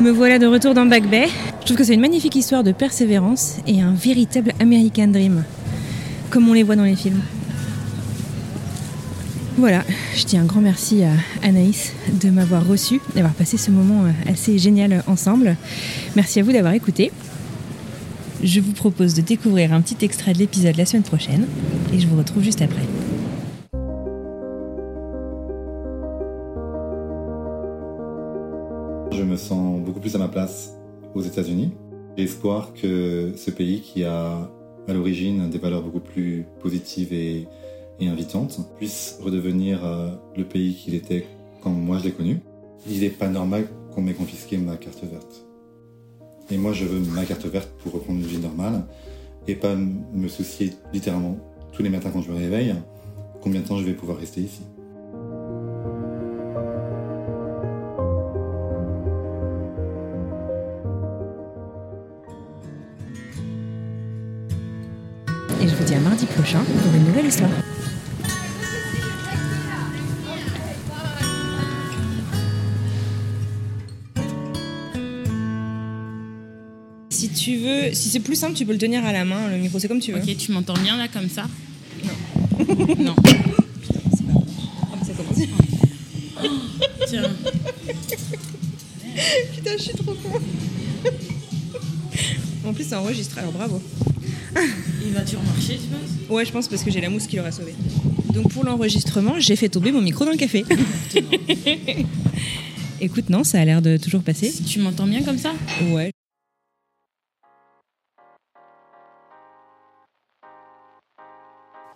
Me 0.00 0.12
voilà 0.12 0.38
de 0.38 0.46
retour 0.46 0.74
dans 0.74 0.86
Back 0.86 1.10
Bay. 1.10 1.26
Je 1.58 1.64
trouve 1.64 1.76
que 1.76 1.82
c'est 1.82 1.94
une 1.94 2.00
magnifique 2.00 2.36
histoire 2.36 2.62
de 2.62 2.70
persévérance 2.70 3.56
et 3.66 3.82
un 3.82 3.94
véritable 3.94 4.52
American 4.60 5.08
Dream, 5.08 5.42
comme 6.30 6.48
on 6.48 6.52
les 6.52 6.62
voit 6.62 6.76
dans 6.76 6.84
les 6.84 6.94
films. 6.94 7.20
Voilà, 9.58 9.82
je 10.14 10.24
dis 10.24 10.36
un 10.36 10.44
grand 10.44 10.60
merci 10.60 11.02
à 11.02 11.10
Anaïs 11.42 11.90
de 12.12 12.30
m'avoir 12.30 12.64
reçu, 12.64 13.00
d'avoir 13.16 13.34
passé 13.34 13.56
ce 13.56 13.72
moment 13.72 14.04
euh, 14.04 14.30
assez 14.30 14.56
génial 14.56 15.02
ensemble. 15.08 15.56
Merci 16.14 16.38
à 16.38 16.44
vous 16.44 16.52
d'avoir 16.52 16.74
écouté. 16.74 17.10
Je 18.44 18.60
vous 18.60 18.72
propose 18.72 19.14
de 19.14 19.20
découvrir 19.20 19.72
un 19.72 19.80
petit 19.80 20.04
extrait 20.04 20.32
de 20.32 20.38
l'épisode 20.38 20.76
la 20.76 20.86
semaine 20.86 21.02
prochaine 21.02 21.46
et 21.92 21.98
je 21.98 22.06
vous 22.06 22.16
retrouve 22.16 22.44
juste 22.44 22.62
après. 22.62 22.86
À 30.14 30.18
ma 30.18 30.28
place 30.28 30.74
aux 31.14 31.22
États-Unis. 31.22 31.72
J'ai 32.16 32.24
espoir 32.24 32.72
que 32.74 33.32
ce 33.36 33.50
pays 33.50 33.80
qui 33.80 34.04
a 34.04 34.50
à 34.88 34.92
l'origine 34.92 35.48
des 35.48 35.58
valeurs 35.58 35.82
beaucoup 35.82 36.00
plus 36.00 36.44
positives 36.60 37.12
et, 37.12 37.46
et 38.00 38.08
invitantes 38.08 38.60
puisse 38.76 39.18
redevenir 39.22 39.84
euh, 39.84 40.10
le 40.36 40.44
pays 40.44 40.74
qu'il 40.74 40.94
était 40.94 41.26
quand 41.62 41.70
moi 41.70 41.98
je 41.98 42.04
l'ai 42.04 42.12
connu. 42.12 42.40
Il 42.88 43.00
n'est 43.00 43.10
pas 43.10 43.28
normal 43.28 43.68
qu'on 43.94 44.02
m'ait 44.02 44.14
confisqué 44.14 44.56
ma 44.56 44.76
carte 44.76 45.02
verte. 45.04 45.44
Et 46.50 46.56
moi, 46.56 46.72
je 46.72 46.84
veux 46.84 47.00
ma 47.12 47.24
carte 47.24 47.46
verte 47.46 47.70
pour 47.82 47.92
reprendre 47.92 48.18
une 48.20 48.26
vie 48.26 48.38
normale 48.38 48.84
et 49.46 49.54
pas 49.54 49.74
me 49.74 50.28
soucier 50.28 50.72
littéralement 50.92 51.36
tous 51.72 51.82
les 51.82 51.90
matins 51.90 52.10
quand 52.12 52.22
je 52.22 52.30
me 52.30 52.36
réveille 52.36 52.74
combien 53.40 53.60
de 53.60 53.66
temps 53.66 53.78
je 53.78 53.84
vais 53.84 53.94
pouvoir 53.94 54.18
rester 54.18 54.40
ici. 54.40 54.62
Prochain 66.40 66.64
pour 66.64 66.94
une 66.94 67.04
nouvelle 67.04 67.26
histoire. 67.26 67.50
Si 77.10 77.28
tu 77.28 77.56
veux, 77.56 77.92
si 77.92 78.08
c'est 78.08 78.20
plus 78.20 78.36
simple, 78.36 78.54
tu 78.54 78.64
peux 78.64 78.72
le 78.72 78.78
tenir 78.78 79.04
à 79.04 79.12
la 79.12 79.26
main, 79.26 79.50
le 79.50 79.58
micro, 79.58 79.78
c'est 79.78 79.88
comme 79.88 80.00
tu 80.00 80.12
veux. 80.12 80.18
Ok, 80.20 80.34
tu 80.38 80.52
m'entends 80.52 80.72
bien 80.74 80.96
là 80.96 81.08
comme 81.08 81.28
ça 81.28 81.44
Non. 82.04 82.64
non. 82.98 83.16
Ah, 83.26 85.04
ça 85.04 85.12
commence. 85.12 85.46
Tiens. 87.06 87.30
Putain, 89.54 89.72
je 89.76 89.82
suis 89.82 89.92
trop 89.92 90.14
con. 90.14 90.40
En 92.66 92.72
plus, 92.72 92.84
c'est 92.84 92.94
enregistré, 92.94 93.40
alors 93.40 93.52
bravo. 93.52 93.82
Il 95.04 95.12
va 95.12 95.22
toujours 95.22 95.42
marcher, 95.42 95.78
tu 95.78 95.88
penses? 95.88 96.28
Ouais, 96.28 96.44
je 96.44 96.52
pense 96.52 96.68
parce 96.68 96.82
que 96.82 96.90
j'ai 96.90 97.00
la 97.00 97.10
mousse 97.10 97.26
qui 97.26 97.36
l'aura 97.36 97.52
sauvé. 97.52 97.74
Donc 98.32 98.52
pour 98.52 98.64
l'enregistrement, 98.64 99.34
j'ai 99.38 99.56
fait 99.56 99.68
tomber 99.68 99.92
mon 99.92 100.00
micro 100.00 100.24
dans 100.24 100.30
le 100.30 100.36
café. 100.36 100.64
Écoute, 103.00 103.30
non, 103.30 103.44
ça 103.44 103.60
a 103.60 103.64
l'air 103.64 103.80
de 103.80 103.96
toujours 103.96 104.22
passer. 104.22 104.52
Tu 104.66 104.78
m'entends 104.78 105.06
bien 105.06 105.22
comme 105.22 105.38
ça? 105.38 105.52
Ouais. 105.90 106.10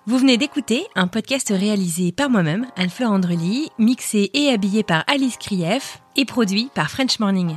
Vous 0.07 0.19
venez 0.19 0.37
d'écouter 0.37 0.85
un 0.97 1.07
podcast 1.07 1.49
réalisé 1.49 2.13
par 2.13 2.29
moi-même, 2.29 2.67
Anne-Fleur 2.77 3.11
Andrely, 3.11 3.71
mixé 3.79 4.31
et 4.35 4.49
habillé 4.49 4.83
par 4.83 5.03
Alice 5.07 5.39
Krief 5.39 6.03
et 6.17 6.27
produit 6.27 6.69
par 6.75 6.91
French 6.91 7.19
Morning. 7.21 7.57